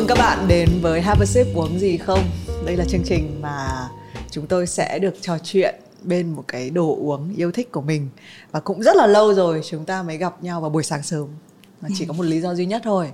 mừng 0.00 0.08
các 0.08 0.18
bạn 0.18 0.48
đến 0.48 0.68
với 0.82 1.00
Have 1.00 1.22
a 1.22 1.26
sip 1.26 1.46
uống 1.54 1.78
gì 1.78 1.96
không? 1.96 2.24
Đây 2.66 2.76
là 2.76 2.84
chương 2.88 3.02
trình 3.04 3.38
mà 3.42 3.88
chúng 4.30 4.46
tôi 4.46 4.66
sẽ 4.66 4.98
được 4.98 5.14
trò 5.20 5.38
chuyện 5.44 5.74
bên 6.02 6.32
một 6.32 6.44
cái 6.48 6.70
đồ 6.70 6.96
uống 7.00 7.34
yêu 7.36 7.52
thích 7.52 7.72
của 7.72 7.80
mình. 7.80 8.08
Và 8.50 8.60
cũng 8.60 8.82
rất 8.82 8.96
là 8.96 9.06
lâu 9.06 9.34
rồi 9.34 9.60
chúng 9.70 9.84
ta 9.84 10.02
mới 10.02 10.16
gặp 10.16 10.42
nhau 10.42 10.60
vào 10.60 10.70
buổi 10.70 10.82
sáng 10.82 11.02
sớm. 11.02 11.26
Mà 11.80 11.88
chỉ 11.98 12.04
có 12.04 12.12
một 12.12 12.22
lý 12.22 12.40
do 12.40 12.54
duy 12.54 12.66
nhất 12.66 12.82
thôi. 12.84 13.12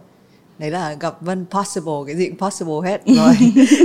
Đấy 0.58 0.70
là 0.70 0.94
gặp 1.00 1.22
Vân 1.22 1.46
Possible 1.50 1.92
cái 2.06 2.16
gì 2.16 2.28
cũng 2.28 2.38
possible 2.38 2.90
hết. 2.90 3.00
Rồi 3.16 3.34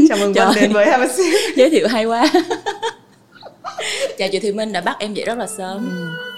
chào 0.09 0.18
mừng 0.18 0.33
Vân 0.33 0.47
đến 0.55 0.73
với 0.73 0.86
Have 0.86 1.07
a 1.07 1.13
sip. 1.13 1.33
Giới 1.57 1.70
thiệu 1.70 1.88
hay 1.88 2.05
quá. 2.05 2.31
Chào 4.18 4.29
chị 4.31 4.39
Thùy 4.39 4.54
Minh 4.54 4.71
đã 4.71 4.81
bắt 4.81 4.95
em 4.99 5.13
dậy 5.13 5.25
rất 5.25 5.38
là 5.38 5.47
sớm. 5.47 5.90
Ừ. 5.98 6.30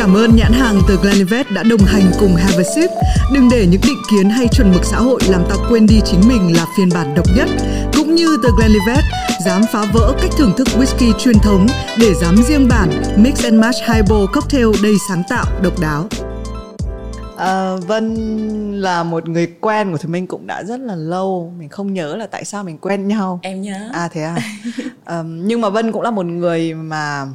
Cảm 0.00 0.16
ơn 0.16 0.36
nhãn 0.36 0.52
hàng 0.52 0.80
từ 0.88 0.98
Glenlivet 1.02 1.50
đã 1.50 1.62
đồng 1.62 1.80
hành 1.80 2.10
cùng 2.20 2.34
Have 2.34 2.56
a 2.56 2.62
Sip. 2.74 2.90
Đừng 3.32 3.48
để 3.50 3.66
những 3.70 3.80
định 3.86 4.02
kiến 4.10 4.30
hay 4.30 4.48
chuẩn 4.48 4.72
mực 4.72 4.84
xã 4.84 4.96
hội 4.96 5.20
làm 5.28 5.42
ta 5.48 5.54
quên 5.68 5.86
đi 5.86 6.00
chính 6.04 6.20
mình 6.28 6.56
là 6.56 6.66
phiên 6.76 6.88
bản 6.94 7.14
độc 7.14 7.26
nhất. 7.36 7.48
Cũng 7.96 8.14
như 8.14 8.26
The 8.42 8.48
Glenlivet, 8.58 9.04
dám 9.44 9.62
phá 9.72 9.84
vỡ 9.92 10.14
cách 10.22 10.30
thưởng 10.38 10.52
thức 10.56 10.68
whisky 10.68 11.12
truyền 11.18 11.38
thống 11.38 11.66
để 11.98 12.14
dám 12.14 12.36
riêng 12.48 12.68
bản 12.68 13.02
Mix 13.16 13.44
and 13.44 13.54
Match 13.54 13.76
Highball 13.88 14.26
Cocktail 14.32 14.66
đầy 14.82 14.94
sáng 15.08 15.22
tạo, 15.28 15.44
độc 15.62 15.80
đáo. 15.80 16.08
À, 17.36 17.76
Vân 17.76 18.14
là 18.80 19.02
một 19.02 19.28
người 19.28 19.46
quen 19.60 19.92
của 19.92 19.98
Thùy 19.98 20.12
Minh 20.12 20.26
cũng 20.26 20.46
đã 20.46 20.62
rất 20.62 20.80
là 20.80 20.94
lâu 20.94 21.52
Mình 21.58 21.68
không 21.68 21.94
nhớ 21.94 22.16
là 22.16 22.26
tại 22.26 22.44
sao 22.44 22.64
mình 22.64 22.78
quen 22.78 23.08
nhau 23.08 23.40
Em 23.42 23.62
nhớ 23.62 23.90
À 23.92 24.08
thế 24.12 24.22
à 24.22 24.36
à, 25.04 25.22
Nhưng 25.26 25.60
mà 25.60 25.68
Vân 25.68 25.92
cũng 25.92 26.02
là 26.02 26.10
một 26.10 26.26
người 26.26 26.74
mà 26.74 27.26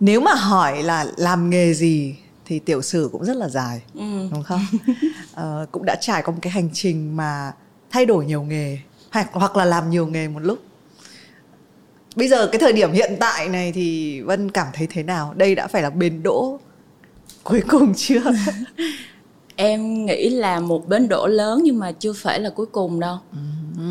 nếu 0.00 0.20
mà 0.20 0.34
hỏi 0.34 0.82
là 0.82 1.06
làm 1.16 1.50
nghề 1.50 1.74
gì 1.74 2.16
thì 2.44 2.58
tiểu 2.58 2.82
sử 2.82 3.08
cũng 3.12 3.24
rất 3.24 3.36
là 3.36 3.48
dài 3.48 3.82
ừ. 3.94 4.28
đúng 4.32 4.42
không? 4.42 4.60
À, 5.34 5.66
cũng 5.72 5.84
đã 5.84 5.96
trải 6.00 6.22
qua 6.22 6.32
một 6.34 6.38
cái 6.42 6.50
hành 6.50 6.68
trình 6.72 7.16
mà 7.16 7.52
thay 7.90 8.06
đổi 8.06 8.24
nhiều 8.24 8.42
nghề 8.42 8.78
hoặc 9.10 9.28
hoặc 9.32 9.56
là 9.56 9.64
làm 9.64 9.90
nhiều 9.90 10.06
nghề 10.06 10.28
một 10.28 10.40
lúc. 10.40 10.58
Bây 12.16 12.28
giờ 12.28 12.46
cái 12.46 12.58
thời 12.58 12.72
điểm 12.72 12.92
hiện 12.92 13.16
tại 13.20 13.48
này 13.48 13.72
thì 13.72 14.20
vân 14.20 14.50
cảm 14.50 14.66
thấy 14.72 14.86
thế 14.90 15.02
nào? 15.02 15.34
Đây 15.36 15.54
đã 15.54 15.66
phải 15.66 15.82
là 15.82 15.90
bến 15.90 16.22
đỗ 16.22 16.60
cuối 17.42 17.62
cùng 17.68 17.94
chưa? 17.96 18.22
Em 19.56 20.06
nghĩ 20.06 20.30
là 20.30 20.60
một 20.60 20.88
bến 20.88 21.08
đỗ 21.08 21.26
lớn 21.26 21.60
nhưng 21.64 21.78
mà 21.78 21.92
chưa 21.92 22.12
phải 22.12 22.40
là 22.40 22.50
cuối 22.50 22.66
cùng 22.66 23.00
đâu. 23.00 23.18
Ừ. 23.32 23.38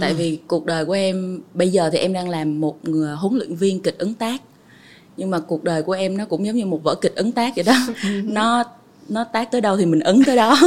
tại 0.02 0.13
vì 0.13 0.39
cuộc 0.47 0.66
đời 0.66 0.85
của 0.85 0.94
em 0.94 1.41
bây 1.53 1.69
giờ 1.69 1.89
thì 1.94 1.97
em 1.97 2.13
đang 2.13 2.30
làm 2.30 2.61
một 2.61 2.78
người 2.83 3.16
huấn 3.16 3.38
luyện 3.38 3.55
viên 3.55 3.80
kịch 3.80 3.97
ứng 3.97 4.13
tác 4.13 4.41
nhưng 5.17 5.31
mà 5.31 5.39
cuộc 5.39 5.63
đời 5.63 5.83
của 5.83 5.91
em 5.91 6.17
nó 6.17 6.25
cũng 6.25 6.45
giống 6.45 6.55
như 6.55 6.65
một 6.65 6.83
vở 6.83 6.95
kịch 6.95 7.15
ấn 7.15 7.31
tác 7.31 7.55
vậy 7.55 7.63
đó. 7.63 7.73
Nó 8.23 8.63
nó 9.09 9.23
tác 9.23 9.51
tới 9.51 9.61
đâu 9.61 9.77
thì 9.77 9.85
mình 9.85 9.99
ấn 9.99 10.23
tới 10.25 10.35
đó. 10.35 10.57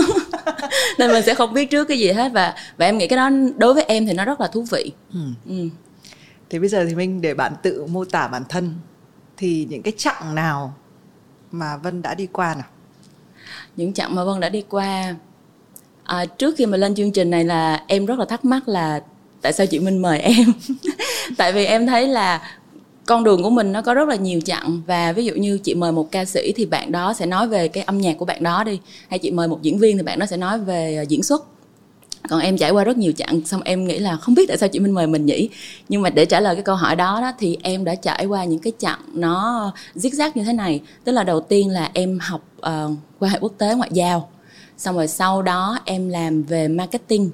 Nên 0.98 1.12
mình 1.12 1.22
sẽ 1.26 1.34
không 1.34 1.52
biết 1.52 1.70
trước 1.70 1.84
cái 1.84 1.98
gì 1.98 2.12
hết. 2.12 2.32
Và 2.32 2.54
và 2.76 2.86
em 2.86 2.98
nghĩ 2.98 3.08
cái 3.08 3.16
đó 3.16 3.30
đối 3.56 3.74
với 3.74 3.82
em 3.82 4.06
thì 4.06 4.12
nó 4.12 4.24
rất 4.24 4.40
là 4.40 4.46
thú 4.46 4.64
vị. 4.70 4.92
Ừ. 5.12 5.20
Ừ. 5.48 5.68
thì 6.50 6.58
bây 6.58 6.68
giờ 6.68 6.84
thì 6.88 6.94
mình 6.94 7.20
để 7.20 7.34
bạn 7.34 7.52
tự 7.62 7.86
mô 7.86 8.04
tả 8.04 8.28
bản 8.28 8.42
thân 8.48 8.74
thì 9.36 9.66
những 9.70 9.82
cái 9.82 9.92
chặng 9.96 10.34
nào 10.34 10.74
mà 11.50 11.76
vân 11.76 12.02
đã 12.02 12.14
đi 12.14 12.26
qua 12.26 12.54
nào? 12.54 12.66
Những 13.76 13.92
chặng 13.92 14.14
mà 14.14 14.24
vân 14.24 14.40
đã 14.40 14.48
đi 14.48 14.64
qua 14.68 15.14
à, 16.04 16.24
trước 16.26 16.54
khi 16.58 16.66
mà 16.66 16.76
lên 16.76 16.94
chương 16.94 17.12
trình 17.12 17.30
này 17.30 17.44
là 17.44 17.84
em 17.86 18.06
rất 18.06 18.18
là 18.18 18.24
thắc 18.24 18.44
mắc 18.44 18.68
là 18.68 19.00
tại 19.42 19.52
sao 19.52 19.66
chị 19.66 19.78
minh 19.78 20.02
mời 20.02 20.18
em? 20.18 20.52
Tại 21.36 21.52
vì 21.52 21.64
em 21.64 21.86
thấy 21.86 22.08
là 22.08 22.42
con 23.10 23.24
đường 23.24 23.42
của 23.42 23.50
mình 23.50 23.72
nó 23.72 23.82
có 23.82 23.94
rất 23.94 24.08
là 24.08 24.16
nhiều 24.16 24.40
chặng. 24.40 24.82
Và 24.86 25.12
ví 25.12 25.24
dụ 25.24 25.34
như 25.34 25.58
chị 25.58 25.74
mời 25.74 25.92
một 25.92 26.12
ca 26.12 26.24
sĩ 26.24 26.52
thì 26.56 26.66
bạn 26.66 26.92
đó 26.92 27.14
sẽ 27.14 27.26
nói 27.26 27.48
về 27.48 27.68
cái 27.68 27.82
âm 27.84 27.98
nhạc 27.98 28.18
của 28.18 28.24
bạn 28.24 28.42
đó 28.42 28.64
đi. 28.64 28.80
Hay 29.08 29.18
chị 29.18 29.30
mời 29.30 29.48
một 29.48 29.62
diễn 29.62 29.78
viên 29.78 29.96
thì 29.96 30.02
bạn 30.02 30.18
đó 30.18 30.26
sẽ 30.26 30.36
nói 30.36 30.58
về 30.58 30.96
ờ, 30.96 31.02
diễn 31.08 31.22
xuất. 31.22 31.44
Còn 32.28 32.40
em 32.40 32.56
trải 32.56 32.70
qua 32.70 32.84
rất 32.84 32.98
nhiều 32.98 33.12
chặng 33.12 33.40
xong 33.46 33.62
em 33.62 33.84
nghĩ 33.84 33.98
là 33.98 34.16
không 34.16 34.34
biết 34.34 34.44
tại 34.48 34.58
sao 34.58 34.68
chị 34.68 34.78
minh 34.78 34.92
mời 34.92 35.06
mình 35.06 35.26
nhỉ? 35.26 35.48
Nhưng 35.88 36.02
mà 36.02 36.10
để 36.10 36.24
trả 36.24 36.40
lời 36.40 36.54
cái 36.54 36.62
câu 36.62 36.76
hỏi 36.76 36.96
đó, 36.96 37.20
đó 37.20 37.32
thì 37.38 37.58
em 37.62 37.84
đã 37.84 37.94
trải 37.94 38.26
qua 38.26 38.44
những 38.44 38.58
cái 38.58 38.72
chặng 38.78 39.00
nó 39.14 39.72
giết 39.94 40.14
rác 40.14 40.36
như 40.36 40.44
thế 40.44 40.52
này. 40.52 40.80
Tức 41.04 41.12
là 41.12 41.24
đầu 41.24 41.40
tiên 41.40 41.70
là 41.70 41.90
em 41.94 42.18
học 42.18 42.40
uh, 42.58 42.96
quan 43.18 43.32
hệ 43.32 43.38
quốc 43.40 43.52
tế 43.58 43.74
ngoại 43.74 43.90
giao. 43.92 44.28
Xong 44.78 44.96
rồi 44.96 45.08
sau 45.08 45.42
đó 45.42 45.78
em 45.84 46.08
làm 46.08 46.42
về 46.42 46.68
marketing 46.68 47.30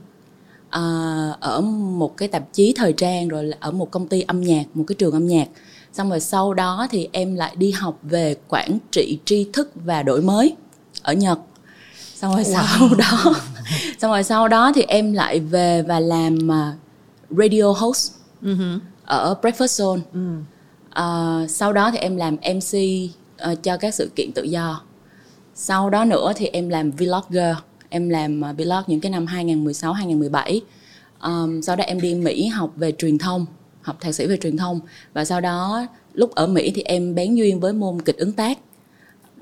uh, 0.66 1.40
ở 1.40 1.60
một 1.60 2.16
cái 2.16 2.28
tạp 2.28 2.52
chí 2.52 2.74
thời 2.76 2.92
trang 2.92 3.28
rồi 3.28 3.50
ở 3.60 3.70
một 3.70 3.90
công 3.90 4.08
ty 4.08 4.20
âm 4.20 4.40
nhạc 4.40 4.64
một 4.74 4.84
cái 4.86 4.96
trường 4.98 5.12
âm 5.12 5.26
nhạc 5.26 5.48
xong 5.96 6.10
rồi 6.10 6.20
sau 6.20 6.54
đó 6.54 6.86
thì 6.90 7.08
em 7.12 7.34
lại 7.34 7.56
đi 7.56 7.70
học 7.70 7.98
về 8.02 8.36
quản 8.48 8.78
trị 8.90 9.18
tri 9.24 9.46
thức 9.52 9.70
và 9.74 10.02
đổi 10.02 10.22
mới 10.22 10.56
ở 11.02 11.12
nhật 11.12 11.38
xong 12.14 12.34
rồi 12.34 12.44
wow. 12.44 12.54
sau 12.54 12.88
đó 12.98 13.34
xong 13.98 14.10
rồi 14.10 14.22
sau 14.22 14.48
đó 14.48 14.72
thì 14.74 14.82
em 14.82 15.12
lại 15.12 15.40
về 15.40 15.82
và 15.82 16.00
làm 16.00 16.38
uh, 16.48 17.38
radio 17.38 17.72
host 17.76 18.12
uh-huh. 18.42 18.78
ở 19.04 19.34
breakfast 19.42 19.96
zone 19.96 19.98
uh. 19.98 20.44
Uh, 21.44 21.50
sau 21.50 21.72
đó 21.72 21.90
thì 21.90 21.98
em 21.98 22.16
làm 22.16 22.36
mc 22.36 22.78
uh, 23.52 23.62
cho 23.62 23.76
các 23.76 23.94
sự 23.94 24.10
kiện 24.16 24.32
tự 24.32 24.42
do 24.42 24.80
sau 25.54 25.90
đó 25.90 26.04
nữa 26.04 26.32
thì 26.36 26.46
em 26.46 26.68
làm 26.68 26.90
vlogger 26.90 27.56
em 27.88 28.08
làm 28.08 28.42
uh, 28.50 28.56
blog 28.56 28.82
những 28.86 29.00
cái 29.00 29.10
năm 29.10 29.26
2016 29.26 29.92
2017 29.92 30.60
um, 31.22 31.60
sau 31.60 31.76
đó 31.76 31.84
em 31.84 32.00
đi 32.00 32.14
Mỹ 32.14 32.46
học 32.46 32.70
về 32.76 32.92
truyền 32.92 33.18
thông 33.18 33.46
học 33.86 33.96
thạc 34.00 34.14
sĩ 34.14 34.26
về 34.26 34.36
truyền 34.36 34.56
thông. 34.56 34.80
Và 35.12 35.24
sau 35.24 35.40
đó 35.40 35.86
lúc 36.14 36.34
ở 36.34 36.46
Mỹ 36.46 36.72
thì 36.74 36.82
em 36.82 37.14
bén 37.14 37.34
duyên 37.34 37.60
với 37.60 37.72
môn 37.72 38.02
kịch 38.02 38.16
ứng 38.16 38.32
tác. 38.32 38.58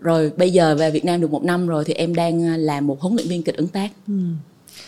Rồi 0.00 0.32
bây 0.36 0.52
giờ 0.52 0.74
về 0.74 0.90
Việt 0.90 1.04
Nam 1.04 1.20
được 1.20 1.30
một 1.30 1.44
năm 1.44 1.66
rồi 1.66 1.84
thì 1.84 1.94
em 1.94 2.14
đang 2.14 2.54
uh, 2.54 2.58
làm 2.58 2.86
một 2.86 3.00
huấn 3.00 3.16
luyện 3.16 3.28
viên 3.28 3.42
kịch 3.42 3.56
ứng 3.56 3.68
tác. 3.68 3.88
Ừ. 4.06 4.14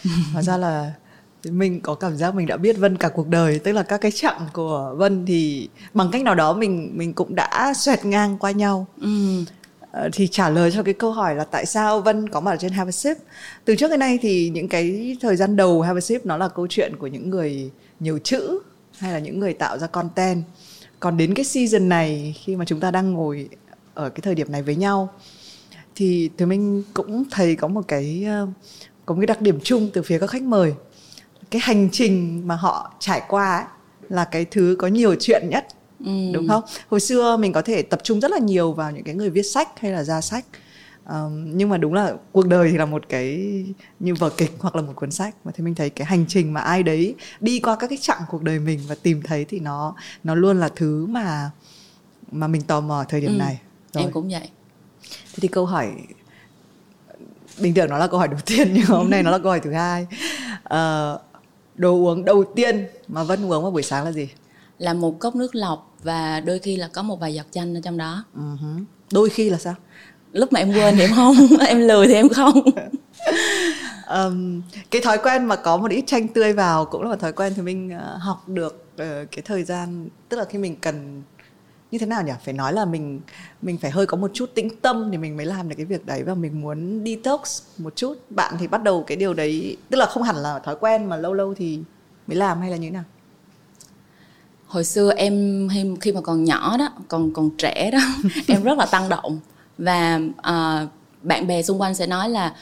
hóa 0.33 0.43
ra 0.43 0.57
là 0.57 0.93
mình 1.45 1.81
có 1.81 1.95
cảm 1.95 2.17
giác 2.17 2.35
mình 2.35 2.47
đã 2.47 2.57
biết 2.57 2.79
Vân 2.79 2.97
cả 2.97 3.09
cuộc 3.09 3.29
đời 3.29 3.59
tức 3.59 3.73
là 3.73 3.83
các 3.83 4.01
cái 4.01 4.11
chặng 4.11 4.41
của 4.53 4.95
Vân 4.97 5.27
thì 5.27 5.69
bằng 5.95 6.11
cách 6.13 6.23
nào 6.23 6.35
đó 6.35 6.53
mình 6.53 6.93
mình 6.95 7.13
cũng 7.13 7.35
đã 7.35 7.75
xoẹt 7.77 8.05
ngang 8.05 8.39
qua 8.39 8.51
nhau. 8.51 8.87
Ừ. 9.01 9.45
Ờ, 9.97 10.09
thì 10.13 10.29
trả 10.29 10.51
lời 10.51 10.71
cho 10.73 10.83
cái 10.83 10.95
câu 10.95 11.13
hỏi 11.13 11.35
là 11.35 11.45
tại 11.45 11.67
sao 11.67 12.01
Vân 12.01 12.29
có 12.29 12.41
mặt 12.41 12.51
ở 12.51 12.57
trên 12.57 12.73
Have 12.73 12.89
a 12.89 12.93
Sip? 12.93 13.17
Từ 13.65 13.77
trước 13.77 13.91
đến 13.91 14.01
nay 14.01 14.19
thì 14.23 14.49
những 14.49 14.69
cái 14.69 15.17
thời 15.21 15.37
gian 15.37 15.57
đầu 15.57 15.83
Have 15.83 15.99
a 15.99 16.01
Sip 16.01 16.27
nó 16.27 16.37
là 16.37 16.49
câu 16.49 16.67
chuyện 16.71 16.97
của 16.97 17.07
những 17.07 17.31
người 17.31 17.71
nhiều 18.01 18.19
chữ 18.25 18.61
hay 18.99 19.13
là 19.13 19.19
những 19.19 19.41
người 19.41 19.53
tạo 19.53 19.79
ra 19.79 19.87
content. 19.87 20.43
Còn 21.01 21.17
đến 21.17 21.35
cái 21.35 21.45
season 21.45 21.89
này 21.89 22.35
khi 22.45 22.57
mà 22.57 22.65
chúng 22.65 22.81
ta 22.81 22.91
đang 22.91 23.13
ngồi 23.13 23.49
ở 23.95 24.11
cái 24.11 24.21
thời 24.23 24.35
điểm 24.35 24.53
này 24.53 24.63
với 24.63 24.77
nhau 24.77 25.11
thì 25.97 26.31
thì 26.39 26.47
mình 26.47 26.83
cũng 26.95 27.25
thấy 27.31 27.57
có 27.57 27.69
một 27.69 27.89
cái 27.89 28.25
ờ, 28.27 28.47
có 29.07 29.15
một 29.15 29.21
cái 29.21 29.27
đặc 29.27 29.41
điểm 29.41 29.59
chung 29.63 29.91
từ 29.93 30.03
phía 30.03 30.19
các 30.19 30.31
khách 30.31 30.43
mời. 30.43 30.75
Cái 31.51 31.61
hành 31.65 31.89
trình 31.93 32.43
mà 32.47 32.57
họ 32.57 32.95
trải 32.99 33.23
qua 33.29 33.57
ấy, 33.57 33.65
là 34.09 34.25
cái 34.25 34.45
thứ 34.45 34.77
có 34.79 34.87
nhiều 34.87 35.15
chuyện 35.21 35.43
nhất 35.51 35.67
ừ. 36.05 36.13
đúng 36.33 36.49
không? 36.49 36.63
Hồi 36.89 37.01
xưa 37.01 37.37
mình 37.37 37.53
có 37.53 37.63
thể 37.63 37.83
tập 37.83 38.01
trung 38.03 38.21
rất 38.21 38.31
là 38.31 38.39
nhiều 38.39 38.73
vào 38.73 38.91
những 38.91 39.05
cái 39.05 39.15
người 39.15 39.31
viết 39.31 39.43
sách 39.43 39.69
hay 39.81 39.93
là 39.93 40.05
ra 40.05 40.21
sách 40.21 40.45
um, 41.09 41.57
nhưng 41.57 41.69
mà 41.69 41.79
đúng 41.79 41.95
là 41.95 42.15
cuộc 42.33 42.47
đời 42.47 42.71
thì 42.71 42.77
là 42.77 42.87
một 42.87 43.09
cái 43.09 43.39
như 44.01 44.15
vở 44.15 44.31
kịch 44.31 44.53
hoặc 44.59 44.77
là 44.77 44.83
một 44.83 44.93
cuốn 44.97 45.11
sách 45.11 45.35
mà 45.45 45.53
thì 45.55 45.65
mình 45.65 45.75
thấy 45.75 45.91
cái 45.91 46.07
hành 46.07 46.25
trình 46.29 46.53
mà 46.53 46.61
ai 46.61 46.83
đấy 46.83 47.15
đi 47.41 47.61
qua 47.61 47.77
các 47.77 47.87
cái 47.87 47.99
chặng 48.01 48.23
cuộc 48.29 48.43
đời 48.43 48.59
mình 48.59 48.81
và 48.89 48.95
tìm 49.03 49.23
thấy 49.23 49.45
thì 49.45 49.61
nó 49.61 49.95
nó 50.25 50.35
luôn 50.35 50.61
là 50.61 50.69
thứ 50.77 51.07
mà 51.07 51.51
mà 52.33 52.49
mình 52.49 52.63
tò 52.63 52.81
mò 52.81 53.05
thời 53.09 53.21
điểm 53.21 53.33
ừ. 53.33 53.39
này 53.39 53.61
Rồi. 53.93 54.05
em 54.05 54.13
cũng 54.13 54.29
vậy 54.29 54.49
thế 55.03 55.39
thì 55.41 55.49
câu 55.49 55.67
hỏi 55.67 55.91
bình 57.61 57.75
thường 57.75 57.91
nó 57.91 57.99
là 57.99 58.07
câu 58.07 58.19
hỏi 58.19 58.29
đầu 58.29 58.41
tiên 58.47 58.69
nhưng 58.75 58.85
hôm 58.85 59.11
nay 59.11 59.23
nó 59.23 59.31
là 59.31 59.39
câu 59.39 59.49
hỏi 59.49 59.61
thứ 59.61 59.73
hai 59.73 60.07
uh, 60.59 61.21
đồ 61.75 61.93
uống 61.93 62.25
đầu 62.25 62.45
tiên 62.55 62.87
mà 63.09 63.25
vân 63.25 63.45
uống 63.45 63.63
vào 63.63 63.71
buổi 63.71 63.83
sáng 63.83 64.05
là 64.05 64.13
gì 64.13 64.29
là 64.79 64.95
một 64.95 65.21
cốc 65.21 65.37
nước 65.37 65.55
lọc 65.55 65.97
và 66.03 66.41
đôi 66.41 66.59
khi 66.59 66.77
là 66.77 66.89
có 66.89 67.03
một 67.03 67.21
vài 67.21 67.35
giọt 67.35 67.47
chanh 67.51 67.75
ở 67.75 67.81
trong 67.85 67.97
đó 67.97 68.25
uh-huh. 68.37 68.85
đôi 69.13 69.29
khi 69.29 69.51
là 69.51 69.59
sao 69.59 69.75
lúc 70.37 70.53
mà 70.53 70.61
em 70.61 70.73
quên 70.73 70.95
thì 70.97 71.01
em 71.01 71.11
không 71.15 71.35
em 71.67 71.81
lười 71.81 72.07
thì 72.07 72.15
em 72.15 72.29
không. 72.29 72.61
Um, 74.11 74.63
cái 74.91 75.03
thói 75.03 75.19
quen 75.19 75.45
mà 75.45 75.57
có 75.57 75.77
một 75.77 75.91
ít 75.91 76.05
chanh 76.07 76.29
tươi 76.29 76.53
vào 76.53 76.85
cũng 76.85 77.03
là 77.03 77.09
một 77.09 77.21
thói 77.21 77.33
quen 77.33 77.53
thì 77.57 77.63
mình 77.63 77.97
uh, 77.97 78.23
học 78.23 78.49
được 78.49 78.87
uh, 78.95 79.31
cái 79.31 79.43
thời 79.45 79.65
gian 79.65 80.09
tức 80.29 80.37
là 80.37 80.45
khi 80.45 80.59
mình 80.59 80.77
cần 80.81 81.23
như 81.91 81.99
thế 81.99 82.07
nào 82.07 82.23
nhỉ? 82.23 82.33
Phải 82.45 82.55
nói 82.55 82.73
là 82.73 82.85
mình 82.85 83.21
mình 83.63 83.79
phải 83.79 83.91
hơi 83.91 84.07
có 84.07 84.17
một 84.17 84.31
chút 84.35 84.51
tĩnh 84.55 84.69
tâm 84.81 85.09
thì 85.11 85.19
mình 85.19 85.37
mới 85.37 85.47
làm 85.47 85.69
được 85.69 85.75
cái 85.77 85.87
việc 85.87 86.07
đấy 86.07 86.23
và 86.23 86.35
mình 86.35 86.61
muốn 86.61 87.05
detox 87.07 87.63
một 87.79 87.97
chút. 87.97 88.15
Bạn 88.31 88.55
thì 88.59 88.67
bắt 88.67 88.83
đầu 88.83 89.05
cái 89.07 89.17
điều 89.17 89.35
đấy 89.35 89.77
tức 89.91 89.99
là 89.99 90.07
không 90.07 90.23
hẳn 90.23 90.37
là 90.37 90.59
thói 90.59 90.77
quen 90.81 91.05
mà 91.05 91.17
lâu 91.17 91.35
lâu 91.35 91.55
thì 91.55 91.81
mới 92.27 92.37
làm 92.37 92.61
hay 92.61 92.71
là 92.71 92.77
như 92.77 92.87
thế 92.87 92.91
nào? 92.91 93.05
Hồi 94.67 94.85
xưa 94.85 95.13
em 95.17 95.69
khi 96.01 96.13
mà 96.13 96.21
còn 96.21 96.45
nhỏ 96.45 96.77
đó 96.79 96.89
còn 97.09 97.33
còn 97.33 97.51
trẻ 97.59 97.91
đó 97.91 97.99
em 98.49 98.63
rất 98.63 98.79
là 98.79 98.87
tăng 98.87 99.09
động 99.09 99.41
và 99.79 100.21
uh, 100.39 100.89
bạn 101.23 101.47
bè 101.47 101.63
xung 101.63 101.81
quanh 101.81 101.95
sẽ 101.95 102.07
nói 102.07 102.29
là 102.29 102.55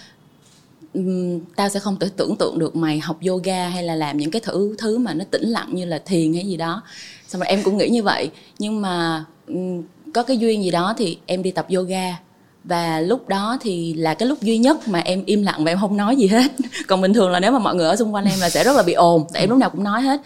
um, 0.94 1.40
tao 1.56 1.68
sẽ 1.68 1.80
không 1.80 1.98
thể 1.98 2.08
tưởng 2.16 2.36
tượng 2.36 2.58
được 2.58 2.76
mày 2.76 2.98
học 2.98 3.18
yoga 3.26 3.68
hay 3.68 3.82
là 3.82 3.94
làm 3.94 4.16
những 4.16 4.30
cái 4.30 4.42
thứ 4.44 4.74
thứ 4.78 4.98
mà 4.98 5.14
nó 5.14 5.24
tĩnh 5.30 5.48
lặng 5.48 5.68
như 5.72 5.84
là 5.84 5.98
thiền 5.98 6.34
hay 6.34 6.46
gì 6.46 6.56
đó. 6.56 6.82
Xong 7.28 7.40
rồi 7.40 7.48
em 7.48 7.62
cũng 7.62 7.78
nghĩ 7.78 7.88
như 7.88 8.02
vậy. 8.02 8.30
Nhưng 8.58 8.80
mà 8.80 9.24
um, 9.46 9.82
có 10.14 10.22
cái 10.22 10.38
duyên 10.38 10.64
gì 10.64 10.70
đó 10.70 10.94
thì 10.98 11.18
em 11.26 11.42
đi 11.42 11.50
tập 11.50 11.66
yoga. 11.74 12.16
Và 12.64 13.00
lúc 13.00 13.28
đó 13.28 13.58
thì 13.60 13.94
là 13.94 14.14
cái 14.14 14.28
lúc 14.28 14.42
duy 14.42 14.58
nhất 14.58 14.88
mà 14.88 14.98
em 14.98 15.24
im 15.24 15.42
lặng 15.42 15.64
và 15.64 15.72
em 15.72 15.78
không 15.80 15.96
nói 15.96 16.16
gì 16.16 16.26
hết. 16.26 16.52
Còn 16.88 17.00
bình 17.00 17.14
thường 17.14 17.30
là 17.30 17.40
nếu 17.40 17.52
mà 17.52 17.58
mọi 17.58 17.74
người 17.74 17.86
ở 17.88 17.96
xung 17.96 18.14
quanh 18.14 18.24
em 18.24 18.40
là 18.40 18.50
sẽ 18.50 18.64
rất 18.64 18.76
là 18.76 18.82
bị 18.82 18.92
ồn 18.92 19.24
tại 19.32 19.42
em 19.42 19.50
lúc 19.50 19.58
nào 19.58 19.70
cũng 19.70 19.84
nói 19.84 20.02
hết. 20.02 20.20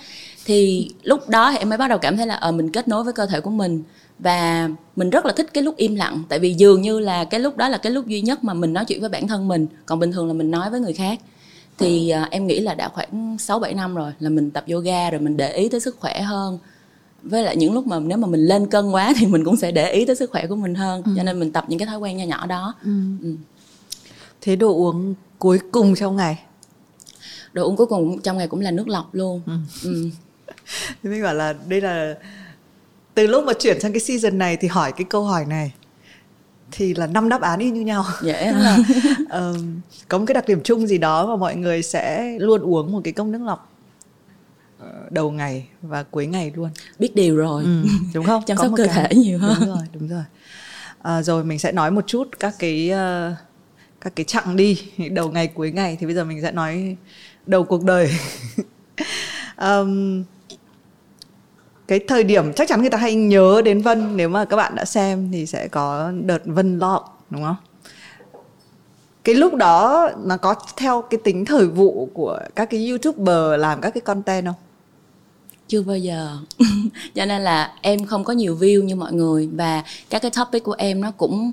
Thì 0.44 0.90
lúc 1.02 1.29
đó 1.29 1.52
thì 1.52 1.58
em 1.58 1.69
mới 1.69 1.79
bắt 1.79 1.88
đầu 1.88 1.99
cảm 1.99 2.17
thấy 2.17 2.26
là 2.26 2.35
ờ 2.35 2.52
mình 2.52 2.73
kết 2.73 2.88
nối 2.88 3.05
với 3.05 3.12
cơ 3.12 3.26
thể 3.26 3.40
của 3.40 3.50
mình 3.50 3.82
và 4.19 4.69
mình 4.97 5.11
rất 5.11 5.26
là 5.26 5.32
thích 5.32 5.55
cái 5.55 5.65
lúc 5.65 5.76
im 5.76 5.94
lặng 5.94 6.23
tại 6.29 6.38
vì 6.38 6.55
dường 6.55 6.82
như 6.82 6.99
là 6.99 7.25
cái 7.25 7.41
lúc 7.41 7.56
đó 7.56 7.69
là 7.69 7.79
cái 7.79 7.93
lúc 7.93 8.06
duy 8.06 8.20
nhất 8.20 8.44
mà 8.44 8.55
mình 8.55 8.73
nói 8.73 8.85
chuyện 8.85 9.00
với 9.00 9.09
bản 9.09 9.29
thân 9.29 9.49
mình 9.49 9.67
còn 9.87 9.99
bình 9.99 10.12
thường 10.12 10.26
là 10.26 10.32
mình 10.32 10.50
nói 10.50 10.70
với 10.70 10.81
người 10.81 10.93
khác 10.93 11.20
thì 11.79 12.12
uh, 12.23 12.31
em 12.31 12.47
nghĩ 12.47 12.61
là 12.61 12.75
đã 12.75 12.88
khoảng 12.88 13.37
6 13.38 13.59
7 13.59 13.75
năm 13.75 13.94
rồi 13.94 14.12
là 14.20 14.31
mình 14.31 14.50
tập 14.50 14.65
yoga 14.70 15.11
rồi 15.11 15.20
mình 15.20 15.37
để 15.37 15.53
ý 15.53 15.69
tới 15.69 15.81
sức 15.81 15.97
khỏe 16.00 16.20
hơn 16.20 16.59
với 17.23 17.43
lại 17.43 17.56
những 17.56 17.73
lúc 17.73 17.87
mà 17.87 17.99
nếu 18.00 18.19
mà 18.19 18.29
mình 18.29 18.41
lên 18.41 18.67
cân 18.67 18.91
quá 18.91 19.12
thì 19.17 19.26
mình 19.26 19.44
cũng 19.44 19.56
sẽ 19.56 19.70
để 19.70 19.93
ý 19.93 20.05
tới 20.05 20.17
sức 20.17 20.31
khỏe 20.31 20.47
của 20.47 20.56
mình 20.56 20.75
hơn 20.75 21.03
ừ. 21.03 21.12
cho 21.17 21.23
nên 21.23 21.41
mình 21.41 21.53
tập 21.53 21.64
những 21.69 21.79
cái 21.79 21.87
thói 21.87 21.99
quen 21.99 22.17
nhỏ 22.17 22.25
nhỏ 22.25 22.47
đó 22.47 22.75
ừ. 22.85 22.91
Ừ. 23.23 23.35
thế 24.41 24.56
đồ 24.56 24.75
uống 24.75 25.14
cuối 25.38 25.59
cùng 25.73 25.94
trong 25.94 26.17
ngày 26.17 26.38
đồ 27.53 27.64
uống 27.64 27.76
cuối 27.76 27.87
cùng 27.87 28.21
trong 28.21 28.38
ngày 28.38 28.49
cũng 28.49 28.61
là 28.61 28.71
nước 28.71 28.88
lọc 28.88 29.14
luôn 29.14 29.41
ừ. 29.47 29.53
Ừ. 29.85 30.11
thì 31.03 31.11
mình 31.11 31.23
bảo 31.23 31.35
là 31.35 31.55
đây 31.69 31.81
là 31.81 32.14
từ 33.14 33.26
lúc 33.26 33.44
mà 33.44 33.52
chuyển 33.52 33.81
sang 33.81 33.93
cái 33.93 34.00
season 34.00 34.38
này 34.38 34.56
thì 34.56 34.69
hỏi 34.69 34.93
cái 34.93 35.05
câu 35.10 35.25
hỏi 35.25 35.44
này 35.44 35.72
thì 36.72 36.94
là 36.94 37.06
năm 37.06 37.28
đáp 37.28 37.40
án 37.40 37.58
y 37.58 37.70
như 37.70 37.81
nhau. 37.81 38.05
Dễ 38.22 38.32
yeah. 38.32 38.56
là 38.56 38.78
um, 39.31 39.81
có 40.08 40.19
một 40.19 40.25
cái 40.26 40.34
đặc 40.34 40.49
điểm 40.49 40.60
chung 40.64 40.87
gì 40.87 40.99
đó 40.99 41.26
mà 41.26 41.37
mọi 41.37 41.56
người 41.56 41.82
sẽ 41.82 42.37
luôn 42.38 42.60
uống 42.60 42.93
một 42.93 43.00
cái 43.05 43.12
cốc 43.12 43.26
nước 43.26 43.43
lọc 43.43 43.72
ờ, 44.78 44.88
đầu 45.10 45.31
ngày 45.31 45.66
và 45.82 46.02
cuối 46.02 46.26
ngày 46.26 46.52
luôn. 46.56 46.70
Biết 46.99 47.14
điều 47.14 47.37
rồi. 47.37 47.64
Ừ, 47.64 47.82
đúng 48.14 48.25
không? 48.25 48.43
Chăm 48.46 48.56
sóc 48.56 48.72
cơ 48.76 48.87
cái... 48.87 48.94
thể 48.94 49.16
nhiều 49.16 49.38
hơn. 49.38 49.56
Đúng 49.61 49.69
rồi 49.69 49.87
đúng 49.93 50.08
rồi. 50.08 50.25
À, 51.02 51.22
rồi 51.22 51.44
mình 51.44 51.58
sẽ 51.58 51.72
nói 51.72 51.90
một 51.90 52.06
chút 52.06 52.28
các 52.38 52.54
cái 52.58 52.90
uh, 52.93 53.37
các 54.00 54.16
cái 54.16 54.25
chặng 54.25 54.56
đi 54.56 54.82
đầu 55.11 55.31
ngày 55.31 55.46
cuối 55.46 55.72
ngày 55.72 55.96
thì 56.00 56.06
bây 56.06 56.14
giờ 56.14 56.25
mình 56.25 56.43
sẽ 56.43 56.52
nói 56.52 56.96
đầu 57.46 57.64
cuộc 57.64 57.84
đời. 57.84 58.11
Um, 59.61 60.25
cái 61.88 62.00
thời 62.08 62.25
điểm 62.25 62.52
chắc 62.52 62.69
chắn 62.69 62.81
người 62.81 62.90
ta 62.90 62.99
hay 62.99 63.14
nhớ 63.14 63.62
đến 63.64 63.82
Vân 63.82 64.17
nếu 64.17 64.29
mà 64.29 64.44
các 64.44 64.56
bạn 64.56 64.75
đã 64.75 64.85
xem 64.85 65.29
thì 65.32 65.46
sẽ 65.46 65.69
có 65.69 66.12
đợt 66.25 66.43
Vân 66.44 66.79
lọ 66.79 67.08
đúng 67.31 67.43
không? 67.43 67.56
Cái 69.25 69.35
lúc 69.35 69.55
đó 69.55 70.08
nó 70.25 70.37
có 70.37 70.55
theo 70.76 71.02
cái 71.02 71.20
tính 71.25 71.44
thời 71.44 71.67
vụ 71.67 72.08
của 72.14 72.40
các 72.55 72.70
cái 72.70 72.88
youtuber 72.88 73.61
làm 73.61 73.81
các 73.81 73.90
cái 73.90 74.00
content 74.00 74.46
không? 74.46 74.55
chưa 75.69 75.82
bao 75.82 75.99
giờ 75.99 76.38
cho 77.14 77.25
nên 77.25 77.43
là 77.43 77.75
em 77.82 78.05
không 78.05 78.25
có 78.25 78.32
nhiều 78.32 78.56
view 78.61 78.85
như 78.85 78.96
mọi 78.96 79.12
người 79.12 79.49
và 79.52 79.82
các 80.11 80.23
cái 80.23 80.31
topic 80.31 80.64
của 80.64 80.75
em 80.79 81.00
nó 81.00 81.11
cũng 81.11 81.50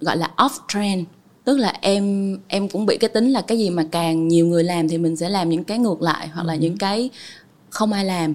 gọi 0.00 0.16
là 0.16 0.30
off 0.36 0.50
trend 0.68 1.06
tức 1.44 1.56
là 1.56 1.74
em 1.80 2.36
em 2.48 2.68
cũng 2.68 2.86
bị 2.86 2.96
cái 2.96 3.08
tính 3.08 3.30
là 3.30 3.42
cái 3.42 3.58
gì 3.58 3.70
mà 3.70 3.84
càng 3.90 4.28
nhiều 4.28 4.46
người 4.46 4.64
làm 4.64 4.88
thì 4.88 4.98
mình 4.98 5.16
sẽ 5.16 5.28
làm 5.28 5.48
những 5.48 5.64
cái 5.64 5.78
ngược 5.78 6.02
lại 6.02 6.28
hoặc 6.28 6.46
là 6.46 6.52
ừ. 6.52 6.58
những 6.58 6.78
cái 6.78 7.10
không 7.70 7.92
ai 7.92 8.04
làm 8.04 8.34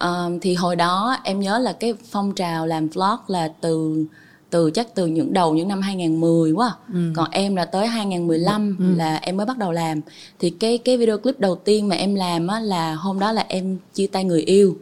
um, 0.00 0.38
thì 0.38 0.54
hồi 0.54 0.76
đó 0.76 1.16
em 1.24 1.40
nhớ 1.40 1.58
là 1.58 1.72
cái 1.72 1.94
phong 2.10 2.34
trào 2.34 2.66
làm 2.66 2.88
vlog 2.88 3.18
là 3.26 3.48
từ 3.60 4.04
từ 4.50 4.70
chắc 4.70 4.94
từ 4.94 5.06
những 5.06 5.32
đầu 5.32 5.54
những 5.54 5.68
năm 5.68 5.80
2010 5.80 6.52
quá 6.52 6.74
ừ. 6.92 7.12
còn 7.16 7.30
em 7.30 7.56
là 7.56 7.64
tới 7.64 7.86
2015 7.86 8.76
ừ. 8.78 8.84
là 8.96 9.16
em 9.22 9.36
mới 9.36 9.46
bắt 9.46 9.58
đầu 9.58 9.72
làm 9.72 10.00
thì 10.38 10.50
cái 10.50 10.78
cái 10.78 10.96
video 10.96 11.18
clip 11.18 11.40
đầu 11.40 11.54
tiên 11.54 11.88
mà 11.88 11.96
em 11.96 12.14
làm 12.14 12.46
á 12.46 12.60
là 12.60 12.94
hôm 12.94 13.18
đó 13.18 13.32
là 13.32 13.44
em 13.48 13.78
chia 13.94 14.06
tay 14.06 14.24
người 14.24 14.40
yêu 14.40 14.76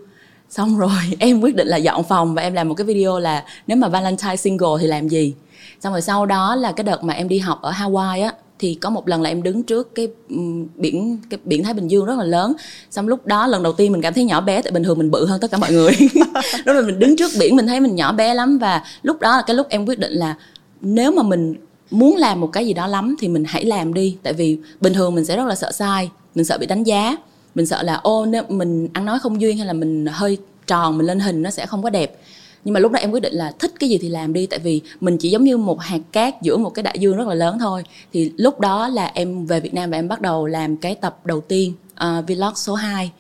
xong 0.51 0.79
rồi 0.79 1.17
em 1.19 1.41
quyết 1.41 1.57
định 1.57 1.69
là 1.69 1.77
dọn 1.77 2.05
phòng 2.05 2.35
và 2.35 2.43
em 2.43 2.55
làm 2.55 2.69
một 2.69 2.75
cái 2.75 2.85
video 2.85 3.19
là 3.19 3.45
nếu 3.67 3.77
mà 3.77 3.89
Valentine 3.89 4.37
single 4.37 4.77
thì 4.81 4.87
làm 4.87 5.09
gì 5.09 5.35
xong 5.81 5.93
rồi 5.93 6.03
sau 6.03 6.27
đó 6.27 6.55
là 6.55 6.73
cái 6.73 6.85
đợt 6.85 7.05
mà 7.05 7.15
em 7.15 7.29
đi 7.29 7.39
học 7.39 7.63
ở 7.63 7.71
Hawaii 7.71 8.25
á 8.25 8.33
thì 8.59 8.75
có 8.75 8.91
một 8.91 9.09
lần 9.09 9.23
là 9.23 9.31
em 9.31 9.43
đứng 9.43 9.63
trước 9.63 9.95
cái 9.95 10.09
ừ, 10.29 10.37
biển 10.77 11.19
cái 11.31 11.41
biển 11.45 11.65
Thái 11.65 11.75
Bình 11.75 11.89
Dương 11.89 12.05
rất 12.05 12.19
là 12.19 12.25
lớn. 12.25 12.53
Xong 12.91 13.09
lúc 13.09 13.27
đó 13.27 13.47
lần 13.47 13.63
đầu 13.63 13.73
tiên 13.73 13.93
mình 13.93 14.03
cảm 14.03 14.15
thấy 14.15 14.25
nhỏ 14.25 14.41
bé, 14.41 14.63
tại 14.63 14.73
bình 14.73 14.85
thường 14.85 14.99
mình 14.99 15.11
bự 15.11 15.27
hơn 15.27 15.41
tất 15.41 15.51
cả 15.51 15.59
mọi 15.59 15.73
người. 15.73 15.93
Lúc 16.65 16.77
là 16.77 16.81
mình 16.81 16.99
đứng 16.99 17.17
trước 17.17 17.31
biển, 17.39 17.57
mình 17.57 17.67
thấy 17.67 17.81
mình 17.81 17.95
nhỏ 17.95 18.13
bé 18.13 18.35
lắm. 18.35 18.59
Và 18.59 18.83
lúc 19.03 19.21
đó 19.21 19.37
là 19.37 19.43
cái 19.47 19.57
lúc 19.57 19.67
em 19.71 19.87
quyết 19.87 19.99
định 19.99 20.13
là 20.13 20.37
nếu 20.81 21.13
mà 21.13 21.23
mình 21.23 21.55
muốn 21.91 22.17
làm 22.17 22.41
một 22.41 22.47
cái 22.53 22.67
gì 22.67 22.73
đó 22.73 22.87
lắm 22.87 23.17
thì 23.21 23.29
mình 23.29 23.45
hãy 23.47 23.65
làm 23.65 23.95
đi. 23.95 24.17
Tại 24.23 24.33
vì 24.33 24.59
bình 24.81 24.95
thường 24.95 25.15
mình 25.15 25.25
sẽ 25.25 25.37
rất 25.37 25.47
là 25.47 25.55
sợ 25.55 25.73
sai, 25.73 26.11
mình 26.35 26.45
sợ 26.45 26.59
bị 26.59 26.67
đánh 26.67 26.83
giá. 26.83 27.17
Mình 27.55 27.67
sợ 27.67 27.83
là, 27.83 27.95
ô, 27.95 28.27
nếu 28.27 28.43
mình 28.49 28.89
ăn 28.93 29.05
nói 29.05 29.19
không 29.19 29.41
duyên 29.41 29.59
hay 29.59 29.67
là 29.67 29.73
mình 29.73 30.07
hơi 30.07 30.39
tròn, 30.67 30.99
mình 30.99 31.07
lên 31.07 31.21
hình 31.21 31.43
nó 31.43 31.51
sẽ 31.51 31.67
không 31.67 31.83
có 31.83 31.91
đẹp 31.91 32.19
nhưng 32.67 32.73
mà 32.73 32.81
lúc 32.81 32.93
đó 32.93 32.99
em 32.99 33.11
quyết 33.11 33.21
định 33.21 33.35
là 33.35 33.53
thích 33.59 33.73
cái 33.81 33.91
gì 33.91 33.99
thì 33.99 34.09
làm 34.09 34.33
đi 34.33 34.47
tại 34.47 34.59
vì 34.59 34.81
mình 35.01 35.17
chỉ 35.19 35.31
giống 35.31 35.45
như 35.45 35.57
một 35.57 35.81
hạt 35.81 35.99
cát 36.13 36.43
giữa 36.43 36.57
một 36.57 36.71
cái 36.71 36.83
đại 36.83 36.99
dương 36.99 37.17
rất 37.17 37.29
là 37.29 37.35
lớn 37.35 37.59
thôi. 37.61 37.83
Thì 38.13 38.33
lúc 38.37 38.61
đó 38.61 38.89
là 38.89 39.11
em 39.15 39.47
về 39.47 39.61
Việt 39.61 39.75
Nam 39.75 39.91
và 39.91 39.99
em 39.99 40.09
bắt 40.09 40.21
đầu 40.21 40.47
làm 40.47 40.77
cái 40.77 40.95
tập 40.95 41.21
đầu 41.25 41.41
tiên 41.41 41.73
uh, 41.93 42.29
vlog 42.29 42.55
số 42.55 42.75
2 42.75 43.13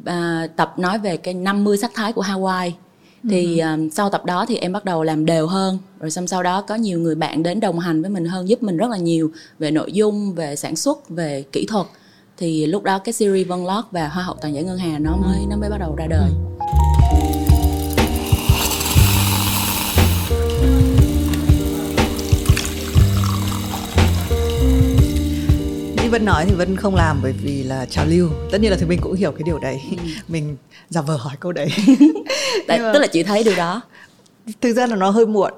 uh, 0.00 0.10
tập 0.56 0.78
nói 0.78 0.98
về 0.98 1.16
cái 1.16 1.34
50 1.34 1.76
sắc 1.76 1.90
thái 1.94 2.12
của 2.12 2.22
Hawaii. 2.22 2.70
Thì 3.30 3.62
uh, 3.74 3.92
sau 3.92 4.10
tập 4.10 4.24
đó 4.24 4.46
thì 4.48 4.56
em 4.56 4.72
bắt 4.72 4.84
đầu 4.84 5.02
làm 5.02 5.26
đều 5.26 5.46
hơn. 5.46 5.78
Rồi 6.00 6.10
xong 6.10 6.26
sau 6.26 6.42
đó 6.42 6.60
có 6.60 6.74
nhiều 6.74 6.98
người 6.98 7.14
bạn 7.14 7.42
đến 7.42 7.60
đồng 7.60 7.78
hành 7.78 8.02
với 8.02 8.10
mình 8.10 8.24
hơn 8.24 8.48
giúp 8.48 8.62
mình 8.62 8.76
rất 8.76 8.90
là 8.90 8.96
nhiều 8.96 9.30
về 9.58 9.70
nội 9.70 9.92
dung 9.92 10.34
về 10.34 10.56
sản 10.56 10.76
xuất 10.76 11.08
về 11.08 11.44
kỹ 11.52 11.66
thuật. 11.66 11.86
Thì 12.36 12.66
lúc 12.66 12.82
đó 12.82 12.98
cái 12.98 13.12
series 13.12 13.46
vlog 13.46 13.82
và 13.90 14.08
hoa 14.08 14.24
hậu 14.24 14.36
toàn 14.40 14.54
giải 14.54 14.64
ngân 14.64 14.78
hà 14.78 14.98
nó 14.98 15.16
mới 15.16 15.38
nó 15.50 15.56
mới 15.56 15.70
bắt 15.70 15.78
đầu 15.80 15.94
ra 15.96 16.06
đời 16.06 16.30
như 26.08 26.12
Vân 26.12 26.24
nói 26.24 26.44
thì 26.48 26.54
Vân 26.54 26.76
không 26.76 26.94
làm 26.94 27.18
bởi 27.22 27.32
vì 27.32 27.62
là 27.62 27.86
trào 27.86 28.06
lưu. 28.06 28.28
Tất 28.52 28.60
nhiên 28.60 28.70
là 28.70 28.76
thì 28.80 28.86
mình 28.86 29.00
cũng 29.02 29.14
hiểu 29.14 29.32
cái 29.32 29.42
điều 29.42 29.58
đấy. 29.58 29.80
Ừ. 29.90 29.96
mình 30.28 30.56
giả 30.88 31.00
vờ 31.00 31.16
hỏi 31.16 31.34
câu 31.40 31.52
đấy. 31.52 31.68
Tại, 32.68 32.78
mà, 32.78 32.92
tức 32.92 32.98
là 32.98 33.06
chị 33.06 33.22
thấy 33.22 33.44
điều 33.44 33.56
đó. 33.56 33.80
thực 34.60 34.72
ra 34.72 34.86
là 34.86 34.96
nó 34.96 35.10
hơi 35.10 35.26
muộn. 35.26 35.52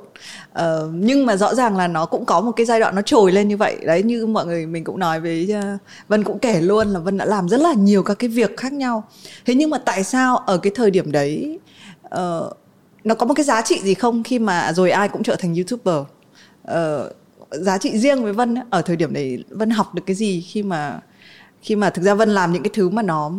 Uh, 0.52 0.64
nhưng 0.93 1.26
mà 1.26 1.37
rõ 1.37 1.55
ràng 1.55 1.76
là 1.76 1.88
nó 1.88 2.06
cũng 2.06 2.25
có 2.25 2.41
một 2.41 2.52
cái 2.52 2.67
giai 2.67 2.81
đoạn 2.81 2.94
nó 2.94 3.02
trồi 3.02 3.32
lên 3.32 3.49
như 3.49 3.56
vậy. 3.56 3.76
Đấy 3.82 4.02
như 4.02 4.26
mọi 4.26 4.47
người 4.47 4.67
mình 4.67 4.85
cũng 4.85 4.99
nói 4.99 5.20
với 5.20 5.55
uh, 5.58 5.81
Vân 6.08 6.25
cũng 6.25 6.38
kể 6.38 6.61
luôn 6.61 6.88
là 6.88 7.00
Vân 7.00 7.19
đã 7.19 7.25
làm 7.25 7.49
rất 7.49 7.61
là 7.61 7.73
nhiều 7.73 8.02
các 8.02 8.14
cái 8.14 8.31
việc 8.31 8.56
khác 8.56 8.73
nhau. 8.73 9.05
Thế 9.47 9.55
nhưng 9.55 9.70
mà 9.70 9.79
tại 9.79 10.05
sao 10.05 10.37
ở 10.37 10.58
cái 10.58 10.73
thời 10.75 10.91
điểm 10.91 11.12
đấy 11.12 11.58
uh, 12.06 12.56
nó 13.05 13.14
có 13.14 13.26
một 13.26 13.35
cái 13.35 13.44
giá 13.44 13.62
trị 13.62 13.81
gì 13.82 13.94
không 13.94 14.23
khi 14.23 14.38
mà 14.38 14.73
rồi 14.73 14.90
ai 14.90 15.09
cũng 15.09 15.23
trở 15.23 15.37
thành 15.37 15.54
youtuber? 15.54 15.97
Uh, 16.71 17.12
giá 17.50 17.78
trị 17.78 17.99
riêng 17.99 18.23
với 18.23 18.33
Vân 18.33 18.54
ở 18.71 18.83
thời 18.83 18.97
điểm 18.97 19.12
đấy 19.12 19.45
Vân 19.49 19.71
học 19.71 19.95
được 19.95 20.02
cái 20.07 20.16
gì 20.16 20.40
khi 20.40 20.62
mà 20.62 21.00
khi 21.62 21.76
mà 21.76 21.90
thực 21.90 22.02
ra 22.02 22.14
Vân 22.14 22.28
làm 22.28 22.52
những 22.52 22.62
cái 22.62 22.71
thứ 22.75 22.88
mà 22.88 23.02
nó 23.02 23.33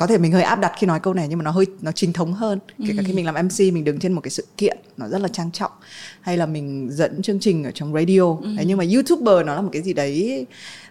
có 0.00 0.06
thể 0.06 0.18
mình 0.18 0.32
hơi 0.32 0.42
áp 0.42 0.60
đặt 0.60 0.72
khi 0.78 0.86
nói 0.86 1.00
câu 1.00 1.14
này 1.14 1.26
nhưng 1.28 1.38
mà 1.38 1.42
nó 1.42 1.50
hơi 1.50 1.66
nó 1.80 1.92
chính 1.92 2.12
thống 2.12 2.32
hơn 2.32 2.58
kể 2.78 2.92
cả 2.96 3.02
khi 3.06 3.12
ừ. 3.12 3.16
mình 3.16 3.26
làm 3.26 3.34
mc 3.34 3.58
mình 3.58 3.84
đứng 3.84 3.98
trên 3.98 4.12
một 4.12 4.20
cái 4.20 4.30
sự 4.30 4.46
kiện 4.56 4.78
nó 4.96 5.08
rất 5.08 5.20
là 5.20 5.28
trang 5.28 5.50
trọng 5.50 5.70
hay 6.20 6.36
là 6.36 6.46
mình 6.46 6.88
dẫn 6.90 7.22
chương 7.22 7.40
trình 7.40 7.64
ở 7.64 7.70
trong 7.70 7.92
radio 7.94 8.20
ừ. 8.20 8.56
đấy, 8.56 8.64
nhưng 8.68 8.78
mà 8.78 8.84
youtuber 8.94 9.46
nó 9.46 9.54
là 9.54 9.60
một 9.60 9.68
cái 9.72 9.82
gì 9.82 9.92
đấy 9.92 10.46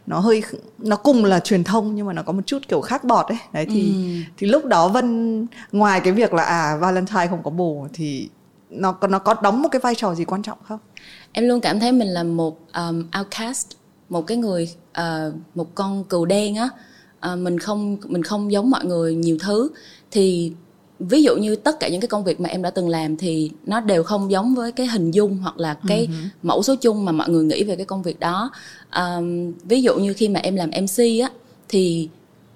nó 0.08 0.20
hơi 0.20 0.44
nó 0.78 0.96
cùng 0.96 1.26
là 1.26 1.40
truyền 1.40 1.64
thông 1.64 1.96
nhưng 1.96 2.06
mà 2.06 2.14
nó 2.14 2.24
có 2.24 2.34
một 2.34 2.42
chút 2.46 2.68
kiểu 2.68 2.82
khác 2.82 3.04
bọt 3.04 3.26
đấy 3.30 3.38
đấy 3.54 3.66
thì 3.70 3.82
ừ. 3.82 4.32
thì 4.38 4.48
lúc 4.48 4.66
đó 4.66 4.88
vân 4.88 5.48
ngoài 5.72 6.02
cái 6.04 6.14
việc 6.14 6.34
là 6.34 6.44
à 6.44 6.78
valentine 6.78 7.28
không 7.28 7.44
có 7.44 7.52
bồ 7.52 7.88
thì 7.94 8.30
nó 8.70 8.98
nó 9.10 9.20
có 9.20 9.36
đóng 9.44 9.62
một 9.62 9.70
cái 9.72 9.80
vai 9.80 9.96
trò 9.96 10.16
gì 10.16 10.26
quan 10.26 10.42
trọng 10.44 10.58
không 10.64 10.80
em 11.32 11.48
luôn 11.48 11.62
cảm 11.62 11.80
thấy 11.80 11.92
mình 11.92 12.08
là 12.08 12.24
một 12.24 12.60
um, 12.76 13.06
outcast 13.20 13.68
một 14.10 14.28
cái 14.28 14.38
người 14.38 14.70
uh, 15.00 15.34
một 15.56 15.76
con 15.76 16.04
cừu 16.04 16.26
đen 16.26 16.56
á. 16.56 16.70
Uh, 17.34 17.40
mình 17.40 17.60
không 17.60 17.98
mình 18.06 18.24
không 18.24 18.52
giống 18.52 18.70
mọi 18.70 18.86
người 18.86 19.16
nhiều 19.16 19.38
thứ. 19.40 19.70
Thì 20.12 20.52
ví 21.00 21.24
dụ 21.24 21.36
như 21.36 21.56
tất 21.56 21.80
cả 21.80 21.88
những 21.88 22.02
cái 22.02 22.08
công 22.08 22.24
việc 22.24 22.40
mà 22.40 22.50
em 22.50 22.62
đã 22.62 22.70
từng 22.70 22.90
làm 22.90 23.18
thì 23.18 23.52
nó 23.66 23.80
đều 23.80 24.04
không 24.04 24.32
giống 24.32 24.56
với 24.56 24.72
cái 24.72 24.88
hình 24.88 25.12
dung 25.12 25.38
hoặc 25.38 25.58
là 25.58 25.78
cái 25.88 26.08
uh-huh. 26.08 26.28
mẫu 26.44 26.64
số 26.64 26.76
chung 26.76 27.06
mà 27.06 27.12
mọi 27.12 27.30
người 27.30 27.46
nghĩ 27.46 27.64
về 27.64 27.76
cái 27.76 27.86
công 27.86 28.04
việc 28.04 28.20
đó. 28.20 28.52
Um, 28.96 29.54
ví 29.64 29.82
dụ 29.82 30.00
như 30.00 30.14
khi 30.14 30.28
mà 30.28 30.40
em 30.40 30.56
làm 30.56 30.70
mc 30.70 30.98
á 31.24 31.30
thì 31.70 32.10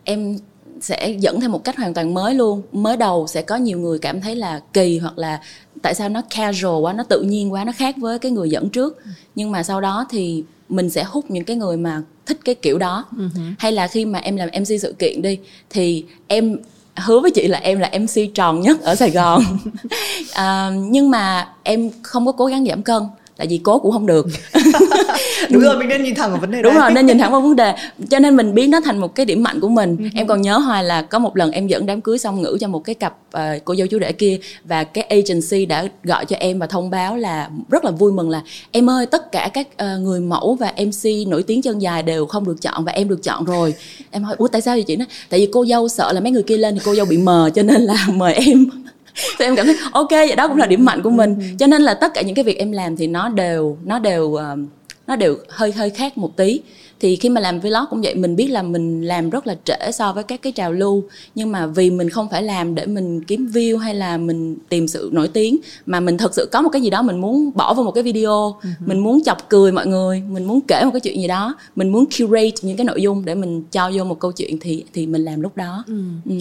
em 0.03 0.37
sẽ 0.81 1.15
dẫn 1.19 1.39
theo 1.39 1.49
một 1.49 1.63
cách 1.63 1.77
hoàn 1.77 1.93
toàn 1.93 2.13
mới 2.13 2.33
luôn. 2.33 2.61
Mới 2.71 2.97
đầu 2.97 3.27
sẽ 3.27 3.41
có 3.41 3.55
nhiều 3.55 3.79
người 3.79 3.99
cảm 3.99 4.21
thấy 4.21 4.35
là 4.35 4.61
kỳ 4.73 4.97
hoặc 4.97 5.17
là 5.17 5.41
tại 5.83 5.95
sao 5.95 6.09
nó 6.09 6.21
casual 6.35 6.81
quá 6.81 6.93
nó 6.93 7.03
tự 7.03 7.21
nhiên 7.21 7.53
quá 7.53 7.63
nó 7.63 7.71
khác 7.71 7.95
với 7.97 8.19
cái 8.19 8.31
người 8.31 8.49
dẫn 8.49 8.69
trước. 8.69 9.01
Nhưng 9.35 9.51
mà 9.51 9.63
sau 9.63 9.81
đó 9.81 10.05
thì 10.09 10.43
mình 10.69 10.89
sẽ 10.89 11.03
hút 11.03 11.31
những 11.31 11.43
cái 11.43 11.55
người 11.55 11.77
mà 11.77 12.01
thích 12.25 12.39
cái 12.45 12.55
kiểu 12.55 12.77
đó. 12.77 13.05
Uh-huh. 13.17 13.53
hay 13.59 13.71
là 13.71 13.87
khi 13.87 14.05
mà 14.05 14.19
em 14.19 14.35
làm 14.35 14.49
mc 14.59 14.67
sự 14.81 14.95
kiện 14.99 15.21
đi 15.21 15.39
thì 15.69 16.05
em 16.27 16.57
hứa 16.95 17.19
với 17.19 17.31
chị 17.31 17.47
là 17.47 17.57
em 17.59 17.79
là 17.79 17.91
mc 17.99 18.33
tròn 18.33 18.61
nhất 18.61 18.81
ở 18.81 18.95
sài 18.95 19.11
gòn. 19.11 19.43
À, 20.33 20.71
nhưng 20.75 21.09
mà 21.09 21.49
em 21.63 21.89
không 22.01 22.25
có 22.25 22.31
cố 22.31 22.45
gắng 22.45 22.65
giảm 22.65 22.83
cân 22.83 23.03
tại 23.37 23.47
vì 23.47 23.57
cố 23.63 23.79
cũng 23.79 23.91
không 23.91 24.05
được. 24.05 24.27
Đúng 25.49 25.61
rồi 25.61 25.77
mình 25.77 25.87
nên 25.87 26.03
nhìn 26.03 26.15
thẳng 26.15 26.29
vào 26.29 26.39
vấn 26.39 26.51
đề 26.51 26.61
đúng 26.61 26.73
rồi 26.73 26.91
nên 26.91 27.05
nhìn 27.05 27.17
thẳng 27.17 27.31
vào 27.31 27.41
vấn 27.41 27.55
đề. 27.55 27.75
Cho 28.09 28.19
nên 28.19 28.35
mình 28.35 28.53
biến 28.53 28.71
nó 28.71 28.81
thành 28.81 28.97
một 28.97 29.15
cái 29.15 29.25
điểm 29.25 29.43
mạnh 29.43 29.59
của 29.59 29.69
mình. 29.69 29.95
Uh-huh. 29.95 30.09
em 30.15 30.27
còn 30.27 30.41
nhớ 30.41 30.57
hoài 30.57 30.83
là 30.83 31.01
có 31.01 31.19
một 31.19 31.37
lần 31.37 31.51
em 31.51 31.67
dẫn 31.67 31.85
đám 31.85 32.01
cưới 32.01 32.17
xong 32.17 32.41
ngữ 32.41 32.57
cho 32.59 32.67
một 32.67 32.79
cái 32.79 32.95
cặp 32.95 33.17
uh, 33.37 33.41
cô 33.65 33.75
dâu 33.75 33.87
chú 33.87 33.99
rể 33.99 34.11
kia 34.11 34.39
và 34.63 34.83
cái 34.83 35.03
agency 35.03 35.65
đã 35.65 35.85
gọi 36.03 36.25
cho 36.25 36.35
em 36.39 36.59
và 36.59 36.67
thông 36.67 36.89
báo 36.89 37.17
là 37.17 37.49
rất 37.69 37.85
là 37.85 37.91
vui 37.91 38.11
mừng 38.11 38.29
là 38.29 38.41
em 38.71 38.89
ơi 38.89 39.05
tất 39.05 39.31
cả 39.31 39.49
các 39.53 39.67
uh, 39.67 40.01
người 40.01 40.19
mẫu 40.19 40.55
và 40.59 40.73
mc 40.77 41.27
nổi 41.27 41.43
tiếng 41.43 41.61
chân 41.61 41.79
dài 41.79 42.03
đều 42.03 42.25
không 42.25 42.45
được 42.45 42.61
chọn 42.61 42.85
và 42.85 42.91
em 42.91 43.09
được 43.09 43.23
chọn 43.23 43.45
rồi. 43.45 43.73
Em 44.11 44.23
hỏi 44.23 44.35
ủa 44.37 44.47
tại 44.47 44.61
sao 44.61 44.75
vậy 44.75 44.83
chị? 44.83 44.95
Nói 44.95 45.07
tại 45.29 45.39
vì 45.39 45.49
cô 45.51 45.65
dâu 45.65 45.89
sợ 45.89 46.13
là 46.13 46.19
mấy 46.19 46.31
người 46.31 46.43
kia 46.43 46.57
lên 46.57 46.75
thì 46.75 46.81
cô 46.85 46.95
dâu 46.95 47.05
bị 47.05 47.17
mờ 47.17 47.49
cho 47.55 47.63
nên 47.63 47.81
là 47.81 48.07
mời 48.13 48.33
em 48.33 48.65
thì 49.39 49.45
em 49.45 49.55
cảm 49.55 49.65
thấy 49.65 49.75
ok 49.91 50.11
vậy 50.11 50.35
đó 50.35 50.47
cũng 50.47 50.57
là 50.57 50.65
điểm 50.65 50.85
mạnh 50.85 51.01
của 51.01 51.09
mình. 51.09 51.57
Cho 51.59 51.67
nên 51.67 51.81
là 51.81 51.93
tất 51.93 52.13
cả 52.13 52.21
những 52.21 52.35
cái 52.35 52.43
việc 52.43 52.57
em 52.57 52.71
làm 52.71 52.95
thì 52.95 53.07
nó 53.07 53.29
đều 53.29 53.77
nó 53.85 53.99
đều 53.99 54.23
uh, 54.25 54.59
nó 55.07 55.15
đều 55.15 55.37
hơi 55.49 55.71
hơi 55.71 55.89
khác 55.89 56.17
một 56.17 56.37
tí. 56.37 56.61
Thì 56.99 57.15
khi 57.15 57.29
mà 57.29 57.41
làm 57.41 57.59
vlog 57.59 57.85
cũng 57.89 58.01
vậy 58.01 58.15
mình 58.15 58.35
biết 58.35 58.47
là 58.47 58.63
mình 58.63 59.01
làm 59.01 59.29
rất 59.29 59.47
là 59.47 59.55
trễ 59.65 59.91
so 59.93 60.13
với 60.13 60.23
các 60.23 60.41
cái 60.41 60.53
trào 60.53 60.73
lưu. 60.73 61.03
Nhưng 61.35 61.51
mà 61.51 61.67
vì 61.67 61.89
mình 61.89 62.09
không 62.09 62.29
phải 62.29 62.43
làm 62.43 62.75
để 62.75 62.85
mình 62.85 63.23
kiếm 63.23 63.47
view 63.53 63.77
hay 63.77 63.95
là 63.95 64.17
mình 64.17 64.57
tìm 64.69 64.87
sự 64.87 65.09
nổi 65.13 65.27
tiếng 65.27 65.57
mà 65.85 65.99
mình 65.99 66.17
thật 66.17 66.35
sự 66.35 66.49
có 66.51 66.61
một 66.61 66.69
cái 66.69 66.81
gì 66.81 66.89
đó 66.89 67.01
mình 67.01 67.21
muốn 67.21 67.51
bỏ 67.55 67.73
vào 67.73 67.83
một 67.85 67.91
cái 67.91 68.03
video. 68.03 68.31
Uh-huh. 68.31 68.73
mình 68.79 68.99
muốn 68.99 69.23
chọc 69.23 69.49
cười 69.49 69.71
mọi 69.71 69.87
người 69.87 70.23
mình 70.29 70.45
muốn 70.45 70.59
kể 70.67 70.81
một 70.85 70.91
cái 70.93 70.99
chuyện 70.99 71.21
gì 71.21 71.27
đó. 71.27 71.55
Mình 71.75 71.89
muốn 71.89 72.05
curate 72.05 72.51
những 72.61 72.77
cái 72.77 72.85
nội 72.85 73.01
dung 73.01 73.25
để 73.25 73.35
mình 73.35 73.63
cho 73.71 73.91
vô 73.93 74.03
một 74.03 74.19
câu 74.19 74.31
chuyện 74.31 74.59
thì 74.59 74.83
thì 74.93 75.07
mình 75.07 75.25
làm 75.25 75.41
lúc 75.41 75.57
đó. 75.57 75.83
Ừ. 75.87 76.01
Ừ. 76.25 76.35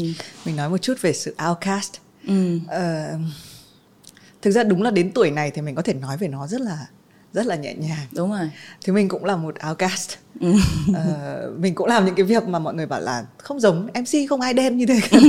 mình 0.47 0.57
nói 0.57 0.69
một 0.69 0.79
chút 0.83 0.95
về 1.01 1.13
sự 1.13 1.35
outcast 1.49 2.02
ừ. 2.27 2.57
uh, 2.57 3.21
thực 4.43 4.51
ra 4.51 4.65
đúng 4.65 4.83
là 4.83 4.91
đến 4.91 5.11
tuổi 5.13 5.31
này 5.31 5.51
thì 5.51 5.63
mình 5.63 5.75
có 5.75 5.83
thể 5.83 5.95
nói 5.95 6.17
về 6.17 6.29
nó 6.29 6.47
rất 6.47 6.61
là 6.61 6.87
rất 7.33 7.47
là 7.47 7.57
nhẹ 7.57 7.75
nhàng 7.75 8.07
đúng 8.13 8.31
rồi 8.31 8.51
thì 8.85 8.93
mình 8.93 9.09
cũng 9.09 9.25
là 9.25 9.37
một 9.37 9.55
outcast 9.71 10.11
ừ. 10.41 10.53
uh, 10.91 11.59
mình 11.59 11.75
cũng 11.75 11.87
làm 11.87 12.05
những 12.05 12.15
cái 12.15 12.25
việc 12.25 12.49
mà 12.49 12.59
mọi 12.59 12.75
người 12.75 12.87
bảo 12.87 13.01
là 13.01 13.25
không 13.39 13.61
giống 13.61 13.87
mc 13.87 14.29
không 14.29 14.41
ai 14.41 14.55
đen 14.55 14.77
như 14.77 14.87
thế 14.87 15.01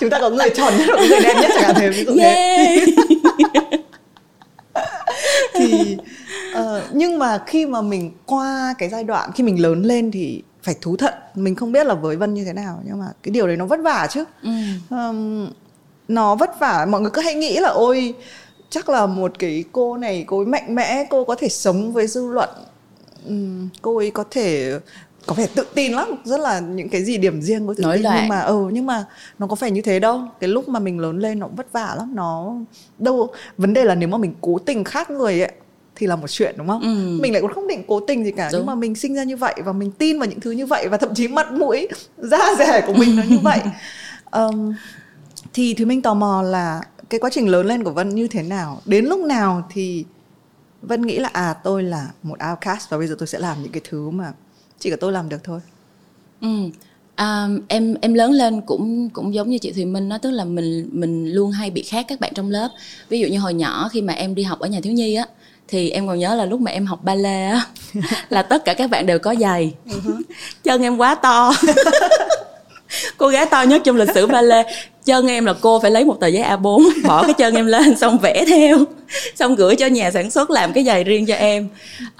chúng 0.00 0.10
ta 0.10 0.20
có 0.20 0.30
người 0.30 0.50
tròn 0.56 0.72
nhất 0.78 0.88
và 0.92 1.06
người 1.08 1.20
đen 1.22 1.36
nhất 1.40 1.50
chẳng 1.54 1.64
hạn 1.64 1.74
thế 1.78 2.04
cũng 2.06 2.16
yeah. 2.16 2.82
thì 5.54 5.96
uh, 6.58 6.82
nhưng 6.92 7.18
mà 7.18 7.38
khi 7.46 7.66
mà 7.66 7.82
mình 7.82 8.10
qua 8.26 8.74
cái 8.78 8.88
giai 8.88 9.04
đoạn 9.04 9.30
khi 9.34 9.44
mình 9.44 9.62
lớn 9.62 9.82
lên 9.82 10.10
thì 10.10 10.42
phải 10.66 10.74
thú 10.80 10.96
thận 10.96 11.14
mình 11.34 11.54
không 11.54 11.72
biết 11.72 11.86
là 11.86 11.94
với 11.94 12.16
vân 12.16 12.34
như 12.34 12.44
thế 12.44 12.52
nào 12.52 12.82
nhưng 12.86 12.98
mà 12.98 13.06
cái 13.22 13.32
điều 13.32 13.46
đấy 13.46 13.56
nó 13.56 13.66
vất 13.66 13.80
vả 13.82 14.06
chứ. 14.10 14.24
Ừ. 14.42 14.50
um, 14.90 15.48
nó 16.08 16.34
vất 16.34 16.60
vả. 16.60 16.86
Mọi 16.90 17.00
người 17.00 17.10
cứ 17.10 17.22
hay 17.22 17.34
nghĩ 17.34 17.58
là 17.58 17.68
ôi 17.68 18.14
chắc 18.70 18.88
là 18.88 19.06
một 19.06 19.32
cái 19.38 19.64
cô 19.72 19.96
này 19.96 20.24
cô 20.26 20.38
ấy 20.38 20.46
mạnh 20.46 20.74
mẽ 20.74 21.06
cô 21.10 21.24
có 21.24 21.34
thể 21.34 21.48
sống 21.48 21.92
với 21.92 22.06
dư 22.06 22.26
luận. 22.26 22.48
Uhm, 23.28 23.68
cô 23.82 23.96
ấy 23.96 24.10
có 24.10 24.24
thể 24.30 24.78
có 25.26 25.34
vẻ 25.34 25.46
tự 25.54 25.66
tin 25.74 25.92
lắm 25.92 26.08
rất 26.24 26.40
là 26.40 26.60
những 26.60 26.88
cái 26.88 27.04
gì 27.04 27.16
điểm 27.16 27.42
riêng 27.42 27.66
của 27.66 27.74
tự 27.74 27.82
Nói 27.82 27.96
tin. 27.96 28.04
Lại. 28.04 28.18
nhưng 28.20 28.28
mà 28.28 28.40
ừ 28.40 28.68
nhưng 28.72 28.86
mà 28.86 29.04
nó 29.38 29.46
có 29.46 29.54
phải 29.56 29.70
như 29.70 29.82
thế 29.82 29.98
đâu. 30.00 30.20
Cái 30.40 30.48
lúc 30.48 30.68
mà 30.68 30.80
mình 30.80 30.98
lớn 30.98 31.18
lên 31.18 31.38
nó 31.38 31.46
cũng 31.46 31.56
vất 31.56 31.72
vả 31.72 31.94
lắm. 31.98 32.12
Nó 32.14 32.54
đâu 32.98 33.28
vấn 33.58 33.74
đề 33.74 33.84
là 33.84 33.94
nếu 33.94 34.08
mà 34.08 34.18
mình 34.18 34.34
cố 34.40 34.58
tình 34.58 34.84
khác 34.84 35.10
người 35.10 35.40
ấy 35.40 35.52
thì 35.96 36.06
là 36.06 36.16
một 36.16 36.30
chuyện 36.30 36.54
đúng 36.58 36.68
không? 36.68 36.82
Ừ. 36.82 37.18
mình 37.20 37.32
lại 37.32 37.42
cũng 37.42 37.52
không 37.52 37.68
định 37.68 37.82
cố 37.88 38.00
tình 38.00 38.24
gì 38.24 38.32
cả 38.32 38.48
đúng. 38.52 38.60
nhưng 38.60 38.66
mà 38.66 38.74
mình 38.74 38.94
sinh 38.94 39.14
ra 39.14 39.24
như 39.24 39.36
vậy 39.36 39.54
và 39.64 39.72
mình 39.72 39.90
tin 39.90 40.18
vào 40.18 40.28
những 40.28 40.40
thứ 40.40 40.50
như 40.50 40.66
vậy 40.66 40.88
và 40.88 40.96
thậm 40.96 41.14
chí 41.14 41.28
mặt 41.28 41.52
mũi 41.52 41.88
da 42.18 42.38
rẻ 42.58 42.84
của 42.86 42.92
mình 42.92 43.16
nó 43.16 43.22
như 43.22 43.38
vậy. 43.38 43.60
Um, 44.30 44.74
thì 45.52 45.74
thì 45.74 45.84
mình 45.84 46.02
tò 46.02 46.14
mò 46.14 46.42
là 46.42 46.80
cái 47.10 47.20
quá 47.20 47.30
trình 47.32 47.48
lớn 47.48 47.66
lên 47.66 47.84
của 47.84 47.90
vân 47.90 48.14
như 48.14 48.28
thế 48.28 48.42
nào? 48.42 48.80
Đến 48.84 49.04
lúc 49.04 49.20
nào 49.20 49.68
thì 49.70 50.04
vân 50.82 51.02
nghĩ 51.02 51.18
là 51.18 51.28
à 51.32 51.54
tôi 51.64 51.82
là 51.82 52.08
một 52.22 52.38
outcast 52.50 52.90
và 52.90 52.98
bây 52.98 53.06
giờ 53.06 53.16
tôi 53.18 53.26
sẽ 53.26 53.38
làm 53.38 53.62
những 53.62 53.72
cái 53.72 53.80
thứ 53.88 54.10
mà 54.10 54.32
chỉ 54.78 54.90
cả 54.90 54.96
tôi 55.00 55.12
làm 55.12 55.28
được 55.28 55.44
thôi? 55.44 55.60
Ừ. 56.40 56.48
À, 57.14 57.48
em 57.68 57.94
em 58.00 58.14
lớn 58.14 58.32
lên 58.32 58.60
cũng 58.60 59.10
cũng 59.10 59.34
giống 59.34 59.50
như 59.50 59.58
chị 59.58 59.72
Thùy 59.72 59.84
Minh 59.84 60.08
đó 60.08 60.18
tức 60.18 60.30
là 60.30 60.44
mình 60.44 60.88
mình 60.92 61.32
luôn 61.32 61.50
hay 61.50 61.70
bị 61.70 61.82
khác 61.82 62.06
các 62.08 62.20
bạn 62.20 62.32
trong 62.34 62.50
lớp. 62.50 62.68
Ví 63.08 63.20
dụ 63.20 63.28
như 63.28 63.38
hồi 63.38 63.54
nhỏ 63.54 63.88
khi 63.92 64.02
mà 64.02 64.12
em 64.12 64.34
đi 64.34 64.42
học 64.42 64.58
ở 64.58 64.68
nhà 64.68 64.80
thiếu 64.80 64.92
nhi 64.92 65.14
á 65.14 65.26
thì 65.68 65.90
em 65.90 66.06
còn 66.06 66.18
nhớ 66.18 66.34
là 66.34 66.44
lúc 66.44 66.60
mà 66.60 66.70
em 66.70 66.86
học 66.86 66.98
ballet 67.02 67.52
á 67.52 67.66
là 68.28 68.42
tất 68.42 68.64
cả 68.64 68.74
các 68.74 68.90
bạn 68.90 69.06
đều 69.06 69.18
có 69.18 69.34
giày 69.40 69.74
uh-huh. 69.86 70.22
chân 70.64 70.82
em 70.82 70.96
quá 70.96 71.14
to 71.14 71.52
cô 73.16 73.28
gái 73.28 73.46
to 73.46 73.62
nhất 73.62 73.82
trong 73.84 73.96
lịch 73.96 74.08
sử 74.14 74.26
ballet. 74.26 74.66
Chân 75.04 75.26
em 75.26 75.44
là 75.44 75.54
cô 75.60 75.80
phải 75.80 75.90
lấy 75.90 76.04
một 76.04 76.20
tờ 76.20 76.26
giấy 76.26 76.42
A4 76.42 76.82
bỏ 77.04 77.22
cái 77.22 77.34
chân 77.34 77.54
em 77.54 77.66
lên 77.66 77.98
xong 77.98 78.18
vẽ 78.18 78.44
theo. 78.48 78.78
Xong 79.34 79.54
gửi 79.54 79.76
cho 79.76 79.86
nhà 79.86 80.10
sản 80.10 80.30
xuất 80.30 80.50
làm 80.50 80.72
cái 80.72 80.84
giày 80.84 81.04
riêng 81.04 81.26
cho 81.26 81.34
em. 81.34 81.68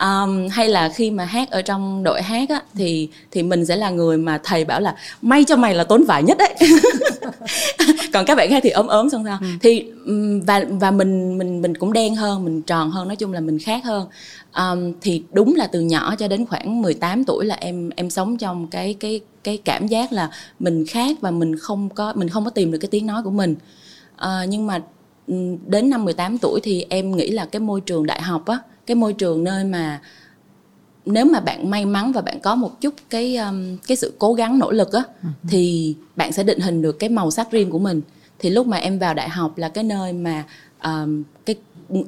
Um, 0.00 0.48
hay 0.48 0.68
là 0.68 0.88
khi 0.88 1.10
mà 1.10 1.24
hát 1.24 1.50
ở 1.50 1.62
trong 1.62 2.02
đội 2.02 2.22
hát 2.22 2.48
á 2.48 2.62
thì 2.74 3.08
thì 3.30 3.42
mình 3.42 3.66
sẽ 3.66 3.76
là 3.76 3.90
người 3.90 4.16
mà 4.16 4.38
thầy 4.44 4.64
bảo 4.64 4.80
là 4.80 4.94
may 5.22 5.44
cho 5.44 5.56
mày 5.56 5.74
là 5.74 5.84
tốn 5.84 6.04
vải 6.04 6.22
nhất 6.22 6.38
đấy. 6.38 6.54
Còn 8.12 8.26
các 8.26 8.34
bạn 8.34 8.50
khác 8.50 8.60
thì 8.62 8.70
ốm 8.70 8.86
ốm 8.86 9.10
xong 9.10 9.24
sao. 9.24 9.38
Ừ. 9.40 9.46
thì 9.62 9.84
và 10.46 10.64
và 10.70 10.90
mình 10.90 11.38
mình 11.38 11.62
mình 11.62 11.76
cũng 11.76 11.92
đen 11.92 12.14
hơn 12.14 12.44
mình 12.44 12.62
tròn 12.62 12.90
hơn 12.90 13.08
nói 13.08 13.16
chung 13.16 13.32
là 13.32 13.40
mình 13.40 13.58
khác 13.58 13.84
hơn. 13.84 14.06
Um, 14.56 14.92
thì 15.00 15.22
đúng 15.32 15.54
là 15.54 15.66
từ 15.66 15.80
nhỏ 15.80 16.14
cho 16.18 16.28
đến 16.28 16.46
khoảng 16.46 16.82
18 16.82 17.24
tuổi 17.24 17.44
là 17.44 17.56
em 17.60 17.90
em 17.96 18.10
sống 18.10 18.38
trong 18.38 18.66
cái 18.66 18.96
cái 19.00 19.20
cái 19.46 19.58
cảm 19.64 19.86
giác 19.86 20.12
là 20.12 20.30
mình 20.58 20.86
khác 20.86 21.16
và 21.20 21.30
mình 21.30 21.56
không 21.56 21.88
có 21.88 22.12
mình 22.16 22.28
không 22.28 22.44
có 22.44 22.50
tìm 22.50 22.72
được 22.72 22.78
cái 22.78 22.88
tiếng 22.88 23.06
nói 23.06 23.22
của 23.22 23.30
mình. 23.30 23.54
À, 24.16 24.44
nhưng 24.48 24.66
mà 24.66 24.80
đến 25.66 25.90
năm 25.90 26.04
18 26.04 26.38
tuổi 26.38 26.60
thì 26.62 26.86
em 26.88 27.16
nghĩ 27.16 27.30
là 27.30 27.44
cái 27.44 27.60
môi 27.60 27.80
trường 27.80 28.06
đại 28.06 28.22
học 28.22 28.46
á 28.46 28.58
cái 28.86 28.94
môi 28.94 29.12
trường 29.12 29.44
nơi 29.44 29.64
mà 29.64 30.00
nếu 31.06 31.24
mà 31.24 31.40
bạn 31.40 31.70
may 31.70 31.86
mắn 31.86 32.12
và 32.12 32.20
bạn 32.20 32.40
có 32.40 32.54
một 32.54 32.80
chút 32.80 32.94
cái 33.10 33.36
um, 33.36 33.76
cái 33.86 33.96
sự 33.96 34.12
cố 34.18 34.34
gắng 34.34 34.58
nỗ 34.58 34.70
lực 34.70 34.92
á 34.92 35.00
uh-huh. 35.00 35.48
thì 35.48 35.94
bạn 36.16 36.32
sẽ 36.32 36.42
định 36.42 36.60
hình 36.60 36.82
được 36.82 36.98
cái 36.98 37.10
màu 37.10 37.30
sắc 37.30 37.50
riêng 37.50 37.70
của 37.70 37.78
mình. 37.78 38.00
Thì 38.38 38.50
lúc 38.50 38.66
mà 38.66 38.76
em 38.76 38.98
vào 38.98 39.14
đại 39.14 39.28
học 39.28 39.58
là 39.58 39.68
cái 39.68 39.84
nơi 39.84 40.12
mà 40.12 40.44
um, 40.84 41.22
cái 41.46 41.56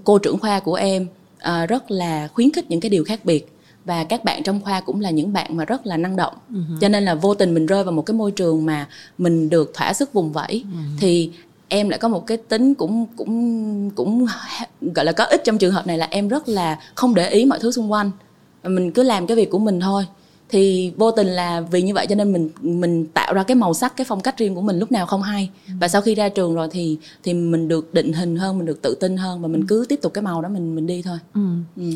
cô 0.04 0.18
trưởng 0.18 0.38
khoa 0.38 0.60
của 0.60 0.74
em 0.74 1.06
uh, 1.36 1.68
rất 1.68 1.90
là 1.90 2.28
khuyến 2.28 2.52
khích 2.52 2.70
những 2.70 2.80
cái 2.80 2.90
điều 2.90 3.04
khác 3.04 3.24
biệt 3.24 3.57
và 3.88 4.04
các 4.04 4.24
bạn 4.24 4.42
trong 4.42 4.60
khoa 4.60 4.80
cũng 4.80 5.00
là 5.00 5.10
những 5.10 5.32
bạn 5.32 5.56
mà 5.56 5.64
rất 5.64 5.86
là 5.86 5.96
năng 5.96 6.16
động. 6.16 6.34
Uh-huh. 6.52 6.78
cho 6.80 6.88
nên 6.88 7.04
là 7.04 7.14
vô 7.14 7.34
tình 7.34 7.54
mình 7.54 7.66
rơi 7.66 7.84
vào 7.84 7.92
một 7.92 8.02
cái 8.02 8.14
môi 8.14 8.30
trường 8.30 8.66
mà 8.66 8.88
mình 9.18 9.50
được 9.50 9.70
thỏa 9.74 9.92
sức 9.92 10.12
vùng 10.12 10.32
vẫy. 10.32 10.64
Uh-huh. 10.66 10.98
thì 11.00 11.30
em 11.68 11.88
lại 11.88 11.98
có 11.98 12.08
một 12.08 12.26
cái 12.26 12.36
tính 12.36 12.74
cũng 12.74 13.06
cũng 13.16 13.90
cũng 13.90 14.26
gọi 14.80 15.04
là 15.04 15.12
có 15.12 15.24
ích 15.24 15.42
trong 15.44 15.58
trường 15.58 15.72
hợp 15.72 15.86
này 15.86 15.98
là 15.98 16.08
em 16.10 16.28
rất 16.28 16.48
là 16.48 16.78
không 16.94 17.14
để 17.14 17.28
ý 17.28 17.44
mọi 17.44 17.58
thứ 17.58 17.72
xung 17.72 17.92
quanh. 17.92 18.10
Mình 18.64 18.92
cứ 18.92 19.02
làm 19.02 19.26
cái 19.26 19.36
việc 19.36 19.50
của 19.50 19.58
mình 19.58 19.80
thôi. 19.80 20.06
Thì 20.48 20.92
vô 20.96 21.10
tình 21.10 21.26
là 21.26 21.60
vì 21.60 21.82
như 21.82 21.94
vậy 21.94 22.06
cho 22.06 22.14
nên 22.14 22.32
mình 22.32 22.50
mình 22.62 23.06
tạo 23.06 23.34
ra 23.34 23.42
cái 23.42 23.54
màu 23.54 23.74
sắc 23.74 23.96
cái 23.96 24.04
phong 24.04 24.20
cách 24.20 24.38
riêng 24.38 24.54
của 24.54 24.60
mình 24.60 24.78
lúc 24.78 24.92
nào 24.92 25.06
không 25.06 25.22
hay. 25.22 25.50
Và 25.80 25.88
sau 25.88 26.00
khi 26.02 26.14
ra 26.14 26.28
trường 26.28 26.54
rồi 26.54 26.68
thì 26.70 26.98
thì 27.22 27.34
mình 27.34 27.68
được 27.68 27.94
định 27.94 28.12
hình 28.12 28.36
hơn 28.36 28.58
mình 28.58 28.66
được 28.66 28.82
tự 28.82 28.96
tin 29.00 29.16
hơn 29.16 29.42
và 29.42 29.48
mình 29.48 29.66
cứ 29.66 29.86
tiếp 29.88 29.98
tục 30.02 30.14
cái 30.14 30.22
màu 30.22 30.42
đó 30.42 30.48
mình 30.48 30.74
mình 30.74 30.86
đi 30.86 31.02
thôi. 31.02 31.18
Ừ. 31.34 31.40
Ừ 31.76 31.90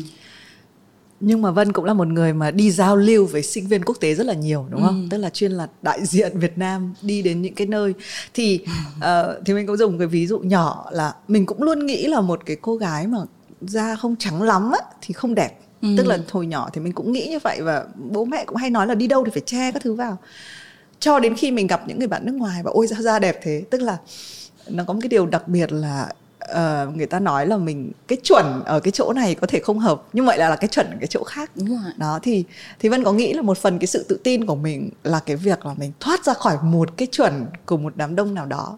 nhưng 1.25 1.41
mà 1.41 1.51
Vân 1.51 1.73
cũng 1.73 1.85
là 1.85 1.93
một 1.93 2.07
người 2.07 2.33
mà 2.33 2.51
đi 2.51 2.71
giao 2.71 2.95
lưu 2.95 3.25
với 3.25 3.43
sinh 3.43 3.67
viên 3.67 3.83
quốc 3.85 3.97
tế 3.99 4.13
rất 4.13 4.25
là 4.25 4.33
nhiều 4.33 4.65
đúng 4.69 4.81
không? 4.81 5.01
Ừ. 5.01 5.07
Tức 5.11 5.17
là 5.17 5.29
chuyên 5.29 5.51
là 5.51 5.67
đại 5.81 6.05
diện 6.05 6.39
Việt 6.39 6.57
Nam 6.57 6.93
đi 7.01 7.21
đến 7.21 7.41
những 7.41 7.53
cái 7.53 7.67
nơi 7.67 7.93
thì 8.33 8.59
uh, 8.97 9.03
thì 9.45 9.53
mình 9.53 9.67
cũng 9.67 9.77
dùng 9.77 9.97
cái 9.97 10.07
ví 10.07 10.27
dụ 10.27 10.39
nhỏ 10.39 10.89
là 10.91 11.13
mình 11.27 11.45
cũng 11.45 11.63
luôn 11.63 11.85
nghĩ 11.85 12.07
là 12.07 12.21
một 12.21 12.39
cái 12.45 12.57
cô 12.61 12.75
gái 12.75 13.07
mà 13.07 13.17
da 13.61 13.95
không 13.95 14.15
trắng 14.19 14.41
lắm 14.41 14.71
á 14.71 14.79
thì 15.01 15.13
không 15.13 15.35
đẹp. 15.35 15.59
Ừ. 15.81 15.87
Tức 15.97 16.07
là 16.07 16.17
hồi 16.31 16.45
nhỏ 16.45 16.69
thì 16.73 16.81
mình 16.81 16.93
cũng 16.93 17.11
nghĩ 17.11 17.27
như 17.27 17.39
vậy 17.39 17.61
và 17.61 17.85
bố 18.11 18.25
mẹ 18.25 18.45
cũng 18.45 18.57
hay 18.57 18.69
nói 18.69 18.87
là 18.87 18.95
đi 18.95 19.07
đâu 19.07 19.25
thì 19.25 19.31
phải 19.31 19.41
che 19.45 19.71
các 19.71 19.81
thứ 19.81 19.93
vào. 19.93 20.17
Cho 20.99 21.19
đến 21.19 21.35
khi 21.35 21.51
mình 21.51 21.67
gặp 21.67 21.83
những 21.87 21.99
người 21.99 22.07
bạn 22.07 22.25
nước 22.25 22.35
ngoài 22.35 22.63
và 22.63 22.71
ôi 22.73 22.87
da 22.87 23.01
da 23.01 23.19
đẹp 23.19 23.39
thế, 23.43 23.63
tức 23.69 23.81
là 23.81 23.97
nó 24.67 24.83
có 24.87 24.93
một 24.93 24.99
cái 25.01 25.09
điều 25.09 25.25
đặc 25.25 25.47
biệt 25.47 25.71
là 25.71 26.09
uh, 26.51 26.97
người 26.97 27.05
ta 27.05 27.19
nói 27.19 27.47
là 27.47 27.57
mình 27.57 27.91
cái 28.07 28.17
chuẩn 28.23 28.63
ở 28.65 28.79
cái 28.79 28.91
chỗ 28.91 29.13
này 29.13 29.35
có 29.35 29.47
thể 29.47 29.59
không 29.59 29.79
hợp 29.79 30.03
nhưng 30.13 30.25
vậy 30.25 30.37
là 30.37 30.49
là 30.49 30.55
cái 30.55 30.67
chuẩn 30.67 30.85
ở 30.85 30.95
cái 30.99 31.07
chỗ 31.07 31.23
khác 31.23 31.51
Đúng 31.55 31.67
rồi. 31.67 31.91
đó 31.97 32.19
thì 32.23 32.43
thì 32.79 32.89
vân 32.89 33.03
có 33.03 33.13
nghĩ 33.13 33.33
là 33.33 33.41
một 33.41 33.57
phần 33.57 33.79
cái 33.79 33.87
sự 33.87 34.05
tự 34.09 34.19
tin 34.23 34.45
của 34.45 34.55
mình 34.55 34.89
là 35.03 35.19
cái 35.19 35.35
việc 35.35 35.65
là 35.65 35.73
mình 35.77 35.91
thoát 35.99 36.25
ra 36.25 36.33
khỏi 36.33 36.57
một 36.63 36.97
cái 36.97 37.07
chuẩn 37.11 37.45
của 37.65 37.77
một 37.77 37.93
đám 37.95 38.15
đông 38.15 38.33
nào 38.33 38.45
đó 38.45 38.77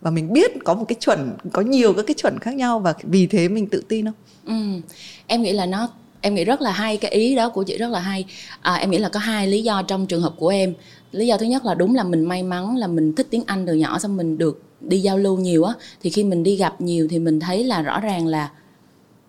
và 0.00 0.10
mình 0.10 0.32
biết 0.32 0.50
có 0.64 0.74
một 0.74 0.84
cái 0.88 0.96
chuẩn 1.00 1.36
có 1.52 1.62
nhiều 1.62 1.92
các 1.92 2.04
cái 2.06 2.14
chuẩn 2.14 2.38
khác 2.38 2.54
nhau 2.54 2.78
và 2.78 2.94
vì 3.02 3.26
thế 3.26 3.48
mình 3.48 3.66
tự 3.66 3.82
tin 3.88 4.04
không 4.04 4.14
ừ. 4.46 4.80
em 5.26 5.42
nghĩ 5.42 5.52
là 5.52 5.66
nó 5.66 5.88
em 6.20 6.34
nghĩ 6.34 6.44
rất 6.44 6.62
là 6.62 6.70
hay 6.72 6.96
cái 6.96 7.10
ý 7.10 7.34
đó 7.34 7.48
của 7.48 7.62
chị 7.62 7.78
rất 7.78 7.88
là 7.88 8.00
hay 8.00 8.24
à, 8.60 8.74
em 8.74 8.90
nghĩ 8.90 8.98
là 8.98 9.08
có 9.08 9.20
hai 9.20 9.46
lý 9.46 9.62
do 9.62 9.82
trong 9.82 10.06
trường 10.06 10.22
hợp 10.22 10.34
của 10.38 10.48
em 10.48 10.74
lý 11.12 11.26
do 11.26 11.36
thứ 11.36 11.46
nhất 11.46 11.64
là 11.64 11.74
đúng 11.74 11.94
là 11.94 12.04
mình 12.04 12.24
may 12.24 12.42
mắn 12.42 12.76
là 12.76 12.86
mình 12.86 13.14
thích 13.14 13.26
tiếng 13.30 13.42
anh 13.46 13.66
từ 13.66 13.74
nhỏ 13.74 13.98
xong 13.98 14.16
mình 14.16 14.38
được 14.38 14.62
đi 14.80 15.00
giao 15.00 15.18
lưu 15.18 15.36
nhiều 15.36 15.64
á 15.64 15.74
thì 16.02 16.10
khi 16.10 16.24
mình 16.24 16.42
đi 16.42 16.56
gặp 16.56 16.80
nhiều 16.80 17.06
thì 17.10 17.18
mình 17.18 17.40
thấy 17.40 17.64
là 17.64 17.82
rõ 17.82 18.00
ràng 18.00 18.26
là 18.26 18.50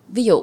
ví 0.08 0.24
dụ 0.24 0.42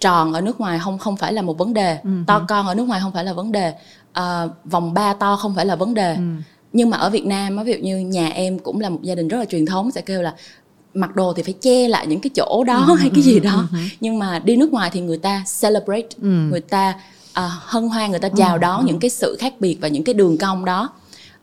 tròn 0.00 0.32
ở 0.32 0.40
nước 0.40 0.60
ngoài 0.60 0.78
không 0.78 0.98
không 0.98 1.16
phải 1.16 1.32
là 1.32 1.42
một 1.42 1.58
vấn 1.58 1.74
đề 1.74 1.98
uh-huh. 2.02 2.24
to 2.26 2.44
con 2.48 2.66
ở 2.66 2.74
nước 2.74 2.84
ngoài 2.84 3.00
không 3.00 3.12
phải 3.12 3.24
là 3.24 3.32
vấn 3.32 3.52
đề 3.52 3.74
à, 4.12 4.48
vòng 4.64 4.94
ba 4.94 5.14
to 5.14 5.36
không 5.36 5.54
phải 5.54 5.66
là 5.66 5.76
vấn 5.76 5.94
đề 5.94 6.16
uh-huh. 6.16 6.40
nhưng 6.72 6.90
mà 6.90 6.96
ở 6.96 7.10
Việt 7.10 7.26
Nam 7.26 7.56
á 7.56 7.64
ví 7.64 7.72
dụ 7.72 7.78
như 7.78 7.98
nhà 7.98 8.28
em 8.28 8.58
cũng 8.58 8.80
là 8.80 8.88
một 8.88 8.98
gia 9.02 9.14
đình 9.14 9.28
rất 9.28 9.38
là 9.38 9.44
truyền 9.44 9.66
thống 9.66 9.90
sẽ 9.90 10.00
kêu 10.00 10.22
là 10.22 10.34
mặc 10.94 11.16
đồ 11.16 11.32
thì 11.32 11.42
phải 11.42 11.52
che 11.52 11.88
lại 11.88 12.06
những 12.06 12.20
cái 12.20 12.30
chỗ 12.34 12.64
đó 12.66 12.84
ừ, 12.88 12.94
hay 12.94 13.10
cái 13.14 13.22
gì 13.22 13.40
đó 13.40 13.68
ừ, 13.72 13.78
nhưng 14.00 14.18
mà 14.18 14.38
đi 14.38 14.56
nước 14.56 14.72
ngoài 14.72 14.90
thì 14.92 15.00
người 15.00 15.18
ta 15.18 15.44
celebrate 15.60 16.08
ừ. 16.22 16.28
người 16.28 16.60
ta 16.60 16.94
uh, 17.30 17.50
hân 17.60 17.88
hoan 17.88 18.10
người 18.10 18.20
ta 18.20 18.28
chào 18.28 18.52
ừ, 18.52 18.58
đón 18.58 18.80
ừ. 18.80 18.86
những 18.86 19.00
cái 19.00 19.10
sự 19.10 19.36
khác 19.40 19.54
biệt 19.60 19.78
và 19.80 19.88
những 19.88 20.04
cái 20.04 20.14
đường 20.14 20.38
cong 20.38 20.64
đó 20.64 20.88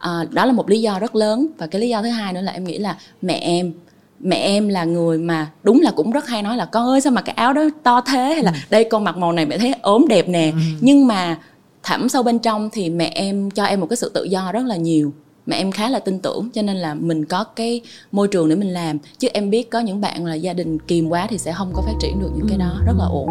uh, 0.07 0.31
đó 0.31 0.45
là 0.45 0.51
một 0.51 0.69
lý 0.69 0.81
do 0.81 1.00
rất 1.00 1.15
lớn. 1.15 1.48
Và 1.57 1.67
cái 1.67 1.81
lý 1.81 1.89
do 1.89 2.01
thứ 2.01 2.10
hai 2.10 2.33
nữa 2.33 2.41
là 2.41 2.51
em 2.51 2.63
nghĩ 2.63 2.77
là 2.77 2.98
mẹ 3.22 3.33
em 3.33 3.74
mẹ 4.19 4.36
em 4.36 4.69
là 4.69 4.83
người 4.83 5.17
mà 5.17 5.51
đúng 5.63 5.81
là 5.81 5.91
cũng 5.91 6.12
rất 6.12 6.27
hay 6.27 6.41
nói 6.41 6.57
là 6.57 6.65
con 6.65 6.88
ơi 6.88 7.01
sao 7.01 7.12
mà 7.12 7.22
cái 7.22 7.36
áo 7.36 7.53
đó 7.53 7.62
to 7.83 8.01
thế? 8.01 8.33
Hay 8.33 8.43
là 8.43 8.51
ừ. 8.51 8.57
đây 8.69 8.83
con 8.83 9.03
mặc 9.03 9.17
màu 9.17 9.31
này 9.31 9.45
mẹ 9.45 9.57
thấy 9.57 9.74
ốm 9.81 10.05
đẹp 10.10 10.29
nè. 10.29 10.51
Ừ. 10.51 10.57
nhưng 10.81 11.07
mà 11.07 11.38
thẳm 11.83 12.10
sâu 12.10 12.24
bên 12.24 12.39
trong 12.39 12.69
thì 12.74 12.89
mẹ 12.89 13.12
em 13.15 13.51
cho 13.51 13.63
em 13.63 13.79
một 13.79 13.88
cái 13.89 13.98
sự 13.98 14.12
tự 14.13 14.24
do 14.24 14.51
rất 14.51 14.65
là 14.65 14.75
nhiều. 14.75 15.13
Mẹ 15.45 15.57
em 15.57 15.72
khá 15.72 15.89
là 15.89 16.00
tin 16.00 16.19
tưởng 16.19 16.50
cho 16.53 16.62
nên 16.62 16.77
là 16.77 16.93
mình 16.93 17.25
có 17.25 17.43
cái 17.43 17.81
môi 18.12 18.27
trường 18.27 18.50
để 18.50 18.55
mình 18.55 18.74
làm. 18.74 18.98
Chứ 19.19 19.27
em 19.33 19.50
biết 19.50 19.69
có 19.69 19.79
những 19.79 20.01
bạn 20.01 20.25
là 20.25 20.36
gia 20.36 20.53
đình 20.53 20.79
kìm 20.79 21.10
quá 21.10 21.27
thì 21.29 21.38
sẽ 21.38 21.53
không 21.53 21.72
có 21.74 21.81
phát 21.81 21.93
triển 22.01 22.19
được 22.19 22.29
những 22.36 22.48
cái 22.50 22.57
đó. 22.57 22.81
Rất 22.86 22.93
là 22.98 23.05
ổn 23.05 23.29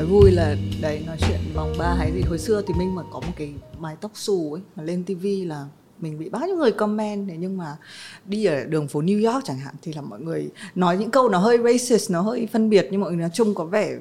nói 0.00 0.08
vui 0.08 0.30
là 0.30 0.56
đấy 0.80 1.02
nói 1.06 1.16
chuyện 1.20 1.40
vòng 1.54 1.72
ba 1.78 1.94
hay 1.98 2.12
gì 2.12 2.22
hồi 2.28 2.38
xưa 2.38 2.62
thì 2.66 2.74
minh 2.74 2.94
mà 2.94 3.02
có 3.12 3.20
một 3.20 3.32
cái 3.36 3.52
mái 3.78 3.96
tóc 4.00 4.10
xù 4.14 4.52
ấy 4.52 4.62
mà 4.76 4.82
lên 4.82 5.04
tivi 5.04 5.44
là 5.44 5.64
mình 5.98 6.18
bị 6.18 6.28
bao 6.28 6.46
nhiêu 6.46 6.56
người 6.56 6.72
comment 6.72 7.28
thế 7.28 7.36
nhưng 7.38 7.56
mà 7.58 7.76
đi 8.24 8.44
ở 8.44 8.64
đường 8.64 8.88
phố 8.88 9.02
New 9.02 9.32
York 9.32 9.44
chẳng 9.44 9.58
hạn 9.58 9.74
thì 9.82 9.92
là 9.92 10.00
mọi 10.00 10.20
người 10.20 10.50
nói 10.74 10.96
những 10.96 11.10
câu 11.10 11.28
nó 11.28 11.38
hơi 11.38 11.58
racist 11.58 12.10
nó 12.10 12.20
hơi 12.20 12.48
phân 12.52 12.70
biệt 12.70 12.88
nhưng 12.90 13.00
mọi 13.00 13.10
người 13.10 13.20
nói 13.20 13.30
chung 13.34 13.54
có 13.54 13.64
vẻ 13.64 13.96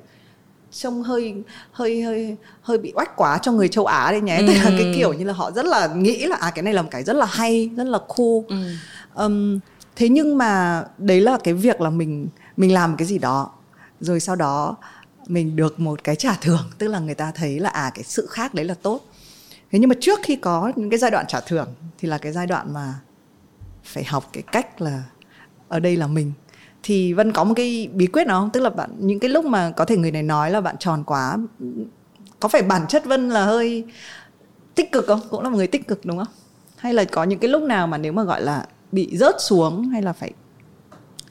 trông 0.72 1.03
hơi 1.03 1.36
hơi 1.72 2.01
hơi 2.01 2.38
hơi 2.62 2.77
bị 2.77 2.91
oách 2.96 3.15
quá 3.15 3.39
cho 3.41 3.51
người 3.51 3.68
châu 3.68 3.86
Á 3.86 4.12
đấy 4.12 4.22
nhé 4.22 4.38
ừ. 4.38 4.46
tức 4.48 4.53
là 4.53 4.72
cái 4.77 4.94
kiểu 4.96 5.13
như 5.13 5.25
là 5.25 5.34
họ 5.34 5.51
rất 5.51 5.65
là 5.65 5.88
nghĩ 5.96 6.25
là 6.25 6.36
à 6.36 6.51
cái 6.56 6.63
này 6.63 6.74
là 6.74 6.82
một 6.82 6.89
cái 6.91 7.03
rất 7.03 7.15
là 7.15 7.25
hay 7.25 7.70
rất 7.77 7.88
là 7.88 8.00
cool 8.08 8.44
ừ. 8.48 8.72
um, 9.15 9.60
thế 9.96 10.10
nhưng 10.10 10.38
mà 10.38 10.84
đấy 10.98 11.22
là 11.22 11.38
cái 11.44 11.53
việc 11.53 11.82
là 11.82 11.89
mình 11.89 12.27
mình 12.58 12.74
làm 12.74 12.96
cái 12.98 13.08
gì 13.08 13.18
đó 13.18 13.50
rồi 14.01 14.20
sau 14.20 14.36
đó 14.36 14.75
mình 15.30 15.56
được 15.56 15.80
một 15.80 16.04
cái 16.04 16.16
trả 16.16 16.36
thưởng, 16.42 16.70
tức 16.78 16.88
là 16.88 17.00
người 17.00 17.16
ta 17.16 17.32
thấy 17.32 17.60
là 17.60 17.70
à 17.70 17.92
cái 17.96 18.04
sự 18.04 18.28
khác 18.30 18.54
đấy 18.54 18.66
là 18.66 18.74
tốt. 18.74 19.02
Thế 19.72 19.80
nhưng 19.80 19.90
mà 19.90 19.96
trước 20.02 20.20
khi 20.24 20.36
có 20.36 20.72
những 20.76 20.90
cái 20.90 21.00
giai 21.00 21.12
đoạn 21.12 21.26
trả 21.28 21.40
thưởng 21.40 21.68
thì 21.98 22.08
là 22.08 22.18
cái 22.18 22.32
giai 22.32 22.48
đoạn 22.48 22.74
mà 22.74 22.94
phải 23.84 24.04
học 24.04 24.30
cái 24.34 24.44
cách 24.52 24.82
là 24.82 25.04
ở 25.68 25.80
đây 25.80 25.96
là 25.96 26.08
mình. 26.08 26.32
Thì 26.84 27.14
vân 27.14 27.32
có 27.32 27.44
một 27.44 27.54
cái 27.56 27.90
bí 27.94 28.08
quyết 28.08 28.28
nào 28.28 28.42
không? 28.42 28.50
Tức 28.50 28.60
là 28.60 28.70
bạn, 28.70 28.90
những 28.98 29.20
cái 29.20 29.30
lúc 29.30 29.46
mà 29.46 29.72
có 29.72 29.86
thể 29.86 29.98
người 29.98 30.12
này 30.12 30.24
nói 30.24 30.52
là 30.52 30.62
bạn 30.62 30.76
tròn 30.78 31.04
quá, 31.04 31.38
có 32.40 32.50
phải 32.50 32.62
bản 32.62 32.88
chất 32.88 33.06
vân 33.06 33.30
là 33.30 33.46
hơi 33.46 33.86
tích 34.76 34.92
cực 34.92 35.06
không? 35.08 35.22
Cũng 35.30 35.44
là 35.44 35.50
một 35.50 35.58
người 35.58 35.68
tích 35.68 35.88
cực, 35.88 36.06
đúng 36.06 36.18
không? 36.18 36.34
Hay 36.78 36.94
là 36.94 37.04
có 37.04 37.24
những 37.24 37.40
cái 37.40 37.50
lúc 37.50 37.64
nào 37.64 37.88
mà 37.88 37.98
nếu 37.98 38.12
mà, 38.12 38.24
gọi 38.24 38.42
là, 38.42 38.66
bị 38.92 39.18
rớt 39.18 39.36
xuống 39.40 39.90
hay 39.90 40.02
là 40.02 40.14
phải 40.14 40.32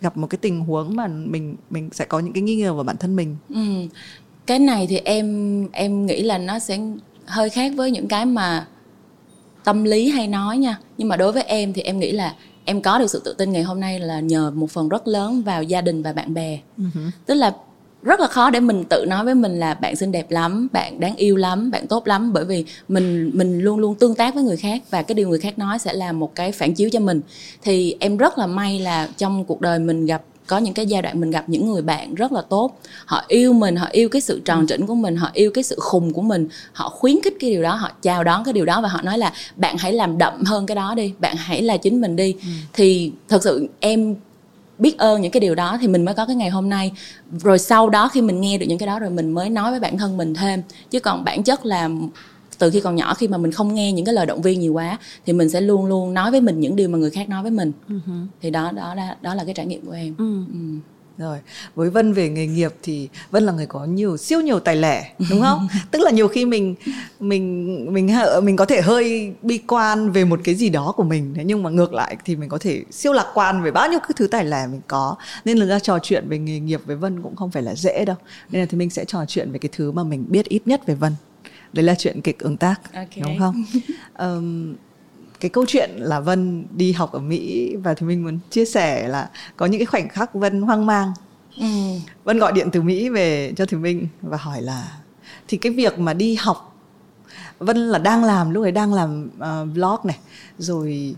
gặp 0.01 0.17
một 0.17 0.27
cái 0.27 0.39
tình 0.43 0.61
huống 0.61 0.97
mà 0.97 1.07
mình 1.07 1.57
mình 1.71 1.89
sẽ 1.93 2.05
có 2.05 2.19
những 2.19 2.33
cái 2.33 2.43
nghi 2.43 2.57
ngờ 2.57 2.75
vào 2.75 2.85
bản 2.85 2.97
thân 2.97 3.17
mình 3.17 3.37
ừ. 3.49 3.61
cái 4.47 4.59
này 4.59 4.87
thì 4.87 4.97
em 4.97 5.69
em 5.73 6.07
nghĩ 6.07 6.23
là 6.23 6.39
nó 6.39 6.59
sẽ 6.59 6.79
hơi 7.27 7.51
khác 7.51 7.73
với 7.77 7.91
những 7.91 8.09
cái 8.09 8.27
mà 8.27 8.67
tâm 9.65 9.85
lý 9.85 10.09
hay 10.09 10.29
nói 10.29 10.59
nha 10.59 10.79
nhưng 10.99 11.09
mà 11.09 11.17
đối 11.17 11.33
với 11.33 11.43
em 11.43 11.73
thì 11.73 11.83
em 11.83 11.99
nghĩ 11.99 12.13
là 12.13 12.35
em 12.65 12.83
có 12.83 12.99
được 12.99 13.11
sự 13.11 13.23
tự 13.25 13.35
tin 13.39 13.53
ngày 13.53 13.63
hôm 13.63 13.81
nay 13.81 14.01
là 14.01 14.21
nhờ 14.21 14.51
một 14.51 14.71
phần 14.71 14.89
rất 14.89 15.09
lớn 15.09 15.43
vào 15.43 15.63
gia 15.63 15.81
đình 15.81 16.03
và 16.03 16.13
bạn 16.13 16.35
bè 16.35 16.61
uh-huh. 16.79 17.11
tức 17.27 17.35
là 17.35 17.57
rất 18.03 18.21
là 18.21 18.27
khó 18.27 18.51
để 18.51 18.61
mình 18.61 18.85
tự 18.85 19.05
nói 19.09 19.25
với 19.25 19.35
mình 19.35 19.59
là 19.59 19.75
bạn 19.75 19.97
xinh 19.97 20.13
đẹp 20.13 20.31
lắm 20.31 20.69
bạn 20.73 21.01
đáng 21.01 21.17
yêu 21.17 21.37
lắm 21.37 21.71
bạn 21.71 21.87
tốt 21.87 22.07
lắm 22.07 22.33
bởi 22.33 22.45
vì 22.45 22.65
mình 22.89 23.31
mình 23.35 23.61
luôn 23.61 23.79
luôn 23.79 23.95
tương 23.95 24.15
tác 24.15 24.35
với 24.35 24.45
người 24.45 24.57
khác 24.57 24.83
và 24.91 25.03
cái 25.03 25.15
điều 25.15 25.29
người 25.29 25.39
khác 25.39 25.59
nói 25.59 25.79
sẽ 25.79 25.93
là 25.93 26.13
một 26.13 26.35
cái 26.35 26.53
phản 26.53 26.75
chiếu 26.75 26.91
cho 26.91 27.01
mình. 27.01 27.21
Thì 27.63 27.97
em 28.01 28.17
rất 28.17 28.39
là 28.39 28.47
may 28.47 28.79
là 28.79 29.09
trong 29.17 29.45
cuộc 29.45 29.61
đời 29.61 29.79
mình 29.79 30.07
gặp 30.07 30.23
có 30.47 30.59
những 30.59 30.75
cái 30.75 30.87
giai 30.87 31.03
đoạn 31.03 31.21
mình 31.21 31.31
gặp 31.31 31.49
những 31.49 31.73
người 31.73 31.83
bạn 31.83 32.15
rất 32.15 32.33
là 32.33 32.43
tốt. 32.43 32.81
Họ 33.07 33.25
yêu 33.29 33.53
mình 33.53 33.77
họ 33.77 33.89
yêu 33.93 34.09
cái 34.09 34.21
sự 34.21 34.41
tròn 34.45 34.67
trĩnh 34.67 34.87
của 34.87 34.95
mình 34.95 35.17
họ 35.17 35.31
yêu 35.33 35.51
cái 35.51 35.65
sự 35.65 35.77
khùng 35.79 36.13
của 36.13 36.23
mình 36.23 36.49
họ 36.73 36.89
khuyến 36.89 37.17
khích 37.25 37.35
cái 37.41 37.51
điều 37.51 37.63
đó 37.63 37.75
họ 37.75 37.91
chào 38.03 38.25
đón 38.25 38.45
cái 38.45 38.53
điều 38.53 38.65
đó 38.65 38.81
và 38.81 38.89
họ 38.89 39.03
nói 39.03 39.19
là 39.19 39.33
bạn 39.57 39.77
hãy 39.79 39.93
làm 39.93 40.19
đậm 40.19 40.45
hơn 40.45 40.67
cái 40.67 40.75
đó 40.75 40.95
đi 40.95 41.13
bạn 41.19 41.37
hãy 41.37 41.63
là 41.63 41.77
chính 41.77 42.01
mình 42.01 42.17
đi. 42.17 42.33
Ừ. 42.33 42.49
thì 42.73 43.13
thật 43.29 43.43
sự 43.43 43.69
em 43.81 44.15
biết 44.79 44.99
ơn 44.99 45.21
những 45.21 45.33
cái 45.33 45.41
điều 45.41 45.55
đó 45.55 45.79
thì 45.81 45.89
mình 45.89 46.05
mới 46.05 46.15
có 46.15 46.27
cái 46.27 46.37
ngày 46.37 46.51
hôm 46.51 46.69
nay. 46.69 46.93
Rồi 47.33 47.59
sau 47.59 47.91
đó 47.91 48.09
khi 48.09 48.21
mình 48.21 48.41
nghe 48.41 48.59
được 48.59 48.67
những 48.69 48.79
cái 48.79 48.87
đó 48.87 48.99
rồi 48.99 49.11
mình 49.11 49.31
mới 49.31 49.51
nói 49.51 49.71
với 49.71 49.81
bản 49.81 49.99
thân 49.99 50.17
mình 50.17 50.35
thêm. 50.35 50.63
Chứ 50.91 51.01
còn 51.01 51.25
bản 51.25 51.43
chất 51.43 51.67
là 51.67 51.89
từ 52.59 52.71
khi 52.71 52.81
còn 52.81 52.97
nhỏ 52.97 53.15
khi 53.15 53.29
mà 53.29 53.39
mình 53.39 53.53
không 53.53 53.75
nghe 53.75 53.93
những 53.93 54.05
cái 54.05 54.15
lời 54.15 54.27
động 54.27 54.43
viên 54.43 54.61
nhiều 54.61 54.73
quá 54.73 54.99
thì 55.27 55.33
mình 55.33 55.51
sẽ 55.51 55.61
luôn 55.61 55.87
luôn 55.87 56.15
nói 56.15 56.31
với 56.31 56.41
mình 56.41 56.61
những 56.61 56.77
điều 56.77 56.89
mà 56.89 56.99
người 56.99 57.11
khác 57.11 57.29
nói 57.29 57.43
với 57.43 57.51
mình. 57.51 57.73
Uh-huh. 57.89 58.27
thì 58.41 58.51
đó 58.51 58.73
đó 58.73 58.95
là 58.95 59.17
đó 59.23 59.35
là 59.35 59.45
cái 59.45 59.55
trải 59.55 59.67
nghiệm 59.67 59.87
của 59.87 59.93
em. 59.93 60.13
Uh. 60.13 60.98
Rồi 61.19 61.39
với 61.75 61.91
vân 61.91 62.13
về 62.13 62.29
nghề 62.29 62.47
nghiệp 62.47 62.75
thì 62.83 63.09
vân 63.31 63.45
là 63.45 63.53
người 63.53 63.67
có 63.67 63.85
nhiều 63.85 64.17
siêu 64.17 64.41
nhiều 64.41 64.61
tài 64.61 64.77
lẻ 64.77 65.13
đúng 65.31 65.41
không? 65.41 65.69
Tức 65.91 65.99
là 65.99 66.11
nhiều 66.11 66.29
khi 66.29 66.45
mình 66.45 66.75
mình 67.21 67.87
mình 67.95 68.17
mình 68.43 68.57
có 68.57 68.65
thể 68.65 68.81
hơi 68.81 69.33
bi 69.43 69.59
quan 69.59 70.11
về 70.11 70.25
một 70.25 70.41
cái 70.45 70.55
gì 70.55 70.69
đó 70.69 70.93
của 70.97 71.03
mình. 71.03 71.35
Thế 71.37 71.45
nhưng 71.45 71.63
mà 71.63 71.71
ngược 71.71 71.93
lại 71.93 72.17
thì 72.25 72.37
mình 72.37 72.49
có 72.49 72.59
thể 72.59 72.85
siêu 72.91 73.13
lạc 73.13 73.27
quan 73.35 73.63
về 73.63 73.71
bao 73.71 73.91
nhiêu 73.91 74.01
cái 74.01 74.11
thứ 74.17 74.27
tài 74.27 74.45
lẻ 74.45 74.67
mình 74.67 74.81
có. 74.87 75.17
Nên 75.45 75.59
là 75.59 75.67
ra 75.67 75.79
trò 75.79 75.99
chuyện 76.03 76.29
về 76.29 76.39
nghề 76.39 76.61
nghiệp 76.61 76.81
với 76.87 76.97
vân 76.97 77.23
cũng 77.23 77.37
không 77.37 77.51
phải 77.51 77.63
là 77.63 77.75
dễ 77.75 78.05
đâu. 78.05 78.17
Nên 78.51 78.63
là 78.63 78.67
thì 78.71 78.79
mình 78.79 78.91
sẽ 78.91 79.05
trò 79.05 79.25
chuyện 79.29 79.53
về 79.53 79.59
cái 79.59 79.71
thứ 79.73 79.93
mà 79.93 80.05
mình 80.05 80.25
biết 80.29 80.47
ít 80.47 80.63
nhất 80.67 80.87
về 80.87 80.95
vân. 80.95 81.13
Đấy 81.73 81.83
là 81.83 81.95
chuyện 81.99 82.21
kịch 82.21 82.39
ứng 82.39 82.57
tác 82.57 82.93
okay. 82.93 83.21
đúng 83.23 83.39
không? 83.39 83.65
Um, 84.19 84.75
cái 85.41 85.49
câu 85.49 85.65
chuyện 85.69 85.91
là 85.97 86.21
Vân 86.21 86.67
đi 86.77 86.93
học 86.93 87.13
ở 87.13 87.19
Mỹ 87.19 87.77
và 87.77 87.95
thì 87.95 88.07
mình 88.07 88.25
muốn 88.25 88.39
chia 88.51 88.65
sẻ 88.65 89.09
là 89.09 89.31
có 89.57 89.67
những 89.67 89.79
cái 89.81 89.87
khoảnh 89.87 90.09
khắc 90.09 90.35
Vân 90.35 90.63
hoang 90.63 90.87
mang 90.87 91.13
ừ. 91.57 91.65
Vân 92.25 92.39
gọi 92.39 92.53
điện 92.53 92.69
từ 92.73 92.83
Mỹ 92.83 93.09
về 93.09 93.53
cho 93.57 93.67
Thùy 93.67 93.81
Minh 93.81 94.09
và 94.23 94.37
hỏi 94.37 94.63
là 94.63 94.99
thì 95.49 95.57
cái 95.57 95.73
việc 95.73 95.99
mà 95.99 96.15
đi 96.15 96.35
học 96.35 96.77
Vân 97.59 97.77
là 97.77 97.99
đang 97.99 98.25
làm 98.25 98.51
lúc 98.51 98.65
ấy 98.65 98.73
đang 98.73 98.95
làm 98.95 99.31
uh, 99.37 99.77
vlog 99.77 99.97
này 100.05 100.19
rồi 100.59 101.15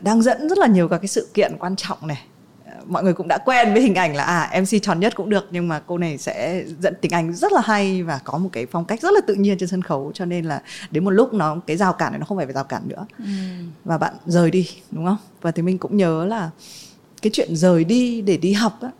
đang 0.00 0.22
dẫn 0.22 0.48
rất 0.48 0.58
là 0.58 0.66
nhiều 0.66 0.88
các 0.88 0.98
cái 0.98 1.08
sự 1.08 1.28
kiện 1.34 1.52
quan 1.58 1.76
trọng 1.76 2.06
này 2.06 2.22
mọi 2.86 3.04
người 3.04 3.12
cũng 3.12 3.28
đã 3.28 3.38
quen 3.44 3.72
với 3.72 3.82
hình 3.82 3.94
ảnh 3.94 4.16
là 4.16 4.24
à 4.24 4.60
MC 4.60 4.82
tròn 4.82 5.00
nhất 5.00 5.14
cũng 5.16 5.30
được 5.30 5.48
nhưng 5.50 5.68
mà 5.68 5.80
cô 5.86 5.98
này 5.98 6.18
sẽ 6.18 6.64
dẫn 6.80 6.94
tiếng 7.00 7.12
Anh 7.12 7.32
rất 7.32 7.52
là 7.52 7.60
hay 7.64 8.02
và 8.02 8.20
có 8.24 8.38
một 8.38 8.48
cái 8.52 8.66
phong 8.66 8.84
cách 8.84 9.00
rất 9.00 9.12
là 9.12 9.20
tự 9.26 9.34
nhiên 9.34 9.58
trên 9.58 9.68
sân 9.68 9.82
khấu 9.82 10.10
cho 10.14 10.24
nên 10.24 10.44
là 10.44 10.62
đến 10.90 11.04
một 11.04 11.10
lúc 11.10 11.34
nó 11.34 11.56
cái 11.66 11.76
rào 11.76 11.92
cản 11.92 12.12
này 12.12 12.18
nó 12.18 12.26
không 12.26 12.36
phải 12.36 12.46
là 12.46 12.52
rào 12.52 12.64
cản 12.64 12.82
nữa. 12.88 13.06
Ừ. 13.18 13.24
và 13.84 13.98
bạn 13.98 14.14
rời 14.26 14.50
đi 14.50 14.68
đúng 14.90 15.06
không? 15.06 15.18
Và 15.40 15.50
thì 15.50 15.62
mình 15.62 15.78
cũng 15.78 15.96
nhớ 15.96 16.24
là 16.24 16.50
cái 17.22 17.30
chuyện 17.34 17.56
rời 17.56 17.84
đi 17.84 18.20
để 18.20 18.36
đi 18.36 18.52
học 18.52 18.78
á 18.82 18.90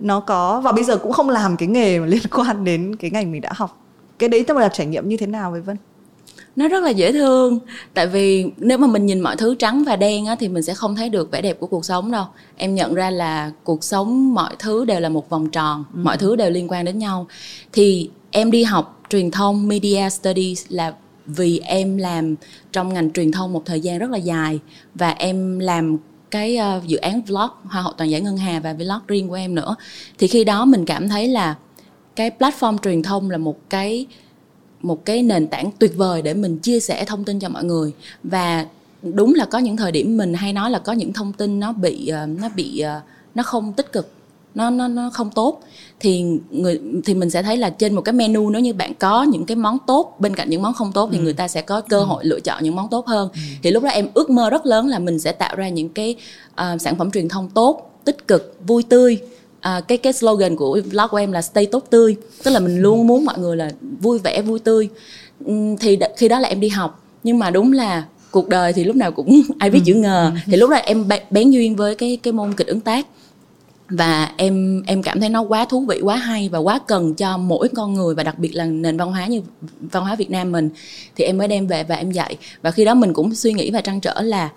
nó 0.00 0.20
có 0.20 0.60
và 0.60 0.72
bây 0.72 0.84
giờ 0.84 0.96
cũng 0.96 1.12
không 1.12 1.30
làm 1.30 1.56
cái 1.56 1.68
nghề 1.68 2.00
mà 2.00 2.06
liên 2.06 2.22
quan 2.30 2.64
đến 2.64 2.96
cái 2.96 3.10
ngành 3.10 3.32
mình 3.32 3.40
đã 3.40 3.52
học. 3.54 3.84
Cái 4.18 4.28
đấy 4.28 4.44
tức 4.48 4.56
là 4.56 4.68
trải 4.68 4.86
nghiệm 4.86 5.08
như 5.08 5.16
thế 5.16 5.26
nào 5.26 5.50
với 5.50 5.60
Vân 5.60 5.76
nó 6.60 6.68
rất 6.68 6.82
là 6.82 6.90
dễ 6.90 7.12
thương. 7.12 7.58
Tại 7.94 8.06
vì 8.06 8.46
nếu 8.56 8.78
mà 8.78 8.86
mình 8.86 9.06
nhìn 9.06 9.20
mọi 9.20 9.36
thứ 9.36 9.54
trắng 9.54 9.84
và 9.84 9.96
đen 9.96 10.26
á, 10.26 10.36
thì 10.40 10.48
mình 10.48 10.62
sẽ 10.62 10.74
không 10.74 10.96
thấy 10.96 11.08
được 11.08 11.30
vẻ 11.30 11.42
đẹp 11.42 11.60
của 11.60 11.66
cuộc 11.66 11.84
sống 11.84 12.10
đâu. 12.10 12.24
Em 12.56 12.74
nhận 12.74 12.94
ra 12.94 13.10
là 13.10 13.50
cuộc 13.64 13.84
sống 13.84 14.34
mọi 14.34 14.56
thứ 14.58 14.84
đều 14.84 15.00
là 15.00 15.08
một 15.08 15.30
vòng 15.30 15.50
tròn 15.50 15.84
ừ. 15.94 16.00
mọi 16.02 16.16
thứ 16.16 16.36
đều 16.36 16.50
liên 16.50 16.68
quan 16.68 16.84
đến 16.84 16.98
nhau. 16.98 17.26
Thì 17.72 18.10
em 18.30 18.50
đi 18.50 18.62
học 18.62 19.00
truyền 19.10 19.30
thông 19.30 19.68
media 19.68 20.10
studies 20.10 20.64
là 20.68 20.94
vì 21.26 21.58
em 21.58 21.96
làm 21.96 22.34
trong 22.72 22.94
ngành 22.94 23.12
truyền 23.12 23.32
thông 23.32 23.52
một 23.52 23.62
thời 23.66 23.80
gian 23.80 23.98
rất 23.98 24.10
là 24.10 24.18
dài. 24.18 24.58
Và 24.94 25.10
em 25.10 25.58
làm 25.58 25.96
cái 26.30 26.58
uh, 26.78 26.86
dự 26.86 26.96
án 26.96 27.22
vlog 27.22 27.50
hoa 27.64 27.82
hậu 27.82 27.92
toàn 27.92 28.10
giải 28.10 28.20
ngân 28.20 28.36
hà 28.36 28.60
và 28.60 28.72
vlog 28.72 29.00
riêng 29.08 29.28
của 29.28 29.34
em 29.34 29.54
nữa. 29.54 29.76
Thì 30.18 30.26
khi 30.26 30.44
đó 30.44 30.64
mình 30.64 30.84
cảm 30.84 31.08
thấy 31.08 31.28
là 31.28 31.54
cái 32.16 32.30
platform 32.38 32.78
truyền 32.78 33.02
thông 33.02 33.30
là 33.30 33.38
một 33.38 33.70
cái 33.70 34.06
một 34.82 35.04
cái 35.04 35.22
nền 35.22 35.46
tảng 35.46 35.70
tuyệt 35.78 35.92
vời 35.96 36.22
để 36.22 36.34
mình 36.34 36.58
chia 36.58 36.80
sẻ 36.80 37.04
thông 37.04 37.24
tin 37.24 37.40
cho 37.40 37.48
mọi 37.48 37.64
người 37.64 37.92
và 38.22 38.66
đúng 39.02 39.34
là 39.34 39.44
có 39.44 39.58
những 39.58 39.76
thời 39.76 39.92
điểm 39.92 40.16
mình 40.16 40.34
hay 40.34 40.52
nói 40.52 40.70
là 40.70 40.78
có 40.78 40.92
những 40.92 41.12
thông 41.12 41.32
tin 41.32 41.60
nó 41.60 41.72
bị 41.72 42.08
ờ, 42.08 42.26
nó 42.26 42.48
bị 42.56 42.78
ờ, 42.78 43.00
nó 43.34 43.42
không 43.42 43.72
tích 43.72 43.92
cực 43.92 44.08
nó 44.54 44.70
nó 44.70 44.88
nó 44.88 45.10
không 45.10 45.30
tốt 45.30 45.62
thì 46.00 46.24
người 46.50 46.80
thì 47.04 47.14
mình 47.14 47.30
sẽ 47.30 47.42
thấy 47.42 47.56
là 47.56 47.70
trên 47.70 47.94
một 47.94 48.00
cái 48.02 48.12
menu 48.12 48.50
nếu 48.50 48.62
như 48.62 48.74
bạn 48.74 48.94
có 48.94 49.22
những 49.22 49.44
cái 49.44 49.56
món 49.56 49.78
tốt 49.86 50.16
bên 50.18 50.36
cạnh 50.36 50.50
những 50.50 50.62
món 50.62 50.74
không 50.74 50.92
tốt 50.92 51.08
thì 51.12 51.18
ừ. 51.18 51.22
người 51.22 51.32
ta 51.32 51.48
sẽ 51.48 51.62
có 51.62 51.80
cơ 51.80 51.98
ừ. 51.98 52.04
hội 52.04 52.24
lựa 52.24 52.40
chọn 52.40 52.64
những 52.64 52.76
món 52.76 52.88
tốt 52.88 53.06
hơn 53.06 53.28
ừ. 53.32 53.40
thì 53.62 53.70
lúc 53.70 53.82
đó 53.82 53.88
em 53.88 54.08
ước 54.14 54.30
mơ 54.30 54.50
rất 54.50 54.66
lớn 54.66 54.86
là 54.86 54.98
mình 54.98 55.18
sẽ 55.18 55.32
tạo 55.32 55.56
ra 55.56 55.68
những 55.68 55.88
cái 55.88 56.16
uh, 56.52 56.80
sản 56.80 56.96
phẩm 56.96 57.10
truyền 57.10 57.28
thông 57.28 57.48
tốt 57.48 58.00
tích 58.04 58.28
cực 58.28 58.56
vui 58.66 58.82
tươi 58.82 59.18
à, 59.60 59.80
cái 59.88 59.98
cái 59.98 60.12
slogan 60.12 60.56
của 60.56 60.80
vlog 60.90 61.06
của 61.10 61.16
em 61.16 61.32
là 61.32 61.42
stay 61.42 61.66
tốt 61.66 61.84
tươi 61.90 62.16
tức 62.42 62.50
là 62.50 62.60
mình 62.60 62.80
luôn 62.82 63.06
muốn 63.06 63.24
mọi 63.24 63.38
người 63.38 63.56
là 63.56 63.70
vui 64.00 64.18
vẻ 64.18 64.42
vui 64.42 64.58
tươi. 64.58 64.88
Thì 65.80 65.96
đ- 65.96 66.08
khi 66.16 66.28
đó 66.28 66.38
là 66.40 66.48
em 66.48 66.60
đi 66.60 66.68
học. 66.68 67.04
Nhưng 67.22 67.38
mà 67.38 67.50
đúng 67.50 67.72
là 67.72 68.04
cuộc 68.30 68.48
đời 68.48 68.72
thì 68.72 68.84
lúc 68.84 68.96
nào 68.96 69.12
cũng 69.12 69.42
ai 69.58 69.70
biết 69.70 69.80
chữ 69.84 69.94
ngờ. 69.94 70.32
Thì 70.46 70.56
lúc 70.56 70.70
đó 70.70 70.76
em 70.76 71.08
bén 71.30 71.50
duyên 71.50 71.76
với 71.76 71.94
cái 71.94 72.18
cái 72.22 72.32
môn 72.32 72.54
kịch 72.54 72.66
ứng 72.66 72.80
tác. 72.80 73.06
Và 73.88 74.32
em 74.36 74.82
em 74.86 75.02
cảm 75.02 75.20
thấy 75.20 75.28
nó 75.28 75.42
quá 75.42 75.64
thú 75.64 75.84
vị 75.88 76.00
quá 76.02 76.16
hay 76.16 76.48
và 76.48 76.58
quá 76.58 76.78
cần 76.86 77.14
cho 77.14 77.36
mỗi 77.38 77.68
con 77.68 77.94
người 77.94 78.14
và 78.14 78.22
đặc 78.22 78.38
biệt 78.38 78.54
là 78.54 78.64
nền 78.64 78.96
văn 78.96 79.10
hóa 79.10 79.26
như 79.26 79.42
văn 79.80 80.02
hóa 80.02 80.14
Việt 80.14 80.30
Nam 80.30 80.52
mình. 80.52 80.70
Thì 81.16 81.24
em 81.24 81.38
mới 81.38 81.48
đem 81.48 81.66
về 81.66 81.84
và 81.84 81.94
em 81.94 82.10
dạy. 82.10 82.36
Và 82.62 82.70
khi 82.70 82.84
đó 82.84 82.94
mình 82.94 83.12
cũng 83.12 83.34
suy 83.34 83.52
nghĩ 83.52 83.70
và 83.70 83.80
trăn 83.80 84.00
trở 84.00 84.20
là 84.22 84.50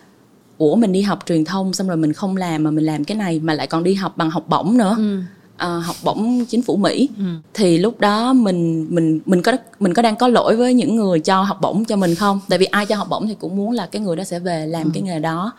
ủa 0.58 0.76
mình 0.76 0.92
đi 0.92 1.02
học 1.02 1.20
truyền 1.26 1.46
thông 1.46 1.74
xong 1.74 1.88
rồi 1.88 1.98
mình 1.98 2.14
không 2.14 2.38
làm 2.38 2.64
mà 2.64 2.72
mình 2.72 2.86
làm 2.86 3.04
cái 3.04 3.18
này 3.18 3.40
mà 3.40 3.54
lại 3.54 3.68
còn 3.68 3.84
đi 3.84 3.94
học 3.94 4.18
bằng 4.18 4.30
học 4.30 4.50
bổng 4.50 4.78
nữa. 4.78 4.96
Ừ. 4.98 5.20
à, 5.58 5.68
học 5.68 5.96
bổng 6.04 6.46
chính 6.46 6.62
phủ 6.62 6.76
Mỹ. 6.76 7.10
Ừ. 7.18 7.24
thì 7.54 7.78
lúc 7.78 8.00
đó 8.00 8.34
mình 8.34 8.88
mình 8.90 9.20
mình 9.26 9.42
có 9.42 9.52
mình 9.80 9.94
có 9.94 10.02
đang 10.02 10.16
có 10.16 10.28
lỗi 10.28 10.56
với 10.56 10.74
những 10.74 10.96
người 10.96 11.20
cho 11.20 11.42
học 11.42 11.58
bổng 11.62 11.86
cho 11.86 11.96
mình 11.96 12.16
không? 12.16 12.40
Tại 12.50 12.60
vì 12.60 12.66
ai 12.66 12.86
cho 12.86 12.96
học 12.96 13.08
bổng 13.10 13.28
thì 13.28 13.36
cũng 13.40 13.56
muốn 13.56 13.72
là 13.72 13.86
cái 13.86 14.02
người 14.02 14.16
đó 14.16 14.24
sẽ 14.24 14.40
về 14.40 14.68
làm 14.68 14.84
ừ. 14.84 14.90
cái 14.94 15.04
nghề 15.04 15.20
đó. 15.20 15.52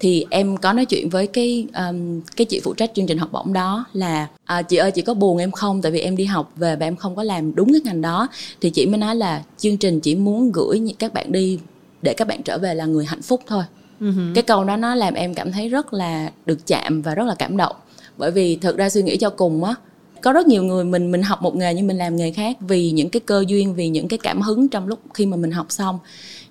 Thì 0.00 0.26
em 0.30 0.56
có 0.56 0.72
nói 0.72 0.84
chuyện 0.84 1.08
với 1.08 1.26
cái 1.26 1.66
um, 1.74 2.20
cái 2.36 2.44
chị 2.44 2.60
phụ 2.64 2.74
trách 2.74 2.90
chương 2.94 3.06
trình 3.06 3.18
học 3.18 3.32
bổng 3.32 3.52
đó 3.52 3.84
là 3.92 4.28
à, 4.44 4.62
chị 4.62 4.76
ơi 4.76 4.90
chị 4.90 5.02
có 5.02 5.14
buồn 5.14 5.38
em 5.38 5.50
không? 5.50 5.82
Tại 5.82 5.92
vì 5.92 6.00
em 6.00 6.16
đi 6.16 6.24
học 6.24 6.52
về 6.56 6.76
và 6.76 6.86
em 6.86 6.96
không 6.96 7.16
có 7.16 7.22
làm 7.22 7.54
đúng 7.54 7.72
cái 7.72 7.80
ngành 7.84 8.00
đó. 8.00 8.28
Thì 8.60 8.70
chị 8.70 8.86
mới 8.86 8.98
nói 8.98 9.16
là 9.16 9.42
chương 9.58 9.76
trình 9.76 10.00
chỉ 10.00 10.14
muốn 10.14 10.52
gửi 10.52 10.94
các 10.98 11.12
bạn 11.12 11.32
đi 11.32 11.58
để 12.02 12.14
các 12.14 12.28
bạn 12.28 12.42
trở 12.42 12.58
về 12.58 12.74
là 12.74 12.84
người 12.84 13.04
hạnh 13.04 13.22
phúc 13.22 13.40
thôi 13.46 13.62
uh-huh. 14.00 14.34
cái 14.34 14.42
câu 14.42 14.64
đó 14.64 14.76
nó 14.76 14.94
làm 14.94 15.14
em 15.14 15.34
cảm 15.34 15.52
thấy 15.52 15.68
rất 15.68 15.92
là 15.92 16.30
được 16.46 16.66
chạm 16.66 17.02
và 17.02 17.14
rất 17.14 17.24
là 17.24 17.34
cảm 17.34 17.56
động 17.56 17.76
bởi 18.16 18.30
vì 18.30 18.56
thực 18.56 18.76
ra 18.76 18.88
suy 18.88 19.02
nghĩ 19.02 19.16
cho 19.16 19.30
cùng 19.30 19.64
á 19.64 19.74
có 20.22 20.32
rất 20.32 20.46
nhiều 20.46 20.62
người 20.62 20.84
mình 20.84 21.10
mình 21.10 21.22
học 21.22 21.42
một 21.42 21.56
nghề 21.56 21.74
nhưng 21.74 21.86
mình 21.86 21.96
làm 21.96 22.16
nghề 22.16 22.32
khác 22.32 22.56
vì 22.60 22.90
những 22.90 23.10
cái 23.10 23.20
cơ 23.20 23.44
duyên 23.48 23.74
vì 23.74 23.88
những 23.88 24.08
cái 24.08 24.18
cảm 24.22 24.40
hứng 24.40 24.68
trong 24.68 24.86
lúc 24.86 24.98
khi 25.14 25.26
mà 25.26 25.36
mình 25.36 25.50
học 25.50 25.66
xong 25.68 25.98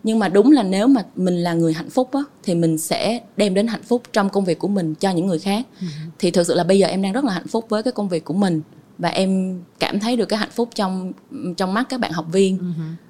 nhưng 0.03 0.19
mà 0.19 0.29
đúng 0.29 0.51
là 0.51 0.63
nếu 0.63 0.87
mà 0.87 1.01
mình 1.15 1.37
là 1.37 1.53
người 1.53 1.73
hạnh 1.73 1.89
phúc 1.89 2.09
á 2.13 2.19
thì 2.43 2.55
mình 2.55 2.77
sẽ 2.77 3.19
đem 3.37 3.53
đến 3.53 3.67
hạnh 3.67 3.83
phúc 3.83 4.01
trong 4.13 4.29
công 4.29 4.45
việc 4.45 4.59
của 4.59 4.67
mình 4.67 4.95
cho 4.95 5.11
những 5.11 5.27
người 5.27 5.39
khác 5.39 5.65
ừ. 5.81 5.87
thì 6.19 6.31
thực 6.31 6.47
sự 6.47 6.53
là 6.53 6.63
bây 6.63 6.79
giờ 6.79 6.87
em 6.87 7.01
đang 7.01 7.13
rất 7.13 7.23
là 7.23 7.33
hạnh 7.33 7.47
phúc 7.47 7.65
với 7.69 7.83
cái 7.83 7.91
công 7.91 8.09
việc 8.09 8.25
của 8.25 8.33
mình 8.33 8.61
và 8.97 9.09
em 9.09 9.59
cảm 9.79 9.99
thấy 9.99 10.17
được 10.17 10.25
cái 10.25 10.39
hạnh 10.39 10.49
phúc 10.51 10.69
trong 10.75 11.13
trong 11.57 11.73
mắt 11.73 11.85
các 11.89 11.99
bạn 11.99 12.11
học 12.11 12.25
viên 12.31 12.57
ừ. 12.57 12.65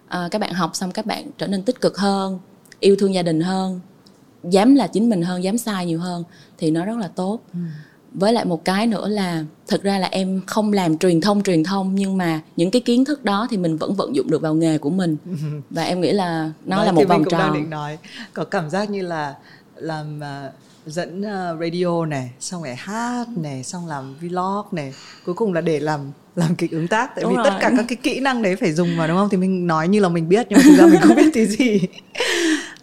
à, 0.08 0.28
các 0.32 0.42
bạn 0.42 0.54
học 0.54 0.72
xong 0.74 0.92
các 0.92 1.06
bạn 1.06 1.28
trở 1.38 1.48
nên 1.48 1.64
tích 1.64 1.82
cực 1.82 1.98
hơn 1.98 2.40
yêu 2.80 2.96
thương 3.00 3.14
gia 3.14 3.22
đình 3.22 3.42
hơn 3.42 3.80
dám 4.50 4.76
là 4.76 4.88
chính 4.88 5.10
mình 5.10 5.22
hơn 5.22 5.44
dám 5.44 5.58
sai 5.58 5.86
nhiều 5.86 6.00
hơn 6.00 6.24
thì 6.58 6.72
nó 6.72 6.86
rất 6.86 6.98
là 6.98 7.08
tốt. 7.08 7.40
Ừ. 7.54 7.60
Với 8.14 8.34
lại 8.34 8.46
một 8.46 8.66
cái 8.66 8.88
nữa 8.88 9.08
là 9.08 9.44
thực 9.68 9.84
ra 9.84 10.00
là 10.00 10.08
em 10.08 10.42
không 10.48 10.74
làm 10.74 10.98
truyền 10.98 11.22
thông 11.22 11.44
truyền 11.44 11.64
thông 11.64 11.96
nhưng 11.96 12.18
mà 12.18 12.42
những 12.56 12.72
cái 12.72 12.82
kiến 12.82 13.06
thức 13.06 13.24
đó 13.24 13.48
thì 13.50 13.58
mình 13.58 13.78
vẫn 13.78 13.96
vận 13.96 14.16
dụng 14.16 14.30
được 14.30 14.42
vào 14.42 14.54
nghề 14.54 14.78
của 14.78 14.90
mình. 14.90 15.18
Và 15.70 15.84
em 15.84 16.02
nghĩ 16.02 16.12
là 16.12 16.52
nó 16.66 16.78
Đấy, 16.78 16.86
là 16.86 16.92
một 16.92 17.08
vòng 17.08 17.26
tròn 17.30 17.40
đang 17.40 17.54
định 17.54 17.70
nói 17.70 17.98
có 18.34 18.44
cảm 18.44 18.70
giác 18.70 18.90
như 18.90 19.02
là 19.02 19.36
làm 19.76 20.20
uh, 20.20 20.54
dẫn 20.86 21.22
uh, 21.22 21.60
radio 21.62 22.06
này 22.06 22.32
xong 22.40 22.64
rồi 22.64 22.76
hát 22.76 23.26
này 23.38 23.64
xong 23.64 23.88
làm 23.88 24.16
vlog 24.22 24.66
này 24.72 24.94
cuối 25.26 25.36
cùng 25.36 25.54
là 25.54 25.62
để 25.62 25.80
làm 25.80 26.12
làm 26.36 26.56
kịch 26.56 26.72
ứng 26.72 26.88
tác. 26.88 27.16
Tại 27.16 27.24
đúng 27.24 27.32
vì 27.32 27.36
rồi. 27.36 27.46
tất 27.50 27.58
cả 27.62 27.72
các 27.78 27.86
cái 27.88 27.96
kỹ 28.04 28.20
năng 28.20 28.42
đấy 28.42 28.56
phải 28.56 28.74
dùng 28.74 28.98
vào 28.98 29.08
đúng 29.08 29.18
không? 29.18 29.30
Thì 29.30 29.38
mình 29.38 29.68
nói 29.68 29.88
như 29.88 30.00
là 30.00 30.10
mình 30.10 30.30
biết 30.30 30.48
nhưng 30.50 30.58
mà 30.58 30.64
thực 30.64 30.76
ra 30.78 30.86
mình 30.86 31.02
không 31.02 31.16
biết 31.16 31.30
tí 31.34 31.46
gì 31.46 31.80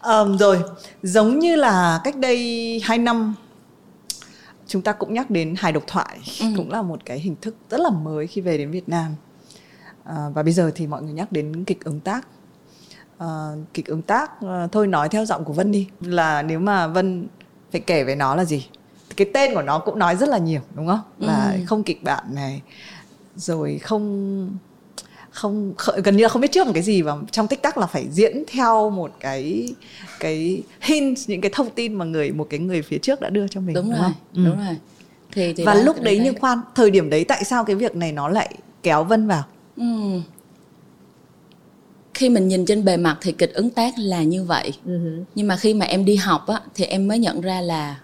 um, 0.03 0.37
rồi 0.37 0.61
giống 1.03 1.39
như 1.39 1.57
là 1.57 2.01
cách 2.05 2.17
đây 2.17 2.81
2 2.85 2.99
năm 2.99 3.35
chúng 4.67 4.83
ta 4.83 4.93
cũng 4.93 5.15
nhắc 5.15 5.31
đến 5.31 5.55
hài 5.59 5.73
độc 5.73 5.83
thoại. 5.87 6.19
Ừ. 6.41 6.47
cũng 6.57 6.71
là 6.71 6.83
một 6.83 7.01
cái 7.05 7.19
hình 7.19 7.37
thức 7.41 7.57
rất 7.71 7.81
là 7.81 7.91
mới 7.91 8.27
khi 8.27 8.41
về 8.41 8.59
đến 8.59 8.71
Việt 8.71 8.89
Nam. 8.89 9.15
À, 10.05 10.29
và 10.35 10.43
bây 10.43 10.53
giờ 10.53 10.71
thì 10.75 10.87
mọi 10.87 11.03
người 11.03 11.13
nhắc 11.13 11.33
đến 11.33 11.65
kịch 11.65 11.85
ứng 11.85 12.01
tác. 12.01 12.27
À, 13.19 13.49
kịch 13.75 13.87
ứng 13.87 14.03
tác 14.03 14.31
à, 14.41 14.67
thôi 14.73 14.87
nói 14.87 15.09
theo 15.09 15.25
giọng 15.25 15.45
của 15.45 15.53
Vân 15.53 15.73
đi. 15.73 15.89
Là 16.01 16.43
nếu 16.43 16.59
mà 16.59 16.87
Vân 16.87 17.27
phải 17.73 17.81
kể 17.81 18.05
về 18.05 18.15
nó 18.15 18.35
là 18.35 18.45
gì? 18.45 18.69
Cái 19.17 19.31
tên 19.35 19.55
của 19.55 19.63
nó 19.63 19.79
cũng 19.79 19.99
nói 19.99 20.17
rất 20.17 20.29
là 20.29 20.39
nhiều 20.39 20.61
đúng 20.75 20.87
không? 20.87 21.01
Là 21.19 21.53
ừ. 21.53 21.65
không 21.67 21.83
kịch 21.83 22.03
bản 22.03 22.35
này 22.35 22.63
rồi 23.37 23.79
không 23.79 24.59
không 25.33 25.75
gần 26.05 26.17
như 26.17 26.23
là 26.23 26.29
không 26.29 26.43
biết 26.43 26.53
trước 26.53 26.67
một 26.67 26.73
cái 26.75 26.83
gì 26.83 27.03
và 27.03 27.17
trong 27.31 27.49
tích 27.49 27.63
tắc 27.63 27.79
là 27.79 27.87
phải 27.87 28.07
diễn 28.11 28.45
theo 28.47 28.91
một 28.91 29.13
cái 29.21 29.75
cái 30.21 30.63
hint 30.81 31.19
những 31.27 31.41
cái 31.41 31.51
thông 31.55 31.71
tin 31.71 31.95
mà 31.95 32.05
người 32.05 32.33
một 32.33 32.47
cái 32.51 32.61
người 32.61 32.83
phía 32.83 32.99
trước 32.99 33.21
đã 33.21 33.31
đưa 33.31 33.49
cho 33.49 33.61
mình 33.61 33.75
đúng, 33.75 33.85
đúng 33.85 33.93
rồi 33.93 34.03
không? 34.03 34.13
Ừ. 34.35 34.45
đúng 34.45 34.67
rồi 34.67 34.77
thì, 35.33 35.53
thì 35.53 35.65
và 35.65 35.75
lúc 35.75 36.03
đấy 36.03 36.19
như 36.19 36.33
khoan 36.41 36.61
thời 36.75 36.91
điểm 36.91 37.11
đấy 37.11 37.25
tại 37.25 37.45
sao 37.45 37.65
cái 37.65 37.77
việc 37.77 37.97
này 37.97 38.13
nó 38.13 38.29
lại 38.29 38.55
kéo 38.83 39.05
vân 39.05 39.27
vào 39.27 39.45
ừ. 39.77 40.21
khi 42.15 42.29
mình 42.29 42.49
nhìn 42.49 42.67
trên 42.67 42.85
bề 42.85 42.97
mặt 42.97 43.19
thì 43.21 43.33
kịch 43.33 43.55
ứng 43.55 43.71
tác 43.71 43.95
là 43.99 44.23
như 44.23 44.45
vậy 44.45 44.73
uh-huh. 44.87 45.25
nhưng 45.35 45.49
mà 45.49 45.57
khi 45.57 45.75
mà 45.75 45.87
em 45.87 46.05
đi 46.05 46.17
học 46.17 46.47
á 46.47 46.61
thì 46.75 46.85
em 46.85 47.09
mới 47.09 47.19
nhận 47.19 47.41
ra 47.41 47.61
là 47.61 47.97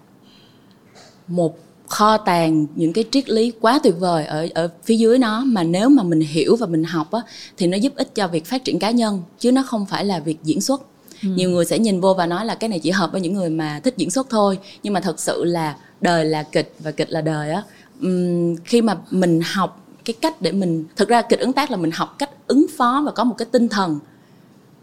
một 1.26 1.58
kho 1.88 2.16
tàng 2.16 2.66
những 2.74 2.92
cái 2.92 3.04
triết 3.10 3.30
lý 3.30 3.52
quá 3.60 3.80
tuyệt 3.82 3.94
vời 3.98 4.26
ở 4.26 4.48
ở 4.54 4.68
phía 4.84 4.96
dưới 4.96 5.18
nó 5.18 5.44
mà 5.44 5.62
nếu 5.62 5.88
mà 5.88 6.02
mình 6.02 6.20
hiểu 6.20 6.56
và 6.56 6.66
mình 6.66 6.84
học 6.84 7.10
á 7.10 7.20
thì 7.56 7.66
nó 7.66 7.76
giúp 7.76 7.92
ích 7.96 8.14
cho 8.14 8.28
việc 8.28 8.46
phát 8.46 8.64
triển 8.64 8.78
cá 8.78 8.90
nhân 8.90 9.22
chứ 9.38 9.52
nó 9.52 9.62
không 9.62 9.86
phải 9.86 10.04
là 10.04 10.20
việc 10.20 10.38
diễn 10.44 10.60
xuất 10.60 10.82
ừ. 11.22 11.28
nhiều 11.34 11.50
người 11.50 11.64
sẽ 11.64 11.78
nhìn 11.78 12.00
vô 12.00 12.14
và 12.14 12.26
nói 12.26 12.46
là 12.46 12.54
cái 12.54 12.68
này 12.68 12.78
chỉ 12.78 12.90
hợp 12.90 13.12
với 13.12 13.20
những 13.20 13.34
người 13.34 13.50
mà 13.50 13.80
thích 13.84 13.94
diễn 13.96 14.10
xuất 14.10 14.30
thôi 14.30 14.58
nhưng 14.82 14.92
mà 14.92 15.00
thật 15.00 15.20
sự 15.20 15.44
là 15.44 15.76
đời 16.00 16.24
là 16.24 16.42
kịch 16.42 16.74
và 16.78 16.90
kịch 16.90 17.10
là 17.10 17.20
đời 17.20 17.50
á 17.50 17.62
uhm, 18.06 18.56
khi 18.64 18.82
mà 18.82 18.96
mình 19.10 19.40
học 19.44 19.84
cái 20.04 20.14
cách 20.20 20.42
để 20.42 20.52
mình 20.52 20.84
thực 20.96 21.08
ra 21.08 21.22
kịch 21.22 21.40
ứng 21.40 21.52
tác 21.52 21.70
là 21.70 21.76
mình 21.76 21.90
học 21.90 22.14
cách 22.18 22.30
ứng 22.46 22.66
phó 22.76 23.02
và 23.06 23.12
có 23.12 23.24
một 23.24 23.34
cái 23.38 23.46
tinh 23.52 23.68
thần 23.68 23.98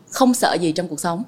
không 0.10 0.34
sợ 0.34 0.54
gì 0.54 0.72
trong 0.72 0.88
cuộc 0.88 1.00
sống. 1.00 1.24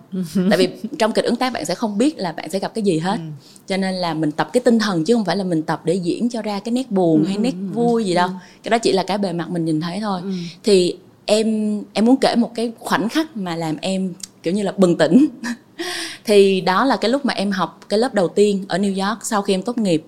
Tại 0.50 0.58
vì 0.58 0.70
trong 1.00 1.12
kịch 1.12 1.26
ứng 1.26 1.36
tác 1.36 1.54
bạn 1.54 1.66
sẽ 1.66 1.76
không 1.76 1.98
biết 1.98 2.18
là 2.18 2.32
bạn 2.32 2.50
sẽ 2.50 2.60
gặp 2.60 2.74
cái 2.74 2.84
gì 2.84 3.00
hết. 3.00 3.16
Ừ. 3.18 3.24
cho 3.68 3.78
nên 3.78 3.96
là 3.96 4.14
mình 4.14 4.32
tập 4.32 4.50
cái 4.54 4.62
tinh 4.62 4.80
thần 4.80 5.04
chứ 5.04 5.14
không 5.14 5.26
phải 5.26 5.36
là 5.36 5.44
mình 5.44 5.64
tập 5.64 5.82
để 5.84 5.94
diễn 5.94 6.30
cho 6.30 6.42
ra 6.42 6.60
cái 6.60 6.72
nét 6.72 6.92
buồn 6.92 7.24
hay 7.26 7.38
nét 7.38 7.54
vui 7.74 8.04
gì 8.04 8.14
đâu. 8.14 8.30
Cái 8.64 8.70
đó 8.70 8.78
chỉ 8.78 8.92
là 8.92 9.04
cái 9.04 9.18
bề 9.18 9.34
mặt 9.34 9.50
mình 9.50 9.66
nhìn 9.66 9.82
thấy 9.82 10.00
thôi. 10.00 10.22
Thì 10.64 10.96
em 11.26 11.82
em 11.94 12.06
muốn 12.06 12.18
kể 12.18 12.36
một 12.36 12.52
cái 12.56 12.72
khoảnh 12.80 13.10
khắc 13.10 13.38
mà 13.38 13.56
làm 13.56 13.78
em 13.82 14.14
kiểu 14.44 14.54
như 14.54 14.64
là 14.64 14.72
bừng 14.78 14.98
tỉnh. 14.98 15.28
Thì 16.26 16.62
đó 16.62 16.86
là 16.86 16.96
cái 16.96 17.12
lúc 17.12 17.26
mà 17.26 17.34
em 17.34 17.52
học 17.52 17.80
cái 17.90 18.00
lớp 18.00 18.14
đầu 18.14 18.28
tiên 18.28 18.66
ở 18.68 18.78
New 18.78 19.08
York 19.08 19.26
sau 19.26 19.42
khi 19.42 19.54
em 19.54 19.62
tốt 19.62 19.78
nghiệp. 19.78 20.04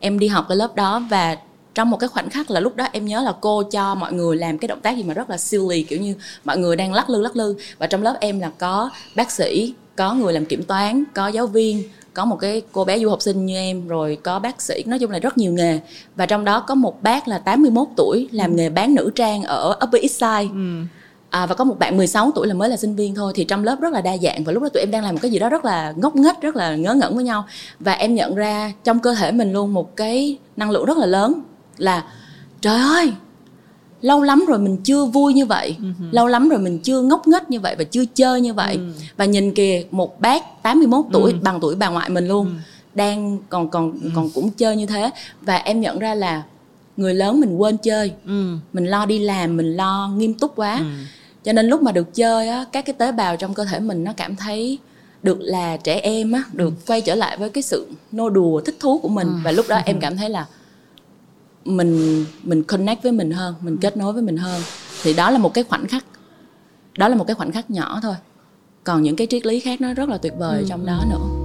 Em 0.00 0.18
đi 0.18 0.28
học 0.28 0.44
cái 0.48 0.56
lớp 0.56 0.76
đó 0.76 1.02
và 1.10 1.36
trong 1.74 1.90
một 1.90 1.96
cái 1.96 2.08
khoảnh 2.08 2.30
khắc 2.30 2.50
là 2.50 2.60
lúc 2.60 2.76
đó 2.76 2.88
em 2.92 3.04
nhớ 3.04 3.22
là 3.22 3.34
cô 3.40 3.62
cho 3.62 3.94
mọi 3.94 4.12
người 4.12 4.36
làm 4.36 4.58
cái 4.58 4.68
động 4.68 4.80
tác 4.80 4.96
gì 4.96 5.02
mà 5.02 5.14
rất 5.14 5.30
là 5.30 5.36
silly 5.36 5.82
kiểu 5.82 6.00
như 6.00 6.14
mọi 6.44 6.58
người 6.58 6.76
đang 6.76 6.92
lắc 6.92 7.10
lư 7.10 7.22
lắc 7.22 7.36
lư. 7.36 7.54
Và 7.78 7.86
trong 7.86 8.02
lớp 8.02 8.16
em 8.20 8.40
là 8.40 8.50
có 8.58 8.90
bác 9.16 9.30
sĩ 9.30 9.74
có 9.96 10.14
người 10.14 10.32
làm 10.32 10.44
kiểm 10.44 10.62
toán 10.62 11.04
có 11.14 11.28
giáo 11.28 11.46
viên 11.46 11.82
có 12.14 12.24
một 12.24 12.36
cái 12.40 12.62
cô 12.72 12.84
bé 12.84 12.98
du 12.98 13.08
học 13.08 13.22
sinh 13.22 13.46
như 13.46 13.56
em 13.56 13.88
rồi 13.88 14.18
có 14.22 14.38
bác 14.38 14.62
sĩ 14.62 14.82
nói 14.86 14.98
chung 14.98 15.10
là 15.10 15.18
rất 15.18 15.38
nhiều 15.38 15.52
nghề. 15.52 15.80
Và 16.16 16.26
trong 16.26 16.44
đó 16.44 16.60
có 16.60 16.74
một 16.74 17.02
bác 17.02 17.28
là 17.28 17.38
81 17.38 17.88
tuổi 17.96 18.28
làm 18.32 18.50
ừ. 18.50 18.54
nghề 18.56 18.70
bán 18.70 18.94
nữ 18.94 19.10
trang 19.14 19.42
ở 19.42 19.78
Upper 19.84 20.02
East 20.02 20.14
Side. 20.14 20.52
Ừ. 20.52 20.82
à, 21.30 21.46
và 21.46 21.54
có 21.54 21.64
một 21.64 21.78
bạn 21.78 21.96
16 21.96 22.30
tuổi 22.34 22.46
là 22.46 22.54
mới 22.54 22.68
là 22.68 22.76
sinh 22.76 22.96
viên 22.96 23.14
thôi. 23.14 23.32
Thì 23.36 23.44
trong 23.44 23.64
lớp 23.64 23.80
rất 23.80 23.92
là 23.92 24.00
đa 24.00 24.16
dạng 24.16 24.44
và 24.44 24.52
lúc 24.52 24.62
đó 24.62 24.68
tụi 24.68 24.82
em 24.82 24.90
đang 24.90 25.04
làm 25.04 25.14
một 25.14 25.18
cái 25.22 25.30
gì 25.30 25.38
đó 25.38 25.48
rất 25.48 25.64
là 25.64 25.92
ngốc 25.96 26.16
nghếch 26.16 26.40
rất 26.40 26.56
là 26.56 26.76
ngớ 26.76 26.94
ngẩn 26.94 27.14
với 27.14 27.24
nhau. 27.24 27.44
Và 27.80 27.92
em 27.92 28.14
nhận 28.14 28.34
ra 28.34 28.72
trong 28.84 28.98
cơ 28.98 29.14
thể 29.14 29.32
mình 29.32 29.52
luôn 29.52 29.74
một 29.74 29.96
cái 29.96 30.38
năng 30.56 30.70
lượng 30.70 30.84
rất 30.84 30.98
là 30.98 31.06
lớn 31.06 31.42
là 31.78 32.04
trời 32.60 32.80
ơi 32.80 33.12
lâu 34.02 34.22
lắm 34.22 34.44
rồi 34.48 34.58
mình 34.58 34.76
chưa 34.84 35.04
vui 35.04 35.34
như 35.34 35.46
vậy 35.46 35.76
uh-huh. 35.80 36.12
lâu 36.12 36.26
lắm 36.26 36.48
rồi 36.48 36.58
mình 36.58 36.78
chưa 36.78 37.00
ngốc 37.02 37.26
nghếch 37.26 37.50
như 37.50 37.60
vậy 37.60 37.74
và 37.78 37.84
chưa 37.84 38.04
chơi 38.14 38.40
như 38.40 38.54
vậy 38.54 38.76
uh-huh. 38.76 38.92
và 39.16 39.24
nhìn 39.24 39.54
kìa 39.54 39.82
một 39.90 40.20
bác 40.20 40.62
81 40.62 41.04
tuổi 41.12 41.32
uh-huh. 41.32 41.42
bằng 41.42 41.60
tuổi 41.60 41.74
bà 41.74 41.88
ngoại 41.88 42.10
mình 42.10 42.28
luôn 42.28 42.46
uh-huh. 42.46 42.94
đang 42.94 43.38
còn 43.48 43.68
còn 43.68 43.92
uh-huh. 43.92 44.10
còn 44.14 44.30
cũng 44.30 44.50
chơi 44.50 44.76
như 44.76 44.86
thế 44.86 45.10
và 45.40 45.56
em 45.56 45.80
nhận 45.80 45.98
ra 45.98 46.14
là 46.14 46.42
người 46.96 47.14
lớn 47.14 47.40
mình 47.40 47.56
quên 47.56 47.76
chơi 47.76 48.12
uh-huh. 48.26 48.58
mình 48.72 48.86
lo 48.86 49.06
đi 49.06 49.18
làm 49.18 49.56
mình 49.56 49.76
lo 49.76 50.12
nghiêm 50.16 50.34
túc 50.34 50.56
quá 50.56 50.78
uh-huh. 50.78 51.04
cho 51.44 51.52
nên 51.52 51.66
lúc 51.66 51.82
mà 51.82 51.92
được 51.92 52.14
chơi 52.14 52.48
á 52.48 52.64
các 52.72 52.84
cái 52.84 52.94
tế 52.98 53.12
bào 53.12 53.36
trong 53.36 53.54
cơ 53.54 53.64
thể 53.64 53.80
mình 53.80 54.04
nó 54.04 54.12
cảm 54.12 54.36
thấy 54.36 54.78
được 55.22 55.38
là 55.40 55.76
trẻ 55.76 56.00
em 56.00 56.32
á 56.32 56.42
được 56.52 56.86
quay 56.86 57.00
trở 57.00 57.14
lại 57.14 57.36
với 57.36 57.50
cái 57.50 57.62
sự 57.62 57.86
nô 58.12 58.30
đùa 58.30 58.60
thích 58.60 58.76
thú 58.80 58.98
của 58.98 59.08
mình 59.08 59.28
và 59.44 59.52
lúc 59.52 59.66
đó 59.68 59.80
em 59.84 59.96
cảm 60.00 60.16
thấy 60.16 60.30
là 60.30 60.46
mình 61.64 62.24
mình 62.42 62.62
connect 62.62 63.02
với 63.02 63.12
mình 63.12 63.30
hơn 63.30 63.54
mình 63.60 63.76
kết 63.76 63.96
nối 63.96 64.12
với 64.12 64.22
mình 64.22 64.36
hơn 64.36 64.62
thì 65.02 65.14
đó 65.14 65.30
là 65.30 65.38
một 65.38 65.54
cái 65.54 65.64
khoảnh 65.64 65.86
khắc 65.88 66.04
đó 66.98 67.08
là 67.08 67.16
một 67.16 67.24
cái 67.26 67.34
khoảnh 67.34 67.52
khắc 67.52 67.70
nhỏ 67.70 68.00
thôi 68.02 68.14
còn 68.84 69.02
những 69.02 69.16
cái 69.16 69.26
triết 69.26 69.46
lý 69.46 69.60
khác 69.60 69.80
nó 69.80 69.94
rất 69.94 70.08
là 70.08 70.18
tuyệt 70.18 70.32
vời 70.38 70.60
ừ. 70.60 70.66
trong 70.68 70.86
đó 70.86 71.04
nữa 71.10 71.42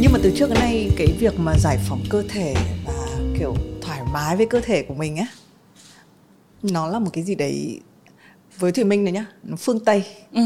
nhưng 0.00 0.12
mà 0.12 0.18
từ 0.22 0.32
trước 0.36 0.50
đến 0.50 0.58
nay 0.58 0.90
cái 0.96 1.06
việc 1.18 1.38
mà 1.38 1.58
giải 1.58 1.78
phóng 1.88 2.02
cơ 2.10 2.22
thể 2.28 2.54
và 2.86 3.18
kiểu 3.38 3.54
thoải 3.82 4.00
mái 4.12 4.36
với 4.36 4.46
cơ 4.46 4.60
thể 4.60 4.82
của 4.82 4.94
mình 4.94 5.16
á 5.16 5.26
nó 6.62 6.88
là 6.88 6.98
một 6.98 7.10
cái 7.12 7.24
gì 7.24 7.34
đấy 7.34 7.80
với 8.58 8.72
thùy 8.72 8.84
minh 8.84 9.04
này 9.04 9.12
nhá 9.12 9.26
phương 9.58 9.80
tây 9.80 10.04
ừ. 10.32 10.42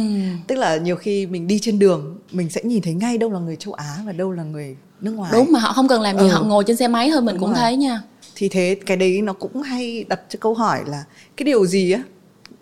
tức 0.47 0.55
là 0.55 0.77
nhiều 0.77 0.97
khi 0.97 1.27
mình 1.27 1.47
đi 1.47 1.59
trên 1.59 1.79
đường 1.79 2.19
mình 2.33 2.51
sẽ 2.51 2.61
nhìn 2.65 2.83
thấy 2.83 2.95
ngay 2.95 3.19
đâu 3.19 3.31
là 3.31 3.39
người 3.39 3.57
châu 3.57 3.75
á 3.75 3.97
và 4.07 4.13
đâu 4.13 4.33
là 4.33 4.43
người 4.43 4.77
nước 5.01 5.13
ngoài 5.13 5.31
đúng 5.35 5.53
mà 5.53 5.61
họ 5.61 5.73
không 5.73 5.89
cần 5.89 6.01
làm 6.01 6.19
gì 6.19 6.29
ừ. 6.29 6.29
họ 6.29 6.43
ngồi 6.43 6.65
trên 6.67 6.77
xe 6.77 6.89
máy 6.89 7.11
thôi 7.13 7.23
mình 7.23 7.35
đúng 7.35 7.41
cũng 7.41 7.51
rồi. 7.51 7.59
thấy 7.61 7.77
nha 7.77 8.03
thì 8.35 8.49
thế 8.49 8.77
cái 8.87 8.97
đấy 8.97 9.23
nó 9.23 9.33
cũng 9.33 9.63
hay 9.63 10.05
đặt 10.09 10.21
cho 10.29 10.39
câu 10.41 10.55
hỏi 10.55 10.81
là 10.87 11.05
cái 11.37 11.45
điều 11.45 11.67
gì 11.67 11.93
á 11.93 12.03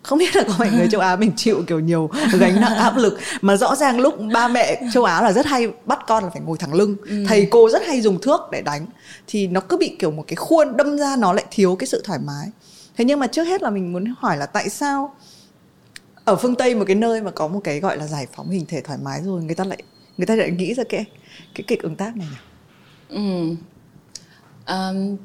không 0.03 0.19
biết 0.19 0.37
là 0.37 0.43
có 0.49 0.55
phải 0.59 0.71
người 0.71 0.89
châu 0.89 1.01
Á 1.01 1.17
mình 1.17 1.33
chịu 1.37 1.63
kiểu 1.67 1.81
nhiều 1.81 2.11
gánh 2.39 2.61
nặng 2.61 2.77
áp 2.77 2.97
lực 2.97 3.19
mà 3.41 3.57
rõ 3.57 3.75
ràng 3.75 4.01
lúc 4.01 4.15
ba 4.33 4.49
mẹ 4.49 4.83
châu 4.93 5.05
Á 5.05 5.23
là 5.23 5.33
rất 5.33 5.47
hay 5.47 5.69
bắt 5.87 5.99
con 6.07 6.25
là 6.25 6.31
phải 6.31 6.43
ngồi 6.43 6.59
thẳng 6.59 6.75
lưng 6.75 6.97
ừ. 7.07 7.25
thầy 7.29 7.49
cô 7.51 7.71
rất 7.71 7.83
hay 7.87 8.01
dùng 8.01 8.21
thước 8.21 8.41
để 8.53 8.63
đánh 8.63 8.87
thì 9.27 9.47
nó 9.47 9.61
cứ 9.61 9.77
bị 9.77 9.97
kiểu 9.99 10.11
một 10.11 10.25
cái 10.27 10.37
khuôn 10.37 10.77
đâm 10.77 10.99
ra 10.99 11.17
nó 11.17 11.33
lại 11.33 11.45
thiếu 11.51 11.77
cái 11.77 11.87
sự 11.87 12.03
thoải 12.05 12.19
mái 12.19 12.49
thế 12.97 13.05
nhưng 13.05 13.21
mà 13.21 13.27
trước 13.27 13.45
hết 13.45 13.63
là 13.63 13.71
mình 13.71 13.93
muốn 13.93 14.15
hỏi 14.19 14.37
là 14.37 14.47
tại 14.47 14.69
sao 14.69 15.15
ở 16.25 16.37
phương 16.37 16.55
tây 16.55 16.75
một 16.75 16.85
cái 16.87 16.97
nơi 16.97 17.23
mà 17.23 17.31
có 17.31 17.49
một 17.49 17.61
cái 17.65 17.81
gọi 17.81 17.97
là 17.97 18.07
giải 18.07 18.27
phóng 18.33 18.51
hình 18.51 18.67
thể 18.67 18.81
thoải 18.81 18.99
mái 19.03 19.23
rồi 19.23 19.43
người 19.43 19.55
ta 19.55 19.65
lại 19.65 19.83
người 20.17 20.27
ta 20.27 20.35
lại 20.35 20.51
nghĩ 20.51 20.75
ra 20.75 20.85
cái 20.89 21.05
cái 21.55 21.65
kịch 21.67 21.83
ứng 21.83 21.97
tác 21.97 22.17
này 22.17 22.29
nhỉ? 22.31 22.37
Ừ. 23.09 23.57
Um, 24.67 25.17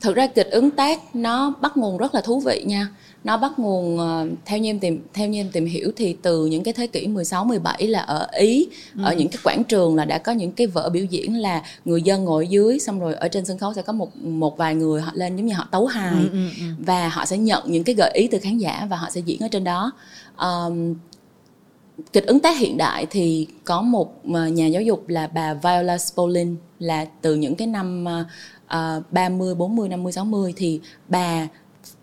thực 0.00 0.16
ra 0.16 0.26
kịch 0.26 0.50
ứng 0.50 0.70
tác 0.70 1.16
nó 1.16 1.54
bắt 1.60 1.76
nguồn 1.76 1.96
rất 1.96 2.14
là 2.14 2.20
thú 2.20 2.40
vị 2.40 2.64
nha 2.66 2.88
nó 3.24 3.36
bắt 3.36 3.58
nguồn 3.58 3.98
uh, 3.98 4.38
theo 4.44 4.58
như 4.58 4.70
em 4.70 4.78
tìm 4.78 5.02
theo 5.14 5.28
như 5.28 5.40
em 5.40 5.50
tìm 5.52 5.66
hiểu 5.66 5.92
thì 5.96 6.16
từ 6.22 6.46
những 6.46 6.62
cái 6.62 6.74
thế 6.74 6.86
kỷ 6.86 7.06
16 7.06 7.44
17 7.44 7.86
là 7.86 8.00
ở 8.00 8.28
Ý 8.32 8.68
ừ. 8.94 9.02
ở 9.04 9.14
những 9.14 9.28
cái 9.28 9.38
quảng 9.44 9.64
trường 9.64 9.96
là 9.96 10.04
đã 10.04 10.18
có 10.18 10.32
những 10.32 10.52
cái 10.52 10.66
vở 10.66 10.88
biểu 10.88 11.04
diễn 11.04 11.36
là 11.36 11.62
người 11.84 12.02
dân 12.02 12.24
ngồi 12.24 12.48
dưới 12.48 12.78
xong 12.78 13.00
rồi 13.00 13.14
ở 13.14 13.28
trên 13.28 13.44
sân 13.44 13.58
khấu 13.58 13.74
sẽ 13.74 13.82
có 13.82 13.92
một 13.92 14.16
một 14.16 14.56
vài 14.56 14.74
người 14.74 15.00
họ 15.00 15.12
lên 15.14 15.36
giống 15.36 15.46
như 15.46 15.54
họ 15.54 15.68
tấu 15.70 15.86
hài 15.86 16.22
ừ, 16.22 16.28
ừ, 16.32 16.48
ừ. 16.58 16.64
và 16.78 17.08
họ 17.08 17.24
sẽ 17.26 17.38
nhận 17.38 17.62
những 17.66 17.84
cái 17.84 17.94
gợi 17.94 18.10
ý 18.14 18.28
từ 18.30 18.38
khán 18.38 18.58
giả 18.58 18.86
và 18.90 18.96
họ 18.96 19.10
sẽ 19.10 19.20
diễn 19.20 19.40
ở 19.40 19.48
trên 19.48 19.64
đó 19.64 19.92
um, 20.36 20.94
kịch 22.12 22.26
ứng 22.26 22.40
tác 22.40 22.58
hiện 22.58 22.76
đại 22.76 23.06
thì 23.10 23.46
có 23.64 23.82
một 23.82 24.14
ờ, 24.34 24.48
nhà 24.48 24.66
giáo 24.66 24.82
dục 24.82 25.08
là 25.08 25.26
bà 25.26 25.54
Viola 25.54 25.98
Spolin 25.98 26.56
là 26.78 27.06
từ 27.22 27.34
những 27.34 27.54
cái 27.54 27.68
năm 27.68 28.04
uh, 28.04 29.12
30, 29.12 29.54
40, 29.54 29.88
50, 29.88 30.12
60 30.12 30.54
thì 30.56 30.80
bà 31.08 31.48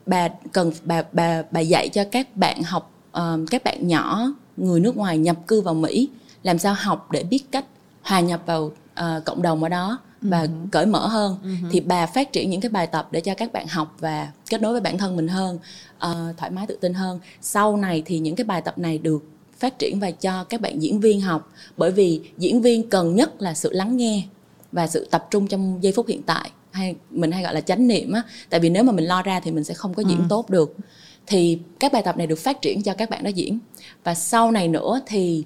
bà 0.06 0.28
cần 0.52 0.72
bà 0.84 1.04
bà 1.12 1.44
bà 1.52 1.60
dạy 1.60 1.90
cho 1.90 2.04
các 2.12 2.38
bạn 2.38 2.64
học 2.64 2.92
uh, 3.18 3.22
các 3.52 3.64
bạn 3.64 3.88
nhỏ 3.88 4.28
người 4.58 4.80
nước 4.80 4.98
ngoài 4.98 5.18
nhập 5.18 5.38
cư 5.48 5.62
vào 5.62 5.74
Mỹ 5.74 6.10
làm 6.44 6.60
sao 6.60 6.76
học 6.78 7.12
để 7.12 7.24
biết 7.24 7.52
cách 7.52 7.66
hòa 8.02 8.20
nhập 8.20 8.42
vào 8.46 8.64
uh, 8.66 9.26
cộng 9.26 9.42
đồng 9.42 9.64
ở 9.64 9.70
đó 9.70 10.00
và 10.22 10.44
uh-huh. 10.44 10.68
cởi 10.72 10.86
mở 10.86 11.08
hơn 11.08 11.38
uh-huh. 11.44 11.70
thì 11.72 11.80
bà 11.80 12.06
phát 12.06 12.32
triển 12.32 12.50
những 12.50 12.62
cái 12.62 12.70
bài 12.70 12.88
tập 12.88 13.08
để 13.12 13.22
cho 13.22 13.34
các 13.34 13.54
bạn 13.54 13.68
học 13.68 13.96
và 14.00 14.32
kết 14.50 14.62
nối 14.62 14.72
với 14.72 14.82
bản 14.82 14.98
thân 14.98 15.16
mình 15.16 15.28
hơn 15.28 15.56
uh, 15.96 16.38
thoải 16.38 16.52
mái 16.52 16.68
tự 16.68 16.78
tin 16.82 16.94
hơn 16.94 17.20
sau 17.42 17.78
này 17.78 18.04
thì 18.06 18.20
những 18.20 18.36
cái 18.36 18.46
bài 18.46 18.62
tập 18.62 18.78
này 18.78 18.98
được 18.98 19.24
phát 19.60 19.80
triển 19.80 20.00
và 20.00 20.12
cho 20.12 20.44
các 20.44 20.62
bạn 20.62 20.82
diễn 20.82 21.00
viên 21.00 21.22
học 21.22 21.52
bởi 21.78 21.92
vì 21.92 22.22
diễn 22.38 22.62
viên 22.62 22.90
cần 22.90 23.16
nhất 23.16 23.42
là 23.42 23.54
sự 23.54 23.74
lắng 23.74 23.98
nghe 23.98 24.24
và 24.72 24.88
sự 24.88 25.08
tập 25.12 25.28
trung 25.32 25.48
trong 25.48 25.84
giây 25.84 25.94
phút 25.96 26.08
hiện 26.08 26.22
tại 26.24 26.52
hay 26.76 26.96
mình 27.12 27.32
hay 27.32 27.44
gọi 27.44 27.54
là 27.54 27.62
chánh 27.62 27.88
niệm 27.88 28.12
á 28.12 28.22
tại 28.50 28.60
vì 28.60 28.70
nếu 28.70 28.84
mà 28.84 28.92
mình 28.92 29.06
lo 29.06 29.22
ra 29.22 29.40
thì 29.40 29.52
mình 29.52 29.64
sẽ 29.64 29.74
không 29.74 29.94
có 29.94 30.04
diễn 30.08 30.18
ừ. 30.18 30.26
tốt 30.30 30.50
được. 30.50 30.76
Thì 31.28 31.60
các 31.80 31.94
bài 31.94 32.02
tập 32.06 32.18
này 32.18 32.28
được 32.28 32.40
phát 32.40 32.62
triển 32.62 32.84
cho 32.84 32.94
các 32.94 33.10
bạn 33.10 33.24
đó 33.24 33.30
diễn. 33.30 33.60
Và 34.04 34.14
sau 34.14 34.52
này 34.52 34.68
nữa 34.68 35.02
thì 35.06 35.44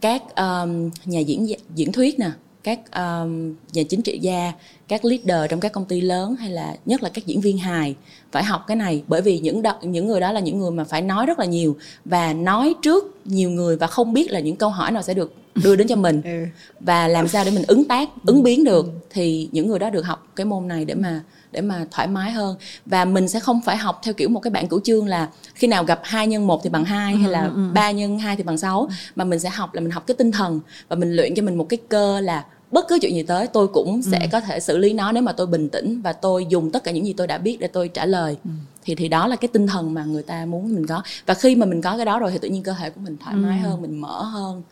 các 0.00 0.22
um, 0.36 0.90
nhà 1.04 1.20
diễn 1.20 1.46
diễn 1.74 1.92
thuyết 1.92 2.18
nè 2.18 2.30
các 2.62 2.80
um, 2.92 3.54
nhà 3.72 3.82
chính 3.88 4.02
trị 4.02 4.18
gia 4.18 4.52
các 4.88 5.04
leader 5.04 5.50
trong 5.50 5.60
các 5.60 5.72
công 5.72 5.84
ty 5.84 6.00
lớn 6.00 6.36
hay 6.36 6.50
là 6.50 6.76
nhất 6.86 7.02
là 7.02 7.08
các 7.08 7.26
diễn 7.26 7.40
viên 7.40 7.58
hài 7.58 7.94
phải 8.32 8.44
học 8.44 8.64
cái 8.66 8.76
này. 8.76 9.02
Bởi 9.06 9.22
vì 9.22 9.38
những 9.38 9.62
đo, 9.62 9.78
những 9.82 10.06
người 10.06 10.20
đó 10.20 10.32
là 10.32 10.40
những 10.40 10.58
người 10.58 10.70
mà 10.70 10.84
phải 10.84 11.02
nói 11.02 11.26
rất 11.26 11.38
là 11.38 11.44
nhiều 11.44 11.76
và 12.04 12.32
nói 12.32 12.74
trước 12.82 13.26
nhiều 13.26 13.50
người 13.50 13.76
và 13.76 13.86
không 13.86 14.12
biết 14.12 14.30
là 14.30 14.40
những 14.40 14.56
câu 14.56 14.70
hỏi 14.70 14.90
nào 14.90 15.02
sẽ 15.02 15.14
được 15.14 15.34
đưa 15.64 15.76
đến 15.76 15.88
cho 15.88 15.96
mình 15.96 16.22
ừ. 16.22 16.44
và 16.80 17.08
làm 17.08 17.28
sao 17.28 17.44
để 17.44 17.50
mình 17.50 17.64
ứng 17.66 17.84
tác 17.84 18.08
ứng 18.26 18.42
biến 18.42 18.64
được 18.64 18.86
thì 19.10 19.48
những 19.52 19.68
người 19.68 19.78
đó 19.78 19.90
được 19.90 20.06
học 20.06 20.26
cái 20.36 20.46
môn 20.46 20.68
này 20.68 20.84
để 20.84 20.94
mà 20.94 21.20
để 21.52 21.60
mà 21.60 21.86
thoải 21.90 22.08
mái 22.08 22.32
hơn 22.32 22.56
và 22.86 23.04
mình 23.04 23.28
sẽ 23.28 23.40
không 23.40 23.60
phải 23.60 23.76
học 23.76 24.00
theo 24.04 24.14
kiểu 24.14 24.28
một 24.28 24.40
cái 24.40 24.50
bản 24.50 24.68
cửu 24.68 24.80
chương 24.80 25.06
là 25.06 25.28
khi 25.54 25.66
nào 25.66 25.84
gặp 25.84 26.00
hai 26.04 26.26
nhân 26.26 26.46
một 26.46 26.60
thì 26.64 26.70
bằng 26.70 26.84
hai 26.84 27.16
hay 27.16 27.30
là 27.30 27.44
ừ, 27.44 27.52
ừ, 27.54 27.70
ba 27.74 27.90
nhân 27.90 28.18
hai 28.18 28.36
thì 28.36 28.42
bằng 28.42 28.58
sáu 28.58 28.88
mà 29.16 29.24
mình 29.24 29.38
sẽ 29.38 29.48
học 29.48 29.74
là 29.74 29.80
mình 29.80 29.90
học 29.90 30.06
cái 30.06 30.14
tinh 30.14 30.32
thần 30.32 30.60
và 30.88 30.96
mình 30.96 31.16
luyện 31.16 31.34
cho 31.34 31.42
mình 31.42 31.58
một 31.58 31.68
cái 31.68 31.78
cơ 31.88 32.20
là 32.20 32.44
bất 32.70 32.88
cứ 32.88 32.98
chuyện 33.02 33.14
gì 33.14 33.22
tới 33.22 33.46
tôi 33.46 33.68
cũng 33.68 34.02
sẽ 34.02 34.18
ừ. 34.18 34.26
có 34.32 34.40
thể 34.40 34.60
xử 34.60 34.78
lý 34.78 34.92
nó 34.92 35.12
nếu 35.12 35.22
mà 35.22 35.32
tôi 35.32 35.46
bình 35.46 35.68
tĩnh 35.68 36.00
và 36.02 36.12
tôi 36.12 36.46
dùng 36.48 36.70
tất 36.70 36.84
cả 36.84 36.90
những 36.90 37.06
gì 37.06 37.12
tôi 37.12 37.26
đã 37.26 37.38
biết 37.38 37.60
để 37.60 37.66
tôi 37.66 37.88
trả 37.88 38.06
lời 38.06 38.36
ừ. 38.44 38.50
thì 38.82 38.94
thì 38.94 39.08
đó 39.08 39.26
là 39.26 39.36
cái 39.36 39.48
tinh 39.48 39.66
thần 39.66 39.94
mà 39.94 40.04
người 40.04 40.22
ta 40.22 40.46
muốn 40.46 40.74
mình 40.74 40.86
có 40.86 41.02
và 41.26 41.34
khi 41.34 41.56
mà 41.56 41.66
mình 41.66 41.82
có 41.82 41.96
cái 41.96 42.06
đó 42.06 42.18
rồi 42.18 42.30
thì 42.30 42.38
tự 42.38 42.48
nhiên 42.48 42.62
cơ 42.62 42.74
thể 42.78 42.90
của 42.90 43.00
mình 43.00 43.16
thoải 43.24 43.36
mái 43.36 43.58
ừ. 43.62 43.68
hơn 43.68 43.82
mình 43.82 44.00
mở 44.00 44.22
hơn 44.22 44.62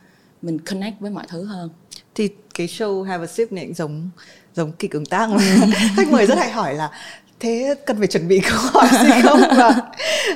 mình 0.42 0.58
connect 0.58 1.00
với 1.00 1.10
mọi 1.10 1.24
thứ 1.28 1.44
hơn. 1.44 1.70
Thì 2.14 2.28
cái 2.54 2.66
show 2.66 3.02
Have 3.02 3.24
a 3.24 3.26
Sip 3.26 3.52
này 3.52 3.64
cũng 3.64 3.74
giống 3.74 4.10
giống 4.54 4.72
kịch 4.72 4.92
ứng 4.92 5.06
tác 5.06 5.30
mà. 5.30 5.38
Khách 5.96 6.10
mời 6.10 6.26
rất 6.26 6.38
hay 6.38 6.50
hỏi 6.50 6.74
là 6.74 6.90
thế 7.40 7.74
cần 7.86 7.98
phải 7.98 8.06
chuẩn 8.06 8.28
bị 8.28 8.40
câu 8.40 8.58
hỏi 8.58 8.88
gì 9.02 9.22
không? 9.22 9.40
Và 9.56 9.76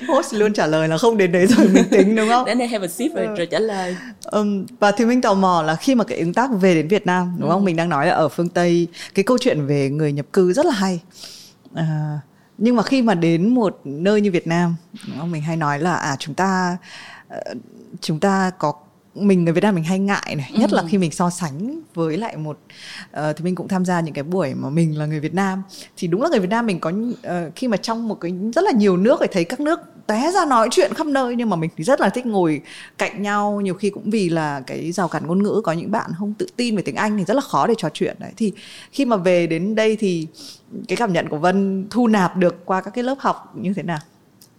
host 0.08 0.34
luôn 0.34 0.52
trả 0.52 0.66
lời 0.66 0.88
là 0.88 0.98
không 0.98 1.16
đến 1.16 1.32
đấy 1.32 1.46
rồi 1.46 1.68
mình 1.68 1.84
tính 1.90 2.16
đúng 2.16 2.28
không? 2.28 2.44
Đến 2.44 2.58
đây 2.58 2.68
have 2.68 2.86
a 2.86 2.88
sip 2.88 3.14
rồi, 3.14 3.26
ừ. 3.26 3.34
rồi 3.36 3.46
trả 3.46 3.58
lời. 3.58 3.96
Um, 4.22 4.66
và 4.80 4.92
thì 4.92 5.04
mình 5.04 5.22
tò 5.22 5.34
mò 5.34 5.62
là 5.62 5.76
khi 5.76 5.94
mà 5.94 6.04
cái 6.04 6.18
ứng 6.18 6.34
tác 6.34 6.50
về 6.60 6.74
đến 6.74 6.88
Việt 6.88 7.06
Nam 7.06 7.36
đúng 7.38 7.50
không? 7.50 7.60
Ừ. 7.60 7.64
mình 7.64 7.76
đang 7.76 7.88
nói 7.88 8.06
là 8.06 8.12
ở 8.12 8.28
phương 8.28 8.48
Tây 8.48 8.86
cái 9.14 9.24
câu 9.24 9.38
chuyện 9.38 9.66
về 9.66 9.90
người 9.90 10.12
nhập 10.12 10.26
cư 10.32 10.52
rất 10.52 10.66
là 10.66 10.72
hay. 10.72 11.00
À, 11.74 12.20
nhưng 12.58 12.76
mà 12.76 12.82
khi 12.82 13.02
mà 13.02 13.14
đến 13.14 13.54
một 13.54 13.80
nơi 13.84 14.20
như 14.20 14.30
Việt 14.30 14.46
Nam 14.46 14.74
đúng 15.08 15.18
không? 15.18 15.30
Mình 15.30 15.42
hay 15.42 15.56
nói 15.56 15.78
là 15.78 15.94
à 15.94 16.16
chúng 16.18 16.34
ta 16.34 16.76
uh, 17.34 17.56
chúng 18.00 18.20
ta 18.20 18.50
có 18.58 18.72
mình 19.14 19.44
người 19.44 19.52
Việt 19.52 19.60
Nam 19.60 19.74
mình 19.74 19.84
hay 19.84 19.98
ngại 19.98 20.34
này 20.36 20.50
nhất 20.58 20.70
ừ. 20.70 20.76
là 20.76 20.82
khi 20.88 20.98
mình 20.98 21.10
so 21.10 21.30
sánh 21.30 21.80
với 21.94 22.16
lại 22.16 22.36
một 22.36 22.58
uh, 23.10 23.36
thì 23.36 23.44
mình 23.44 23.54
cũng 23.54 23.68
tham 23.68 23.84
gia 23.84 24.00
những 24.00 24.14
cái 24.14 24.24
buổi 24.24 24.54
mà 24.54 24.70
mình 24.70 24.98
là 24.98 25.06
người 25.06 25.20
Việt 25.20 25.34
Nam. 25.34 25.62
Thì 25.96 26.08
đúng 26.08 26.22
là 26.22 26.28
người 26.28 26.40
Việt 26.40 26.50
Nam 26.50 26.66
mình 26.66 26.80
có 26.80 26.90
uh, 26.90 27.54
khi 27.56 27.68
mà 27.68 27.76
trong 27.76 28.08
một 28.08 28.20
cái 28.20 28.32
rất 28.54 28.64
là 28.64 28.72
nhiều 28.72 28.96
nước 28.96 29.16
thì 29.20 29.26
thấy 29.32 29.44
các 29.44 29.60
nước 29.60 29.80
té 30.06 30.32
ra 30.34 30.44
nói 30.44 30.68
chuyện 30.70 30.94
khắp 30.94 31.06
nơi 31.06 31.36
nhưng 31.36 31.50
mà 31.50 31.56
mình 31.56 31.70
thì 31.76 31.84
rất 31.84 32.00
là 32.00 32.08
thích 32.08 32.26
ngồi 32.26 32.60
cạnh 32.98 33.22
nhau. 33.22 33.60
Nhiều 33.60 33.74
khi 33.74 33.90
cũng 33.90 34.10
vì 34.10 34.28
là 34.28 34.60
cái 34.60 34.92
rào 34.92 35.08
cản 35.08 35.26
ngôn 35.26 35.42
ngữ 35.42 35.60
có 35.64 35.72
những 35.72 35.90
bạn 35.90 36.10
không 36.18 36.34
tự 36.34 36.46
tin 36.56 36.76
về 36.76 36.82
tiếng 36.82 36.96
Anh 36.96 37.18
thì 37.18 37.24
rất 37.24 37.34
là 37.34 37.40
khó 37.40 37.66
để 37.66 37.74
trò 37.78 37.88
chuyện 37.94 38.16
đấy. 38.18 38.32
Thì 38.36 38.52
khi 38.92 39.04
mà 39.04 39.16
về 39.16 39.46
đến 39.46 39.74
đây 39.74 39.96
thì 39.96 40.26
cái 40.88 40.96
cảm 40.96 41.12
nhận 41.12 41.28
của 41.28 41.38
Vân 41.38 41.86
thu 41.90 42.08
nạp 42.08 42.36
được 42.36 42.64
qua 42.64 42.80
các 42.80 42.90
cái 42.94 43.04
lớp 43.04 43.16
học 43.18 43.52
như 43.56 43.72
thế 43.76 43.82
nào 43.82 43.98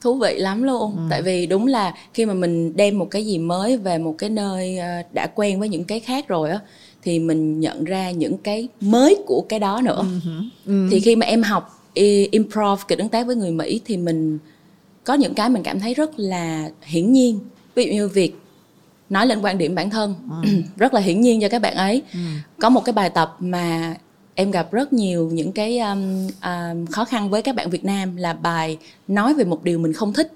thú 0.03 0.15
vị 0.15 0.35
lắm 0.37 0.63
luôn 0.63 0.95
ừ. 0.95 1.01
tại 1.09 1.21
vì 1.21 1.45
đúng 1.45 1.67
là 1.67 1.93
khi 2.13 2.25
mà 2.25 2.33
mình 2.33 2.75
đem 2.75 2.99
một 2.99 3.07
cái 3.11 3.25
gì 3.25 3.37
mới 3.37 3.77
về 3.77 3.97
một 3.97 4.15
cái 4.17 4.29
nơi 4.29 4.77
ờ, 4.77 4.87
đã 5.13 5.27
quen 5.35 5.59
với 5.59 5.69
những 5.69 5.83
cái 5.83 5.99
khác 5.99 6.27
rồi 6.27 6.49
á 6.49 6.59
thì 7.03 7.19
mình 7.19 7.59
nhận 7.59 7.83
ra 7.83 8.11
những 8.11 8.37
cái 8.37 8.67
mới 8.81 9.17
của 9.25 9.45
cái 9.49 9.59
đó 9.59 9.81
nữa 9.83 10.05
ừ. 10.25 10.31
Ừ. 10.65 10.87
thì 10.91 10.99
khi 10.99 11.15
mà 11.15 11.25
em 11.25 11.43
học 11.43 11.79
improv 12.31 12.81
kịch 12.87 12.99
ứng 12.99 13.09
tác 13.09 13.27
với 13.27 13.35
người 13.35 13.51
mỹ 13.51 13.81
thì 13.85 13.97
mình 13.97 14.37
có 15.03 15.13
những 15.13 15.33
cái 15.33 15.49
mình 15.49 15.63
cảm 15.63 15.79
thấy 15.79 15.93
rất 15.93 16.19
là 16.19 16.69
hiển 16.81 17.11
nhiên 17.13 17.39
ví 17.75 17.85
dụ 17.85 17.91
như 17.91 18.07
việc 18.07 18.35
nói 19.09 19.27
lên 19.27 19.39
quan 19.41 19.57
điểm 19.57 19.75
bản 19.75 19.89
thân 19.89 20.15
ừ. 20.43 20.49
rất 20.77 20.93
là 20.93 21.01
hiển 21.01 21.21
nhiên 21.21 21.41
cho 21.41 21.49
các 21.49 21.61
bạn 21.61 21.75
ấy 21.75 22.01
ừ. 22.13 22.19
có 22.59 22.69
một 22.69 22.81
cái 22.85 22.93
bài 22.93 23.09
tập 23.09 23.35
mà 23.39 23.95
em 24.35 24.51
gặp 24.51 24.71
rất 24.71 24.93
nhiều 24.93 25.29
những 25.33 25.51
cái 25.51 25.79
um, 25.79 26.27
um, 26.43 26.85
khó 26.85 27.05
khăn 27.05 27.29
với 27.29 27.41
các 27.41 27.55
bạn 27.55 27.69
Việt 27.69 27.85
Nam 27.85 28.15
là 28.15 28.33
bài 28.33 28.77
nói 29.07 29.33
về 29.33 29.43
một 29.43 29.63
điều 29.63 29.79
mình 29.79 29.93
không 29.93 30.13
thích. 30.13 30.31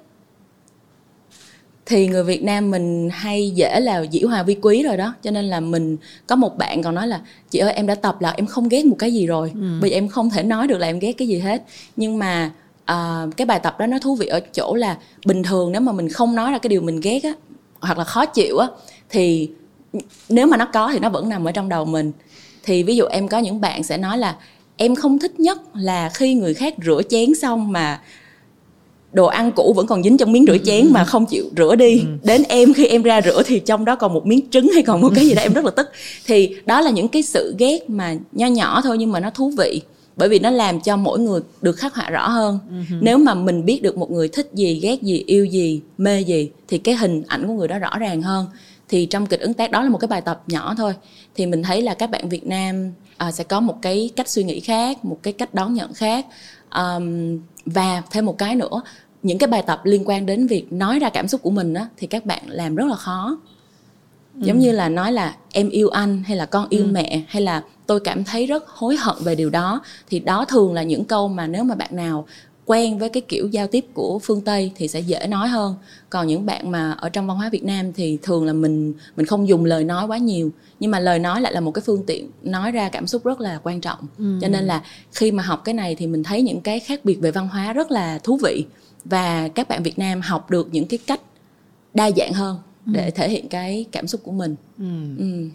Thì 1.85 2.07
người 2.07 2.23
Việt 2.23 2.43
Nam 2.43 2.71
mình 2.71 3.09
hay 3.11 3.49
dễ 3.49 3.79
là 3.79 4.01
dĩ 4.01 4.21
hòa 4.21 4.43
vi 4.43 4.55
quý 4.61 4.83
rồi 4.83 4.97
đó 4.97 5.13
cho 5.23 5.31
nên 5.31 5.45
là 5.45 5.59
mình 5.59 5.97
có 6.27 6.35
một 6.35 6.57
bạn 6.57 6.83
còn 6.83 6.95
nói 6.95 7.07
là 7.07 7.21
chị 7.49 7.59
ơi 7.59 7.73
em 7.73 7.87
đã 7.87 7.95
tập 7.95 8.21
là 8.21 8.31
em 8.31 8.45
không 8.45 8.69
ghét 8.69 8.85
một 8.85 8.95
cái 8.99 9.13
gì 9.13 9.27
rồi 9.27 9.51
ừ. 9.53 9.79
bây 9.81 9.89
giờ 9.89 9.97
em 9.97 10.07
không 10.07 10.29
thể 10.29 10.43
nói 10.43 10.67
được 10.67 10.77
là 10.77 10.87
em 10.87 10.99
ghét 10.99 11.11
cái 11.11 11.27
gì 11.27 11.39
hết. 11.39 11.63
Nhưng 11.95 12.17
mà 12.17 12.51
uh, 12.91 13.37
cái 13.37 13.45
bài 13.45 13.59
tập 13.59 13.79
đó 13.79 13.87
nó 13.87 13.99
thú 13.99 14.15
vị 14.15 14.27
ở 14.27 14.39
chỗ 14.39 14.75
là 14.75 14.97
bình 15.25 15.43
thường 15.43 15.71
nếu 15.71 15.81
mà 15.81 15.91
mình 15.91 16.09
không 16.09 16.35
nói 16.35 16.51
ra 16.51 16.57
cái 16.57 16.69
điều 16.69 16.81
mình 16.81 16.99
ghét 16.99 17.23
á 17.23 17.33
hoặc 17.79 17.97
là 17.97 18.03
khó 18.03 18.25
chịu 18.25 18.57
á 18.57 18.67
thì 19.09 19.49
nếu 20.29 20.47
mà 20.47 20.57
nó 20.57 20.65
có 20.65 20.89
thì 20.93 20.99
nó 20.99 21.09
vẫn 21.09 21.29
nằm 21.29 21.47
ở 21.47 21.51
trong 21.51 21.69
đầu 21.69 21.85
mình 21.85 22.11
thì 22.67 22.83
ví 22.83 22.95
dụ 22.95 23.05
em 23.05 23.27
có 23.27 23.37
những 23.37 23.61
bạn 23.61 23.83
sẽ 23.83 23.97
nói 23.97 24.17
là 24.17 24.35
em 24.77 24.95
không 24.95 25.19
thích 25.19 25.39
nhất 25.39 25.61
là 25.73 26.09
khi 26.13 26.33
người 26.33 26.53
khác 26.53 26.75
rửa 26.85 27.01
chén 27.09 27.35
xong 27.35 27.71
mà 27.71 28.01
đồ 29.13 29.25
ăn 29.25 29.51
cũ 29.51 29.73
vẫn 29.75 29.87
còn 29.87 30.03
dính 30.03 30.17
trong 30.17 30.31
miếng 30.31 30.45
rửa 30.47 30.57
chén 30.57 30.87
mà 30.91 31.03
không 31.03 31.25
chịu 31.25 31.45
rửa 31.57 31.75
đi. 31.75 31.99
Ừ. 31.99 32.05
đến 32.23 32.43
em 32.49 32.73
khi 32.73 32.85
em 32.85 33.03
ra 33.03 33.21
rửa 33.21 33.43
thì 33.45 33.59
trong 33.59 33.85
đó 33.85 33.95
còn 33.95 34.13
một 34.13 34.25
miếng 34.25 34.49
trứng 34.51 34.69
hay 34.73 34.83
còn 34.83 35.01
một 35.01 35.11
cái 35.15 35.25
gì 35.27 35.33
đó 35.33 35.41
em 35.41 35.53
rất 35.53 35.65
là 35.65 35.71
tức. 35.71 35.89
Thì 36.25 36.55
đó 36.65 36.81
là 36.81 36.91
những 36.91 37.07
cái 37.07 37.21
sự 37.21 37.55
ghét 37.57 37.89
mà 37.89 38.15
nho 38.31 38.47
nhỏ 38.47 38.81
thôi 38.83 38.97
nhưng 38.97 39.11
mà 39.11 39.19
nó 39.19 39.29
thú 39.29 39.51
vị 39.57 39.81
bởi 40.15 40.29
vì 40.29 40.39
nó 40.39 40.49
làm 40.49 40.79
cho 40.79 40.97
mỗi 40.97 41.19
người 41.19 41.41
được 41.61 41.73
khắc 41.77 41.95
họa 41.95 42.09
rõ 42.09 42.29
hơn. 42.29 42.59
Nếu 43.01 43.17
mà 43.17 43.33
mình 43.33 43.65
biết 43.65 43.81
được 43.81 43.97
một 43.97 44.11
người 44.11 44.27
thích 44.27 44.49
gì 44.53 44.79
ghét 44.79 45.01
gì 45.01 45.23
yêu 45.27 45.45
gì 45.45 45.81
mê 45.97 46.19
gì 46.19 46.49
thì 46.67 46.77
cái 46.77 46.95
hình 46.95 47.23
ảnh 47.27 47.47
của 47.47 47.53
người 47.53 47.67
đó 47.67 47.79
rõ 47.79 47.97
ràng 47.99 48.21
hơn. 48.21 48.45
Thì 48.89 49.05
trong 49.05 49.25
kịch 49.25 49.39
ứng 49.39 49.53
tác 49.53 49.71
đó 49.71 49.81
là 49.81 49.89
một 49.89 49.97
cái 49.97 50.07
bài 50.07 50.21
tập 50.21 50.43
nhỏ 50.47 50.75
thôi 50.77 50.93
thì 51.37 51.45
mình 51.45 51.63
thấy 51.63 51.81
là 51.81 51.93
các 51.93 52.09
bạn 52.09 52.29
Việt 52.29 52.47
Nam 52.47 52.91
à, 53.17 53.31
sẽ 53.31 53.43
có 53.43 53.59
một 53.59 53.81
cái 53.81 54.09
cách 54.15 54.29
suy 54.29 54.43
nghĩ 54.43 54.59
khác 54.59 55.05
một 55.05 55.19
cái 55.23 55.33
cách 55.33 55.53
đón 55.53 55.73
nhận 55.73 55.93
khác 55.93 56.25
um, 56.75 57.39
và 57.65 58.03
thêm 58.11 58.25
một 58.25 58.37
cái 58.37 58.55
nữa 58.55 58.81
những 59.23 59.37
cái 59.37 59.47
bài 59.47 59.63
tập 59.67 59.81
liên 59.83 60.03
quan 60.05 60.25
đến 60.25 60.47
việc 60.47 60.73
nói 60.73 60.99
ra 60.99 61.09
cảm 61.09 61.27
xúc 61.27 61.41
của 61.41 61.49
mình 61.49 61.73
á 61.73 61.87
thì 61.97 62.07
các 62.07 62.25
bạn 62.25 62.43
làm 62.47 62.75
rất 62.75 62.87
là 62.87 62.95
khó 62.95 63.37
giống 64.35 64.57
ừ. 64.57 64.61
như 64.61 64.71
là 64.71 64.89
nói 64.89 65.11
là 65.11 65.35
em 65.51 65.69
yêu 65.69 65.89
anh 65.89 66.23
hay 66.23 66.37
là 66.37 66.45
con 66.45 66.67
yêu 66.69 66.83
ừ. 66.83 66.89
mẹ 66.91 67.21
hay 67.27 67.41
là 67.41 67.63
tôi 67.87 67.99
cảm 67.99 68.23
thấy 68.23 68.45
rất 68.45 68.67
hối 68.67 68.97
hận 68.97 69.15
về 69.19 69.35
điều 69.35 69.49
đó 69.49 69.81
thì 70.09 70.19
đó 70.19 70.45
thường 70.45 70.73
là 70.73 70.83
những 70.83 71.05
câu 71.05 71.27
mà 71.27 71.47
nếu 71.47 71.63
mà 71.63 71.75
bạn 71.75 71.95
nào 71.95 72.27
quen 72.67 72.97
với 72.97 73.09
cái 73.09 73.21
kiểu 73.21 73.47
giao 73.47 73.67
tiếp 73.67 73.85
của 73.93 74.19
phương 74.19 74.41
tây 74.41 74.71
thì 74.75 74.87
sẽ 74.87 74.99
dễ 74.99 75.27
nói 75.27 75.47
hơn 75.47 75.75
còn 76.09 76.27
những 76.27 76.45
bạn 76.45 76.71
mà 76.71 76.91
ở 76.91 77.09
trong 77.09 77.27
văn 77.27 77.37
hóa 77.37 77.49
việt 77.49 77.63
nam 77.63 77.93
thì 77.93 78.17
thường 78.21 78.45
là 78.45 78.53
mình 78.53 78.93
mình 79.15 79.25
không 79.25 79.47
dùng 79.47 79.65
lời 79.65 79.83
nói 79.83 80.07
quá 80.07 80.17
nhiều 80.17 80.51
nhưng 80.79 80.91
mà 80.91 80.99
lời 80.99 81.19
nói 81.19 81.41
lại 81.41 81.53
là 81.53 81.59
một 81.59 81.71
cái 81.71 81.83
phương 81.85 82.03
tiện 82.07 82.29
nói 82.43 82.71
ra 82.71 82.89
cảm 82.89 83.07
xúc 83.07 83.25
rất 83.25 83.41
là 83.41 83.59
quan 83.63 83.81
trọng 83.81 83.99
ừ. 84.17 84.39
cho 84.41 84.47
nên 84.47 84.63
là 84.63 84.83
khi 85.11 85.31
mà 85.31 85.43
học 85.43 85.61
cái 85.65 85.73
này 85.73 85.95
thì 85.95 86.07
mình 86.07 86.23
thấy 86.23 86.41
những 86.41 86.61
cái 86.61 86.79
khác 86.79 87.05
biệt 87.05 87.15
về 87.21 87.31
văn 87.31 87.47
hóa 87.47 87.73
rất 87.73 87.91
là 87.91 88.19
thú 88.19 88.39
vị 88.43 88.65
và 89.05 89.47
các 89.47 89.67
bạn 89.67 89.83
việt 89.83 89.99
nam 89.99 90.21
học 90.21 90.51
được 90.51 90.67
những 90.71 90.87
cái 90.87 90.99
cách 91.07 91.21
đa 91.93 92.11
dạng 92.11 92.33
hơn 92.33 92.57
để 92.85 93.05
ừ. 93.05 93.11
thể 93.15 93.29
hiện 93.29 93.47
cái 93.47 93.85
cảm 93.91 94.07
xúc 94.07 94.21
của 94.23 94.31
mình 94.31 94.55
ừ. 94.77 94.85
Ừ 95.17 95.49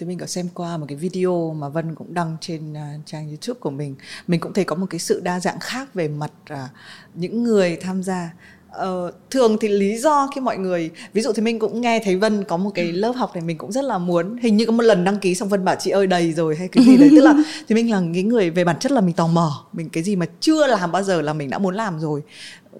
thì 0.00 0.06
mình 0.06 0.18
có 0.18 0.26
xem 0.26 0.48
qua 0.54 0.76
một 0.76 0.86
cái 0.88 0.96
video 0.96 1.56
mà 1.58 1.68
Vân 1.68 1.94
cũng 1.94 2.14
đăng 2.14 2.36
trên 2.40 2.72
uh, 2.72 3.06
trang 3.06 3.28
YouTube 3.28 3.60
của 3.60 3.70
mình. 3.70 3.94
Mình 4.26 4.40
cũng 4.40 4.52
thấy 4.52 4.64
có 4.64 4.76
một 4.76 4.86
cái 4.90 4.98
sự 4.98 5.20
đa 5.20 5.40
dạng 5.40 5.60
khác 5.60 5.94
về 5.94 6.08
mặt 6.08 6.30
uh, 6.52 6.58
những 7.14 7.42
người 7.42 7.76
tham 7.76 8.02
gia. 8.02 8.34
Uh, 8.70 9.14
thường 9.30 9.56
thì 9.60 9.68
lý 9.68 9.98
do 9.98 10.28
khi 10.34 10.40
mọi 10.40 10.58
người 10.58 10.90
ví 11.12 11.22
dụ 11.22 11.32
thì 11.32 11.42
mình 11.42 11.58
cũng 11.58 11.80
nghe 11.80 12.00
thấy 12.04 12.16
Vân 12.16 12.44
có 12.44 12.56
một 12.56 12.70
cái 12.74 12.92
lớp 12.92 13.12
học 13.12 13.30
này 13.34 13.42
mình 13.42 13.58
cũng 13.58 13.72
rất 13.72 13.84
là 13.84 13.98
muốn. 13.98 14.36
Hình 14.36 14.56
như 14.56 14.66
có 14.66 14.72
một 14.72 14.82
lần 14.82 15.04
đăng 15.04 15.18
ký 15.18 15.34
xong 15.34 15.48
Vân 15.48 15.64
bảo 15.64 15.76
chị 15.78 15.90
ơi 15.90 16.06
đầy 16.06 16.32
rồi 16.32 16.56
hay 16.56 16.68
cái 16.68 16.84
gì 16.84 16.96
đấy. 16.96 17.08
Tức 17.10 17.24
là 17.24 17.34
thì 17.68 17.74
mình 17.74 17.90
là 17.90 18.02
cái 18.14 18.22
người 18.22 18.50
về 18.50 18.64
bản 18.64 18.78
chất 18.78 18.92
là 18.92 19.00
mình 19.00 19.14
tò 19.14 19.26
mò. 19.26 19.66
Mình 19.72 19.88
cái 19.88 20.02
gì 20.02 20.16
mà 20.16 20.26
chưa 20.40 20.66
làm 20.66 20.92
bao 20.92 21.02
giờ 21.02 21.22
là 21.22 21.32
mình 21.32 21.50
đã 21.50 21.58
muốn 21.58 21.74
làm 21.74 22.00
rồi. 22.00 22.22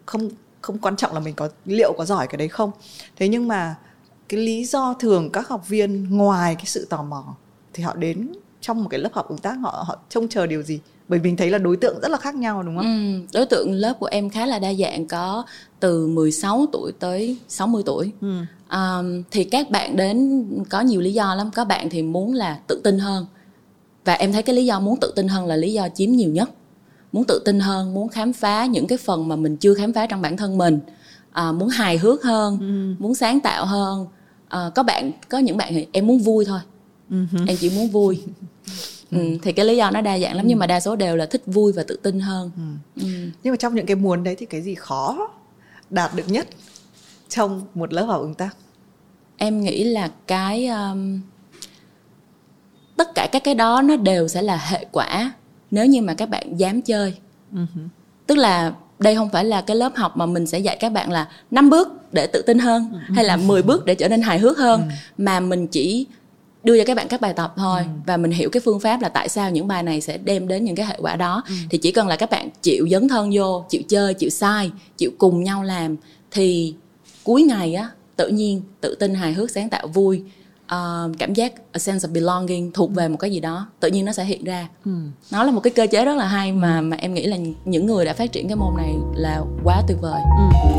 Không 0.07 0.31
không 0.61 0.79
quan 0.79 0.97
trọng 0.97 1.15
là 1.15 1.21
mình 1.21 1.35
có 1.35 1.49
liệu 1.65 1.93
có 1.99 2.05
giỏi 2.05 2.27
cái 2.27 2.37
đấy 2.37 2.49
không. 2.49 2.71
Thế 3.17 3.29
nhưng 3.29 3.49
mà 3.49 3.77
cái 4.31 4.41
lý 4.41 4.65
do 4.65 4.95
thường 5.01 5.31
các 5.33 5.49
học 5.49 5.69
viên 5.69 6.17
ngoài 6.17 6.55
cái 6.55 6.67
sự 6.67 6.87
tò 6.91 7.03
mò 7.03 7.37
thì 7.73 7.83
họ 7.83 7.95
đến 7.95 8.33
trong 8.61 8.83
một 8.83 8.89
cái 8.91 9.01
lớp 9.01 9.13
học 9.13 9.29
ứng 9.29 9.39
tác 9.39 9.57
họ 9.63 9.85
họ 9.87 9.99
trông 10.09 10.29
chờ 10.29 10.47
điều 10.47 10.63
gì 10.63 10.81
bởi 11.09 11.21
mình 11.21 11.37
thấy 11.37 11.51
là 11.51 11.59
đối 11.59 11.77
tượng 11.77 12.01
rất 12.03 12.11
là 12.11 12.17
khác 12.17 12.35
nhau 12.35 12.63
đúng 12.63 12.77
không? 12.77 12.85
Ừ, 12.85 13.27
đối 13.39 13.47
tượng 13.47 13.73
lớp 13.73 13.95
của 14.01 14.07
em 14.07 14.31
khá 14.31 14.47
là 14.47 14.59
đa 14.59 14.75
dạng 14.75 15.07
có 15.07 15.45
từ 15.81 16.07
16 16.07 16.67
tuổi 16.73 16.93
tới 16.99 17.37
60 17.49 17.83
tuổi. 17.87 18.13
Ừ. 18.21 18.35
Um, 18.71 19.23
thì 19.31 19.45
các 19.45 19.71
bạn 19.71 19.97
đến 19.97 20.45
có 20.71 20.81
nhiều 20.81 21.01
lý 21.01 21.13
do 21.13 21.35
lắm. 21.35 21.51
Có 21.55 21.65
bạn 21.65 21.91
thì 21.91 22.03
muốn 22.03 22.35
là 22.35 22.61
tự 22.67 22.81
tin 22.85 22.99
hơn 22.99 23.27
và 24.05 24.13
em 24.13 24.33
thấy 24.33 24.43
cái 24.43 24.57
lý 24.57 24.67
do 24.67 24.81
muốn 24.81 25.01
tự 25.01 25.13
tin 25.17 25.29
hơn 25.29 25.47
là 25.47 25.57
lý 25.57 25.73
do 25.73 25.89
chiếm 25.95 26.11
nhiều 26.11 26.31
nhất. 26.31 26.51
Muốn 27.13 27.25
tự 27.25 27.43
tin 27.45 27.61
hơn, 27.61 27.95
muốn 27.95 28.09
khám 28.09 28.33
phá 28.33 28.67
những 28.67 28.87
cái 28.87 28.99
phần 28.99 29.29
mà 29.29 29.37
mình 29.37 29.57
chưa 29.57 29.75
khám 29.75 29.93
phá 29.93 30.07
trong 30.07 30.23
bản 30.23 30.37
thân 30.37 30.59
mình, 30.59 30.79
uh, 31.31 31.55
muốn 31.55 31.69
hài 31.69 31.99
hước 31.99 32.23
hơn, 32.23 32.59
ừ. 32.61 33.03
muốn 33.03 33.15
sáng 33.15 33.41
tạo 33.41 33.67
hơn 33.67 34.07
uh, 34.57 34.75
có 34.75 34.83
bạn 34.83 35.13
có 35.29 35.39
những 35.39 35.57
bạn 35.57 35.73
thì 35.75 35.87
em 35.93 36.07
muốn 36.07 36.19
vui 36.19 36.45
thôi 36.45 36.61
uh-huh. 37.11 37.47
em 37.49 37.57
chỉ 37.61 37.71
muốn 37.71 37.89
vui 37.89 38.23
ừ, 39.11 39.19
thì 39.43 39.53
cái 39.53 39.67
lý 39.67 39.77
do 39.77 39.91
nó 39.91 40.01
đa 40.01 40.19
dạng 40.19 40.37
lắm 40.37 40.45
ừ. 40.45 40.49
nhưng 40.49 40.59
mà 40.59 40.67
đa 40.67 40.81
số 40.81 40.97
đều 40.97 41.17
là 41.17 41.27
thích 41.27 41.43
vui 41.47 41.73
và 41.73 41.83
tự 41.83 41.97
tin 42.03 42.21
hơn 42.21 42.51
ừ. 42.57 43.03
Ừ. 43.03 43.09
nhưng 43.43 43.53
mà 43.53 43.57
trong 43.57 43.75
những 43.75 43.87
cái 43.87 43.97
muốn 43.97 44.25
đấy 44.25 44.37
thì 44.39 44.47
cái 44.47 44.63
gì 44.63 44.75
khó 44.75 45.29
đạt 45.91 46.15
được 46.15 46.29
nhất 46.29 46.49
trong 47.29 47.67
một 47.75 47.93
lớp 47.93 48.05
học 48.05 48.21
ứng 48.21 48.35
tác 48.35 48.57
em 49.37 49.61
nghĩ 49.61 49.85
là 49.85 50.11
cái 50.27 50.67
um, 50.67 51.21
tất 52.97 53.15
cả 53.15 53.29
các 53.33 53.45
cái 53.45 53.55
đó 53.55 53.83
nó 53.83 53.97
đều 53.97 54.29
sẽ 54.29 54.43
là 54.43 54.57
hệ 54.57 54.87
quả 54.93 55.33
nếu 55.71 55.87
như 55.87 56.03
mà 56.03 56.15
các 56.15 56.29
bạn 56.29 56.59
dám 56.59 56.83
chơi 56.83 57.15
uh-huh. 57.55 57.89
tức 58.27 58.39
là 58.39 58.73
đây 59.01 59.15
không 59.15 59.29
phải 59.29 59.45
là 59.45 59.61
cái 59.61 59.77
lớp 59.77 59.97
học 59.97 60.17
mà 60.17 60.27
mình 60.27 60.47
sẽ 60.47 60.59
dạy 60.59 60.77
các 60.81 60.93
bạn 60.93 61.13
là 61.13 61.29
năm 61.51 61.71
bước 61.71 61.89
để 62.13 62.27
tự 62.27 62.43
tin 62.43 62.59
hơn 62.59 62.91
ừ. 62.93 63.15
hay 63.15 63.25
là 63.25 63.37
10 63.37 63.63
bước 63.63 63.85
để 63.85 63.95
trở 63.95 64.09
nên 64.09 64.23
hài 64.23 64.39
hước 64.39 64.59
hơn 64.59 64.81
ừ. 64.81 64.95
mà 65.19 65.41
mình 65.41 65.67
chỉ 65.67 66.07
đưa 66.65 66.79
cho 66.79 66.85
các 66.85 66.97
bạn 66.97 67.09
các 67.09 67.21
bài 67.21 67.33
tập 67.37 67.55
thôi 67.57 67.81
ừ. 67.81 67.89
và 68.07 68.17
mình 68.17 68.31
hiểu 68.31 68.51
cái 68.51 68.61
phương 68.65 68.81
pháp 68.81 69.03
là 69.03 69.09
tại 69.09 69.29
sao 69.29 69.51
những 69.51 69.69
bài 69.69 69.83
này 69.83 70.01
sẽ 70.01 70.19
đem 70.19 70.49
đến 70.49 70.65
những 70.65 70.77
cái 70.77 70.87
hệ 70.87 70.97
quả 70.99 71.17
đó 71.17 71.43
ừ. 71.49 71.55
thì 71.71 71.79
chỉ 71.79 71.93
cần 71.93 72.09
là 72.09 72.17
các 72.17 72.31
bạn 72.31 72.49
chịu 72.63 72.89
dấn 72.91 73.09
thân 73.09 73.31
vô 73.35 73.65
chịu 73.69 73.83
chơi 73.89 74.15
chịu 74.15 74.31
sai 74.31 74.71
chịu 74.97 75.11
cùng 75.19 75.45
nhau 75.45 75.63
làm 75.63 75.97
thì 76.31 76.75
cuối 77.25 77.43
ngày 77.43 77.75
á 77.75 77.89
tự 78.17 78.29
nhiên 78.29 78.63
tự 78.81 78.95
tin 78.95 79.15
hài 79.15 79.33
hước 79.33 79.51
sáng 79.51 79.69
tạo 79.69 79.87
vui 79.87 80.23
uh, 80.75 81.19
cảm 81.19 81.35
giác 81.35 81.53
a 81.73 81.79
sense 81.79 82.09
of 82.09 82.13
belonging 82.13 82.73
thuộc 82.73 82.95
về 82.95 83.09
một 83.09 83.17
cái 83.17 83.31
gì 83.31 83.41
đó 83.41 83.67
tự 83.81 83.89
nhiên 83.89 84.05
nó 84.05 84.13
sẽ 84.13 84.25
hiện 84.25 84.45
ra 84.45 84.69
ừ. 84.85 84.91
nó 85.33 85.45
là 85.45 85.51
một 85.51 85.61
cái 85.61 85.71
cơ 85.71 85.87
chế 85.87 86.05
rất 86.05 86.17
là 86.17 86.27
hay 86.27 86.53
mà 86.53 86.81
mà 86.81 86.97
em 86.97 87.15
nghĩ 87.15 87.27
là 87.27 87.37
những 87.65 87.87
người 87.87 88.05
đã 88.05 88.15
phát 88.15 88.33
triển 88.33 88.49
cái 88.49 88.57
môn 88.57 88.77
này 88.77 88.95
là 89.15 89.43
quá 89.65 89.83
tuyệt 89.89 89.99
vời 90.01 90.21
ừ. 90.39 90.71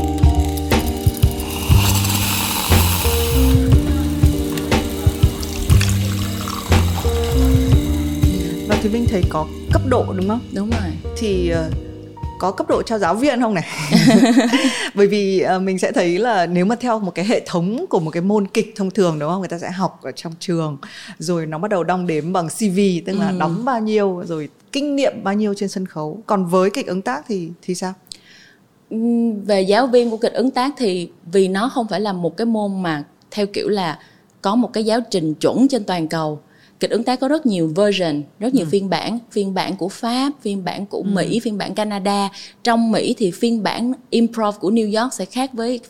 và 8.68 8.78
thì 8.82 8.88
mình 8.88 9.06
thấy 9.10 9.22
có 9.28 9.46
cấp 9.72 9.82
độ 9.88 10.04
đúng 10.16 10.28
không 10.28 10.40
đúng 10.52 10.70
rồi 10.70 10.90
thì 11.16 11.52
uh, 11.54 11.91
có 12.42 12.50
cấp 12.50 12.68
độ 12.68 12.82
cho 12.82 12.98
giáo 12.98 13.14
viên 13.14 13.40
không 13.40 13.54
này? 13.54 13.64
Bởi 14.94 15.06
vì 15.06 15.44
uh, 15.56 15.62
mình 15.62 15.78
sẽ 15.78 15.92
thấy 15.92 16.18
là 16.18 16.46
nếu 16.46 16.64
mà 16.64 16.76
theo 16.76 16.98
một 16.98 17.14
cái 17.14 17.24
hệ 17.24 17.42
thống 17.46 17.84
của 17.90 18.00
một 18.00 18.10
cái 18.10 18.22
môn 18.22 18.46
kịch 18.46 18.72
thông 18.76 18.90
thường 18.90 19.18
đúng 19.18 19.30
không? 19.30 19.38
Người 19.38 19.48
ta 19.48 19.58
sẽ 19.58 19.70
học 19.70 20.00
ở 20.02 20.12
trong 20.12 20.32
trường 20.40 20.76
rồi 21.18 21.46
nó 21.46 21.58
bắt 21.58 21.70
đầu 21.70 21.84
đong 21.84 22.06
đếm 22.06 22.32
bằng 22.32 22.48
cv 22.48 22.78
tức 23.06 23.12
là 23.18 23.28
ừ. 23.28 23.36
đóng 23.38 23.64
bao 23.64 23.80
nhiêu 23.80 24.22
rồi 24.26 24.48
kinh 24.72 24.96
nghiệm 24.96 25.12
bao 25.24 25.34
nhiêu 25.34 25.54
trên 25.56 25.68
sân 25.68 25.86
khấu. 25.86 26.22
Còn 26.26 26.46
với 26.46 26.70
kịch 26.70 26.86
ứng 26.86 27.02
tác 27.02 27.24
thì 27.28 27.50
thì 27.62 27.74
sao? 27.74 27.94
Về 29.46 29.62
giáo 29.62 29.86
viên 29.86 30.10
của 30.10 30.16
kịch 30.16 30.32
ứng 30.32 30.50
tác 30.50 30.74
thì 30.76 31.10
vì 31.32 31.48
nó 31.48 31.68
không 31.68 31.86
phải 31.88 32.00
là 32.00 32.12
một 32.12 32.36
cái 32.36 32.46
môn 32.46 32.82
mà 32.82 33.04
theo 33.30 33.46
kiểu 33.46 33.68
là 33.68 33.98
có 34.42 34.54
một 34.54 34.72
cái 34.72 34.84
giáo 34.84 35.00
trình 35.10 35.34
chuẩn 35.34 35.68
trên 35.68 35.84
toàn 35.84 36.08
cầu 36.08 36.40
kịch 36.82 36.90
ứng 36.90 37.04
tác 37.04 37.20
có 37.20 37.28
rất 37.28 37.46
nhiều 37.46 37.72
version 37.76 38.22
rất 38.38 38.54
nhiều 38.54 38.64
ừ. 38.66 38.68
phiên 38.70 38.90
bản 38.90 39.18
phiên 39.30 39.54
bản 39.54 39.76
của 39.76 39.88
pháp 39.88 40.32
phiên 40.40 40.64
bản 40.64 40.86
của 40.86 40.98
ừ. 40.98 41.10
mỹ 41.12 41.40
phiên 41.40 41.58
bản 41.58 41.74
canada 41.74 42.28
trong 42.64 42.92
mỹ 42.92 43.14
thì 43.18 43.30
phiên 43.30 43.62
bản 43.62 43.92
improv 44.10 44.56
của 44.60 44.70
new 44.70 45.02
york 45.02 45.12
sẽ 45.12 45.24
khác 45.24 45.50
với 45.52 45.80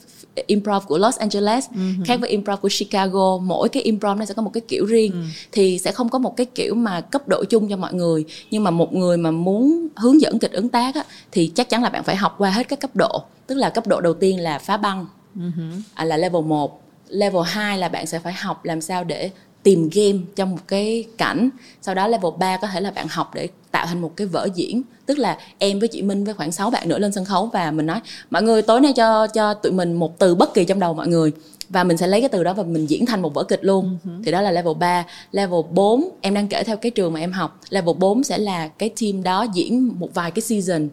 improv 0.47 0.87
của 0.87 0.99
Los 0.99 1.19
Angeles 1.19 1.67
uh-huh. 1.71 2.05
khác 2.05 2.21
với 2.21 2.31
improv 2.31 2.61
của 2.61 2.69
Chicago 2.79 3.39
mỗi 3.39 3.69
cái 3.69 3.83
improv 3.83 4.19
nó 4.19 4.25
sẽ 4.25 4.35
có 4.35 4.43
một 4.43 4.51
cái 4.53 4.61
kiểu 4.69 4.87
riêng 4.87 5.13
uh-huh. 5.13 5.47
thì 5.53 5.79
sẽ 5.79 5.93
không 5.93 6.09
có 6.09 6.19
một 6.19 6.37
cái 6.37 6.47
kiểu 6.47 6.75
mà 6.75 7.01
cấp 7.01 7.29
độ 7.29 7.45
chung 7.45 7.69
cho 7.69 7.77
mọi 7.77 7.95
người 7.95 8.25
nhưng 8.51 8.65
mà 8.65 8.71
một 8.71 8.95
người 8.95 9.17
mà 9.17 9.31
muốn 9.31 9.89
hướng 9.97 10.21
dẫn 10.21 10.39
kịch 10.39 10.53
ứng 10.53 10.69
tác 10.69 10.95
á, 10.95 11.05
thì 11.33 11.53
chắc 11.55 11.69
chắn 11.69 11.83
là 11.83 11.89
bạn 11.89 12.05
phải 12.05 12.17
học 12.17 12.35
qua 12.39 12.51
hết 12.51 12.69
các 12.69 12.81
cấp 12.81 12.97
độ 12.97 13.23
tức 13.47 13.55
là 13.55 13.71
cấp 13.71 13.87
độ 13.87 14.01
đầu 14.01 14.15
tiên 14.15 14.41
là 14.41 14.59
phá 14.59 14.77
băng 14.77 15.07
uh-huh. 15.37 15.81
à, 15.95 16.05
là 16.05 16.17
level 16.17 16.43
1 16.43 16.83
level 17.09 17.43
2 17.47 17.79
là 17.79 17.89
bạn 17.89 18.07
sẽ 18.07 18.19
phải 18.19 18.33
học 18.33 18.65
làm 18.65 18.81
sao 18.81 19.05
để 19.05 19.31
tìm 19.63 19.91
game 19.93 20.19
trong 20.37 20.51
một 20.51 20.63
cái 20.69 21.05
cảnh. 21.19 21.51
Sau 21.83 21.95
đó 21.95 22.09
level 22.09 22.33
3 22.39 22.57
có 22.57 22.67
thể 22.67 22.81
là 22.81 22.91
bạn 22.91 23.07
học 23.11 23.35
để 23.35 23.49
tạo 23.71 23.87
thành 23.87 24.01
một 24.01 24.17
cái 24.17 24.27
vở 24.27 24.49
diễn. 24.55 24.83
Tức 25.07 25.19
là 25.19 25.39
em 25.59 25.79
với 25.79 25.89
chị 25.89 26.03
Minh 26.03 26.25
với 26.25 26.35
khoảng 26.35 26.53
6 26.53 26.71
bạn 26.71 26.89
nữa 26.89 26.99
lên 26.99 27.13
sân 27.13 27.25
khấu 27.25 27.47
và 27.47 27.71
mình 27.71 27.87
nói 27.87 28.01
mọi 28.31 28.43
người 28.43 28.63
tối 28.63 28.81
nay 28.81 28.93
cho 28.93 29.27
cho 29.27 29.55
tụi 29.55 29.73
mình 29.73 29.93
một 29.93 30.19
từ 30.19 30.35
bất 30.35 30.55
kỳ 30.55 30.65
trong 30.65 30.81
đầu 30.81 30.95
mọi 30.95 31.09
người. 31.09 31.33
Và 31.69 31.85
mình 31.85 31.97
sẽ 31.97 32.07
lấy 32.07 32.21
cái 32.21 32.29
từ 32.29 32.45
đó 32.45 32.53
và 32.53 32.63
mình 32.63 32.87
diễn 32.87 33.07
thành 33.07 33.23
một 33.23 33.35
vở 33.35 33.43
kịch 33.43 33.65
luôn. 33.65 33.99
Uh-huh. 34.05 34.23
thì 34.25 34.33
đó 34.33 34.41
là 34.41 34.51
level 34.51 34.75
3 34.79 35.05
level 35.33 35.61
4 35.71 36.09
em 36.21 36.35
đang 36.35 36.49
kể 36.49 36.65
theo 36.65 36.77
cái 36.77 36.91
trường 36.91 37.13
mà 37.13 37.21
em 37.21 37.33
học. 37.33 37.61
Level 37.71 37.95
4 37.99 38.25
sẽ 38.25 38.39
là 38.39 38.69
cái 38.69 38.91
team 39.01 39.23
đó 39.23 39.47
diễn 39.55 39.91
một 39.99 40.15
vài 40.15 40.31
cái 40.31 40.43
season 40.43 40.89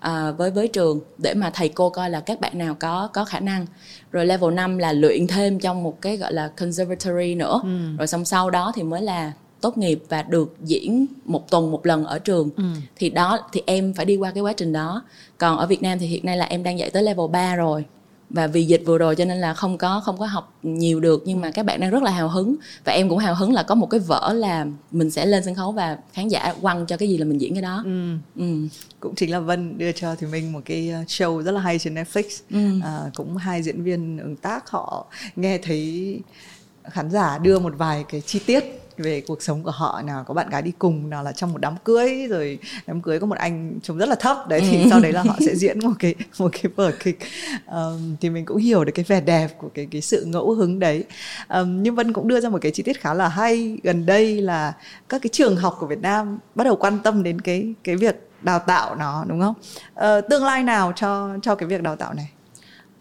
à, 0.00 0.30
với 0.30 0.50
với 0.50 0.68
trường 0.68 1.00
để 1.18 1.34
mà 1.34 1.50
thầy 1.50 1.68
cô 1.68 1.90
coi 1.90 2.10
là 2.10 2.20
các 2.20 2.40
bạn 2.40 2.58
nào 2.58 2.76
có 2.80 3.08
có 3.12 3.24
khả 3.24 3.40
năng. 3.40 3.66
Rồi 4.12 4.26
level 4.26 4.54
5 4.54 4.78
là 4.78 4.92
luyện 4.92 5.26
thêm 5.26 5.58
trong 5.58 5.82
một 5.82 6.02
cái 6.02 6.16
gọi 6.16 6.32
là 6.32 6.48
conservatory 6.48 7.34
nữa. 7.34 7.60
Ừ. 7.62 7.96
rồi 7.98 8.06
xong 8.06 8.24
sau 8.24 8.50
đó 8.50 8.72
thì 8.74 8.82
mới 8.82 9.02
là 9.02 9.32
tốt 9.60 9.78
nghiệp 9.78 10.02
và 10.08 10.22
được 10.22 10.56
diễn 10.62 11.06
một 11.24 11.50
tuần 11.50 11.70
một 11.70 11.86
lần 11.86 12.04
ở 12.04 12.18
trường. 12.18 12.50
Ừ. 12.56 12.64
thì 12.96 13.10
đó 13.10 13.38
thì 13.52 13.62
em 13.66 13.94
phải 13.94 14.04
đi 14.04 14.16
qua 14.16 14.30
cái 14.30 14.42
quá 14.42 14.52
trình 14.52 14.72
đó. 14.72 15.02
Còn 15.38 15.58
ở 15.58 15.66
Việt 15.66 15.82
Nam 15.82 15.98
thì 15.98 16.06
hiện 16.06 16.26
nay 16.26 16.36
là 16.36 16.44
em 16.44 16.62
đang 16.62 16.78
dạy 16.78 16.90
tới 16.90 17.02
level 17.02 17.30
3 17.30 17.56
rồi 17.56 17.84
và 18.30 18.46
vì 18.46 18.64
dịch 18.64 18.82
vừa 18.86 18.98
rồi 18.98 19.16
cho 19.16 19.24
nên 19.24 19.38
là 19.38 19.54
không 19.54 19.78
có 19.78 20.00
không 20.04 20.18
có 20.18 20.26
học 20.26 20.58
nhiều 20.62 21.00
được 21.00 21.22
nhưng 21.26 21.40
mà 21.40 21.50
các 21.50 21.66
bạn 21.66 21.80
đang 21.80 21.90
rất 21.90 22.02
là 22.02 22.10
hào 22.10 22.28
hứng 22.28 22.56
và 22.84 22.92
em 22.92 23.08
cũng 23.08 23.18
hào 23.18 23.34
hứng 23.34 23.52
là 23.52 23.62
có 23.62 23.74
một 23.74 23.86
cái 23.86 24.00
vở 24.00 24.32
là 24.32 24.66
mình 24.90 25.10
sẽ 25.10 25.26
lên 25.26 25.44
sân 25.44 25.54
khấu 25.54 25.72
và 25.72 25.98
khán 26.12 26.28
giả 26.28 26.54
quăng 26.62 26.86
cho 26.86 26.96
cái 26.96 27.08
gì 27.08 27.18
là 27.18 27.24
mình 27.24 27.40
diễn 27.40 27.54
cái 27.54 27.62
đó 27.62 27.82
ừ. 27.84 28.16
Ừ. 28.36 28.68
cũng 29.00 29.14
chính 29.14 29.30
là 29.30 29.40
Vân 29.40 29.78
đưa 29.78 29.92
cho 29.92 30.14
thì 30.14 30.26
mình 30.26 30.52
một 30.52 30.60
cái 30.64 30.90
ờ, 30.90 31.02
show 31.02 31.42
rất 31.42 31.52
là 31.52 31.60
hay 31.60 31.78
trên 31.78 31.94
Netflix 31.94 32.24
ừ. 32.50 32.80
à, 32.84 33.00
cũng 33.14 33.36
hai 33.36 33.62
diễn 33.62 33.82
viên 33.82 34.18
ứng 34.18 34.36
tác 34.36 34.70
họ 34.70 35.06
nghe 35.36 35.58
thấy 35.58 36.20
khán 36.84 37.10
giả 37.10 37.38
đưa 37.38 37.58
một 37.58 37.74
vài 37.78 38.04
cái 38.08 38.20
chi 38.20 38.40
tiết 38.46 38.85
về 38.98 39.20
cuộc 39.20 39.42
sống 39.42 39.62
của 39.62 39.70
họ 39.70 40.02
nào 40.02 40.24
có 40.24 40.34
bạn 40.34 40.50
gái 40.50 40.62
đi 40.62 40.72
cùng 40.78 41.10
nào 41.10 41.22
là 41.22 41.32
trong 41.32 41.52
một 41.52 41.58
đám 41.60 41.74
cưới 41.84 42.26
rồi 42.30 42.58
đám 42.86 43.00
cưới 43.00 43.20
có 43.20 43.26
một 43.26 43.38
anh 43.38 43.78
trông 43.82 43.98
rất 43.98 44.08
là 44.08 44.14
thấp. 44.14 44.48
Đấy 44.48 44.60
thì 44.70 44.82
ừ. 44.82 44.86
sau 44.90 45.00
đấy 45.00 45.12
là 45.12 45.22
họ 45.22 45.36
sẽ 45.46 45.54
diễn 45.54 45.78
một 45.78 45.92
cái 45.98 46.14
một 46.38 46.48
cái 46.52 46.72
vở 46.76 46.92
kịch. 47.04 47.18
Um, 47.66 48.16
thì 48.20 48.30
mình 48.30 48.44
cũng 48.44 48.56
hiểu 48.56 48.84
được 48.84 48.92
cái 48.94 49.04
vẻ 49.08 49.20
đẹp 49.20 49.48
của 49.58 49.68
cái 49.74 49.88
cái 49.90 50.00
sự 50.00 50.24
ngẫu 50.24 50.54
hứng 50.54 50.78
đấy. 50.78 51.04
Um, 51.48 51.82
nhưng 51.82 51.94
vân 51.94 52.12
cũng 52.12 52.28
đưa 52.28 52.40
ra 52.40 52.48
một 52.48 52.58
cái 52.60 52.72
chi 52.72 52.82
tiết 52.82 53.00
khá 53.00 53.14
là 53.14 53.28
hay. 53.28 53.78
Gần 53.82 54.06
đây 54.06 54.40
là 54.40 54.72
các 55.08 55.22
cái 55.22 55.30
trường 55.32 55.56
học 55.56 55.76
của 55.80 55.86
việt 55.86 56.00
nam 56.02 56.38
bắt 56.54 56.64
đầu 56.64 56.76
quan 56.76 56.98
tâm 56.98 57.22
đến 57.22 57.40
cái 57.40 57.74
cái 57.84 57.96
việc 57.96 58.30
đào 58.42 58.58
tạo 58.58 58.94
nó 58.94 59.24
đúng 59.28 59.40
không? 59.40 59.54
Uh, 59.94 60.28
tương 60.30 60.44
lai 60.44 60.62
nào 60.62 60.92
cho 60.96 61.30
cho 61.42 61.54
cái 61.54 61.68
việc 61.68 61.82
đào 61.82 61.96
tạo 61.96 62.14
này 62.14 62.30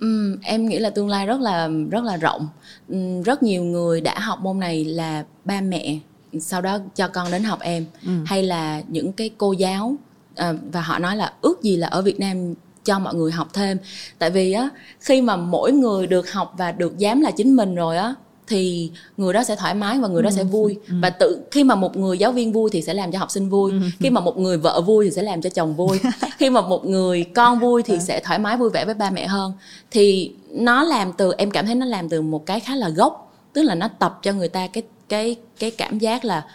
Um, 0.01 0.37
em 0.41 0.65
nghĩ 0.65 0.79
là 0.79 0.89
tương 0.89 1.09
lai 1.09 1.25
rất 1.25 1.39
là 1.41 1.69
rất 1.89 2.03
là 2.03 2.17
rộng. 2.17 2.47
Um, 2.89 3.21
rất 3.21 3.43
nhiều 3.43 3.63
người 3.63 4.01
đã 4.01 4.19
học 4.19 4.39
môn 4.41 4.59
này 4.59 4.85
là 4.85 5.23
ba 5.45 5.61
mẹ 5.61 5.99
sau 6.39 6.61
đó 6.61 6.77
cho 6.95 7.07
con 7.07 7.31
đến 7.31 7.43
học 7.43 7.59
em. 7.61 7.85
Ừ. 8.05 8.11
hay 8.25 8.43
là 8.43 8.81
những 8.87 9.11
cái 9.11 9.29
cô 9.37 9.51
giáo 9.51 9.95
à, 10.35 10.53
và 10.71 10.81
họ 10.81 10.99
nói 10.99 11.15
là 11.15 11.33
ước 11.41 11.61
gì 11.61 11.77
là 11.77 11.87
ở 11.87 12.01
Việt 12.01 12.19
Nam 12.19 12.53
cho 12.83 12.99
mọi 12.99 13.15
người 13.15 13.31
học 13.31 13.47
thêm. 13.53 13.77
Tại 14.19 14.29
vì 14.29 14.51
á 14.51 14.69
khi 14.99 15.21
mà 15.21 15.35
mỗi 15.35 15.71
người 15.71 16.07
được 16.07 16.31
học 16.31 16.53
và 16.57 16.71
được 16.71 16.97
dám 16.97 17.21
là 17.21 17.31
chính 17.31 17.55
mình 17.55 17.75
rồi 17.75 17.97
á 17.97 18.13
thì 18.47 18.91
người 19.17 19.33
đó 19.33 19.43
sẽ 19.43 19.55
thoải 19.55 19.73
mái 19.73 19.99
và 19.99 20.07
người 20.07 20.23
đó 20.23 20.29
ừ. 20.29 20.33
sẽ 20.35 20.43
vui 20.43 20.77
ừ. 20.87 20.95
và 21.01 21.09
tự 21.09 21.39
khi 21.51 21.63
mà 21.63 21.75
một 21.75 21.97
người 21.97 22.17
giáo 22.17 22.31
viên 22.31 22.53
vui 22.53 22.69
thì 22.73 22.81
sẽ 22.81 22.93
làm 22.93 23.11
cho 23.11 23.19
học 23.19 23.31
sinh 23.31 23.49
vui 23.49 23.71
ừ. 23.71 23.77
khi 23.99 24.09
mà 24.09 24.21
một 24.21 24.37
người 24.37 24.57
vợ 24.57 24.81
vui 24.81 25.05
thì 25.05 25.11
sẽ 25.11 25.23
làm 25.23 25.41
cho 25.41 25.49
chồng 25.49 25.75
vui 25.75 25.99
khi 26.37 26.49
mà 26.49 26.61
một 26.61 26.85
người 26.85 27.23
con 27.23 27.59
vui 27.59 27.83
thì 27.83 27.93
ừ. 27.93 27.99
sẽ 27.99 28.19
thoải 28.19 28.39
mái 28.39 28.57
vui 28.57 28.69
vẻ 28.69 28.85
với 28.85 28.93
ba 28.93 29.09
mẹ 29.09 29.27
hơn 29.27 29.53
thì 29.91 30.31
nó 30.51 30.83
làm 30.83 31.13
từ 31.13 31.33
em 31.37 31.51
cảm 31.51 31.65
thấy 31.65 31.75
nó 31.75 31.85
làm 31.85 32.09
từ 32.09 32.21
một 32.21 32.45
cái 32.45 32.59
khá 32.59 32.75
là 32.75 32.89
gốc 32.89 33.33
tức 33.53 33.63
là 33.63 33.75
nó 33.75 33.87
tập 33.87 34.19
cho 34.23 34.33
người 34.33 34.49
ta 34.49 34.67
cái 34.67 34.83
cái 35.09 35.35
cái 35.59 35.71
cảm 35.71 35.99
giác 35.99 36.25
là 36.25 36.45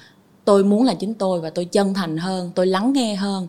tôi 0.44 0.64
muốn 0.64 0.84
là 0.84 0.94
chính 0.94 1.14
tôi 1.14 1.40
và 1.40 1.50
tôi 1.50 1.64
chân 1.64 1.94
thành 1.94 2.16
hơn 2.16 2.50
tôi 2.54 2.66
lắng 2.66 2.92
nghe 2.92 3.14
hơn 3.14 3.46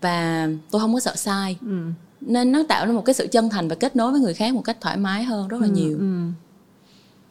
và 0.00 0.48
tôi 0.70 0.80
không 0.80 0.94
có 0.94 1.00
sợ 1.00 1.16
sai 1.16 1.56
ừ. 1.60 1.76
nên 2.20 2.52
nó 2.52 2.62
tạo 2.68 2.86
ra 2.86 2.92
một 2.92 3.04
cái 3.04 3.14
sự 3.14 3.26
chân 3.26 3.50
thành 3.50 3.68
và 3.68 3.74
kết 3.74 3.96
nối 3.96 4.12
với 4.12 4.20
người 4.20 4.34
khác 4.34 4.54
một 4.54 4.62
cách 4.64 4.76
thoải 4.80 4.96
mái 4.96 5.24
hơn 5.24 5.48
rất 5.48 5.60
là 5.60 5.66
ừ, 5.66 5.72
nhiều 5.72 5.98
ừ 5.98 6.30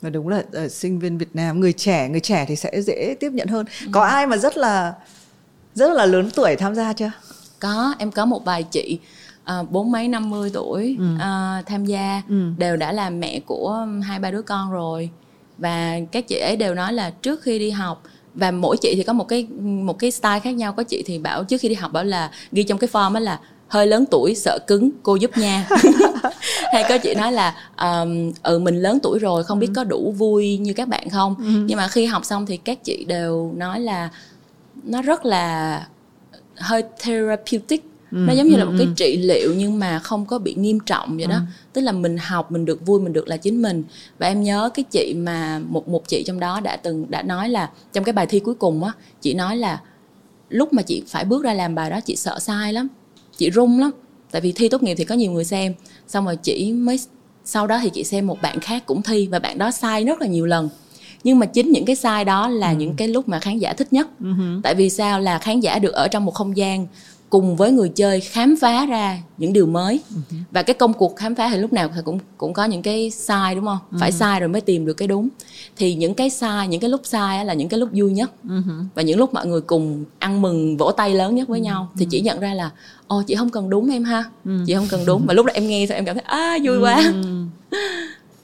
và 0.01 0.09
đúng 0.09 0.27
là 0.27 0.43
uh, 0.65 0.71
sinh 0.71 0.99
viên 0.99 1.17
Việt 1.17 1.35
Nam 1.35 1.59
người 1.59 1.73
trẻ 1.73 2.09
người 2.09 2.19
trẻ 2.19 2.45
thì 2.47 2.55
sẽ 2.55 2.81
dễ 2.81 3.15
tiếp 3.19 3.31
nhận 3.33 3.47
hơn 3.47 3.65
ừ. 3.81 3.87
có 3.91 4.03
ai 4.03 4.27
mà 4.27 4.37
rất 4.37 4.57
là 4.57 4.93
rất 5.75 5.93
là 5.93 6.05
lớn 6.05 6.29
tuổi 6.35 6.55
tham 6.55 6.75
gia 6.75 6.93
chưa 6.93 7.11
có 7.59 7.95
em 7.99 8.11
có 8.11 8.25
một 8.25 8.45
vài 8.45 8.63
chị 8.63 8.99
ờ, 9.43 9.65
bốn 9.69 9.91
mấy 9.91 10.07
năm 10.07 10.29
mươi 10.29 10.51
tuổi 10.53 10.95
ừ. 10.99 11.05
uh, 11.15 11.65
tham 11.65 11.85
gia 11.85 12.21
ừ. 12.29 12.51
đều 12.57 12.77
đã 12.77 12.91
là 12.91 13.09
mẹ 13.09 13.39
của 13.45 13.87
hai 14.03 14.19
ba 14.19 14.31
đứa 14.31 14.41
con 14.41 14.71
rồi 14.71 15.09
và 15.57 15.99
các 16.11 16.27
chị 16.27 16.35
ấy 16.35 16.55
đều 16.55 16.75
nói 16.75 16.93
là 16.93 17.09
trước 17.09 17.41
khi 17.41 17.59
đi 17.59 17.69
học 17.69 18.03
và 18.35 18.51
mỗi 18.51 18.77
chị 18.77 18.93
thì 18.95 19.03
có 19.03 19.13
một 19.13 19.27
cái 19.27 19.47
một 19.61 19.99
cái 19.99 20.11
style 20.11 20.39
khác 20.39 20.51
nhau 20.51 20.73
có 20.73 20.83
chị 20.83 21.03
thì 21.05 21.19
bảo 21.19 21.43
trước 21.43 21.61
khi 21.61 21.69
đi 21.69 21.75
học 21.75 21.93
bảo 21.93 22.03
là 22.03 22.31
ghi 22.51 22.63
trong 22.63 22.77
cái 22.77 22.89
form 22.93 23.13
đó 23.13 23.19
là 23.19 23.39
hơi 23.71 23.87
lớn 23.87 24.05
tuổi 24.11 24.35
sợ 24.35 24.59
cứng 24.67 24.89
cô 25.03 25.15
giúp 25.15 25.37
nha 25.37 25.67
hay 26.73 26.85
có 26.89 26.97
chị 26.97 27.13
nói 27.15 27.31
là 27.31 27.55
um, 27.77 28.31
ừ 28.43 28.59
mình 28.59 28.81
lớn 28.81 28.99
tuổi 29.03 29.19
rồi 29.19 29.43
không 29.43 29.59
biết 29.59 29.67
ừ. 29.67 29.73
có 29.75 29.83
đủ 29.83 30.11
vui 30.11 30.57
như 30.57 30.73
các 30.73 30.87
bạn 30.87 31.09
không 31.09 31.35
ừ. 31.37 31.65
nhưng 31.67 31.77
mà 31.77 31.87
khi 31.87 32.05
học 32.05 32.25
xong 32.25 32.45
thì 32.45 32.57
các 32.57 32.83
chị 32.83 33.05
đều 33.05 33.51
nói 33.55 33.79
là 33.79 34.09
nó 34.83 35.01
rất 35.01 35.25
là 35.25 35.87
hơi 36.55 36.83
therapeutic 36.99 37.83
Ừ, 38.11 38.17
nó 38.17 38.33
giống 38.33 38.47
như 38.47 38.53
ừ, 38.53 38.59
là 38.59 38.65
một 38.65 38.73
cái 38.77 38.87
ừ. 38.87 38.93
trị 38.95 39.17
liệu 39.17 39.53
nhưng 39.57 39.79
mà 39.79 39.99
không 39.99 40.25
có 40.25 40.39
bị 40.39 40.53
nghiêm 40.53 40.79
trọng 40.79 41.17
vậy 41.17 41.27
đó 41.27 41.35
ừ. 41.35 41.41
tức 41.73 41.81
là 41.81 41.91
mình 41.91 42.17
học 42.17 42.51
mình 42.51 42.65
được 42.65 42.85
vui 42.85 43.01
mình 43.01 43.13
được 43.13 43.27
là 43.27 43.37
chính 43.37 43.61
mình 43.61 43.83
và 44.19 44.27
em 44.27 44.43
nhớ 44.43 44.69
cái 44.73 44.85
chị 44.91 45.13
mà 45.17 45.59
một 45.59 45.87
một 45.87 46.07
chị 46.07 46.23
trong 46.23 46.39
đó 46.39 46.59
đã 46.59 46.75
từng 46.75 47.05
đã 47.09 47.21
nói 47.21 47.49
là 47.49 47.69
trong 47.93 48.03
cái 48.03 48.13
bài 48.13 48.25
thi 48.25 48.39
cuối 48.39 48.55
cùng 48.55 48.83
á 48.83 48.91
chị 49.21 49.33
nói 49.33 49.57
là 49.57 49.81
lúc 50.49 50.73
mà 50.73 50.81
chị 50.81 51.03
phải 51.07 51.25
bước 51.25 51.43
ra 51.43 51.53
làm 51.53 51.75
bài 51.75 51.89
đó 51.89 51.99
chị 52.05 52.15
sợ 52.15 52.39
sai 52.39 52.73
lắm 52.73 52.87
chị 53.41 53.49
run 53.49 53.79
lắm. 53.79 53.91
Tại 54.31 54.41
vì 54.41 54.51
thi 54.51 54.69
tốt 54.69 54.83
nghiệp 54.83 54.95
thì 54.95 55.03
có 55.03 55.15
nhiều 55.15 55.31
người 55.31 55.43
xem. 55.43 55.73
Xong 56.07 56.25
rồi 56.25 56.35
chị 56.35 56.73
mới 56.73 56.99
sau 57.45 57.67
đó 57.67 57.79
thì 57.81 57.89
chị 57.93 58.03
xem 58.03 58.27
một 58.27 58.41
bạn 58.41 58.59
khác 58.59 58.83
cũng 58.85 59.01
thi 59.01 59.27
và 59.27 59.39
bạn 59.39 59.57
đó 59.57 59.71
sai 59.71 60.03
rất 60.03 60.21
là 60.21 60.27
nhiều 60.27 60.45
lần. 60.45 60.69
Nhưng 61.23 61.39
mà 61.39 61.45
chính 61.45 61.71
những 61.71 61.85
cái 61.85 61.95
sai 61.95 62.25
đó 62.25 62.47
là 62.47 62.69
ừ. 62.69 62.75
những 62.75 62.95
cái 62.95 63.07
lúc 63.07 63.29
mà 63.29 63.39
khán 63.39 63.57
giả 63.57 63.73
thích 63.73 63.93
nhất. 63.93 64.07
Ừ. 64.19 64.59
tại 64.63 64.75
vì 64.75 64.89
sao? 64.89 65.19
Là 65.19 65.39
khán 65.39 65.59
giả 65.59 65.79
được 65.79 65.93
ở 65.93 66.07
trong 66.07 66.25
một 66.25 66.33
không 66.33 66.57
gian 66.57 66.87
cùng 67.31 67.55
với 67.55 67.71
người 67.71 67.89
chơi 67.89 68.21
khám 68.21 68.55
phá 68.61 68.85
ra 68.85 69.17
những 69.37 69.53
điều 69.53 69.65
mới 69.65 70.01
uh-huh. 70.13 70.37
và 70.51 70.63
cái 70.63 70.73
công 70.73 70.93
cuộc 70.93 71.15
khám 71.15 71.35
phá 71.35 71.49
thì 71.49 71.57
lúc 71.57 71.73
nào 71.73 71.89
cũng 72.05 72.19
cũng 72.37 72.53
có 72.53 72.65
những 72.65 72.81
cái 72.81 73.11
sai 73.11 73.55
đúng 73.55 73.65
không 73.65 73.77
uh-huh. 73.91 73.99
phải 73.99 74.11
sai 74.11 74.39
rồi 74.39 74.49
mới 74.49 74.61
tìm 74.61 74.85
được 74.85 74.93
cái 74.93 75.07
đúng 75.07 75.29
thì 75.75 75.95
những 75.95 76.13
cái 76.13 76.29
sai 76.29 76.67
những 76.67 76.81
cái 76.81 76.89
lúc 76.89 77.01
sai 77.03 77.45
là 77.45 77.53
những 77.53 77.69
cái 77.69 77.79
lúc 77.79 77.89
vui 77.93 78.11
nhất 78.11 78.31
uh-huh. 78.47 78.83
và 78.95 79.01
những 79.01 79.19
lúc 79.19 79.33
mọi 79.33 79.47
người 79.47 79.61
cùng 79.61 80.05
ăn 80.19 80.41
mừng 80.41 80.77
vỗ 80.77 80.91
tay 80.91 81.13
lớn 81.13 81.35
nhất 81.35 81.47
với 81.47 81.59
uh-huh. 81.59 81.63
nhau 81.63 81.91
thì 81.97 82.07
chỉ 82.09 82.21
nhận 82.21 82.39
ra 82.39 82.53
là 82.53 82.69
ồ 83.07 83.23
chị 83.27 83.35
không 83.35 83.49
cần 83.49 83.69
đúng 83.69 83.91
em 83.91 84.03
ha 84.03 84.23
uh-huh. 84.45 84.65
chị 84.65 84.73
không 84.75 84.87
cần 84.89 85.05
đúng 85.05 85.25
và 85.27 85.33
lúc 85.33 85.45
đó 85.45 85.53
em 85.53 85.67
nghe 85.67 85.85
xong 85.89 85.95
em 85.95 86.05
cảm 86.05 86.15
thấy 86.15 86.23
à 86.23 86.57
vui 86.63 86.79
quá 86.79 87.13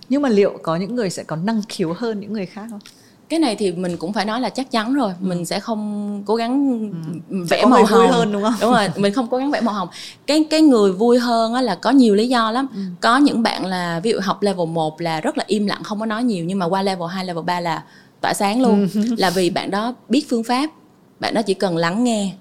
nhưng 0.09 0.21
mà 0.21 0.29
liệu 0.29 0.59
có 0.63 0.75
những 0.75 0.95
người 0.95 1.09
sẽ 1.09 1.23
có 1.23 1.35
năng 1.35 1.61
khiếu 1.69 1.93
hơn 1.97 2.19
những 2.19 2.33
người 2.33 2.45
khác 2.45 2.67
không 2.69 2.79
cái 3.29 3.39
này 3.39 3.55
thì 3.55 3.71
mình 3.71 3.97
cũng 3.97 4.13
phải 4.13 4.25
nói 4.25 4.41
là 4.41 4.49
chắc 4.49 4.71
chắn 4.71 4.93
rồi 4.93 5.13
ừ. 5.21 5.27
mình 5.27 5.45
sẽ 5.45 5.59
không 5.59 6.23
cố 6.25 6.35
gắng 6.35 6.79
ừ. 7.29 7.45
vẽ 7.49 7.65
màu 7.65 7.85
hồng 7.85 8.11
hơn 8.11 8.31
đúng 8.31 8.43
không 8.43 8.53
đúng 8.61 8.71
rồi 8.71 8.89
mình 8.95 9.13
không 9.13 9.27
cố 9.27 9.37
gắng 9.37 9.51
vẽ 9.51 9.61
màu 9.61 9.73
hồng 9.73 9.87
cái 10.27 10.47
cái 10.49 10.61
người 10.61 10.91
vui 10.91 11.19
hơn 11.19 11.53
á 11.53 11.61
là 11.61 11.75
có 11.75 11.91
nhiều 11.91 12.15
lý 12.15 12.27
do 12.27 12.51
lắm 12.51 12.67
ừ. 12.75 12.79
có 13.01 13.17
những 13.17 13.43
bạn 13.43 13.65
là 13.65 13.99
ví 13.99 14.11
dụ 14.11 14.19
học 14.21 14.41
level 14.41 14.67
1 14.67 15.01
là 15.01 15.21
rất 15.21 15.37
là 15.37 15.43
im 15.47 15.67
lặng 15.67 15.83
không 15.83 15.99
có 15.99 16.05
nói 16.05 16.23
nhiều 16.23 16.45
nhưng 16.45 16.59
mà 16.59 16.65
qua 16.65 16.81
level 16.81 17.07
2, 17.09 17.25
level 17.25 17.43
3 17.43 17.59
là 17.59 17.83
tỏa 18.21 18.33
sáng 18.33 18.61
luôn 18.61 18.87
ừ. 18.93 19.01
là 19.17 19.29
vì 19.29 19.49
bạn 19.49 19.71
đó 19.71 19.93
biết 20.09 20.25
phương 20.29 20.43
pháp 20.43 20.69
bạn 21.19 21.33
đó 21.33 21.41
chỉ 21.41 21.53
cần 21.53 21.77
lắng 21.77 22.03
nghe 22.03 22.33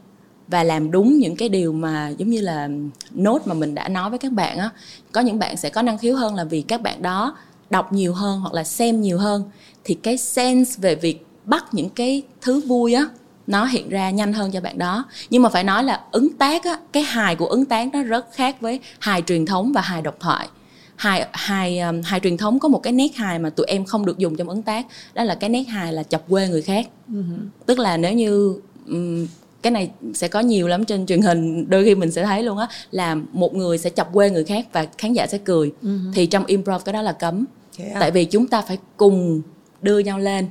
và 0.48 0.62
làm 0.62 0.90
đúng 0.90 1.18
những 1.18 1.36
cái 1.36 1.48
điều 1.48 1.72
mà 1.72 2.08
giống 2.08 2.30
như 2.30 2.40
là 2.40 2.68
nốt 3.10 3.46
mà 3.46 3.54
mình 3.54 3.74
đã 3.74 3.88
nói 3.88 4.10
với 4.10 4.18
các 4.18 4.32
bạn 4.32 4.58
á 4.58 4.70
có 5.12 5.20
những 5.20 5.38
bạn 5.38 5.56
sẽ 5.56 5.70
có 5.70 5.82
năng 5.82 5.98
khiếu 5.98 6.16
hơn 6.16 6.34
là 6.34 6.44
vì 6.44 6.62
các 6.62 6.82
bạn 6.82 7.02
đó 7.02 7.36
đọc 7.70 7.92
nhiều 7.92 8.14
hơn 8.14 8.40
hoặc 8.40 8.54
là 8.54 8.64
xem 8.64 9.00
nhiều 9.00 9.18
hơn 9.18 9.42
thì 9.84 9.94
cái 9.94 10.16
sense 10.16 10.78
về 10.80 10.94
việc 10.94 11.26
bắt 11.44 11.64
những 11.72 11.88
cái 11.88 12.22
thứ 12.40 12.60
vui 12.60 12.94
á 12.94 13.08
nó 13.46 13.64
hiện 13.64 13.88
ra 13.88 14.10
nhanh 14.10 14.32
hơn 14.32 14.50
cho 14.50 14.60
bạn 14.60 14.78
đó. 14.78 15.04
Nhưng 15.30 15.42
mà 15.42 15.48
phải 15.48 15.64
nói 15.64 15.84
là 15.84 16.00
ứng 16.12 16.32
tác 16.32 16.64
á 16.64 16.78
cái 16.92 17.02
hài 17.02 17.36
của 17.36 17.46
ứng 17.46 17.64
tác 17.64 17.88
nó 17.92 18.02
rất 18.02 18.26
khác 18.32 18.60
với 18.60 18.80
hài 18.98 19.22
truyền 19.22 19.46
thống 19.46 19.72
và 19.72 19.80
hài 19.80 20.02
độc 20.02 20.20
thoại. 20.20 20.48
Hài 20.96 21.28
hài 21.32 21.78
um, 21.78 22.02
hài 22.02 22.20
truyền 22.20 22.36
thống 22.36 22.58
có 22.58 22.68
một 22.68 22.82
cái 22.82 22.92
nét 22.92 23.16
hài 23.16 23.38
mà 23.38 23.50
tụi 23.50 23.66
em 23.66 23.84
không 23.84 24.06
được 24.06 24.18
dùng 24.18 24.36
trong 24.36 24.48
ứng 24.48 24.62
tác 24.62 24.86
đó 25.14 25.24
là 25.24 25.34
cái 25.34 25.50
nét 25.50 25.62
hài 25.62 25.92
là 25.92 26.02
chọc 26.02 26.28
quê 26.28 26.48
người 26.48 26.62
khác. 26.62 26.88
Uh-huh. 27.12 27.48
tức 27.66 27.78
là 27.78 27.96
nếu 27.96 28.12
như 28.12 28.60
um, 28.86 29.26
cái 29.66 29.70
này 29.70 29.90
sẽ 30.14 30.28
có 30.28 30.40
nhiều 30.40 30.68
lắm 30.68 30.84
trên 30.84 31.06
truyền 31.06 31.22
hình 31.22 31.70
đôi 31.70 31.84
khi 31.84 31.94
mình 31.94 32.10
sẽ 32.10 32.24
thấy 32.24 32.42
luôn 32.42 32.58
á 32.58 32.68
là 32.90 33.14
một 33.32 33.54
người 33.54 33.78
sẽ 33.78 33.90
chọc 33.90 34.12
quê 34.12 34.30
người 34.30 34.44
khác 34.44 34.66
và 34.72 34.86
khán 34.98 35.12
giả 35.12 35.26
sẽ 35.26 35.38
cười 35.38 35.72
uh-huh. 35.82 36.12
thì 36.14 36.26
trong 36.26 36.46
improv 36.46 36.84
cái 36.84 36.92
đó 36.92 37.02
là 37.02 37.12
cấm 37.12 37.44
à? 37.78 37.96
tại 38.00 38.10
vì 38.10 38.24
chúng 38.24 38.46
ta 38.46 38.62
phải 38.62 38.78
cùng 38.96 39.42
đưa 39.82 39.98
nhau 39.98 40.18
lên 40.18 40.46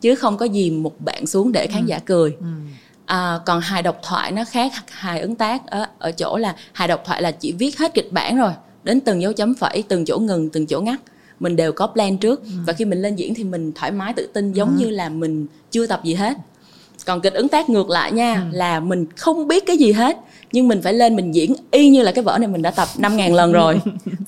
chứ 0.00 0.14
không 0.14 0.36
có 0.36 0.48
dìm 0.52 0.82
một 0.82 1.00
bạn 1.00 1.26
xuống 1.26 1.52
để 1.52 1.66
khán 1.66 1.82
ừ. 1.82 1.86
giả 1.86 1.98
cười 1.98 2.36
ừ. 2.40 2.46
à, 3.06 3.38
còn 3.46 3.60
hài 3.60 3.82
độc 3.82 4.00
thoại 4.02 4.32
nó 4.32 4.44
khác 4.44 4.72
hài 4.88 5.20
ứng 5.20 5.34
tác 5.34 5.66
ở, 5.66 5.86
ở 5.98 6.12
chỗ 6.12 6.36
là 6.36 6.56
hài 6.72 6.88
độc 6.88 7.02
thoại 7.04 7.22
là 7.22 7.30
chỉ 7.30 7.52
viết 7.52 7.78
hết 7.78 7.94
kịch 7.94 8.12
bản 8.12 8.36
rồi 8.36 8.52
đến 8.84 9.00
từng 9.00 9.22
dấu 9.22 9.32
chấm 9.32 9.54
phẩy 9.54 9.84
từng 9.88 10.04
chỗ 10.04 10.18
ngừng 10.18 10.50
từng 10.50 10.66
chỗ 10.66 10.80
ngắt 10.80 11.00
mình 11.40 11.56
đều 11.56 11.72
có 11.72 11.86
plan 11.86 12.18
trước 12.18 12.42
ừ. 12.44 12.50
và 12.66 12.72
khi 12.72 12.84
mình 12.84 13.02
lên 13.02 13.16
diễn 13.16 13.34
thì 13.34 13.44
mình 13.44 13.72
thoải 13.74 13.92
mái 13.92 14.12
tự 14.12 14.26
tin 14.32 14.52
giống 14.52 14.76
ừ. 14.78 14.84
như 14.84 14.90
là 14.90 15.08
mình 15.08 15.46
chưa 15.70 15.86
tập 15.86 16.00
gì 16.04 16.14
hết 16.14 16.36
còn 17.06 17.20
kịch 17.20 17.34
ứng 17.34 17.48
tác 17.48 17.70
ngược 17.70 17.90
lại 17.90 18.12
nha 18.12 18.34
ừ. 18.34 18.56
là 18.56 18.80
mình 18.80 19.06
không 19.16 19.48
biết 19.48 19.66
cái 19.66 19.76
gì 19.76 19.92
hết 19.92 20.16
nhưng 20.52 20.68
mình 20.68 20.82
phải 20.82 20.92
lên 20.92 21.16
mình 21.16 21.32
diễn 21.32 21.54
y 21.70 21.90
như 21.90 22.02
là 22.02 22.12
cái 22.12 22.24
vở 22.24 22.38
này 22.38 22.48
mình 22.48 22.62
đã 22.62 22.70
tập 22.70 22.88
năm 22.98 23.16
ngàn 23.16 23.34
lần 23.34 23.52
rồi 23.52 23.80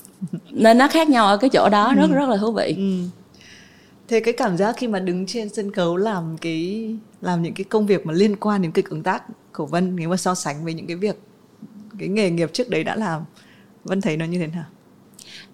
nên 0.51 0.77
nó 0.77 0.87
khác 0.87 1.09
nhau 1.09 1.27
ở 1.27 1.37
cái 1.37 1.49
chỗ 1.49 1.69
đó 1.69 1.93
rất 1.95 2.09
ừ. 2.09 2.15
rất 2.15 2.29
là 2.29 2.37
thú 2.37 2.51
vị 2.51 2.73
ừ 2.77 3.09
thế 4.07 4.19
cái 4.19 4.33
cảm 4.33 4.57
giác 4.57 4.75
khi 4.77 4.87
mà 4.87 4.99
đứng 4.99 5.25
trên 5.25 5.49
sân 5.49 5.71
khấu 5.71 5.97
làm 5.97 6.37
cái 6.37 6.89
làm 7.21 7.41
những 7.41 7.53
cái 7.53 7.63
công 7.63 7.85
việc 7.85 8.05
mà 8.05 8.13
liên 8.13 8.35
quan 8.35 8.61
đến 8.61 8.71
kịch 8.71 8.89
ứng 8.89 9.03
tác 9.03 9.23
của 9.53 9.65
vân 9.65 9.95
nếu 9.95 10.09
mà 10.09 10.17
so 10.17 10.35
sánh 10.35 10.63
với 10.63 10.73
những 10.73 10.87
cái 10.87 10.95
việc 10.95 11.19
cái 11.99 12.07
nghề 12.07 12.29
nghiệp 12.29 12.49
trước 12.53 12.69
đấy 12.69 12.83
đã 12.83 12.95
làm 12.95 13.21
vân 13.83 14.01
thấy 14.01 14.17
nó 14.17 14.25
như 14.25 14.39
thế 14.39 14.47
nào 14.47 14.65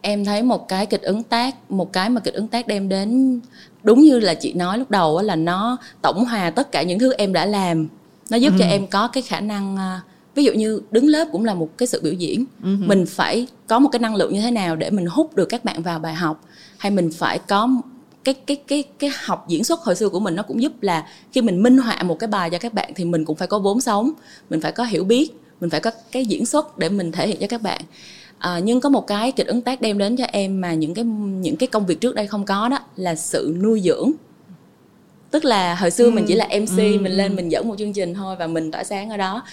em 0.01 0.25
thấy 0.25 0.43
một 0.43 0.67
cái 0.67 0.85
kịch 0.85 1.01
ứng 1.01 1.23
tác 1.23 1.71
một 1.71 1.93
cái 1.93 2.09
mà 2.09 2.21
kịch 2.21 2.33
ứng 2.33 2.47
tác 2.47 2.67
đem 2.67 2.89
đến 2.89 3.39
đúng 3.83 4.01
như 4.01 4.19
là 4.19 4.33
chị 4.33 4.53
nói 4.53 4.77
lúc 4.77 4.91
đầu 4.91 5.21
là 5.21 5.35
nó 5.35 5.77
tổng 6.01 6.25
hòa 6.25 6.49
tất 6.49 6.71
cả 6.71 6.81
những 6.81 6.99
thứ 6.99 7.13
em 7.13 7.33
đã 7.33 7.45
làm 7.45 7.87
nó 8.29 8.37
giúp 8.37 8.53
ừ. 8.53 8.55
cho 8.59 8.65
em 8.65 8.87
có 8.87 9.07
cái 9.07 9.23
khả 9.23 9.39
năng 9.39 9.77
à, 9.77 10.01
ví 10.35 10.43
dụ 10.43 10.53
như 10.53 10.81
đứng 10.91 11.07
lớp 11.07 11.27
cũng 11.31 11.45
là 11.45 11.53
một 11.53 11.77
cái 11.77 11.87
sự 11.87 12.01
biểu 12.03 12.13
diễn 12.13 12.45
ừ. 12.63 12.69
mình 12.79 13.05
phải 13.05 13.47
có 13.67 13.79
một 13.79 13.89
cái 13.91 13.99
năng 13.99 14.15
lượng 14.15 14.33
như 14.33 14.41
thế 14.41 14.51
nào 14.51 14.75
để 14.75 14.89
mình 14.89 15.05
hút 15.05 15.35
được 15.35 15.45
các 15.45 15.65
bạn 15.65 15.81
vào 15.81 15.99
bài 15.99 16.13
học 16.13 16.43
hay 16.77 16.91
mình 16.91 17.09
phải 17.17 17.39
có 17.39 17.69
cái 18.23 18.33
cái 18.33 18.57
cái 18.67 18.83
cái 18.99 19.11
học 19.23 19.45
diễn 19.47 19.63
xuất 19.63 19.79
hồi 19.79 19.95
xưa 19.95 20.09
của 20.09 20.19
mình 20.19 20.35
nó 20.35 20.43
cũng 20.43 20.61
giúp 20.61 20.73
là 20.81 21.07
khi 21.31 21.41
mình 21.41 21.63
minh 21.63 21.77
họa 21.77 22.03
một 22.03 22.19
cái 22.19 22.27
bài 22.27 22.49
cho 22.49 22.57
các 22.57 22.73
bạn 22.73 22.91
thì 22.95 23.05
mình 23.05 23.25
cũng 23.25 23.35
phải 23.35 23.47
có 23.47 23.59
vốn 23.59 23.81
sống 23.81 24.11
mình 24.49 24.61
phải 24.61 24.71
có 24.71 24.83
hiểu 24.83 25.03
biết 25.03 25.31
mình 25.61 25.69
phải 25.69 25.79
có 25.79 25.91
cái 26.11 26.25
diễn 26.25 26.45
xuất 26.45 26.77
để 26.77 26.89
mình 26.89 27.11
thể 27.11 27.27
hiện 27.27 27.37
cho 27.39 27.47
các 27.47 27.61
bạn 27.61 27.81
à, 28.41 28.59
nhưng 28.59 28.81
có 28.81 28.89
một 28.89 29.07
cái 29.07 29.31
kịch 29.31 29.47
ứng 29.47 29.61
tác 29.61 29.81
đem 29.81 29.97
đến 29.97 30.17
cho 30.17 30.25
em 30.31 30.61
mà 30.61 30.73
những 30.73 30.93
cái 30.93 31.05
những 31.05 31.55
cái 31.55 31.67
công 31.67 31.85
việc 31.85 32.01
trước 32.01 32.15
đây 32.15 32.27
không 32.27 32.45
có 32.45 32.69
đó 32.69 32.79
là 32.95 33.15
sự 33.15 33.57
nuôi 33.61 33.81
dưỡng. 33.81 34.11
Tức 35.31 35.45
là 35.45 35.75
hồi 35.75 35.91
xưa 35.91 36.05
ừ, 36.05 36.11
mình 36.11 36.25
chỉ 36.27 36.35
là 36.35 36.47
mc 36.47 36.77
ừ, 36.77 36.97
mình 37.01 37.11
lên 37.11 37.35
mình 37.35 37.51
dẫn 37.51 37.67
một 37.67 37.75
chương 37.77 37.93
trình 37.93 38.13
thôi 38.13 38.35
và 38.39 38.47
mình 38.47 38.71
tỏa 38.71 38.83
sáng 38.83 39.09
ở 39.09 39.17
đó. 39.17 39.43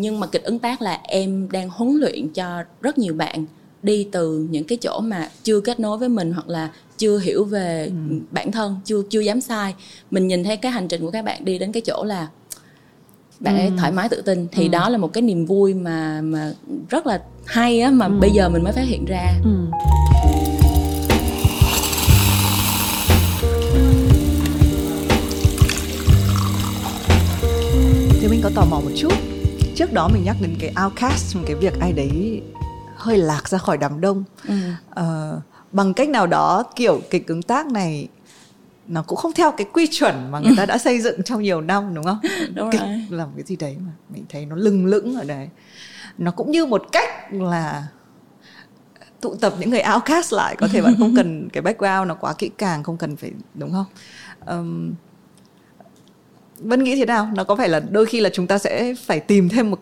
Nhưng 0.00 0.20
mà 0.20 0.26
kịch 0.26 0.42
ứng 0.42 0.58
tác 0.58 0.82
là 0.82 1.00
em 1.02 1.48
đang 1.52 1.70
huấn 1.70 1.96
luyện 2.00 2.28
cho 2.28 2.62
rất 2.80 2.98
nhiều 2.98 3.14
bạn 3.14 3.44
đi 3.82 4.08
từ 4.12 4.46
những 4.50 4.64
cái 4.64 4.78
chỗ 4.80 5.00
mà 5.00 5.30
chưa 5.42 5.60
kết 5.60 5.80
nối 5.80 5.98
với 5.98 6.08
mình 6.08 6.32
hoặc 6.32 6.48
là 6.48 6.70
chưa 6.98 7.18
hiểu 7.18 7.44
về 7.44 7.84
ừ. 7.84 8.16
bản 8.30 8.52
thân 8.52 8.76
chưa 8.84 9.02
chưa 9.10 9.20
dám 9.20 9.40
sai. 9.40 9.74
Mình 10.10 10.28
nhìn 10.28 10.44
thấy 10.44 10.56
cái 10.56 10.72
hành 10.72 10.88
trình 10.88 11.00
của 11.00 11.10
các 11.10 11.24
bạn 11.24 11.44
đi 11.44 11.58
đến 11.58 11.72
cái 11.72 11.80
chỗ 11.80 12.04
là 12.04 12.28
bạn 13.40 13.56
ấy 13.56 13.66
ừ. 13.66 13.72
thoải 13.78 13.92
mái 13.92 14.08
tự 14.08 14.22
tin 14.22 14.46
thì 14.52 14.62
ừ. 14.62 14.68
đó 14.68 14.88
là 14.88 14.98
một 14.98 15.12
cái 15.12 15.22
niềm 15.22 15.46
vui 15.46 15.74
mà 15.74 16.20
mà 16.22 16.52
rất 16.88 17.06
là 17.06 17.22
hay 17.44 17.80
á 17.80 17.90
mà 17.90 18.06
ừ. 18.06 18.12
bây 18.20 18.30
giờ 18.30 18.48
mình 18.48 18.64
mới 18.64 18.72
phát 18.72 18.84
hiện 18.84 19.04
ra 19.04 19.32
ừ. 19.44 19.50
thì 28.20 28.28
mình 28.28 28.40
có 28.42 28.50
tò 28.54 28.64
mò 28.70 28.80
một 28.80 28.90
chút 28.96 29.12
trước 29.74 29.92
đó 29.92 30.08
mình 30.12 30.24
nhắc 30.24 30.36
đến 30.40 30.56
cái 30.60 30.74
outcast 30.84 31.36
cái 31.46 31.56
việc 31.56 31.80
ai 31.80 31.92
đấy 31.92 32.42
hơi 32.96 33.18
lạc 33.18 33.48
ra 33.48 33.58
khỏi 33.58 33.78
đám 33.78 34.00
đông 34.00 34.24
ừ. 34.48 34.54
uh, 35.00 35.42
bằng 35.72 35.94
cách 35.94 36.08
nào 36.08 36.26
đó 36.26 36.64
kiểu 36.76 37.00
kịch 37.10 37.26
ứng 37.28 37.42
tác 37.42 37.66
này 37.66 38.08
nó 38.88 39.02
cũng 39.02 39.18
không 39.18 39.32
theo 39.32 39.52
cái 39.52 39.66
quy 39.72 39.86
chuẩn 39.90 40.30
mà 40.30 40.38
người 40.38 40.54
ta 40.56 40.66
đã 40.66 40.78
xây 40.78 41.00
dựng 41.00 41.22
trong 41.22 41.42
nhiều 41.42 41.60
năm 41.60 41.94
đúng 41.94 42.04
không 42.04 42.18
đúng 42.54 42.70
kịch 42.70 42.80
rồi. 42.80 43.06
làm 43.10 43.28
cái 43.36 43.44
gì 43.44 43.56
đấy 43.56 43.76
mà 43.86 43.92
mình 44.08 44.24
thấy 44.28 44.46
nó 44.46 44.56
lưng 44.56 44.86
lững 44.86 45.14
ở 45.16 45.24
đấy 45.24 45.48
nó 46.18 46.30
cũng 46.30 46.50
như 46.50 46.66
một 46.66 46.82
cách 46.92 47.32
là 47.32 47.86
tụ 49.20 49.34
tập 49.34 49.54
những 49.58 49.70
người 49.70 49.82
outcast 49.94 50.32
lại 50.32 50.56
có 50.56 50.68
thể 50.68 50.82
bạn 50.82 50.94
không 50.98 51.16
cần 51.16 51.48
cái 51.52 51.62
background 51.62 52.08
nó 52.08 52.14
quá 52.14 52.34
kỹ 52.38 52.50
càng 52.58 52.82
không 52.82 52.96
cần 52.96 53.16
phải 53.16 53.32
đúng 53.54 53.72
không 53.72 53.86
um, 54.46 54.94
Vân 56.58 56.84
nghĩ 56.84 56.96
thế 56.96 57.04
nào? 57.04 57.28
Nó 57.34 57.44
có 57.44 57.56
phải 57.56 57.68
là 57.68 57.80
đôi 57.80 58.06
khi 58.06 58.20
là 58.20 58.30
chúng 58.32 58.46
ta 58.46 58.58
sẽ 58.58 58.94
phải 58.94 59.20
tìm 59.20 59.48
thêm 59.48 59.70
một 59.70 59.80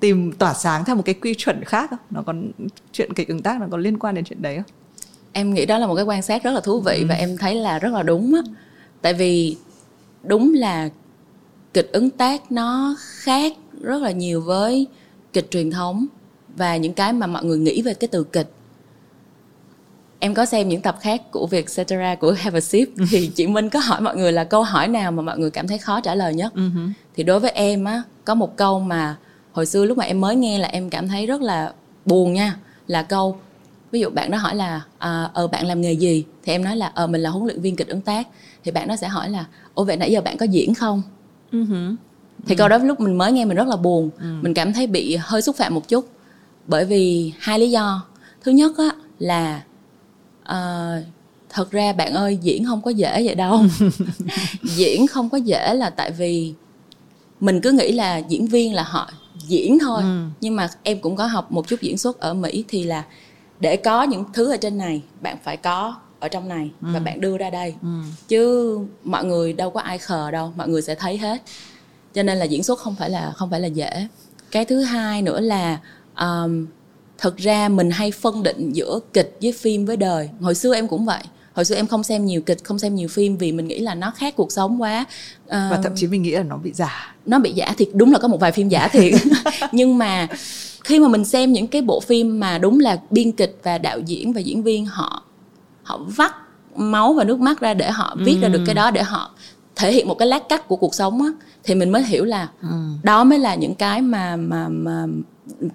tìm 0.00 0.32
tỏa 0.32 0.54
sáng 0.54 0.84
theo 0.84 0.96
một 0.96 1.02
cái 1.04 1.14
quy 1.14 1.34
chuẩn 1.34 1.64
khác 1.64 1.90
không? 1.90 1.98
Nó 2.10 2.22
còn 2.26 2.50
chuyện 2.92 3.14
kịch 3.14 3.28
ứng 3.28 3.42
tác 3.42 3.60
nó 3.60 3.66
có 3.70 3.76
liên 3.76 3.98
quan 3.98 4.14
đến 4.14 4.24
chuyện 4.24 4.42
đấy 4.42 4.56
không? 4.56 4.64
Em 5.36 5.54
nghĩ 5.54 5.66
đó 5.66 5.78
là 5.78 5.86
một 5.86 5.94
cái 5.94 6.04
quan 6.04 6.22
sát 6.22 6.42
rất 6.42 6.50
là 6.50 6.60
thú 6.60 6.80
vị 6.80 6.96
ừ. 6.98 7.06
và 7.08 7.14
em 7.14 7.36
thấy 7.36 7.54
là 7.54 7.78
rất 7.78 7.92
là 7.92 8.02
đúng 8.02 8.34
á. 8.34 8.40
Tại 9.02 9.14
vì 9.14 9.56
đúng 10.22 10.54
là 10.54 10.88
kịch 11.74 11.92
ứng 11.92 12.10
tác 12.10 12.52
nó 12.52 12.96
khác 12.98 13.52
rất 13.80 14.02
là 14.02 14.10
nhiều 14.10 14.40
với 14.40 14.86
kịch 15.32 15.50
truyền 15.50 15.70
thống 15.70 16.06
và 16.56 16.76
những 16.76 16.92
cái 16.92 17.12
mà 17.12 17.26
mọi 17.26 17.44
người 17.44 17.58
nghĩ 17.58 17.82
về 17.82 17.94
cái 17.94 18.08
từ 18.08 18.24
kịch 18.24 18.50
em 20.18 20.34
có 20.34 20.44
xem 20.44 20.68
những 20.68 20.82
tập 20.82 20.96
khác 21.00 21.22
của 21.30 21.46
việc 21.46 21.66
cetera 21.76 22.14
của 22.14 22.32
Have 22.32 22.58
a 22.58 22.60
Sip 22.60 22.88
thì 23.10 23.30
chị 23.34 23.46
Minh 23.46 23.70
có 23.70 23.78
hỏi 23.78 24.00
mọi 24.00 24.16
người 24.16 24.32
là 24.32 24.44
câu 24.44 24.62
hỏi 24.62 24.88
nào 24.88 25.12
mà 25.12 25.22
mọi 25.22 25.38
người 25.38 25.50
cảm 25.50 25.68
thấy 25.68 25.78
khó 25.78 26.00
trả 26.00 26.14
lời 26.14 26.34
nhất 26.34 26.52
uh-huh. 26.54 26.90
thì 27.16 27.22
đối 27.22 27.40
với 27.40 27.50
em 27.50 27.84
á 27.84 28.02
có 28.24 28.34
một 28.34 28.56
câu 28.56 28.80
mà 28.80 29.16
hồi 29.52 29.66
xưa 29.66 29.84
lúc 29.84 29.98
mà 29.98 30.04
em 30.04 30.20
mới 30.20 30.36
nghe 30.36 30.58
là 30.58 30.68
em 30.68 30.90
cảm 30.90 31.08
thấy 31.08 31.26
rất 31.26 31.40
là 31.40 31.72
buồn 32.04 32.32
nha 32.32 32.56
là 32.86 33.02
câu 33.02 33.38
ví 33.90 34.00
dụ 34.00 34.10
bạn 34.10 34.30
đó 34.30 34.38
hỏi 34.38 34.54
là 34.54 34.82
à, 34.98 35.30
ờ 35.34 35.46
bạn 35.46 35.66
làm 35.66 35.80
nghề 35.80 35.92
gì? 35.92 36.24
Thì 36.44 36.52
em 36.52 36.64
nói 36.64 36.76
là 36.76 36.92
ờ 36.94 37.06
mình 37.06 37.20
là 37.20 37.30
huấn 37.30 37.46
luyện 37.46 37.60
viên 37.60 37.76
kịch 37.76 37.88
ứng 37.88 38.00
tác. 38.00 38.28
Thì 38.64 38.70
bạn 38.70 38.88
đó 38.88 38.96
sẽ 38.96 39.08
hỏi 39.08 39.30
là 39.30 39.44
ồ 39.74 39.84
vậy 39.84 39.96
nãy 39.96 40.12
giờ 40.12 40.20
bạn 40.20 40.36
có 40.36 40.46
diễn 40.46 40.74
không? 40.74 41.02
Uh-huh. 41.52 41.96
thì 42.46 42.54
câu 42.54 42.68
đó 42.68 42.78
lúc 42.78 43.00
mình 43.00 43.18
mới 43.18 43.32
nghe 43.32 43.44
mình 43.44 43.56
rất 43.56 43.68
là 43.68 43.76
buồn. 43.76 44.10
Uh-huh. 44.18 44.42
mình 44.42 44.54
cảm 44.54 44.72
thấy 44.72 44.86
bị 44.86 45.16
hơi 45.20 45.42
xúc 45.42 45.56
phạm 45.56 45.74
một 45.74 45.88
chút. 45.88 46.08
Bởi 46.66 46.84
vì 46.84 47.32
hai 47.38 47.58
lý 47.58 47.70
do. 47.70 48.06
Thứ 48.42 48.52
nhất 48.52 48.72
á 48.78 48.90
là 49.18 49.62
à, 50.42 50.92
thật 51.48 51.70
ra 51.70 51.92
bạn 51.92 52.12
ơi 52.12 52.38
diễn 52.42 52.64
không 52.64 52.82
có 52.82 52.90
dễ 52.90 53.22
vậy 53.24 53.34
đâu. 53.34 53.62
Diễn 54.62 55.06
không 55.06 55.30
có 55.30 55.38
dễ 55.38 55.74
là 55.74 55.90
tại 55.90 56.10
vì 56.10 56.54
mình 57.40 57.60
cứ 57.60 57.72
nghĩ 57.72 57.92
là 57.92 58.16
diễn 58.16 58.46
viên 58.46 58.74
là 58.74 58.82
họ 58.82 59.10
diễn 59.46 59.78
thôi. 59.78 60.02
Ừ. 60.02 60.24
nhưng 60.40 60.56
mà 60.56 60.68
em 60.82 61.00
cũng 61.00 61.16
có 61.16 61.26
học 61.26 61.52
một 61.52 61.68
chút 61.68 61.80
diễn 61.80 61.98
xuất 61.98 62.20
ở 62.20 62.34
mỹ 62.34 62.64
thì 62.68 62.84
là 62.84 63.04
để 63.60 63.76
có 63.76 64.02
những 64.02 64.24
thứ 64.32 64.50
ở 64.50 64.56
trên 64.56 64.78
này 64.78 65.02
bạn 65.20 65.36
phải 65.44 65.56
có 65.56 65.94
ở 66.20 66.28
trong 66.28 66.48
này 66.48 66.70
ừ. 66.82 66.88
và 66.92 67.00
bạn 67.00 67.20
đưa 67.20 67.38
ra 67.38 67.50
đây. 67.50 67.74
Ừ. 67.82 67.88
chứ 68.28 68.78
mọi 69.04 69.24
người 69.24 69.52
đâu 69.52 69.70
có 69.70 69.80
ai 69.80 69.98
khờ 69.98 70.30
đâu 70.30 70.52
mọi 70.56 70.68
người 70.68 70.82
sẽ 70.82 70.94
thấy 70.94 71.18
hết. 71.18 71.42
Cho 72.14 72.22
nên 72.22 72.38
là 72.38 72.44
diễn 72.44 72.62
xuất 72.62 72.78
không 72.78 72.94
phải 72.98 73.10
là 73.10 73.32
không 73.36 73.50
phải 73.50 73.60
là 73.60 73.68
dễ. 73.68 74.06
Cái 74.50 74.64
thứ 74.64 74.82
hai 74.82 75.22
nữa 75.22 75.40
là 75.40 75.78
um, 76.20 76.66
thực 77.18 77.36
ra 77.36 77.68
mình 77.68 77.90
hay 77.90 78.10
phân 78.10 78.42
định 78.42 78.72
giữa 78.72 79.00
kịch 79.12 79.38
với 79.42 79.52
phim 79.52 79.86
với 79.86 79.96
đời. 79.96 80.30
Hồi 80.40 80.54
xưa 80.54 80.74
em 80.74 80.88
cũng 80.88 81.04
vậy. 81.04 81.22
Hồi 81.52 81.64
xưa 81.64 81.74
em 81.74 81.86
không 81.86 82.02
xem 82.02 82.24
nhiều 82.24 82.40
kịch 82.40 82.64
không 82.64 82.78
xem 82.78 82.94
nhiều 82.94 83.08
phim 83.08 83.36
vì 83.36 83.52
mình 83.52 83.68
nghĩ 83.68 83.78
là 83.78 83.94
nó 83.94 84.10
khác 84.10 84.36
cuộc 84.36 84.52
sống 84.52 84.82
quá. 84.82 85.04
Uh, 85.44 85.50
và 85.50 85.80
thậm 85.82 85.92
chí 85.96 86.06
mình 86.06 86.22
nghĩ 86.22 86.30
là 86.30 86.42
nó 86.42 86.56
bị 86.56 86.72
giả. 86.74 87.14
nó 87.26 87.38
bị 87.38 87.52
giả 87.52 87.74
thiệt. 87.78 87.88
Đúng 87.92 88.12
là 88.12 88.18
có 88.18 88.28
một 88.28 88.40
vài 88.40 88.52
phim 88.52 88.68
giả 88.68 88.88
thiệt. 88.88 89.12
Nhưng 89.72 89.98
mà 89.98 90.28
khi 90.86 90.98
mà 90.98 91.08
mình 91.08 91.24
xem 91.24 91.52
những 91.52 91.66
cái 91.66 91.82
bộ 91.82 92.00
phim 92.00 92.40
mà 92.40 92.58
đúng 92.58 92.80
là 92.80 92.98
biên 93.10 93.32
kịch 93.32 93.58
và 93.62 93.78
đạo 93.78 93.98
diễn 93.98 94.32
và 94.32 94.40
diễn 94.40 94.62
viên 94.62 94.86
họ 94.86 95.22
họ 95.82 96.00
vắt 96.16 96.32
máu 96.76 97.12
và 97.12 97.24
nước 97.24 97.40
mắt 97.40 97.60
ra 97.60 97.74
để 97.74 97.90
họ 97.90 98.16
viết 98.18 98.34
ừ. 98.34 98.40
ra 98.40 98.48
được 98.48 98.62
cái 98.66 98.74
đó 98.74 98.90
để 98.90 99.02
họ 99.02 99.30
thể 99.76 99.92
hiện 99.92 100.08
một 100.08 100.14
cái 100.14 100.28
lát 100.28 100.48
cắt 100.48 100.68
của 100.68 100.76
cuộc 100.76 100.94
sống 100.94 101.22
á 101.22 101.28
thì 101.64 101.74
mình 101.74 101.92
mới 101.92 102.04
hiểu 102.04 102.24
là 102.24 102.48
ừ. 102.62 102.68
đó 103.02 103.24
mới 103.24 103.38
là 103.38 103.54
những 103.54 103.74
cái 103.74 104.00
mà 104.00 104.36
mà 104.36 104.68
mà 104.68 105.06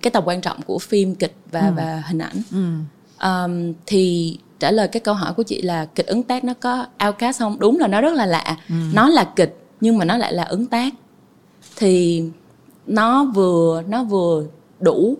cái 0.01 0.11
tầm 0.11 0.23
quan 0.25 0.41
trọng 0.41 0.61
của 0.61 0.79
phim 0.79 1.15
kịch 1.15 1.35
và 1.51 1.59
ừ. 1.59 1.73
và 1.77 2.03
hình 2.07 2.19
ảnh 2.19 2.41
ừ. 2.51 2.65
um, 3.27 3.73
thì 3.85 4.37
trả 4.59 4.71
lời 4.71 4.87
cái 4.87 4.99
câu 4.99 5.13
hỏi 5.13 5.33
của 5.33 5.43
chị 5.43 5.61
là 5.61 5.85
kịch 5.85 6.07
ứng 6.07 6.23
tác 6.23 6.43
nó 6.43 6.53
có 6.53 6.85
outcast 7.07 7.39
không 7.39 7.59
đúng 7.59 7.79
là 7.79 7.87
nó 7.87 8.01
rất 8.01 8.13
là 8.13 8.25
lạ 8.25 8.57
ừ. 8.69 8.75
nó 8.93 9.09
là 9.09 9.23
kịch 9.23 9.57
nhưng 9.81 9.97
mà 9.97 10.05
nó 10.05 10.17
lại 10.17 10.33
là 10.33 10.43
ứng 10.43 10.65
tác 10.65 10.93
thì 11.75 12.23
nó 12.87 13.23
vừa 13.23 13.83
nó 13.87 14.03
vừa 14.03 14.45
đủ 14.81 15.17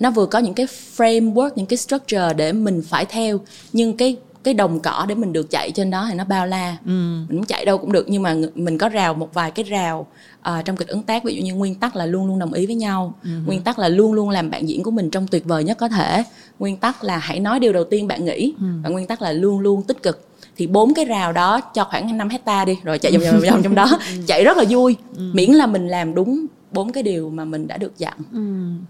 nó 0.00 0.10
vừa 0.10 0.26
có 0.26 0.38
những 0.38 0.54
cái 0.54 0.66
framework 0.96 1.50
những 1.56 1.66
cái 1.66 1.76
structure 1.76 2.32
để 2.36 2.52
mình 2.52 2.82
phải 2.88 3.04
theo 3.04 3.40
nhưng 3.72 3.96
cái 3.96 4.16
cái 4.42 4.54
đồng 4.54 4.80
cỏ 4.80 5.06
để 5.08 5.14
mình 5.14 5.32
được 5.32 5.50
chạy 5.50 5.70
trên 5.70 5.90
đó 5.90 6.06
thì 6.08 6.14
nó 6.14 6.24
bao 6.24 6.46
la 6.46 6.76
ừ. 6.86 6.90
mình 7.28 7.36
muốn 7.36 7.44
chạy 7.44 7.64
đâu 7.64 7.78
cũng 7.78 7.92
được 7.92 8.06
nhưng 8.08 8.22
mà 8.22 8.36
mình 8.54 8.78
có 8.78 8.88
rào 8.88 9.14
một 9.14 9.34
vài 9.34 9.50
cái 9.50 9.64
rào 9.64 10.06
uh, 10.38 10.64
trong 10.64 10.76
kịch 10.76 10.88
ứng 10.88 11.02
tác 11.02 11.24
ví 11.24 11.34
dụ 11.34 11.42
như 11.42 11.54
nguyên 11.54 11.74
tắc 11.74 11.96
là 11.96 12.06
luôn 12.06 12.26
luôn 12.26 12.38
đồng 12.38 12.52
ý 12.52 12.66
với 12.66 12.74
nhau 12.74 13.14
ừ. 13.24 13.30
nguyên 13.46 13.62
tắc 13.62 13.78
là 13.78 13.88
luôn 13.88 14.12
luôn 14.12 14.30
làm 14.30 14.50
bạn 14.50 14.68
diễn 14.68 14.82
của 14.82 14.90
mình 14.90 15.10
trong 15.10 15.26
tuyệt 15.26 15.44
vời 15.44 15.64
nhất 15.64 15.78
có 15.78 15.88
thể 15.88 16.22
nguyên 16.58 16.76
tắc 16.76 17.04
là 17.04 17.18
hãy 17.18 17.40
nói 17.40 17.60
điều 17.60 17.72
đầu 17.72 17.84
tiên 17.84 18.08
bạn 18.08 18.24
nghĩ 18.24 18.54
ừ. 18.58 18.66
và 18.82 18.90
nguyên 18.90 19.06
tắc 19.06 19.22
là 19.22 19.32
luôn 19.32 19.60
luôn 19.60 19.82
tích 19.82 20.02
cực 20.02 20.26
thì 20.56 20.66
bốn 20.66 20.94
cái 20.94 21.04
rào 21.04 21.32
đó 21.32 21.60
cho 21.60 21.84
khoảng 21.84 22.18
5 22.18 22.28
hecta 22.28 22.64
đi 22.64 22.76
rồi 22.84 22.98
chạy 22.98 23.12
vòng 23.12 23.22
vòng 23.30 23.50
vòng 23.50 23.62
trong 23.62 23.74
đó 23.74 23.84
ừ. 24.16 24.22
chạy 24.26 24.44
rất 24.44 24.56
là 24.56 24.64
vui 24.70 24.96
ừ. 25.16 25.30
miễn 25.32 25.50
là 25.50 25.66
mình 25.66 25.88
làm 25.88 26.14
đúng 26.14 26.46
bốn 26.72 26.92
cái 26.92 27.02
điều 27.02 27.30
mà 27.30 27.44
mình 27.44 27.68
đã 27.68 27.76
được 27.76 27.98
dặn. 27.98 28.18
Ừ. 28.32 28.40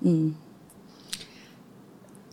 Ừ. 0.08 0.30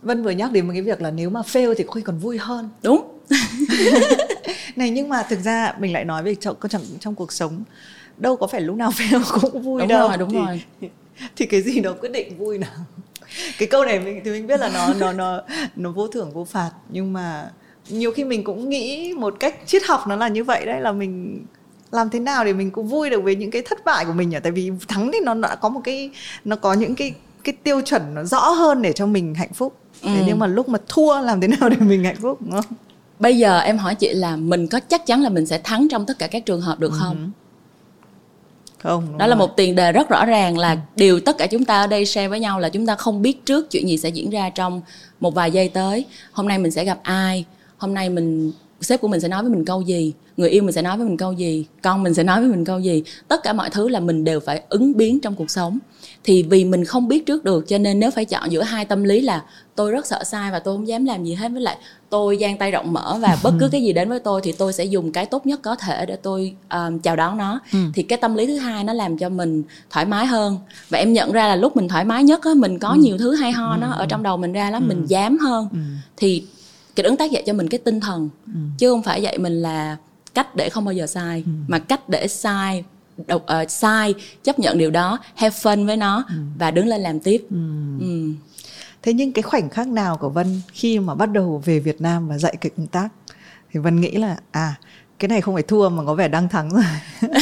Vân 0.02 0.22
vừa 0.22 0.30
nhắc 0.30 0.52
đến 0.52 0.66
một 0.66 0.72
cái 0.72 0.82
việc 0.82 1.02
là 1.02 1.10
nếu 1.10 1.30
mà 1.30 1.40
fail 1.40 1.74
thì 1.74 1.84
có 1.84 2.00
còn 2.04 2.18
vui 2.18 2.38
hơn. 2.38 2.68
Đúng. 2.82 3.18
Này 4.76 4.90
nhưng 4.90 5.08
mà 5.08 5.22
thực 5.22 5.40
ra 5.40 5.74
mình 5.78 5.92
lại 5.92 6.04
nói 6.04 6.22
về 6.22 6.34
trong 6.34 6.56
trong, 6.68 6.82
trong 7.00 7.14
cuộc 7.14 7.32
sống 7.32 7.62
đâu 8.16 8.36
có 8.36 8.46
phải 8.46 8.60
lúc 8.60 8.76
nào 8.76 8.90
fail 8.96 9.40
cũng 9.40 9.62
vui 9.62 9.80
đúng 9.80 9.88
đâu. 9.88 10.08
rồi, 10.08 10.16
đúng 10.18 10.30
thì, 10.30 10.38
rồi. 10.38 10.62
thì 11.36 11.46
cái 11.46 11.62
gì 11.62 11.80
nó 11.80 11.92
quyết 11.92 12.12
định 12.12 12.38
vui 12.38 12.58
nào? 12.58 12.70
Cái 13.58 13.68
câu 13.68 13.84
này 13.84 14.00
mình 14.00 14.20
thì 14.24 14.30
mình 14.30 14.46
biết 14.46 14.60
là 14.60 14.70
nó 14.74 14.94
nó 14.94 15.12
nó 15.12 15.42
nó 15.76 15.90
vô 15.90 16.08
thưởng 16.08 16.30
vô 16.32 16.44
phạt. 16.44 16.70
Nhưng 16.88 17.12
mà 17.12 17.50
nhiều 17.88 18.12
khi 18.12 18.24
mình 18.24 18.44
cũng 18.44 18.68
nghĩ 18.68 19.14
một 19.16 19.34
cách 19.40 19.54
triết 19.66 19.82
học 19.86 20.00
nó 20.08 20.16
là 20.16 20.28
như 20.28 20.44
vậy 20.44 20.66
đấy 20.66 20.80
là 20.80 20.92
mình 20.92 21.44
làm 21.92 22.10
thế 22.10 22.20
nào 22.20 22.44
để 22.44 22.52
mình 22.52 22.70
cũng 22.70 22.88
vui 22.88 23.10
được 23.10 23.22
với 23.22 23.36
những 23.36 23.50
cái 23.50 23.62
thất 23.62 23.84
bại 23.84 24.04
của 24.04 24.12
mình 24.12 24.28
nhỉ 24.28 24.36
tại 24.42 24.52
vì 24.52 24.72
thắng 24.88 25.10
thì 25.12 25.18
nó 25.24 25.34
đã 25.34 25.54
có 25.54 25.68
một 25.68 25.80
cái 25.84 26.10
nó 26.44 26.56
có 26.56 26.72
những 26.72 26.94
cái 26.94 27.14
cái 27.44 27.52
tiêu 27.62 27.80
chuẩn 27.80 28.14
nó 28.14 28.24
rõ 28.24 28.48
hơn 28.50 28.82
để 28.82 28.92
cho 28.92 29.06
mình 29.06 29.34
hạnh 29.34 29.52
phúc 29.52 29.74
ừ. 30.02 30.08
thế 30.14 30.22
nhưng 30.26 30.38
mà 30.38 30.46
lúc 30.46 30.68
mà 30.68 30.78
thua 30.88 31.20
làm 31.20 31.40
thế 31.40 31.48
nào 31.48 31.68
để 31.68 31.76
mình 31.76 32.04
hạnh 32.04 32.16
phúc 32.20 32.38
đúng 32.40 32.52
không 32.52 32.76
bây 33.18 33.38
giờ 33.38 33.58
em 33.58 33.78
hỏi 33.78 33.94
chị 33.94 34.08
là 34.12 34.36
mình 34.36 34.68
có 34.68 34.80
chắc 34.80 35.06
chắn 35.06 35.22
là 35.22 35.28
mình 35.28 35.46
sẽ 35.46 35.58
thắng 35.58 35.88
trong 35.88 36.06
tất 36.06 36.18
cả 36.18 36.26
các 36.26 36.46
trường 36.46 36.60
hợp 36.60 36.80
được 36.80 36.92
không 36.92 37.16
uh-huh. 37.16 38.82
không 38.82 39.18
đó 39.18 39.26
rồi. 39.26 39.28
là 39.28 39.34
một 39.34 39.56
tiền 39.56 39.74
đề 39.74 39.92
rất 39.92 40.08
rõ 40.08 40.24
ràng 40.24 40.58
là 40.58 40.70
ừ. 40.70 40.78
điều 40.96 41.20
tất 41.20 41.38
cả 41.38 41.46
chúng 41.46 41.64
ta 41.64 41.80
ở 41.80 41.86
đây 41.86 42.06
share 42.06 42.28
với 42.28 42.40
nhau 42.40 42.60
là 42.60 42.68
chúng 42.68 42.86
ta 42.86 42.94
không 42.94 43.22
biết 43.22 43.44
trước 43.46 43.70
chuyện 43.70 43.88
gì 43.88 43.98
sẽ 43.98 44.08
diễn 44.08 44.30
ra 44.30 44.50
trong 44.50 44.82
một 45.20 45.34
vài 45.34 45.50
giây 45.50 45.68
tới 45.68 46.04
hôm 46.32 46.48
nay 46.48 46.58
mình 46.58 46.70
sẽ 46.70 46.84
gặp 46.84 46.98
ai 47.02 47.44
hôm 47.78 47.94
nay 47.94 48.08
mình 48.10 48.52
sếp 48.80 49.00
của 49.00 49.08
mình 49.08 49.20
sẽ 49.20 49.28
nói 49.28 49.42
với 49.42 49.52
mình 49.52 49.64
câu 49.64 49.82
gì 49.82 50.12
người 50.36 50.50
yêu 50.50 50.62
mình 50.62 50.72
sẽ 50.72 50.82
nói 50.82 50.96
với 50.96 51.06
mình 51.06 51.16
câu 51.16 51.32
gì 51.32 51.66
con 51.82 52.02
mình 52.02 52.14
sẽ 52.14 52.24
nói 52.24 52.40
với 52.40 52.50
mình 52.50 52.64
câu 52.64 52.78
gì 52.78 53.02
tất 53.28 53.42
cả 53.42 53.52
mọi 53.52 53.70
thứ 53.70 53.88
là 53.88 54.00
mình 54.00 54.24
đều 54.24 54.40
phải 54.40 54.62
ứng 54.68 54.96
biến 54.96 55.20
trong 55.20 55.34
cuộc 55.34 55.50
sống 55.50 55.78
thì 56.24 56.42
vì 56.42 56.64
mình 56.64 56.84
không 56.84 57.08
biết 57.08 57.26
trước 57.26 57.44
được 57.44 57.68
cho 57.68 57.78
nên 57.78 58.00
nếu 58.00 58.10
phải 58.10 58.24
chọn 58.24 58.52
giữa 58.52 58.62
hai 58.62 58.84
tâm 58.84 59.04
lý 59.04 59.20
là 59.20 59.44
tôi 59.74 59.92
rất 59.92 60.06
sợ 60.06 60.24
sai 60.24 60.50
và 60.50 60.58
tôi 60.58 60.76
không 60.76 60.88
dám 60.88 61.04
làm 61.04 61.24
gì 61.24 61.34
hết 61.34 61.48
với 61.48 61.60
lại 61.60 61.76
tôi 62.10 62.38
giang 62.40 62.58
tay 62.58 62.70
rộng 62.70 62.92
mở 62.92 63.18
và 63.20 63.38
bất 63.42 63.54
cứ 63.60 63.68
cái 63.72 63.82
gì 63.82 63.92
đến 63.92 64.08
với 64.08 64.20
tôi 64.20 64.40
thì 64.44 64.52
tôi 64.52 64.72
sẽ 64.72 64.84
dùng 64.84 65.12
cái 65.12 65.26
tốt 65.26 65.46
nhất 65.46 65.60
có 65.62 65.76
thể 65.76 66.06
để 66.06 66.16
tôi 66.16 66.54
um, 66.70 66.98
chào 66.98 67.16
đón 67.16 67.38
nó 67.38 67.60
ừ. 67.72 67.78
thì 67.94 68.02
cái 68.02 68.18
tâm 68.18 68.34
lý 68.34 68.46
thứ 68.46 68.56
hai 68.56 68.84
nó 68.84 68.92
làm 68.92 69.18
cho 69.18 69.28
mình 69.28 69.62
thoải 69.90 70.04
mái 70.06 70.26
hơn 70.26 70.58
và 70.88 70.98
em 70.98 71.12
nhận 71.12 71.32
ra 71.32 71.48
là 71.48 71.56
lúc 71.56 71.76
mình 71.76 71.88
thoải 71.88 72.04
mái 72.04 72.24
nhất 72.24 72.44
á 72.44 72.50
mình 72.56 72.78
có 72.78 72.88
ừ. 72.88 72.96
nhiều 73.00 73.18
thứ 73.18 73.34
hay 73.34 73.52
ho 73.52 73.76
nó 73.76 73.90
ở 73.90 74.06
trong 74.06 74.22
đầu 74.22 74.36
mình 74.36 74.52
ra 74.52 74.70
lắm 74.70 74.82
ừ. 74.82 74.88
mình 74.88 75.06
dám 75.06 75.38
hơn 75.38 75.68
ừ. 75.72 75.78
thì 76.16 76.44
cái 76.98 77.04
ứng 77.04 77.16
tác 77.16 77.30
dạy 77.30 77.42
cho 77.46 77.52
mình 77.52 77.68
cái 77.68 77.78
tinh 77.78 78.00
thần 78.00 78.28
ừ. 78.46 78.60
chứ 78.78 78.90
không 78.90 79.02
phải 79.02 79.22
dạy 79.22 79.38
mình 79.38 79.62
là 79.62 79.96
cách 80.34 80.56
để 80.56 80.68
không 80.68 80.84
bao 80.84 80.92
giờ 80.92 81.06
sai 81.06 81.42
ừ. 81.46 81.52
mà 81.68 81.78
cách 81.78 82.08
để 82.08 82.28
sai 82.28 82.84
độc 83.26 83.46
uh, 83.62 83.70
sai 83.70 84.14
chấp 84.42 84.58
nhận 84.58 84.78
điều 84.78 84.90
đó 84.90 85.18
have 85.34 85.56
fun 85.56 85.86
với 85.86 85.96
nó 85.96 86.24
ừ. 86.28 86.34
và 86.58 86.70
đứng 86.70 86.86
lên 86.86 87.00
làm 87.00 87.20
tiếp 87.20 87.46
ừ. 87.50 87.56
Ừ. 88.00 88.32
thế 89.02 89.12
nhưng 89.12 89.32
cái 89.32 89.42
khoảnh 89.42 89.70
khắc 89.70 89.88
nào 89.88 90.16
của 90.16 90.28
vân 90.28 90.60
khi 90.72 90.98
mà 90.98 91.14
bắt 91.14 91.30
đầu 91.30 91.62
về 91.64 91.78
việt 91.78 92.00
nam 92.00 92.28
và 92.28 92.38
dạy 92.38 92.56
kịch 92.60 92.74
công 92.76 92.86
tác 92.86 93.08
thì 93.72 93.80
vân 93.80 94.00
nghĩ 94.00 94.10
là 94.10 94.36
à 94.50 94.74
cái 95.18 95.28
này 95.28 95.40
không 95.40 95.54
phải 95.54 95.62
thua 95.62 95.88
mà 95.88 96.04
có 96.04 96.14
vẻ 96.14 96.28
đang 96.28 96.48
thắng 96.48 96.70
rồi 96.70 96.84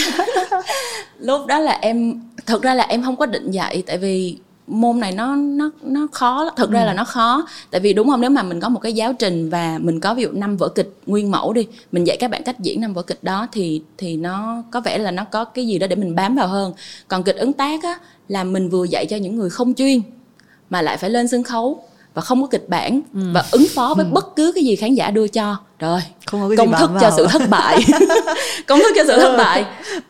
lúc 1.19 1.47
đó 1.47 1.59
là 1.59 1.73
em 1.73 2.23
thật 2.47 2.63
ra 2.63 2.75
là 2.75 2.85
em 2.85 3.03
không 3.03 3.17
có 3.17 3.27
định 3.27 3.51
dạy 3.51 3.83
tại 3.87 3.99
vì 3.99 4.39
môn 4.67 5.01
này 5.01 5.13
nó 5.13 5.37
nó 5.37 5.71
nó 5.83 6.07
khó 6.13 6.51
thực 6.57 6.71
ra 6.71 6.85
là 6.85 6.95
nó 6.95 7.05
khó. 7.05 7.47
Tại 7.71 7.81
vì 7.81 7.93
đúng 7.93 8.09
không? 8.09 8.21
Nếu 8.21 8.31
mà 8.31 8.43
mình 8.43 8.61
có 8.61 8.69
một 8.69 8.81
cái 8.81 8.93
giáo 8.93 9.13
trình 9.13 9.51
và 9.51 9.79
mình 9.83 10.01
có 10.01 10.15
ví 10.15 10.23
dụ 10.23 10.29
năm 10.33 10.57
vở 10.57 10.69
kịch 10.69 10.97
nguyên 11.07 11.31
mẫu 11.31 11.53
đi 11.53 11.67
mình 11.93 12.07
dạy 12.07 12.17
các 12.17 12.31
bạn 12.31 12.43
cách 12.43 12.61
diễn 12.61 12.81
năm 12.81 12.95
vở 12.95 13.03
kịch 13.03 13.19
đó 13.23 13.49
thì 13.53 13.83
thì 13.99 14.17
nó 14.17 14.63
có 14.71 14.81
vẻ 14.81 14.99
là 14.99 15.11
nó 15.11 15.25
có 15.25 15.45
cái 15.45 15.67
gì 15.67 15.79
đó 15.79 15.87
để 15.87 15.97
mình 15.97 16.15
bám 16.15 16.37
vào 16.37 16.49
hơn. 16.49 16.73
Còn 17.09 17.23
kịch 17.23 17.37
ứng 17.37 17.53
tác 17.53 17.83
á 17.83 17.99
là 18.29 18.45
mình 18.45 18.69
vừa 18.69 18.85
dạy 18.85 19.07
cho 19.07 19.17
những 19.17 19.37
người 19.37 19.51
không 19.51 19.75
chuyên 19.75 20.01
mà 20.71 20.83
lại 20.83 20.97
phải 20.97 21.11
lên 21.11 21.29
sân 21.29 21.43
khấu 21.43 21.83
và 22.15 22.23
không 22.23 22.43
có 22.43 22.49
kịch 22.49 22.69
bản 22.69 23.01
ừ. 23.15 23.21
và 23.33 23.45
ứng 23.51 23.67
phó 23.75 23.95
với 23.97 24.07
ừ. 24.07 24.11
bất 24.13 24.37
cứ 24.37 24.53
cái 24.55 24.65
gì 24.65 24.77
khán 24.77 24.95
giả 24.95 25.11
đưa 25.11 25.29
cho. 25.29 25.57
Rồi 25.79 26.01
không 26.27 26.41
có 26.41 26.49
cái 26.49 26.57
công 26.67 26.73
thức 26.79 26.91
cho 27.01 27.11
sự 27.17 27.27
thất 27.27 27.43
bại. 27.51 27.85
Công 28.67 28.79
thức 28.79 28.93
cho 28.97 29.05
sự 29.07 29.17
thất 29.17 29.37
bại. 29.39 29.65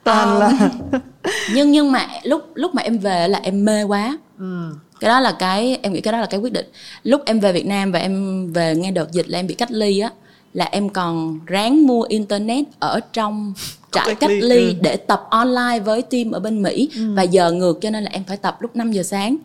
Toàn 0.04 0.30
um, 0.30 0.40
là 0.40 0.70
nhưng 1.54 1.70
nhưng 1.70 1.92
mà 1.92 2.08
lúc 2.22 2.42
lúc 2.54 2.74
mà 2.74 2.82
em 2.82 2.98
về 2.98 3.28
là 3.28 3.40
em 3.42 3.64
mê 3.64 3.82
quá 3.82 4.18
ừ. 4.38 4.74
cái 5.00 5.08
đó 5.08 5.20
là 5.20 5.32
cái 5.32 5.78
em 5.82 5.92
nghĩ 5.92 6.00
cái 6.00 6.12
đó 6.12 6.20
là 6.20 6.26
cái 6.26 6.40
quyết 6.40 6.52
định 6.52 6.66
lúc 7.02 7.22
em 7.26 7.40
về 7.40 7.52
Việt 7.52 7.66
Nam 7.66 7.92
và 7.92 7.98
em 7.98 8.46
về 8.52 8.74
nghe 8.74 8.90
đợt 8.90 9.12
dịch 9.12 9.28
là 9.28 9.38
em 9.38 9.46
bị 9.46 9.54
cách 9.54 9.70
ly 9.70 9.98
á 9.98 10.10
là 10.52 10.64
em 10.64 10.88
còn 10.88 11.40
ráng 11.46 11.86
mua 11.86 12.02
internet 12.02 12.64
ở 12.78 13.00
trong 13.12 13.54
trại 13.92 14.14
cách 14.14 14.30
ly 14.30 14.68
ừ. 14.68 14.74
để 14.80 14.96
tập 14.96 15.26
online 15.30 15.80
với 15.84 16.02
team 16.02 16.30
ở 16.30 16.40
bên 16.40 16.62
Mỹ 16.62 16.90
ừ. 16.94 17.14
và 17.14 17.22
giờ 17.22 17.52
ngược 17.52 17.78
cho 17.80 17.90
nên 17.90 18.04
là 18.04 18.10
em 18.12 18.24
phải 18.24 18.36
tập 18.36 18.56
lúc 18.60 18.76
5 18.76 18.92
giờ 18.92 19.02
sáng 19.02 19.36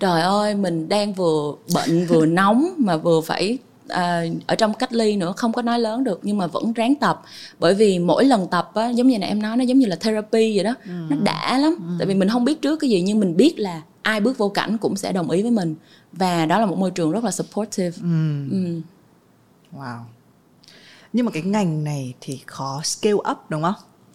trời 0.00 0.22
ơi 0.22 0.54
mình 0.54 0.88
đang 0.88 1.12
vừa 1.12 1.52
bệnh 1.74 2.06
vừa 2.06 2.26
nóng 2.26 2.74
mà 2.78 2.96
vừa 2.96 3.20
phải 3.20 3.58
à, 3.88 4.24
ở 4.46 4.54
trong 4.54 4.74
cách 4.74 4.92
ly 4.92 5.16
nữa 5.16 5.32
không 5.36 5.52
có 5.52 5.62
nói 5.62 5.80
lớn 5.80 6.04
được 6.04 6.20
nhưng 6.22 6.38
mà 6.38 6.46
vẫn 6.46 6.72
ráng 6.72 6.94
tập. 6.94 7.22
Bởi 7.58 7.74
vì 7.74 7.98
mỗi 7.98 8.24
lần 8.24 8.48
tập 8.50 8.70
á 8.74 8.88
giống 8.88 9.06
như 9.06 9.18
này 9.18 9.28
em 9.28 9.42
nói 9.42 9.56
nó 9.56 9.64
giống 9.64 9.78
như 9.78 9.86
là 9.86 9.96
therapy 9.96 10.56
vậy 10.56 10.64
đó. 10.64 10.74
Ừ. 10.84 10.90
nó 11.10 11.16
đã 11.22 11.58
lắm. 11.58 11.76
Ừ. 11.78 11.94
tại 11.98 12.06
vì 12.06 12.14
mình 12.14 12.28
không 12.28 12.44
biết 12.44 12.62
trước 12.62 12.76
cái 12.76 12.90
gì 12.90 13.02
nhưng 13.02 13.20
mình 13.20 13.36
biết 13.36 13.58
là 13.58 13.82
ai 14.02 14.20
bước 14.20 14.38
vô 14.38 14.48
cảnh 14.48 14.78
cũng 14.78 14.96
sẽ 14.96 15.12
đồng 15.12 15.30
ý 15.30 15.42
với 15.42 15.50
mình. 15.50 15.74
Và 16.12 16.46
đó 16.46 16.58
là 16.58 16.66
một 16.66 16.78
môi 16.78 16.90
trường 16.90 17.10
rất 17.10 17.24
là 17.24 17.30
supportive. 17.30 17.96
Ừ. 18.02 18.48
Ừ. 18.50 18.80
wow. 19.72 19.98
Nhưng 21.12 21.26
mà 21.26 21.32
cái 21.32 21.42
ngành 21.42 21.84
này 21.84 22.14
thì 22.20 22.40
khó 22.46 22.80
scale 22.84 23.14
up 23.14 23.38
đúng 23.48 23.62
không? 23.62 23.74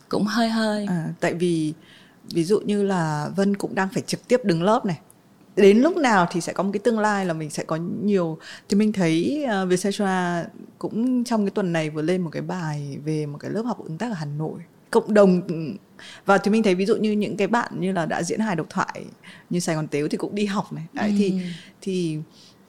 Cũng 0.09 0.25
hơi 0.25 0.49
hơi. 0.49 0.85
À, 0.85 1.13
tại 1.19 1.33
vì 1.33 1.73
ví 2.33 2.43
dụ 2.43 2.59
như 2.59 2.83
là 2.83 3.29
vân 3.35 3.55
cũng 3.55 3.75
đang 3.75 3.89
phải 3.93 4.03
trực 4.07 4.27
tiếp 4.27 4.41
đứng 4.43 4.63
lớp 4.63 4.85
này 4.85 4.99
đến 5.55 5.81
lúc 5.81 5.97
nào 5.97 6.27
thì 6.31 6.41
sẽ 6.41 6.53
có 6.53 6.63
một 6.63 6.69
cái 6.73 6.79
tương 6.79 6.99
lai 6.99 7.25
là 7.25 7.33
mình 7.33 7.49
sẽ 7.49 7.63
có 7.63 7.75
nhiều 8.03 8.37
thì 8.69 8.77
mình 8.77 8.93
thấy 8.93 9.45
uh, 9.63 9.69
Vietcetera 9.69 10.45
cũng 10.77 11.23
trong 11.23 11.45
cái 11.45 11.51
tuần 11.51 11.73
này 11.73 11.89
vừa 11.89 12.01
lên 12.01 12.21
một 12.21 12.29
cái 12.29 12.41
bài 12.41 12.97
về 13.05 13.25
một 13.25 13.37
cái 13.37 13.51
lớp 13.51 13.61
học 13.61 13.83
ứng 13.83 13.97
tác 13.97 14.11
ở 14.11 14.13
Hà 14.13 14.25
Nội 14.25 14.59
cộng 14.91 15.13
đồng 15.13 15.41
và 16.25 16.37
thì 16.37 16.51
mình 16.51 16.63
thấy 16.63 16.75
ví 16.75 16.85
dụ 16.85 16.95
như 16.95 17.11
những 17.11 17.37
cái 17.37 17.47
bạn 17.47 17.71
như 17.79 17.91
là 17.91 18.05
đã 18.05 18.23
diễn 18.23 18.39
hài 18.39 18.55
độc 18.55 18.67
thoại 18.69 19.05
như 19.49 19.59
Sài 19.59 19.75
Gòn 19.75 19.87
Tếu 19.87 20.07
thì 20.07 20.17
cũng 20.17 20.35
đi 20.35 20.45
học 20.45 20.73
này 20.73 20.83
đấy 20.93 21.09
ừ. 21.09 21.15
thì 21.17 21.33
thì 21.81 22.17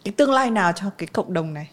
cái 0.05 0.13
tương 0.13 0.31
lai 0.31 0.51
nào 0.51 0.73
cho 0.77 0.91
cái 0.99 1.07
cộng 1.07 1.33
đồng 1.33 1.55
này 1.55 1.71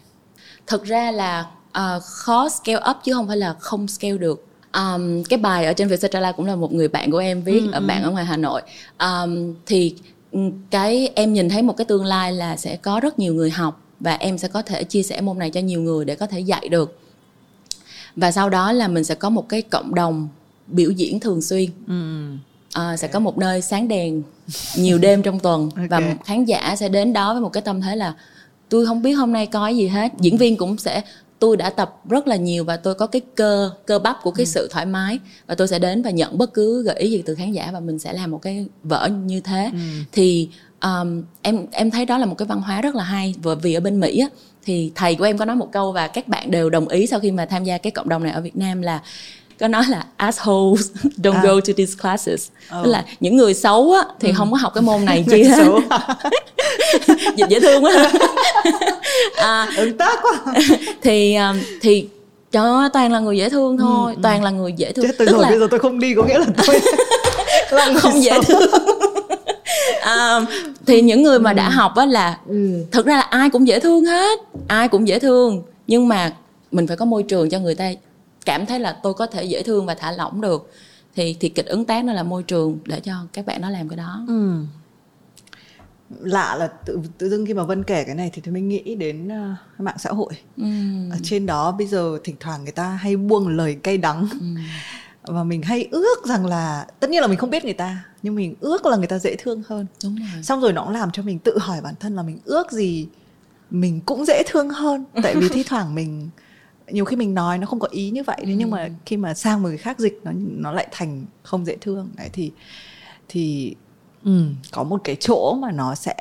thực 0.67 0.83
ra 0.83 1.11
là 1.11 1.45
uh, 1.69 2.03
khó 2.03 2.49
scale 2.49 2.81
up 2.89 2.97
chứ 3.03 3.13
không 3.13 3.27
phải 3.27 3.37
là 3.37 3.55
không 3.59 3.87
scale 3.87 4.17
được 4.17 4.45
um, 4.73 5.23
cái 5.23 5.39
bài 5.39 5.65
ở 5.65 5.73
trên 5.73 5.87
Vietcetera 5.87 6.31
cũng 6.31 6.45
là 6.45 6.55
một 6.55 6.73
người 6.73 6.87
bạn 6.87 7.11
của 7.11 7.17
em 7.17 7.43
viết 7.43 7.59
ừ, 7.59 7.71
ở 7.71 7.79
ừ. 7.79 7.85
bạn 7.87 8.03
ở 8.03 8.11
ngoài 8.11 8.25
Hà 8.25 8.37
Nội 8.37 8.61
um, 8.99 9.53
thì 9.65 9.95
Ừ, 9.95 10.20
cái 10.69 11.09
em 11.15 11.33
nhìn 11.33 11.49
thấy 11.49 11.61
một 11.61 11.77
cái 11.77 11.85
tương 11.85 12.05
lai 12.05 12.33
là 12.33 12.57
sẽ 12.57 12.75
có 12.75 12.99
rất 12.99 13.19
nhiều 13.19 13.33
người 13.33 13.49
học 13.49 13.81
và 13.99 14.13
em 14.13 14.37
sẽ 14.37 14.47
có 14.47 14.61
thể 14.61 14.83
chia 14.83 15.03
sẻ 15.03 15.21
môn 15.21 15.39
này 15.39 15.49
cho 15.49 15.59
nhiều 15.59 15.81
người 15.81 16.05
để 16.05 16.15
có 16.15 16.27
thể 16.27 16.39
dạy 16.39 16.69
được 16.69 16.99
và 18.15 18.31
sau 18.31 18.49
đó 18.49 18.71
là 18.71 18.87
mình 18.87 19.03
sẽ 19.03 19.15
có 19.15 19.29
một 19.29 19.49
cái 19.49 19.61
cộng 19.61 19.95
đồng 19.95 20.27
biểu 20.67 20.91
diễn 20.91 21.19
thường 21.19 21.41
xuyên 21.41 21.69
ừ. 21.87 22.27
à, 22.73 22.97
sẽ 22.97 23.07
có 23.07 23.19
một 23.19 23.37
nơi 23.37 23.61
sáng 23.61 23.87
đèn 23.87 24.23
nhiều 24.75 24.97
đêm 24.97 25.21
trong 25.21 25.39
tuần 25.39 25.69
okay. 25.75 25.87
và 25.87 26.15
khán 26.25 26.45
giả 26.45 26.75
sẽ 26.75 26.89
đến 26.89 27.13
đó 27.13 27.33
với 27.33 27.41
một 27.41 27.49
cái 27.53 27.61
tâm 27.61 27.81
thế 27.81 27.95
là 27.95 28.13
tôi 28.69 28.85
không 28.85 29.01
biết 29.01 29.13
hôm 29.13 29.33
nay 29.33 29.45
có 29.45 29.67
gì 29.67 29.87
hết 29.87 30.11
diễn 30.19 30.37
viên 30.37 30.57
cũng 30.57 30.77
sẽ 30.77 31.01
tôi 31.41 31.57
đã 31.57 31.69
tập 31.69 32.01
rất 32.09 32.27
là 32.27 32.35
nhiều 32.35 32.63
và 32.63 32.77
tôi 32.77 32.95
có 32.95 33.07
cái 33.07 33.21
cơ 33.35 33.71
cơ 33.85 33.99
bắp 33.99 34.17
của 34.23 34.31
cái 34.31 34.45
ừ. 34.45 34.49
sự 34.49 34.67
thoải 34.71 34.85
mái 34.85 35.19
và 35.47 35.55
tôi 35.55 35.67
sẽ 35.67 35.79
đến 35.79 36.01
và 36.01 36.09
nhận 36.09 36.37
bất 36.37 36.53
cứ 36.53 36.83
gợi 36.83 36.95
ý 36.95 37.11
gì 37.11 37.23
từ 37.25 37.35
khán 37.35 37.51
giả 37.51 37.69
và 37.73 37.79
mình 37.79 37.99
sẽ 37.99 38.13
làm 38.13 38.31
một 38.31 38.41
cái 38.41 38.65
vở 38.83 39.09
như 39.25 39.41
thế 39.41 39.69
ừ. 39.73 39.79
thì 40.11 40.49
um, 40.81 41.23
em 41.41 41.65
em 41.71 41.91
thấy 41.91 42.05
đó 42.05 42.17
là 42.17 42.25
một 42.25 42.35
cái 42.37 42.45
văn 42.45 42.61
hóa 42.61 42.81
rất 42.81 42.95
là 42.95 43.03
hay 43.03 43.35
và 43.43 43.55
vì 43.55 43.73
ở 43.73 43.79
bên 43.79 43.99
mỹ 43.99 44.19
á, 44.19 44.27
thì 44.63 44.91
thầy 44.95 45.15
của 45.15 45.23
em 45.23 45.37
có 45.37 45.45
nói 45.45 45.55
một 45.55 45.71
câu 45.71 45.91
và 45.91 46.07
các 46.07 46.27
bạn 46.27 46.51
đều 46.51 46.69
đồng 46.69 46.87
ý 46.87 47.07
sau 47.07 47.19
khi 47.19 47.31
mà 47.31 47.45
tham 47.45 47.63
gia 47.63 47.77
cái 47.77 47.91
cộng 47.91 48.09
đồng 48.09 48.23
này 48.23 48.31
ở 48.31 48.41
việt 48.41 48.57
nam 48.57 48.81
là 48.81 49.01
có 49.61 49.67
nói 49.67 49.83
là 49.89 50.05
assholes 50.17 50.89
don't 51.17 51.35
à. 51.35 51.41
go 51.43 51.55
to 51.55 51.73
these 51.77 51.93
classes 52.01 52.47
oh. 52.79 52.85
tức 52.85 52.91
là 52.91 53.05
những 53.19 53.37
người 53.37 53.53
xấu 53.53 53.93
á 53.93 54.01
thì 54.19 54.29
ừ. 54.29 54.33
không 54.37 54.51
có 54.51 54.57
học 54.57 54.73
cái 54.75 54.81
môn 54.81 55.05
này 55.05 55.25
chi 55.31 55.43
hết 55.43 55.63
dịch 57.35 57.49
dễ 57.49 57.59
thương 57.59 57.83
quá 57.83 57.93
à, 59.35 59.67
ứng 59.77 59.97
tác 59.97 60.19
quá 60.21 60.53
thì 61.01 61.35
um, 61.35 61.59
thì 61.81 62.07
trời 62.51 62.65
ơi 62.65 62.89
toàn 62.93 63.11
là 63.11 63.19
người 63.19 63.37
dễ 63.37 63.49
thương 63.49 63.77
thôi 63.77 64.11
ừ, 64.11 64.15
ừ. 64.15 64.19
toàn 64.23 64.43
là 64.43 64.49
người 64.49 64.73
dễ 64.77 64.91
thương 64.91 65.05
Chết 65.07 65.15
từ 65.17 65.25
Tức 65.25 65.31
hồi 65.31 65.41
là... 65.41 65.49
bây 65.49 65.59
giờ 65.59 65.67
tôi 65.71 65.79
không 65.79 65.99
đi 65.99 66.13
có 66.15 66.23
nghĩa 66.23 66.39
là 66.39 66.45
tôi 66.67 66.79
là 67.71 67.99
không 67.99 68.23
dễ 68.23 68.39
thương 68.47 68.69
à, 70.01 70.39
thì 70.85 71.01
những 71.01 71.23
người 71.23 71.39
mà 71.39 71.51
ừ. 71.51 71.55
đã 71.55 71.69
học 71.69 71.95
á 71.95 72.05
là 72.05 72.37
ừ. 72.47 72.83
thực 72.91 73.05
ra 73.05 73.15
là 73.15 73.21
ai 73.21 73.49
cũng 73.49 73.67
dễ 73.67 73.79
thương 73.79 74.05
hết 74.05 74.39
ai 74.67 74.87
cũng 74.87 75.07
dễ 75.07 75.19
thương 75.19 75.63
nhưng 75.87 76.07
mà 76.07 76.31
mình 76.71 76.87
phải 76.87 76.97
có 76.97 77.05
môi 77.05 77.23
trường 77.23 77.49
cho 77.49 77.59
người 77.59 77.75
ta 77.75 77.91
cảm 78.45 78.65
thấy 78.65 78.79
là 78.79 78.99
tôi 79.03 79.13
có 79.13 79.25
thể 79.25 79.43
dễ 79.43 79.63
thương 79.63 79.85
và 79.85 79.95
thả 79.95 80.11
lỏng 80.11 80.41
được 80.41 80.71
thì 81.15 81.37
thì 81.39 81.49
kịch 81.49 81.65
ứng 81.65 81.85
tác 81.85 82.05
nó 82.05 82.13
là 82.13 82.23
môi 82.23 82.43
trường 82.43 82.77
để 82.85 82.99
cho 82.99 83.13
các 83.33 83.45
bạn 83.45 83.61
nó 83.61 83.69
làm 83.69 83.89
cái 83.89 83.97
đó 83.97 84.25
ừ. 84.27 84.63
lạ 86.21 86.55
là 86.55 86.67
tự 86.67 86.99
tự 87.17 87.29
dưng 87.29 87.45
khi 87.45 87.53
mà 87.53 87.63
vân 87.63 87.83
kể 87.83 88.03
cái 88.03 88.15
này 88.15 88.29
thì 88.33 88.41
tôi 88.45 88.53
mới 88.53 88.61
nghĩ 88.61 88.95
đến 88.95 89.27
uh, 89.27 89.57
mạng 89.79 89.97
xã 89.99 90.09
hội 90.09 90.33
ừ. 90.57 90.63
ở 91.11 91.17
trên 91.23 91.45
đó 91.45 91.71
bây 91.71 91.87
giờ 91.87 92.19
thỉnh 92.23 92.35
thoảng 92.39 92.63
người 92.63 92.71
ta 92.71 92.89
hay 92.89 93.15
buông 93.15 93.47
lời 93.47 93.77
cay 93.83 93.97
đắng 93.97 94.27
ừ. 94.31 94.45
và 95.33 95.43
mình 95.43 95.61
hay 95.61 95.87
ước 95.91 96.25
rằng 96.25 96.45
là 96.45 96.87
tất 96.99 97.09
nhiên 97.09 97.21
là 97.21 97.27
mình 97.27 97.37
không 97.37 97.49
biết 97.49 97.65
người 97.65 97.73
ta 97.73 98.03
nhưng 98.23 98.35
mình 98.35 98.55
ước 98.59 98.85
là 98.85 98.97
người 98.97 99.07
ta 99.07 99.19
dễ 99.19 99.35
thương 99.35 99.63
hơn 99.67 99.85
đúng 100.03 100.15
rồi 100.15 100.43
xong 100.43 100.61
rồi 100.61 100.73
nó 100.73 100.83
cũng 100.83 100.93
làm 100.93 101.11
cho 101.11 101.23
mình 101.23 101.39
tự 101.39 101.57
hỏi 101.57 101.81
bản 101.81 101.93
thân 101.99 102.15
là 102.15 102.23
mình 102.23 102.39
ước 102.45 102.71
gì 102.71 103.07
mình 103.69 104.01
cũng 104.01 104.25
dễ 104.25 104.43
thương 104.47 104.69
hơn 104.69 105.05
tại 105.23 105.35
vì 105.35 105.49
thi 105.49 105.63
thoảng 105.63 105.95
mình 105.95 106.29
nhiều 106.87 107.05
khi 107.05 107.15
mình 107.15 107.33
nói 107.33 107.57
nó 107.57 107.67
không 107.67 107.79
có 107.79 107.87
ý 107.91 108.09
như 108.09 108.23
vậy 108.23 108.37
ừ. 108.39 108.49
nhưng 108.57 108.69
mà 108.71 108.89
khi 109.05 109.17
mà 109.17 109.33
sang 109.33 109.63
một 109.63 109.69
người 109.69 109.77
khác 109.77 109.99
dịch 109.99 110.19
nó 110.23 110.31
nó 110.35 110.71
lại 110.71 110.87
thành 110.91 111.25
không 111.43 111.65
dễ 111.65 111.77
thương. 111.81 112.09
Đấy 112.17 112.29
thì 112.33 112.51
thì 113.29 113.75
ừ, 114.23 114.45
có 114.71 114.83
một 114.83 115.01
cái 115.03 115.15
chỗ 115.19 115.55
mà 115.61 115.71
nó 115.71 115.95
sẽ 115.95 116.15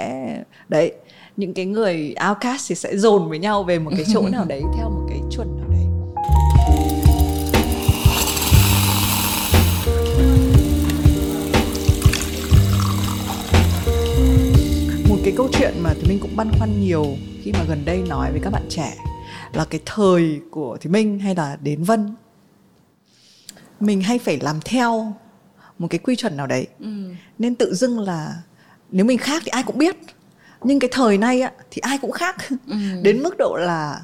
đấy 0.69 0.93
những 1.37 1.55
cái 1.55 1.67
người 1.67 2.15
outcast 2.31 2.69
thì 2.69 2.75
sẽ 2.75 2.97
dồn 2.97 3.29
với 3.29 3.39
nhau 3.39 3.63
về 3.63 3.79
một 3.79 3.91
cái 3.97 4.05
chỗ 4.13 4.29
nào 4.29 4.45
đấy 4.45 4.63
theo 4.77 4.91
một 4.91 5.07
cái 5.09 5.21
chuẩn 5.31 5.49
nào 5.57 5.69
đấy. 5.69 5.87
Một 15.09 15.17
cái 15.25 15.33
câu 15.37 15.49
chuyện 15.53 15.75
mà 15.83 15.95
thì 15.95 16.09
mình 16.09 16.19
cũng 16.21 16.37
băn 16.37 16.51
khoăn 16.59 16.81
nhiều 16.81 17.17
khi 17.43 17.53
mà 17.53 17.65
gần 17.69 17.85
đây 17.85 18.03
nói 18.09 18.31
với 18.33 18.41
các 18.45 18.51
bạn 18.51 18.63
trẻ 18.69 19.10
là 19.53 19.65
cái 19.65 19.81
thời 19.87 20.41
của 20.51 20.79
thì 20.81 20.91
minh 20.91 21.19
hay 21.19 21.35
là 21.35 21.59
đến 21.63 21.83
vân 21.85 22.15
mình 23.81 24.03
hay 24.03 24.19
phải 24.19 24.39
làm 24.41 24.61
theo 24.65 25.17
một 25.79 25.89
cái 25.91 25.99
quy 25.99 26.17
chuẩn 26.17 26.37
nào 26.37 26.47
đấy 26.47 26.67
ừ. 26.79 27.11
nên 27.39 27.55
tự 27.55 27.75
dưng 27.75 28.01
là 28.01 28.43
nếu 28.91 29.05
mình 29.05 29.19
khác 29.19 29.43
thì 29.45 29.49
ai 29.49 29.63
cũng 29.63 29.79
biết 29.79 29.97
nhưng 30.63 30.79
cái 30.79 30.91
thời 30.93 31.19
nay 31.19 31.41
á 31.41 31.53
thì 31.71 31.81
ai 31.81 31.99
cũng 31.99 32.13
khác 32.13 32.37
ừ. 32.67 32.77
đến 33.03 33.23
mức 33.23 33.35
độ 33.39 33.57
là 33.61 34.01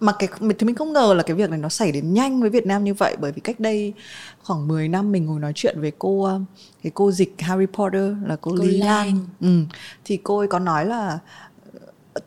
mà 0.00 0.12
cái 0.18 0.28
thì 0.58 0.66
mình 0.66 0.74
không 0.74 0.92
ngờ 0.92 1.14
là 1.16 1.22
cái 1.22 1.36
việc 1.36 1.50
này 1.50 1.58
nó 1.58 1.68
xảy 1.68 1.92
đến 1.92 2.14
nhanh 2.14 2.40
với 2.40 2.50
Việt 2.50 2.66
Nam 2.66 2.84
như 2.84 2.94
vậy 2.94 3.16
bởi 3.20 3.32
vì 3.32 3.40
cách 3.40 3.60
đây 3.60 3.92
khoảng 4.42 4.68
10 4.68 4.88
năm 4.88 5.12
mình 5.12 5.26
ngồi 5.26 5.40
nói 5.40 5.52
chuyện 5.54 5.80
với 5.80 5.92
cô 5.98 6.30
cái 6.82 6.92
cô 6.94 7.12
dịch 7.12 7.34
Harry 7.38 7.66
Potter 7.66 8.12
là 8.26 8.36
cô, 8.36 8.54
cô 8.58 8.64
Lan. 8.64 8.80
Lan. 8.80 9.18
Ừ. 9.40 9.76
Thì 10.04 10.16
cô 10.16 10.38
ấy 10.38 10.48
có 10.48 10.58
nói 10.58 10.86
là 10.86 11.18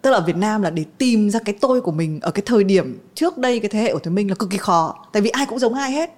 tức 0.01 0.11
là 0.11 0.19
Việt 0.19 0.35
Nam 0.35 0.61
là 0.61 0.69
để 0.69 0.85
tìm 0.97 1.29
ra 1.29 1.39
cái 1.45 1.55
tôi 1.61 1.81
của 1.81 1.91
mình 1.91 2.19
ở 2.21 2.31
cái 2.31 2.43
thời 2.45 2.63
điểm 2.63 2.99
trước 3.15 3.37
đây 3.37 3.59
cái 3.59 3.69
thế 3.69 3.79
hệ 3.79 3.93
của 3.93 3.99
tụi 3.99 4.13
mình 4.13 4.29
là 4.29 4.35
cực 4.35 4.49
kỳ 4.49 4.57
khó 4.57 5.05
tại 5.13 5.21
vì 5.21 5.29
ai 5.29 5.45
cũng 5.45 5.59
giống 5.59 5.73
ai 5.73 5.91
hết 5.91 6.09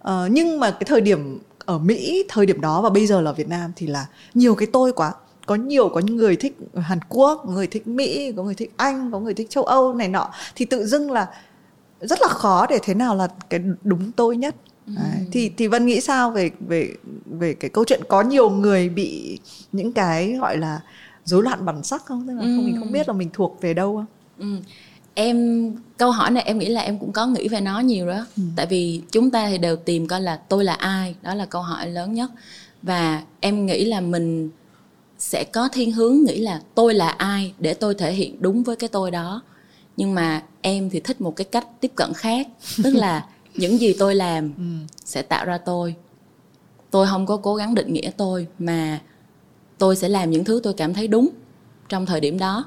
uh, 0.00 0.12
nhưng 0.30 0.60
mà 0.60 0.70
cái 0.70 0.84
thời 0.86 1.00
điểm 1.00 1.38
ở 1.58 1.78
Mỹ 1.78 2.24
thời 2.28 2.46
điểm 2.46 2.60
đó 2.60 2.82
và 2.82 2.90
bây 2.90 3.06
giờ 3.06 3.20
là 3.20 3.32
Việt 3.32 3.48
Nam 3.48 3.72
thì 3.76 3.86
là 3.86 4.06
nhiều 4.34 4.54
cái 4.54 4.68
tôi 4.72 4.92
quá 4.92 5.12
có 5.46 5.54
nhiều 5.54 5.88
có 5.88 6.00
những 6.00 6.16
người 6.16 6.36
thích 6.36 6.56
Hàn 6.74 6.98
Quốc 7.08 7.46
người 7.48 7.66
thích 7.66 7.86
Mỹ 7.86 8.32
có 8.36 8.42
người 8.42 8.54
thích 8.54 8.72
Anh 8.76 9.10
có 9.12 9.20
người 9.20 9.34
thích 9.34 9.50
châu 9.50 9.64
Âu 9.64 9.94
này 9.94 10.08
nọ 10.08 10.30
thì 10.54 10.64
tự 10.64 10.86
dưng 10.86 11.10
là 11.10 11.26
rất 12.00 12.18
là 12.22 12.28
khó 12.28 12.66
để 12.70 12.78
thế 12.82 12.94
nào 12.94 13.16
là 13.16 13.28
cái 13.50 13.60
đúng 13.82 14.12
tôi 14.12 14.36
nhất 14.36 14.54
ừ. 14.86 14.92
Đấy. 14.96 15.26
thì 15.32 15.52
thì 15.56 15.66
Vân 15.66 15.86
nghĩ 15.86 16.00
sao 16.00 16.30
về 16.30 16.50
về 16.60 16.94
về 17.26 17.54
cái 17.54 17.70
câu 17.70 17.84
chuyện 17.84 18.00
có 18.08 18.22
nhiều 18.22 18.50
người 18.50 18.88
bị 18.88 19.38
những 19.72 19.92
cái 19.92 20.32
gọi 20.40 20.56
là 20.56 20.80
rối 21.28 21.42
loạn 21.42 21.64
bản 21.64 21.82
sắc 21.82 22.04
không 22.04 22.26
tức 22.26 22.34
là 22.34 22.42
ừ. 22.42 22.54
không 22.56 22.64
mình 22.64 22.76
không 22.78 22.92
biết 22.92 23.08
là 23.08 23.14
mình 23.14 23.30
thuộc 23.32 23.58
về 23.60 23.74
đâu 23.74 23.96
không 23.96 24.06
ừ. 24.38 24.62
em 25.14 25.70
câu 25.96 26.10
hỏi 26.10 26.30
này 26.30 26.42
em 26.42 26.58
nghĩ 26.58 26.68
là 26.68 26.80
em 26.80 26.98
cũng 26.98 27.12
có 27.12 27.26
nghĩ 27.26 27.48
về 27.48 27.60
nó 27.60 27.80
nhiều 27.80 28.06
đó 28.06 28.26
ừ. 28.36 28.42
tại 28.56 28.66
vì 28.66 29.02
chúng 29.10 29.30
ta 29.30 29.48
thì 29.50 29.58
đều 29.58 29.76
tìm 29.76 30.06
coi 30.06 30.20
là 30.20 30.36
tôi 30.36 30.64
là 30.64 30.74
ai 30.74 31.14
đó 31.22 31.34
là 31.34 31.46
câu 31.46 31.62
hỏi 31.62 31.90
lớn 31.90 32.14
nhất 32.14 32.30
và 32.82 33.22
em 33.40 33.66
nghĩ 33.66 33.84
là 33.84 34.00
mình 34.00 34.50
sẽ 35.18 35.44
có 35.52 35.68
thiên 35.68 35.92
hướng 35.92 36.24
nghĩ 36.24 36.40
là 36.40 36.60
tôi 36.74 36.94
là 36.94 37.08
ai 37.08 37.54
để 37.58 37.74
tôi 37.74 37.94
thể 37.94 38.12
hiện 38.12 38.36
đúng 38.40 38.62
với 38.62 38.76
cái 38.76 38.88
tôi 38.88 39.10
đó 39.10 39.42
nhưng 39.96 40.14
mà 40.14 40.42
em 40.62 40.90
thì 40.90 41.00
thích 41.00 41.20
một 41.20 41.36
cái 41.36 41.44
cách 41.44 41.66
tiếp 41.80 41.92
cận 41.94 42.12
khác 42.14 42.48
tức 42.84 42.94
là 42.94 43.26
những 43.54 43.78
gì 43.78 43.94
tôi 43.98 44.14
làm 44.14 44.52
ừ. 44.56 44.94
sẽ 45.04 45.22
tạo 45.22 45.44
ra 45.44 45.58
tôi 45.58 45.94
tôi 46.90 47.06
không 47.06 47.26
có 47.26 47.36
cố 47.36 47.54
gắng 47.54 47.74
định 47.74 47.92
nghĩa 47.92 48.10
tôi 48.16 48.46
mà 48.58 49.00
tôi 49.78 49.96
sẽ 49.96 50.08
làm 50.08 50.30
những 50.30 50.44
thứ 50.44 50.60
tôi 50.62 50.74
cảm 50.74 50.94
thấy 50.94 51.08
đúng 51.08 51.28
trong 51.88 52.06
thời 52.06 52.20
điểm 52.20 52.38
đó 52.38 52.64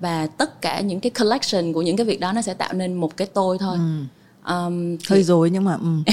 và 0.00 0.26
tất 0.26 0.60
cả 0.60 0.80
những 0.80 1.00
cái 1.00 1.10
collection 1.10 1.72
của 1.72 1.82
những 1.82 1.96
cái 1.96 2.06
việc 2.06 2.20
đó 2.20 2.32
nó 2.32 2.42
sẽ 2.42 2.54
tạo 2.54 2.72
nên 2.72 2.94
một 2.94 3.16
cái 3.16 3.28
tôi 3.34 3.58
thôi 3.58 3.76
ừ. 3.76 4.52
um, 4.52 4.96
thì... 4.96 5.06
hơi 5.08 5.22
dối 5.22 5.50
nhưng 5.50 5.64
mà 5.64 5.74
um. 5.74 6.04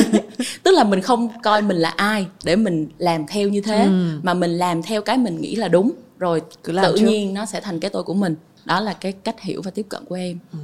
tức 0.62 0.70
là 0.70 0.84
mình 0.84 1.00
không 1.00 1.28
coi 1.42 1.62
mình 1.62 1.76
là 1.76 1.88
ai 1.88 2.26
để 2.44 2.56
mình 2.56 2.88
làm 2.98 3.26
theo 3.26 3.48
như 3.48 3.60
thế 3.60 3.84
ừ. 3.84 4.20
mà 4.22 4.34
mình 4.34 4.58
làm 4.58 4.82
theo 4.82 5.02
cái 5.02 5.18
mình 5.18 5.40
nghĩ 5.40 5.56
là 5.56 5.68
đúng 5.68 5.92
rồi 6.18 6.42
Cứ 6.64 6.72
làm 6.72 6.84
tự 6.84 6.98
trước. 6.98 7.06
nhiên 7.06 7.34
nó 7.34 7.46
sẽ 7.46 7.60
thành 7.60 7.80
cái 7.80 7.90
tôi 7.90 8.02
của 8.02 8.14
mình 8.14 8.36
đó 8.64 8.80
là 8.80 8.92
cái 8.92 9.12
cách 9.12 9.40
hiểu 9.40 9.62
và 9.62 9.70
tiếp 9.70 9.86
cận 9.88 10.04
của 10.04 10.14
em 10.14 10.38
ừ. 10.52 10.58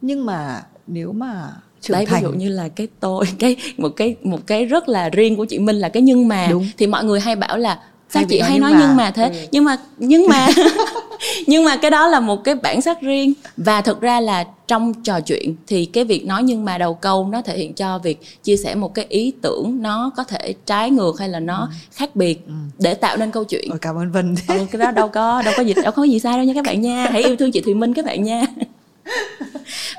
nhưng 0.00 0.26
mà 0.26 0.62
nếu 0.86 1.12
mà 1.12 1.52
trưởng 1.80 1.94
đấy 1.94 2.06
thành. 2.06 2.22
ví 2.22 2.28
dụ 2.28 2.32
như 2.32 2.48
là 2.48 2.68
cái 2.68 2.88
tôi 3.00 3.24
cái 3.38 3.56
một 3.76 3.88
cái 3.96 4.16
một 4.22 4.46
cái 4.46 4.64
rất 4.64 4.88
là 4.88 5.08
riêng 5.08 5.36
của 5.36 5.44
chị 5.44 5.58
Minh 5.58 5.76
là 5.76 5.88
cái 5.88 6.02
nhưng 6.02 6.28
mà 6.28 6.46
Đúng. 6.50 6.68
thì 6.76 6.86
mọi 6.86 7.04
người 7.04 7.20
hay 7.20 7.36
bảo 7.36 7.58
là 7.58 7.78
sao 8.10 8.20
hay 8.20 8.26
chị 8.28 8.40
hay 8.40 8.58
nói 8.58 8.72
nhưng 8.78 8.96
mà 8.96 9.10
thế 9.10 9.28
ừ. 9.28 9.34
nhưng 9.50 9.64
mà 9.64 9.76
nhưng 9.98 10.26
mà 10.28 10.48
nhưng 11.46 11.64
mà 11.64 11.76
cái 11.76 11.90
đó 11.90 12.08
là 12.08 12.20
một 12.20 12.44
cái 12.44 12.54
bản 12.54 12.80
sắc 12.80 13.00
riêng 13.00 13.32
và 13.56 13.80
thực 13.80 14.00
ra 14.00 14.20
là 14.20 14.44
trong 14.66 14.94
trò 15.02 15.20
chuyện 15.20 15.56
thì 15.66 15.84
cái 15.84 16.04
việc 16.04 16.26
nói 16.26 16.42
nhưng 16.42 16.64
mà 16.64 16.78
đầu 16.78 16.94
câu 16.94 17.28
nó 17.32 17.42
thể 17.42 17.58
hiện 17.58 17.74
cho 17.74 17.98
việc 17.98 18.20
chia 18.42 18.56
sẻ 18.56 18.74
một 18.74 18.94
cái 18.94 19.06
ý 19.08 19.32
tưởng 19.42 19.82
nó 19.82 20.10
có 20.16 20.24
thể 20.24 20.54
trái 20.66 20.90
ngược 20.90 21.18
hay 21.18 21.28
là 21.28 21.40
nó 21.40 21.58
ừ. 21.58 21.66
khác 21.92 22.16
biệt 22.16 22.46
ừ. 22.46 22.52
để 22.78 22.94
tạo 22.94 23.16
nên 23.16 23.30
câu 23.30 23.44
chuyện 23.44 23.68
Ôi, 23.70 23.78
cảm 23.82 23.96
ơn 23.96 24.12
vân 24.12 24.34
ừ, 24.48 24.66
cái 24.70 24.80
đó 24.80 24.90
đâu 24.90 25.08
có 25.08 25.42
đâu 25.42 25.54
có 25.56 25.62
gì 25.62 25.74
đâu 25.82 25.92
có 25.92 26.02
gì 26.02 26.18
sai 26.18 26.36
đâu 26.36 26.44
nha 26.44 26.54
các 26.54 26.64
bạn 26.64 26.80
nha 26.80 27.08
hãy 27.12 27.22
yêu 27.22 27.36
thương 27.36 27.52
chị 27.52 27.60
thùy 27.60 27.74
minh 27.74 27.94
các 27.94 28.04
bạn 28.04 28.22
nha 28.22 28.46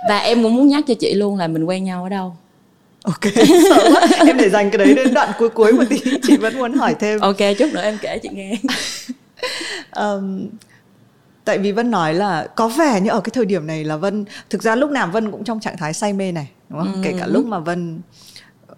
và 0.09 0.17
em 0.17 0.43
cũng 0.43 0.55
muốn 0.55 0.67
nhắc 0.67 0.83
cho 0.87 0.93
chị 0.99 1.13
luôn 1.13 1.37
là 1.37 1.47
mình 1.47 1.63
quen 1.63 1.83
nhau 1.83 2.03
ở 2.03 2.09
đâu. 2.09 2.35
Ok 3.03 3.23
sợ 3.69 3.89
quá. 3.93 4.07
Em 4.27 4.37
để 4.37 4.49
dành 4.49 4.69
cái 4.71 4.77
đấy 4.77 4.93
đến 4.93 5.13
đoạn 5.13 5.31
cuối 5.37 5.49
cuối 5.49 5.73
một 5.73 5.83
tí 5.89 5.99
chị 6.23 6.37
vẫn 6.37 6.57
muốn 6.57 6.73
hỏi 6.73 6.95
thêm. 6.99 7.19
Ok 7.19 7.37
chút 7.57 7.69
nữa 7.73 7.81
em 7.81 7.97
kể 8.01 8.19
chị 8.23 8.29
nghe. 8.31 8.57
Um, 9.95 10.47
tại 11.45 11.57
vì 11.57 11.71
vân 11.71 11.91
nói 11.91 12.13
là 12.13 12.47
có 12.55 12.67
vẻ 12.67 13.01
như 13.01 13.09
ở 13.09 13.21
cái 13.21 13.31
thời 13.33 13.45
điểm 13.45 13.67
này 13.67 13.83
là 13.83 13.97
vân 13.97 14.25
thực 14.49 14.63
ra 14.63 14.75
lúc 14.75 14.91
nào 14.91 15.07
vân 15.07 15.31
cũng 15.31 15.43
trong 15.43 15.59
trạng 15.59 15.77
thái 15.77 15.93
say 15.93 16.13
mê 16.13 16.31
này 16.31 16.49
đúng 16.69 16.79
không? 16.79 16.93
Ừ. 16.93 16.99
kể 17.03 17.13
cả 17.19 17.27
lúc 17.27 17.45
mà 17.45 17.59
vân 17.59 18.01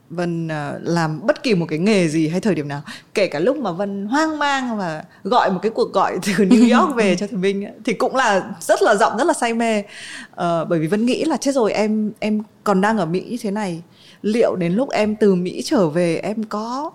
vân 0.09 0.47
uh, 0.47 0.81
làm 0.81 1.27
bất 1.27 1.43
kỳ 1.43 1.55
một 1.55 1.65
cái 1.69 1.79
nghề 1.79 2.07
gì 2.07 2.27
hay 2.27 2.39
thời 2.39 2.55
điểm 2.55 2.67
nào 2.67 2.81
kể 3.13 3.27
cả 3.27 3.39
lúc 3.39 3.57
mà 3.57 3.71
vân 3.71 4.05
hoang 4.05 4.39
mang 4.39 4.77
và 4.77 5.03
gọi 5.23 5.51
một 5.51 5.59
cái 5.61 5.69
cuộc 5.69 5.93
gọi 5.93 6.17
từ 6.25 6.45
new 6.45 6.79
york 6.79 6.95
về 6.95 7.15
cho 7.15 7.27
thằng 7.27 7.41
minh 7.41 7.65
thì 7.85 7.93
cũng 7.93 8.15
là 8.15 8.51
rất 8.59 8.81
là 8.81 8.95
giọng 8.95 9.17
rất 9.17 9.23
là 9.23 9.33
say 9.33 9.53
mê. 9.53 9.79
Uh, 9.79 10.35
bởi 10.69 10.79
vì 10.79 10.87
vân 10.87 11.05
nghĩ 11.05 11.23
là 11.23 11.37
chết 11.37 11.55
rồi 11.55 11.73
em 11.73 12.11
em 12.19 12.43
còn 12.63 12.81
đang 12.81 12.97
ở 12.97 13.05
mỹ 13.05 13.25
như 13.29 13.37
thế 13.41 13.51
này 13.51 13.81
liệu 14.21 14.55
đến 14.55 14.73
lúc 14.73 14.89
em 14.89 15.15
từ 15.15 15.35
mỹ 15.35 15.61
trở 15.65 15.89
về 15.89 16.15
em 16.15 16.43
có 16.43 16.91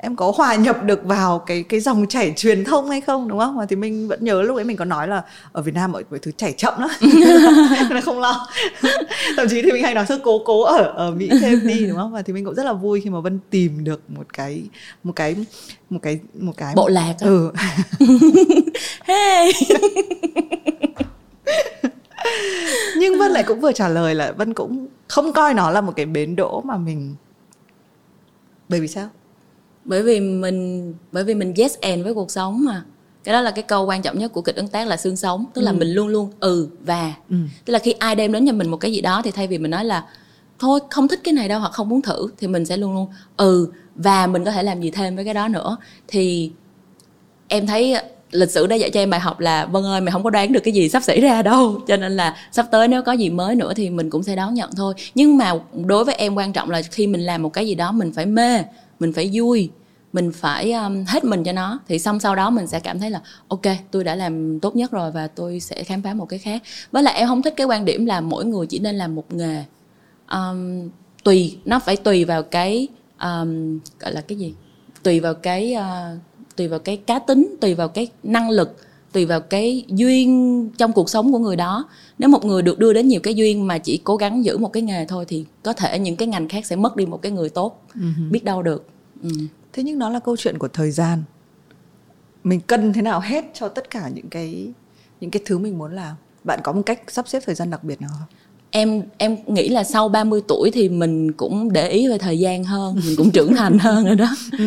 em 0.00 0.16
có 0.16 0.32
hòa 0.36 0.54
nhập 0.54 0.84
được 0.84 1.04
vào 1.04 1.38
cái 1.38 1.62
cái 1.62 1.80
dòng 1.80 2.06
chảy 2.08 2.32
truyền 2.36 2.64
thông 2.64 2.90
hay 2.90 3.00
không 3.00 3.28
đúng 3.28 3.38
không? 3.38 3.56
Mà 3.56 3.66
thì 3.68 3.76
mình 3.76 4.08
vẫn 4.08 4.24
nhớ 4.24 4.42
lúc 4.42 4.56
ấy 4.56 4.64
mình 4.64 4.76
có 4.76 4.84
nói 4.84 5.08
là 5.08 5.22
ở 5.52 5.62
Việt 5.62 5.74
Nam 5.74 5.92
mọi, 5.92 6.04
mọi 6.10 6.18
thứ 6.18 6.32
chảy 6.32 6.52
chậm 6.52 6.80
lắm. 6.80 6.90
Nên 7.90 8.00
không 8.00 8.20
lo. 8.20 8.48
Thậm 9.36 9.48
chí 9.48 9.62
thì 9.62 9.72
mình 9.72 9.82
hay 9.82 9.94
nói 9.94 10.04
thôi 10.08 10.18
cố 10.24 10.42
cố 10.44 10.62
ở 10.62 10.82
ở 10.82 11.10
Mỹ 11.10 11.30
thêm 11.40 11.66
đi 11.66 11.86
đúng 11.86 11.96
không? 11.96 12.12
Và 12.12 12.22
thì 12.22 12.32
mình 12.32 12.44
cũng 12.44 12.54
rất 12.54 12.64
là 12.64 12.72
vui 12.72 13.00
khi 13.00 13.10
mà 13.10 13.20
Vân 13.20 13.38
tìm 13.50 13.84
được 13.84 14.10
một 14.10 14.26
cái 14.32 14.62
một 15.04 15.12
cái 15.16 15.36
một 15.90 15.98
cái 16.02 16.18
một 16.34 16.52
cái 16.56 16.74
bộ 16.76 16.88
lạc 16.88 17.14
ừ. 17.20 17.52
Hey. 19.04 19.52
Nhưng 22.96 23.18
Vân 23.18 23.30
lại 23.32 23.42
cũng 23.42 23.60
vừa 23.60 23.72
trả 23.72 23.88
lời 23.88 24.14
là 24.14 24.32
Vân 24.32 24.54
cũng 24.54 24.86
không 25.08 25.32
coi 25.32 25.54
nó 25.54 25.70
là 25.70 25.80
một 25.80 25.92
cái 25.96 26.06
bến 26.06 26.36
đỗ 26.36 26.62
mà 26.64 26.76
mình 26.76 27.14
bởi 28.68 28.80
vì 28.80 28.88
sao 28.88 29.08
bởi 29.88 30.02
vì 30.02 30.20
mình 30.20 30.94
bởi 31.12 31.24
vì 31.24 31.34
mình 31.34 31.54
yes 31.56 31.76
and 31.80 32.04
với 32.04 32.14
cuộc 32.14 32.30
sống 32.30 32.64
mà. 32.64 32.82
Cái 33.24 33.32
đó 33.32 33.40
là 33.40 33.50
cái 33.50 33.62
câu 33.62 33.86
quan 33.86 34.02
trọng 34.02 34.18
nhất 34.18 34.32
của 34.32 34.42
kịch 34.42 34.56
ứng 34.56 34.68
tác 34.68 34.88
là 34.88 34.96
xương 34.96 35.16
sống. 35.16 35.44
Tức 35.54 35.62
là 35.62 35.70
ừ. 35.70 35.76
mình 35.76 35.88
luôn 35.88 36.08
luôn 36.08 36.30
ừ 36.40 36.68
và. 36.80 37.14
Ừ. 37.30 37.36
tức 37.64 37.72
là 37.72 37.78
khi 37.78 37.92
ai 37.92 38.14
đem 38.14 38.32
đến 38.32 38.46
cho 38.46 38.52
mình 38.52 38.70
một 38.70 38.76
cái 38.76 38.92
gì 38.92 39.00
đó 39.00 39.22
thì 39.24 39.30
thay 39.30 39.46
vì 39.46 39.58
mình 39.58 39.70
nói 39.70 39.84
là 39.84 40.04
thôi 40.58 40.80
không 40.90 41.08
thích 41.08 41.20
cái 41.24 41.34
này 41.34 41.48
đâu 41.48 41.60
hoặc 41.60 41.72
không 41.72 41.88
muốn 41.88 42.02
thử 42.02 42.28
thì 42.38 42.46
mình 42.46 42.66
sẽ 42.66 42.76
luôn 42.76 42.94
luôn 42.94 43.08
ừ 43.36 43.68
và 43.94 44.26
mình 44.26 44.44
có 44.44 44.50
thể 44.50 44.62
làm 44.62 44.80
gì 44.80 44.90
thêm 44.90 45.16
với 45.16 45.24
cái 45.24 45.34
đó 45.34 45.48
nữa. 45.48 45.76
Thì 46.08 46.50
em 47.48 47.66
thấy 47.66 47.96
lịch 48.30 48.50
sử 48.50 48.66
đã 48.66 48.76
dạy 48.76 48.90
cho 48.90 49.00
em 49.00 49.10
bài 49.10 49.20
học 49.20 49.40
là 49.40 49.66
vân 49.66 49.84
ơi 49.84 50.00
mày 50.00 50.12
không 50.12 50.22
có 50.22 50.30
đoán 50.30 50.52
được 50.52 50.60
cái 50.64 50.74
gì 50.74 50.88
sắp 50.88 51.02
xảy 51.02 51.20
ra 51.20 51.42
đâu. 51.42 51.80
Cho 51.88 51.96
nên 51.96 52.16
là 52.16 52.36
sắp 52.52 52.66
tới 52.70 52.88
nếu 52.88 53.02
có 53.02 53.12
gì 53.12 53.30
mới 53.30 53.54
nữa 53.54 53.72
thì 53.76 53.90
mình 53.90 54.10
cũng 54.10 54.22
sẽ 54.22 54.36
đón 54.36 54.54
nhận 54.54 54.70
thôi. 54.76 54.94
Nhưng 55.14 55.36
mà 55.36 55.52
đối 55.86 56.04
với 56.04 56.14
em 56.14 56.34
quan 56.34 56.52
trọng 56.52 56.70
là 56.70 56.82
khi 56.82 57.06
mình 57.06 57.20
làm 57.20 57.42
một 57.42 57.52
cái 57.52 57.66
gì 57.66 57.74
đó 57.74 57.92
mình 57.92 58.12
phải 58.12 58.26
mê 58.26 58.62
mình 59.00 59.12
phải 59.12 59.30
vui 59.32 59.70
mình 60.12 60.32
phải 60.32 60.72
um, 60.72 61.04
hết 61.06 61.24
mình 61.24 61.44
cho 61.44 61.52
nó. 61.52 61.78
Thì 61.88 61.98
xong 61.98 62.20
sau 62.20 62.34
đó 62.34 62.50
mình 62.50 62.66
sẽ 62.66 62.80
cảm 62.80 62.98
thấy 62.98 63.10
là 63.10 63.20
ok 63.48 63.62
tôi 63.90 64.04
đã 64.04 64.14
làm 64.14 64.60
tốt 64.60 64.76
nhất 64.76 64.90
rồi 64.90 65.10
và 65.10 65.26
tôi 65.26 65.60
sẽ 65.60 65.84
khám 65.84 66.02
phá 66.02 66.14
một 66.14 66.26
cái 66.26 66.38
khác. 66.38 66.62
Với 66.92 67.02
lại 67.02 67.14
em 67.14 67.28
không 67.28 67.42
thích 67.42 67.54
cái 67.56 67.66
quan 67.66 67.84
điểm 67.84 68.06
là 68.06 68.20
mỗi 68.20 68.44
người 68.44 68.66
chỉ 68.66 68.78
nên 68.78 68.96
làm 68.96 69.14
một 69.14 69.32
nghề. 69.32 69.64
Um, 70.30 70.90
tùy 71.24 71.58
nó 71.64 71.78
phải 71.78 71.96
tùy 71.96 72.24
vào 72.24 72.42
cái 72.42 72.88
um, 73.20 73.78
gọi 74.00 74.12
là 74.12 74.20
cái 74.20 74.38
gì? 74.38 74.54
Tùy 75.02 75.20
vào 75.20 75.34
cái 75.34 75.76
uh, 75.78 76.18
tùy 76.56 76.68
vào 76.68 76.78
cái 76.78 76.96
cá 76.96 77.18
tính 77.18 77.56
tùy 77.60 77.74
vào 77.74 77.88
cái 77.88 78.08
năng 78.22 78.50
lực 78.50 78.76
tùy 79.12 79.24
vào 79.24 79.40
cái 79.40 79.84
duyên 79.88 80.70
trong 80.78 80.92
cuộc 80.92 81.10
sống 81.10 81.32
của 81.32 81.38
người 81.38 81.56
đó. 81.56 81.88
Nếu 82.18 82.28
một 82.28 82.44
người 82.44 82.62
được 82.62 82.78
đưa 82.78 82.92
đến 82.92 83.08
nhiều 83.08 83.20
cái 83.20 83.34
duyên 83.34 83.66
mà 83.66 83.78
chỉ 83.78 83.96
cố 84.04 84.16
gắng 84.16 84.44
giữ 84.44 84.58
một 84.58 84.72
cái 84.72 84.82
nghề 84.82 85.06
thôi 85.06 85.24
thì 85.28 85.44
có 85.62 85.72
thể 85.72 85.98
những 85.98 86.16
cái 86.16 86.28
ngành 86.28 86.48
khác 86.48 86.66
sẽ 86.66 86.76
mất 86.76 86.96
đi 86.96 87.06
một 87.06 87.22
cái 87.22 87.32
người 87.32 87.48
tốt. 87.48 87.82
Uh-huh. 87.94 88.30
biết 88.30 88.44
đâu 88.44 88.62
được. 88.62 88.86
Ừ. 89.22 89.30
thế 89.78 89.84
nhưng 89.84 89.98
nó 89.98 90.10
là 90.10 90.18
câu 90.18 90.36
chuyện 90.36 90.58
của 90.58 90.68
thời 90.68 90.90
gian. 90.90 91.22
Mình 92.44 92.60
cân 92.60 92.92
thế 92.92 93.02
nào 93.02 93.20
hết 93.20 93.44
cho 93.54 93.68
tất 93.68 93.90
cả 93.90 94.08
những 94.14 94.28
cái 94.28 94.68
những 95.20 95.30
cái 95.30 95.42
thứ 95.46 95.58
mình 95.58 95.78
muốn 95.78 95.92
làm? 95.92 96.16
Bạn 96.44 96.60
có 96.62 96.72
một 96.72 96.82
cách 96.86 97.00
sắp 97.08 97.28
xếp 97.28 97.42
thời 97.46 97.54
gian 97.54 97.70
đặc 97.70 97.84
biệt 97.84 98.00
nào 98.00 98.10
không? 98.18 98.28
Em 98.70 99.02
em 99.18 99.36
nghĩ 99.46 99.68
là 99.68 99.84
sau 99.84 100.08
30 100.08 100.42
tuổi 100.48 100.70
thì 100.70 100.88
mình 100.88 101.32
cũng 101.32 101.72
để 101.72 101.88
ý 101.88 102.08
về 102.08 102.18
thời 102.18 102.38
gian 102.38 102.64
hơn 102.64 103.00
mình 103.06 103.16
cũng 103.16 103.30
trưởng 103.30 103.54
thành 103.54 103.78
hơn 103.78 104.04
rồi 104.04 104.16
đó. 104.16 104.28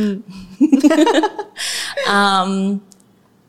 Um, 2.10 2.78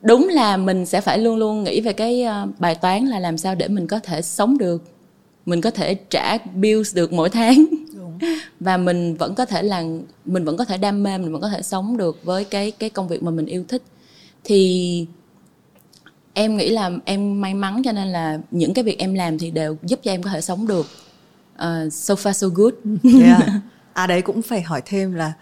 đúng 0.03 0.29
là 0.29 0.57
mình 0.57 0.87
sẽ 0.87 1.01
phải 1.01 1.19
luôn 1.19 1.37
luôn 1.37 1.65
nghĩ 1.65 1.81
về 1.81 1.93
cái 1.93 2.25
uh, 2.45 2.61
bài 2.61 2.75
toán 2.75 3.07
là 3.07 3.19
làm 3.19 3.39
sao 3.39 3.55
để 3.55 3.69
mình 3.69 3.87
có 3.87 3.99
thể 3.99 4.23
sống 4.23 4.59
được 4.59 4.83
mình 5.47 5.61
có 5.61 5.71
thể 5.71 5.95
trả 5.95 6.39
bills 6.55 6.97
được 6.97 7.13
mỗi 7.13 7.31
tháng 7.31 7.65
đúng. 8.03 8.19
và 8.61 8.77
mình 8.77 9.17
vẫn 9.17 9.35
có 9.35 9.45
thể 9.45 9.63
là 9.63 9.85
mình 10.25 10.45
vẫn 10.45 10.57
có 10.57 10.65
thể 10.65 10.79
đam 10.79 11.03
mê 11.03 11.19
mình 11.19 11.33
vẫn 11.33 11.43
có 11.43 11.49
thể 11.49 11.63
sống 11.63 11.97
được 11.97 12.25
với 12.25 12.45
cái 12.45 12.71
cái 12.71 12.91
công 12.91 13.09
việc 13.09 13.23
mà 13.23 13.31
mình 13.31 13.47
yêu 13.47 13.65
thích 13.69 13.83
thì 14.45 15.07
em 16.35 16.57
nghĩ 16.57 16.71
là 16.71 16.91
em 17.05 17.41
may 17.41 17.55
mắn 17.55 17.83
cho 17.85 17.93
nên 17.93 18.09
là 18.09 18.39
những 18.51 18.75
cái 18.75 18.85
việc 18.85 18.99
em 18.99 19.15
làm 19.15 19.39
thì 19.39 19.51
đều 19.51 19.77
giúp 19.83 20.01
cho 20.03 20.11
em 20.11 20.23
có 20.23 20.31
thể 20.31 20.41
sống 20.41 20.67
được 20.67 20.87
uh, 21.55 21.93
so 21.93 22.15
far 22.15 22.33
so 22.33 22.49
good 22.49 22.75
yeah. 23.21 23.43
à 23.93 24.07
đấy 24.07 24.23
cũng 24.23 24.43
phải 24.43 24.63
hỏi 24.63 24.83
thêm 24.85 25.15
là 25.15 25.33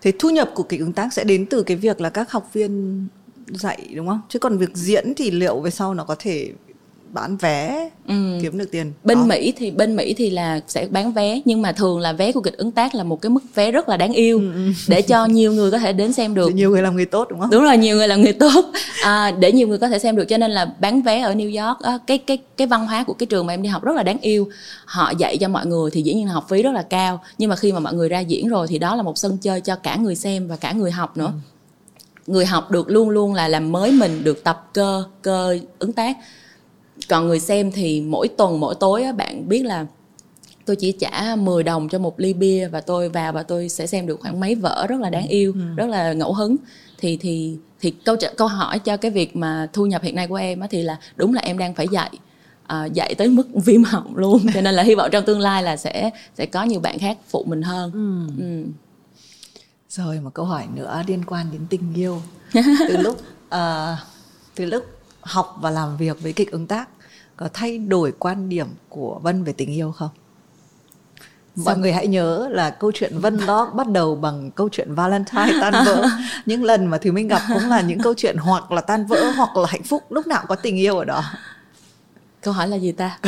thế 0.00 0.12
thu 0.18 0.30
nhập 0.30 0.50
của 0.54 0.62
kịch 0.62 0.80
ứng 0.80 0.92
tác 0.92 1.12
sẽ 1.12 1.24
đến 1.24 1.46
từ 1.46 1.62
cái 1.62 1.76
việc 1.76 2.00
là 2.00 2.10
các 2.10 2.30
học 2.32 2.50
viên 2.52 3.06
dạy 3.46 3.88
đúng 3.94 4.08
không 4.08 4.20
chứ 4.28 4.38
còn 4.38 4.58
việc 4.58 4.76
diễn 4.76 5.14
thì 5.16 5.30
liệu 5.30 5.60
về 5.60 5.70
sau 5.70 5.94
nó 5.94 6.04
có 6.04 6.16
thể 6.18 6.52
bán 7.12 7.36
vé 7.36 7.90
ừ. 8.08 8.38
kiếm 8.42 8.58
được 8.58 8.70
tiền. 8.72 8.92
Bên 9.04 9.18
đó. 9.18 9.24
mỹ 9.24 9.52
thì 9.56 9.70
bên 9.70 9.96
mỹ 9.96 10.14
thì 10.14 10.30
là 10.30 10.60
sẽ 10.68 10.86
bán 10.90 11.12
vé 11.12 11.40
nhưng 11.44 11.62
mà 11.62 11.72
thường 11.72 11.98
là 11.98 12.12
vé 12.12 12.32
của 12.32 12.40
kịch 12.40 12.56
ứng 12.56 12.70
tác 12.70 12.94
là 12.94 13.04
một 13.04 13.22
cái 13.22 13.30
mức 13.30 13.40
vé 13.54 13.72
rất 13.72 13.88
là 13.88 13.96
đáng 13.96 14.12
yêu 14.12 14.38
ừ, 14.38 14.52
ừ. 14.54 14.72
để 14.88 15.02
cho 15.02 15.26
nhiều 15.26 15.52
người 15.52 15.70
có 15.70 15.78
thể 15.78 15.92
đến 15.92 16.12
xem 16.12 16.34
được. 16.34 16.48
Để 16.48 16.54
nhiều 16.54 16.70
người 16.70 16.82
làm 16.82 16.96
người 16.96 17.06
tốt 17.06 17.26
đúng 17.30 17.40
không? 17.40 17.50
Đúng 17.50 17.64
rồi 17.64 17.76
nhiều 17.76 17.96
người 17.96 18.08
làm 18.08 18.22
người 18.22 18.32
tốt. 18.32 18.64
À, 19.02 19.30
để 19.30 19.52
nhiều 19.52 19.68
người 19.68 19.78
có 19.78 19.88
thể 19.88 19.98
xem 19.98 20.16
được 20.16 20.24
cho 20.24 20.38
nên 20.38 20.50
là 20.50 20.72
bán 20.80 21.02
vé 21.02 21.20
ở 21.20 21.34
new 21.34 21.66
york 21.66 22.02
cái 22.06 22.18
cái 22.18 22.38
cái 22.56 22.66
văn 22.66 22.86
hóa 22.86 23.04
của 23.04 23.12
cái 23.12 23.26
trường 23.26 23.46
mà 23.46 23.54
em 23.54 23.62
đi 23.62 23.68
học 23.68 23.84
rất 23.84 23.96
là 23.96 24.02
đáng 24.02 24.18
yêu. 24.20 24.48
Họ 24.84 25.12
dạy 25.18 25.38
cho 25.38 25.48
mọi 25.48 25.66
người 25.66 25.90
thì 25.90 26.02
dĩ 26.02 26.14
nhiên 26.14 26.26
là 26.26 26.32
học 26.32 26.46
phí 26.48 26.62
rất 26.62 26.72
là 26.72 26.82
cao 26.82 27.20
nhưng 27.38 27.50
mà 27.50 27.56
khi 27.56 27.72
mà 27.72 27.80
mọi 27.80 27.94
người 27.94 28.08
ra 28.08 28.20
diễn 28.20 28.48
rồi 28.48 28.66
thì 28.68 28.78
đó 28.78 28.96
là 28.96 29.02
một 29.02 29.18
sân 29.18 29.38
chơi 29.38 29.60
cho 29.60 29.76
cả 29.76 29.96
người 29.96 30.14
xem 30.14 30.48
và 30.48 30.56
cả 30.56 30.72
người 30.72 30.90
học 30.90 31.16
nữa. 31.16 31.32
Ừ. 31.32 31.32
Người 32.26 32.46
học 32.46 32.70
được 32.70 32.90
luôn 32.90 33.10
luôn 33.10 33.34
là 33.34 33.48
làm 33.48 33.72
mới 33.72 33.92
mình 33.92 34.24
được 34.24 34.44
tập 34.44 34.70
cơ 34.72 35.04
cơ 35.22 35.58
ứng 35.78 35.92
tác 35.92 36.16
còn 37.08 37.26
người 37.26 37.40
xem 37.40 37.72
thì 37.72 38.00
mỗi 38.00 38.28
tuần 38.28 38.60
mỗi 38.60 38.74
tối 38.74 39.02
á, 39.02 39.12
bạn 39.12 39.48
biết 39.48 39.62
là 39.62 39.86
tôi 40.68 40.76
chỉ 40.76 40.92
trả 40.92 41.36
10 41.36 41.62
đồng 41.62 41.88
cho 41.88 41.98
một 41.98 42.20
ly 42.20 42.32
bia 42.32 42.68
và 42.68 42.80
tôi 42.80 43.08
vào 43.08 43.32
và 43.32 43.42
tôi 43.42 43.68
sẽ 43.68 43.86
xem 43.86 44.06
được 44.06 44.20
khoảng 44.20 44.40
mấy 44.40 44.54
vở 44.54 44.86
rất 44.88 45.00
là 45.00 45.10
đáng 45.10 45.28
ừ. 45.28 45.32
yêu 45.32 45.52
ừ. 45.52 45.60
rất 45.76 45.86
là 45.86 46.12
ngẫu 46.12 46.32
hứng 46.32 46.56
thì 46.98 47.16
thì 47.16 47.56
thì 47.80 47.90
câu 47.90 48.16
câu 48.36 48.48
hỏi 48.48 48.78
cho 48.78 48.96
cái 48.96 49.10
việc 49.10 49.36
mà 49.36 49.68
thu 49.72 49.86
nhập 49.86 50.02
hiện 50.02 50.14
nay 50.14 50.26
của 50.26 50.34
em 50.34 50.60
á 50.60 50.66
thì 50.70 50.82
là 50.82 50.98
đúng 51.16 51.34
là 51.34 51.42
em 51.42 51.58
đang 51.58 51.74
phải 51.74 51.88
dạy 51.88 52.10
à, 52.66 52.84
dạy 52.84 53.14
tới 53.14 53.28
mức 53.28 53.48
viêm 53.54 53.84
họng 53.84 54.16
luôn 54.16 54.46
cho 54.54 54.60
nên 54.60 54.74
là 54.74 54.82
hy 54.82 54.94
vọng 54.94 55.08
trong 55.12 55.24
tương 55.24 55.40
lai 55.40 55.62
là 55.62 55.76
sẽ 55.76 56.10
sẽ 56.38 56.46
có 56.46 56.62
nhiều 56.62 56.80
bạn 56.80 56.98
khác 56.98 57.18
phụ 57.28 57.44
mình 57.46 57.62
hơn 57.62 57.92
ừ. 57.92 58.42
Ừ. 58.44 58.64
rồi 59.88 60.20
một 60.20 60.34
câu 60.34 60.44
hỏi 60.44 60.66
nữa 60.74 61.02
liên 61.06 61.22
quan 61.26 61.46
đến 61.52 61.60
tình 61.70 61.94
yêu 61.94 62.22
từ 62.88 62.96
lúc 62.96 63.20
uh, 63.54 63.98
từ 64.54 64.64
lúc 64.64 64.84
học 65.20 65.56
và 65.60 65.70
làm 65.70 65.96
việc 65.96 66.22
với 66.22 66.32
kịch 66.32 66.50
ứng 66.50 66.66
tác 66.66 66.88
có 67.38 67.48
thay 67.52 67.78
đổi 67.78 68.12
quan 68.18 68.48
điểm 68.48 68.66
của 68.88 69.20
Vân 69.22 69.44
về 69.44 69.52
tình 69.52 69.74
yêu 69.74 69.92
không? 69.92 70.10
Mọi 71.54 71.78
người 71.78 71.92
hãy 71.92 72.06
nhớ 72.06 72.48
là 72.50 72.70
câu 72.70 72.92
chuyện 72.94 73.18
Vân 73.18 73.46
đó 73.46 73.70
bắt 73.74 73.88
đầu 73.88 74.16
bằng 74.16 74.50
câu 74.50 74.68
chuyện 74.68 74.94
Valentine 74.94 75.52
tan 75.60 75.72
vỡ. 75.86 76.08
những 76.46 76.64
lần 76.64 76.86
mà 76.86 76.98
Thùy 76.98 77.12
Minh 77.12 77.28
gặp 77.28 77.42
cũng 77.54 77.68
là 77.68 77.80
những 77.80 78.00
câu 78.00 78.14
chuyện 78.16 78.36
hoặc 78.36 78.72
là 78.72 78.80
tan 78.80 79.06
vỡ 79.06 79.30
hoặc 79.36 79.56
là 79.56 79.66
hạnh 79.68 79.82
phúc, 79.82 80.02
lúc 80.10 80.26
nào 80.26 80.44
có 80.48 80.54
tình 80.54 80.76
yêu 80.76 80.98
ở 80.98 81.04
đó. 81.04 81.24
Câu 82.42 82.54
hỏi 82.54 82.68
là 82.68 82.76
gì 82.76 82.92
ta? 82.92 83.18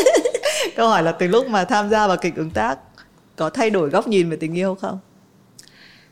câu 0.76 0.88
hỏi 0.88 1.02
là 1.02 1.12
từ 1.12 1.26
lúc 1.26 1.48
mà 1.48 1.64
tham 1.64 1.90
gia 1.90 2.06
vào 2.06 2.16
kịch 2.16 2.36
ứng 2.36 2.50
tác 2.50 2.78
có 3.36 3.50
thay 3.50 3.70
đổi 3.70 3.90
góc 3.90 4.08
nhìn 4.08 4.30
về 4.30 4.36
tình 4.36 4.54
yêu 4.54 4.74
không? 4.74 4.98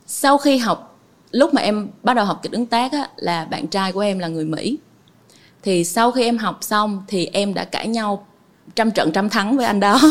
Sau 0.07 0.39
khi 0.39 0.59
học 0.59 0.99
lúc 1.31 1.55
mà 1.55 1.63
em 1.63 1.89
bắt 2.03 2.15
đầu 2.15 2.25
học 2.25 2.41
kịch 2.43 2.53
ứng 2.53 2.67
tác 2.67 2.93
á, 2.93 3.09
là 3.17 3.45
bạn 3.45 3.67
trai 3.67 3.93
của 3.93 4.01
em 4.01 4.19
là 4.19 4.29
người 4.29 4.45
Mỹ 4.45 4.79
thì 5.65 5.85
sau 5.85 6.13
khi 6.13 6.23
em 6.23 6.39
học 6.39 6.59
xong 6.61 7.03
thì 7.09 7.29
em 7.33 7.55
đã 7.55 7.65
cãi 7.65 7.89
nhau 7.89 8.27
trăm 8.75 8.91
trận 8.91 9.13
trăm 9.13 9.29
thắng 9.29 9.57
với 9.57 9.67
anh 9.67 9.81
đó. 9.81 10.01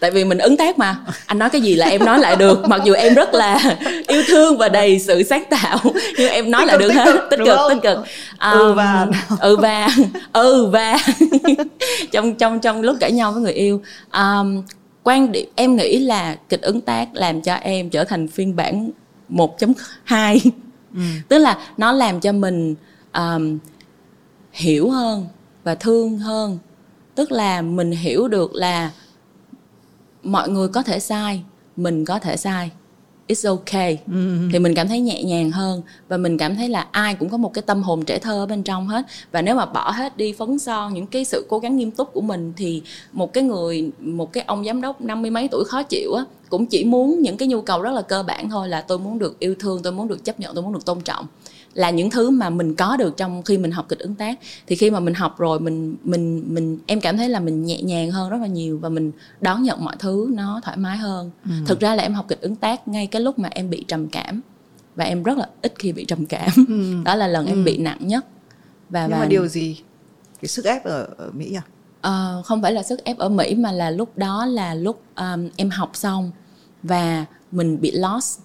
Tại 0.00 0.10
vì 0.10 0.24
mình 0.24 0.38
ứng 0.38 0.56
tác 0.56 0.78
mà. 0.78 0.96
Anh 1.26 1.38
nói 1.38 1.50
cái 1.50 1.60
gì 1.60 1.74
là 1.74 1.86
em 1.86 2.04
nói 2.04 2.18
lại 2.18 2.36
được. 2.36 2.68
Mặc 2.68 2.80
dù 2.84 2.92
em 2.92 3.14
rất 3.14 3.34
là 3.34 3.76
yêu 4.08 4.22
thương 4.28 4.58
và 4.58 4.68
đầy 4.68 4.98
sự 4.98 5.22
sáng 5.22 5.44
tạo 5.50 5.78
nhưng 6.18 6.30
em 6.30 6.50
nói 6.50 6.62
tích 6.62 6.68
lại 6.68 6.78
được 6.78 6.92
hết. 6.92 7.26
tích 7.30 7.40
cực 7.44 7.58
tích 7.68 7.82
cực. 7.82 7.98
Um, 8.40 8.58
ừ 8.58 8.72
và 8.72 9.06
ừ 9.40 9.56
và 9.56 9.88
ừ 10.32 10.66
và. 10.72 10.98
Trong 12.12 12.34
trong 12.34 12.60
trong 12.60 12.82
lúc 12.82 12.96
cãi 13.00 13.12
nhau 13.12 13.32
với 13.32 13.42
người 13.42 13.52
yêu 13.52 13.82
um, 14.12 14.62
quan 15.02 15.32
điểm 15.32 15.48
em 15.54 15.76
nghĩ 15.76 15.98
là 15.98 16.36
kịch 16.48 16.62
ứng 16.62 16.80
tác 16.80 17.06
làm 17.12 17.42
cho 17.42 17.54
em 17.54 17.90
trở 17.90 18.04
thành 18.04 18.28
phiên 18.28 18.56
bản 18.56 18.90
1.2 19.30 20.38
ừ. 20.94 21.00
tức 21.28 21.38
là 21.38 21.58
nó 21.76 21.92
làm 21.92 22.20
cho 22.20 22.32
mình 22.32 22.74
um, 23.18 23.58
hiểu 24.52 24.90
hơn 24.90 25.26
và 25.64 25.74
thương 25.74 26.18
hơn. 26.18 26.58
Tức 27.14 27.32
là 27.32 27.62
mình 27.62 27.90
hiểu 27.90 28.28
được 28.28 28.54
là 28.54 28.90
mọi 30.22 30.48
người 30.48 30.68
có 30.68 30.82
thể 30.82 31.00
sai 31.00 31.42
mình 31.76 32.04
có 32.04 32.18
thể 32.18 32.36
sai. 32.36 32.70
It's 33.28 33.50
okay. 33.50 33.98
Ừ. 34.06 34.48
thì 34.52 34.58
mình 34.58 34.74
cảm 34.74 34.88
thấy 34.88 35.00
nhẹ 35.00 35.22
nhàng 35.22 35.50
hơn 35.50 35.82
và 36.08 36.16
mình 36.16 36.38
cảm 36.38 36.56
thấy 36.56 36.68
là 36.68 36.86
ai 36.90 37.14
cũng 37.14 37.28
có 37.28 37.36
một 37.36 37.54
cái 37.54 37.62
tâm 37.62 37.82
hồn 37.82 38.04
trẻ 38.04 38.18
thơ 38.18 38.32
ở 38.32 38.46
bên 38.46 38.62
trong 38.62 38.88
hết. 38.88 39.06
Và 39.32 39.42
nếu 39.42 39.54
mà 39.54 39.66
bỏ 39.66 39.90
hết 39.90 40.16
đi 40.16 40.32
phấn 40.32 40.58
son 40.58 40.94
những 40.94 41.06
cái 41.06 41.24
sự 41.24 41.46
cố 41.48 41.58
gắng 41.58 41.76
nghiêm 41.76 41.90
túc 41.90 42.12
của 42.12 42.20
mình 42.20 42.52
thì 42.56 42.82
một 43.12 43.32
cái 43.32 43.44
người 43.44 43.90
một 43.98 44.32
cái 44.32 44.44
ông 44.46 44.64
giám 44.64 44.80
đốc 44.80 45.00
năm 45.00 45.22
mươi 45.22 45.30
mấy 45.30 45.48
tuổi 45.48 45.64
khó 45.64 45.82
chịu 45.82 46.12
á 46.12 46.24
cũng 46.48 46.66
chỉ 46.66 46.84
muốn 46.84 47.22
những 47.22 47.36
cái 47.36 47.48
nhu 47.48 47.60
cầu 47.60 47.82
rất 47.82 47.90
là 47.90 48.02
cơ 48.02 48.22
bản 48.22 48.50
thôi 48.50 48.68
là 48.68 48.80
tôi 48.80 48.98
muốn 48.98 49.18
được 49.18 49.38
yêu 49.38 49.54
thương 49.58 49.82
tôi 49.82 49.92
muốn 49.92 50.08
được 50.08 50.24
chấp 50.24 50.40
nhận 50.40 50.54
tôi 50.54 50.64
muốn 50.64 50.72
được 50.72 50.84
tôn 50.84 51.00
trọng 51.00 51.26
là 51.74 51.90
những 51.90 52.10
thứ 52.10 52.30
mà 52.30 52.50
mình 52.50 52.74
có 52.74 52.96
được 52.96 53.16
trong 53.16 53.42
khi 53.42 53.58
mình 53.58 53.70
học 53.70 53.86
kịch 53.88 53.98
ứng 53.98 54.14
tác. 54.14 54.38
Thì 54.66 54.76
khi 54.76 54.90
mà 54.90 55.00
mình 55.00 55.14
học 55.14 55.38
rồi 55.38 55.60
mình 55.60 55.96
mình 56.04 56.44
mình 56.54 56.78
em 56.86 57.00
cảm 57.00 57.16
thấy 57.16 57.28
là 57.28 57.40
mình 57.40 57.64
nhẹ 57.64 57.82
nhàng 57.82 58.10
hơn 58.10 58.30
rất 58.30 58.36
là 58.40 58.46
nhiều 58.46 58.78
và 58.78 58.88
mình 58.88 59.12
đón 59.40 59.62
nhận 59.62 59.84
mọi 59.84 59.96
thứ 59.98 60.30
nó 60.34 60.60
thoải 60.64 60.76
mái 60.76 60.96
hơn. 60.96 61.30
Ừ. 61.44 61.50
thực 61.66 61.80
ra 61.80 61.94
là 61.94 62.02
em 62.02 62.14
học 62.14 62.26
kịch 62.28 62.40
ứng 62.40 62.56
tác 62.56 62.88
ngay 62.88 63.06
cái 63.06 63.22
lúc 63.22 63.38
mà 63.38 63.48
em 63.52 63.70
bị 63.70 63.84
trầm 63.88 64.08
cảm 64.08 64.40
và 64.96 65.04
em 65.04 65.22
rất 65.22 65.38
là 65.38 65.48
ít 65.62 65.74
khi 65.78 65.92
bị 65.92 66.04
trầm 66.04 66.26
cảm. 66.26 66.50
Ừ. 66.68 66.94
đó 67.04 67.14
là 67.14 67.26
lần 67.26 67.46
ừ. 67.46 67.50
em 67.50 67.64
bị 67.64 67.78
nặng 67.78 67.98
nhất. 68.00 68.26
Và 68.90 69.02
nhưng 69.02 69.10
và... 69.10 69.18
mà 69.18 69.26
điều 69.26 69.48
gì? 69.48 69.80
Cái 70.42 70.48
sức 70.48 70.64
ép 70.64 70.84
ở, 70.84 71.08
ở 71.18 71.30
mỹ 71.32 71.54
à? 71.54 71.62
Uh, 72.08 72.46
không 72.46 72.62
phải 72.62 72.72
là 72.72 72.82
sức 72.82 73.04
ép 73.04 73.18
ở 73.18 73.28
mỹ 73.28 73.54
mà 73.54 73.72
là 73.72 73.90
lúc 73.90 74.18
đó 74.18 74.46
là 74.46 74.74
lúc 74.74 75.02
um, 75.16 75.48
em 75.56 75.70
học 75.70 75.90
xong 75.94 76.30
và 76.82 77.24
mình 77.52 77.80
bị 77.80 77.90
lost 77.90 78.40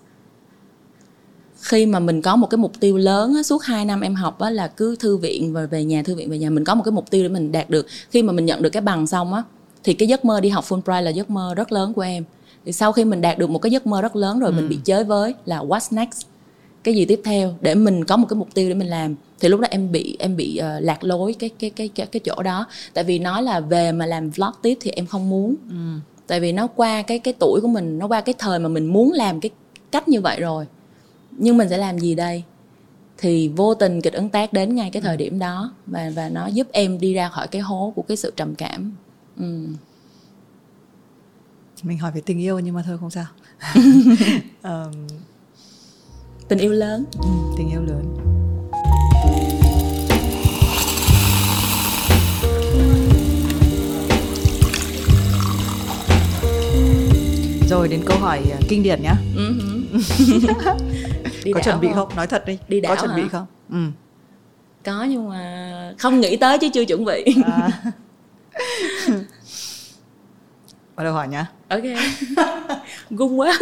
khi 1.64 1.86
mà 1.86 2.00
mình 2.00 2.22
có 2.22 2.36
một 2.36 2.50
cái 2.50 2.58
mục 2.58 2.72
tiêu 2.80 2.98
lớn 2.98 3.34
á, 3.36 3.44
suốt 3.44 3.64
2 3.64 3.86
năm 3.86 4.02
em 4.02 4.16
học 4.16 4.40
á, 4.40 4.50
là 4.50 4.68
cứ 4.68 4.96
thư 4.96 5.18
viện 5.18 5.54
và 5.54 5.66
về 5.66 5.84
nhà 5.84 6.04
thư 6.04 6.16
viện 6.16 6.30
về 6.30 6.38
nhà 6.38 6.50
mình 6.50 6.64
có 6.64 6.76
một 6.76 6.84
cái 6.86 6.92
mục 6.92 7.10
tiêu 7.10 7.24
để 7.24 7.30
mình 7.30 7.52
đạt 7.52 7.70
được. 7.70 7.88
Khi 8.10 8.24
mà 8.24 8.34
mình 8.34 8.46
nhận 8.46 8.62
được 8.62 8.70
cái 8.70 8.82
bằng 8.82 9.08
xong 9.08 9.34
á 9.34 9.44
thì 9.84 9.94
cái 9.94 10.08
giấc 10.08 10.26
mơ 10.26 10.42
đi 10.42 10.50
học 10.50 10.66
Fulbright 10.70 11.02
là 11.02 11.10
giấc 11.10 11.30
mơ 11.30 11.54
rất 11.56 11.72
lớn 11.72 11.94
của 11.94 12.02
em. 12.02 12.24
Thì 12.66 12.72
sau 12.72 12.92
khi 12.92 13.06
mình 13.06 13.22
đạt 13.22 13.38
được 13.38 13.50
một 13.50 13.60
cái 13.60 13.72
giấc 13.72 13.88
mơ 13.88 14.02
rất 14.02 14.16
lớn 14.16 14.40
rồi 14.40 14.50
ừ. 14.52 14.56
mình 14.56 14.70
bị 14.70 14.78
chơi 14.86 15.04
với 15.04 15.34
là 15.46 15.60
what's 15.60 15.96
next? 15.96 16.28
Cái 16.84 16.96
gì 16.96 17.06
tiếp 17.06 17.22
theo? 17.24 17.54
Để 17.62 17.76
mình 17.76 18.06
có 18.06 18.18
một 18.18 18.26
cái 18.30 18.38
mục 18.38 18.50
tiêu 18.54 18.70
để 18.70 18.76
mình 18.76 18.88
làm. 18.88 19.16
Thì 19.40 19.50
lúc 19.50 19.60
đó 19.60 19.68
em 19.72 19.92
bị 19.92 20.16
em 20.20 20.36
bị 20.38 20.60
uh, 20.60 20.84
lạc 20.84 21.04
lối 21.04 21.36
cái 21.40 21.50
cái 21.60 21.70
cái 21.70 21.88
cái 21.88 22.06
cái 22.06 22.20
chỗ 22.20 22.44
đó. 22.44 22.68
Tại 22.94 23.04
vì 23.04 23.20
nói 23.20 23.44
là 23.44 23.60
về 23.60 23.92
mà 23.92 24.06
làm 24.06 24.30
vlog 24.30 24.52
tiếp 24.62 24.78
thì 24.82 24.92
em 24.92 25.06
không 25.06 25.30
muốn. 25.30 25.56
Ừ. 25.70 25.76
tại 26.28 26.40
vì 26.40 26.52
nó 26.52 26.68
qua 26.68 27.02
cái 27.02 27.20
cái 27.20 27.34
tuổi 27.40 27.62
của 27.62 27.68
mình 27.68 28.00
nó 28.00 28.08
qua 28.08 28.22
cái 28.22 28.36
thời 28.38 28.60
mà 28.60 28.70
mình 28.70 28.86
muốn 28.86 29.12
làm 29.12 29.40
cái 29.40 29.50
cách 29.92 30.08
như 30.08 30.22
vậy 30.22 30.40
rồi 30.40 30.66
nhưng 31.38 31.58
mình 31.58 31.70
sẽ 31.70 31.78
làm 31.78 32.00
gì 32.00 32.16
đây? 32.16 32.44
Thì 33.18 33.48
vô 33.48 33.74
tình 33.74 34.02
kịch 34.02 34.14
ứng 34.14 34.30
tác 34.30 34.54
đến 34.54 34.76
ngay 34.76 34.90
cái 34.90 35.02
thời 35.02 35.18
điểm 35.18 35.40
đó 35.40 35.74
và 35.86 36.12
và 36.16 36.30
nó 36.30 36.48
giúp 36.48 36.68
em 36.72 37.00
đi 37.00 37.14
ra 37.14 37.30
khỏi 37.30 37.48
cái 37.48 37.62
hố 37.62 37.94
của 37.96 38.02
cái 38.02 38.18
sự 38.18 38.34
trầm 38.36 38.56
cảm. 38.56 38.96
Ừ. 39.38 39.68
mình 41.84 41.98
hỏi 41.98 42.12
về 42.16 42.22
tình 42.26 42.40
yêu 42.40 42.60
nhưng 42.60 42.76
mà 42.76 42.84
thôi 42.86 42.98
không 42.98 43.12
sao. 43.12 43.26
Um... 44.64 45.08
tình 46.48 46.60
yêu 46.60 46.72
lớn. 46.72 47.06
Ừ, 47.22 47.30
tình 47.58 47.70
yêu 47.70 47.82
lớn. 47.82 48.18
Rồi 57.70 57.88
đến 57.88 58.02
câu 58.06 58.18
hỏi 58.18 58.42
à, 58.52 58.60
kinh 58.70 58.84
điển 58.84 59.02
nhá 59.02 59.16
uh-huh. 61.50 61.54
có 61.54 61.62
chuẩn 61.64 61.82
bị 61.82 61.88
không? 61.88 62.08
không 62.08 62.16
nói 62.16 62.28
thật 62.28 62.46
đi 62.46 62.60
đi 62.68 62.82
đảo 62.82 62.96
có 62.96 63.02
chuẩn 63.02 63.12
hả? 63.12 63.18
bị 63.18 63.30
không 63.30 63.46
ừ. 63.70 63.78
có 64.84 65.04
nhưng 65.04 65.30
mà 65.30 65.94
không 66.00 66.20
nghĩ 66.20 66.38
tới 66.38 66.58
chứ 66.58 66.70
chưa 66.74 66.86
chuẩn 66.86 67.06
bị 67.06 67.26
à. 67.46 67.70
bắt 70.96 71.04
đầu 71.04 71.14
hỏi 71.14 71.28
nhá 71.28 71.48
ok 71.68 71.84
gung 73.10 73.40
quá 73.40 73.58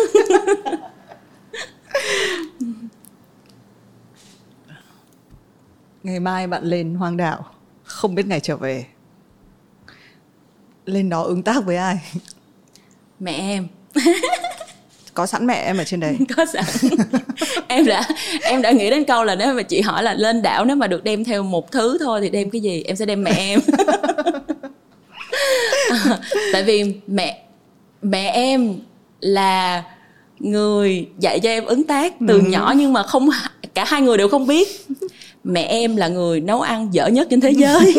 ngày 6.03 6.19
mai 6.19 6.47
bạn 6.47 6.63
lên 6.63 6.95
hoang 6.95 7.17
đảo 7.17 7.45
không 7.83 8.15
biết 8.15 8.27
ngày 8.27 8.39
trở 8.39 8.57
về 8.57 8.85
lên 10.85 11.09
đó 11.09 11.21
ứng 11.21 11.43
tác 11.43 11.65
với 11.65 11.77
ai 11.77 11.99
mẹ 13.19 13.31
em 13.31 13.67
có 15.13 15.25
sẵn 15.25 15.47
mẹ 15.47 15.63
em 15.65 15.77
ở 15.77 15.83
trên 15.83 15.99
đấy. 15.99 16.17
Có 16.37 16.45
sẵn. 16.45 16.63
Em 17.67 17.85
đã 17.85 18.03
em 18.41 18.61
đã 18.61 18.71
nghĩ 18.71 18.89
đến 18.89 19.03
câu 19.03 19.23
là 19.23 19.35
nếu 19.35 19.53
mà 19.53 19.61
chị 19.61 19.81
hỏi 19.81 20.03
là 20.03 20.13
lên 20.13 20.41
đảo 20.41 20.65
nếu 20.65 20.75
mà 20.75 20.87
được 20.87 21.03
đem 21.03 21.23
theo 21.23 21.43
một 21.43 21.71
thứ 21.71 21.97
thôi 21.99 22.21
thì 22.21 22.29
đem 22.29 22.49
cái 22.49 22.61
gì? 22.61 22.83
Em 22.83 22.95
sẽ 22.95 23.05
đem 23.05 23.23
mẹ 23.23 23.31
em. 23.37 23.59
Tại 26.53 26.63
vì 26.63 26.83
mẹ 27.07 27.43
mẹ 28.01 28.29
em 28.29 28.75
là 29.19 29.83
người 30.39 31.07
dạy 31.19 31.39
cho 31.39 31.49
em 31.49 31.65
ứng 31.65 31.83
tác 31.83 32.13
từ 32.27 32.33
ừ. 32.33 32.41
nhỏ 32.47 32.73
nhưng 32.77 32.93
mà 32.93 33.03
không 33.03 33.29
cả 33.73 33.85
hai 33.87 34.01
người 34.01 34.17
đều 34.17 34.27
không 34.27 34.47
biết. 34.47 34.67
Mẹ 35.43 35.63
em 35.63 35.95
là 35.95 36.07
người 36.07 36.41
nấu 36.41 36.61
ăn 36.61 36.87
dở 36.91 37.07
nhất 37.07 37.27
trên 37.29 37.41
thế 37.41 37.51
giới 37.51 37.93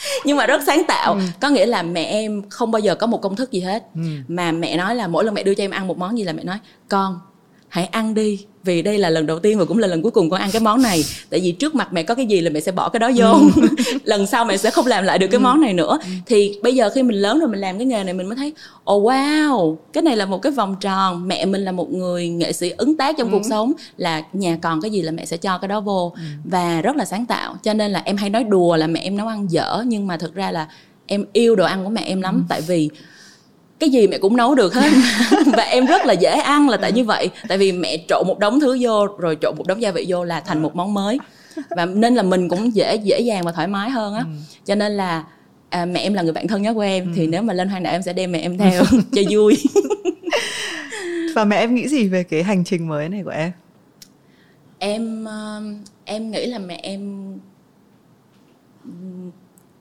nhưng 0.24 0.36
mà 0.36 0.46
rất 0.46 0.62
sáng 0.66 0.82
tạo 0.88 1.14
ừ. 1.14 1.20
có 1.40 1.48
nghĩa 1.48 1.66
là 1.66 1.82
mẹ 1.82 2.04
em 2.04 2.42
không 2.48 2.70
bao 2.70 2.80
giờ 2.80 2.94
có 2.94 3.06
một 3.06 3.22
công 3.22 3.36
thức 3.36 3.52
gì 3.52 3.60
hết 3.60 3.82
ừ. 3.94 4.00
mà 4.28 4.52
mẹ 4.52 4.76
nói 4.76 4.94
là 4.94 5.06
mỗi 5.06 5.24
lần 5.24 5.34
mẹ 5.34 5.42
đưa 5.42 5.54
cho 5.54 5.64
em 5.64 5.70
ăn 5.70 5.86
một 5.86 5.98
món 5.98 6.18
gì 6.18 6.24
là 6.24 6.32
mẹ 6.32 6.44
nói 6.44 6.58
con 6.88 7.20
hãy 7.68 7.84
ăn 7.84 8.14
đi 8.14 8.44
vì 8.64 8.82
đây 8.82 8.98
là 8.98 9.10
lần 9.10 9.26
đầu 9.26 9.38
tiên 9.38 9.58
và 9.58 9.64
cũng 9.64 9.78
là 9.78 9.86
lần 9.86 10.02
cuối 10.02 10.10
cùng 10.10 10.30
con 10.30 10.40
ăn 10.40 10.50
cái 10.50 10.60
món 10.60 10.82
này 10.82 11.04
tại 11.30 11.40
vì 11.40 11.52
trước 11.52 11.74
mặt 11.74 11.92
mẹ 11.92 12.02
có 12.02 12.14
cái 12.14 12.26
gì 12.26 12.40
là 12.40 12.50
mẹ 12.50 12.60
sẽ 12.60 12.72
bỏ 12.72 12.88
cái 12.88 13.00
đó 13.00 13.10
vô 13.16 13.32
ừ. 13.32 13.68
lần 14.04 14.26
sau 14.26 14.44
mẹ 14.44 14.56
sẽ 14.56 14.70
không 14.70 14.86
làm 14.86 15.04
lại 15.04 15.18
được 15.18 15.26
cái 15.26 15.38
ừ. 15.38 15.42
món 15.42 15.60
này 15.60 15.74
nữa 15.74 15.98
ừ. 16.02 16.08
thì 16.26 16.58
bây 16.62 16.74
giờ 16.74 16.90
khi 16.94 17.02
mình 17.02 17.16
lớn 17.16 17.38
rồi 17.38 17.48
mình 17.48 17.60
làm 17.60 17.78
cái 17.78 17.86
nghề 17.86 18.04
này 18.04 18.14
mình 18.14 18.26
mới 18.26 18.36
thấy 18.36 18.52
ồ 18.84 18.96
oh, 18.96 19.10
wow 19.10 19.76
cái 19.92 20.02
này 20.02 20.16
là 20.16 20.26
một 20.26 20.42
cái 20.42 20.52
vòng 20.52 20.76
tròn 20.80 21.28
mẹ 21.28 21.46
mình 21.46 21.64
là 21.64 21.72
một 21.72 21.92
người 21.92 22.28
nghệ 22.28 22.52
sĩ 22.52 22.70
ứng 22.70 22.96
tác 22.96 23.16
trong 23.18 23.28
ừ. 23.28 23.32
cuộc 23.32 23.42
sống 23.50 23.72
là 23.96 24.22
nhà 24.32 24.58
còn 24.62 24.80
cái 24.80 24.90
gì 24.90 25.02
là 25.02 25.12
mẹ 25.12 25.24
sẽ 25.24 25.36
cho 25.36 25.58
cái 25.58 25.68
đó 25.68 25.80
vô 25.80 26.12
ừ. 26.14 26.20
và 26.44 26.82
rất 26.82 26.96
là 26.96 27.04
sáng 27.04 27.26
tạo 27.26 27.56
cho 27.62 27.74
nên 27.74 27.90
là 27.90 28.02
em 28.04 28.16
hay 28.16 28.30
nói 28.30 28.44
đùa 28.44 28.76
là 28.76 28.86
mẹ 28.86 29.00
em 29.00 29.16
nấu 29.16 29.26
ăn 29.26 29.50
dở 29.50 29.82
nhưng 29.86 30.06
mà 30.06 30.16
thực 30.16 30.34
ra 30.34 30.50
là 30.50 30.68
em 31.06 31.24
yêu 31.32 31.56
đồ 31.56 31.64
ăn 31.64 31.84
của 31.84 31.90
mẹ 31.90 32.02
em 32.02 32.20
lắm 32.20 32.34
ừ. 32.34 32.42
tại 32.48 32.60
vì 32.60 32.90
cái 33.78 33.90
gì 33.90 34.06
mẹ 34.06 34.18
cũng 34.18 34.36
nấu 34.36 34.54
được 34.54 34.74
hết. 34.74 34.90
Và 35.56 35.62
em 35.62 35.86
rất 35.86 36.06
là 36.06 36.12
dễ 36.12 36.30
ăn 36.30 36.68
là 36.68 36.76
tại 36.76 36.92
như 36.92 37.04
vậy. 37.04 37.30
Tại 37.48 37.58
vì 37.58 37.72
mẹ 37.72 37.98
trộn 38.08 38.26
một 38.26 38.38
đống 38.38 38.60
thứ 38.60 38.78
vô 38.80 39.06
rồi 39.18 39.38
trộn 39.40 39.54
một 39.56 39.66
đống 39.66 39.82
gia 39.82 39.90
vị 39.90 40.04
vô 40.08 40.24
là 40.24 40.40
thành 40.40 40.62
một 40.62 40.76
món 40.76 40.94
mới. 40.94 41.18
Và 41.70 41.86
nên 41.86 42.14
là 42.14 42.22
mình 42.22 42.48
cũng 42.48 42.74
dễ 42.74 42.96
dễ 42.96 43.20
dàng 43.20 43.44
và 43.44 43.52
thoải 43.52 43.66
mái 43.66 43.90
hơn 43.90 44.14
á. 44.14 44.20
Ừ. 44.20 44.30
cho 44.64 44.74
nên 44.74 44.92
là 44.92 45.24
à, 45.68 45.84
mẹ 45.84 46.00
em 46.00 46.14
là 46.14 46.22
người 46.22 46.32
bạn 46.32 46.48
thân 46.48 46.62
nhất 46.62 46.74
của 46.74 46.80
em 46.80 47.04
ừ. 47.04 47.10
thì 47.16 47.26
nếu 47.26 47.42
mà 47.42 47.54
lên 47.54 47.68
hoang 47.68 47.82
đảo 47.82 47.92
em 47.92 48.02
sẽ 48.02 48.12
đem 48.12 48.32
mẹ 48.32 48.38
em 48.38 48.58
theo 48.58 48.82
cho 49.12 49.22
vui. 49.30 49.62
Và 51.34 51.44
mẹ 51.44 51.56
em 51.56 51.74
nghĩ 51.74 51.88
gì 51.88 52.08
về 52.08 52.22
cái 52.22 52.42
hành 52.42 52.64
trình 52.64 52.88
mới 52.88 53.08
này 53.08 53.22
của 53.24 53.30
em? 53.30 53.52
Em 54.78 55.24
uh, 55.24 55.88
em 56.04 56.30
nghĩ 56.30 56.46
là 56.46 56.58
mẹ 56.58 56.80
em 56.82 57.32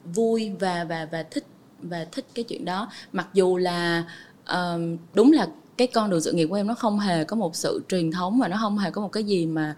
vui 0.06 0.52
và 0.60 0.86
và 0.90 1.08
và 1.12 1.24
thích 1.24 1.44
và 1.82 2.06
thích 2.12 2.26
cái 2.36 2.44
chuyện 2.44 2.66
đó. 2.66 2.90
Mặc 3.12 3.28
dù 3.34 3.58
là 3.58 4.04
uh, 4.52 4.82
đúng 5.14 5.32
là 5.32 5.48
cái 5.78 5.88
con 5.88 6.10
đường 6.10 6.22
sự 6.22 6.32
nghiệp 6.32 6.46
của 6.46 6.56
em 6.56 6.68
nó 6.68 6.74
không 6.74 7.00
hề 7.00 7.24
có 7.24 7.36
một 7.36 7.56
sự 7.56 7.82
truyền 7.90 8.12
thống 8.12 8.40
và 8.40 8.48
nó 8.48 8.58
không 8.62 8.78
hề 8.78 8.92
có 8.92 9.02
một 9.02 9.12
cái 9.12 9.24
gì 9.24 9.46
mà 9.46 9.76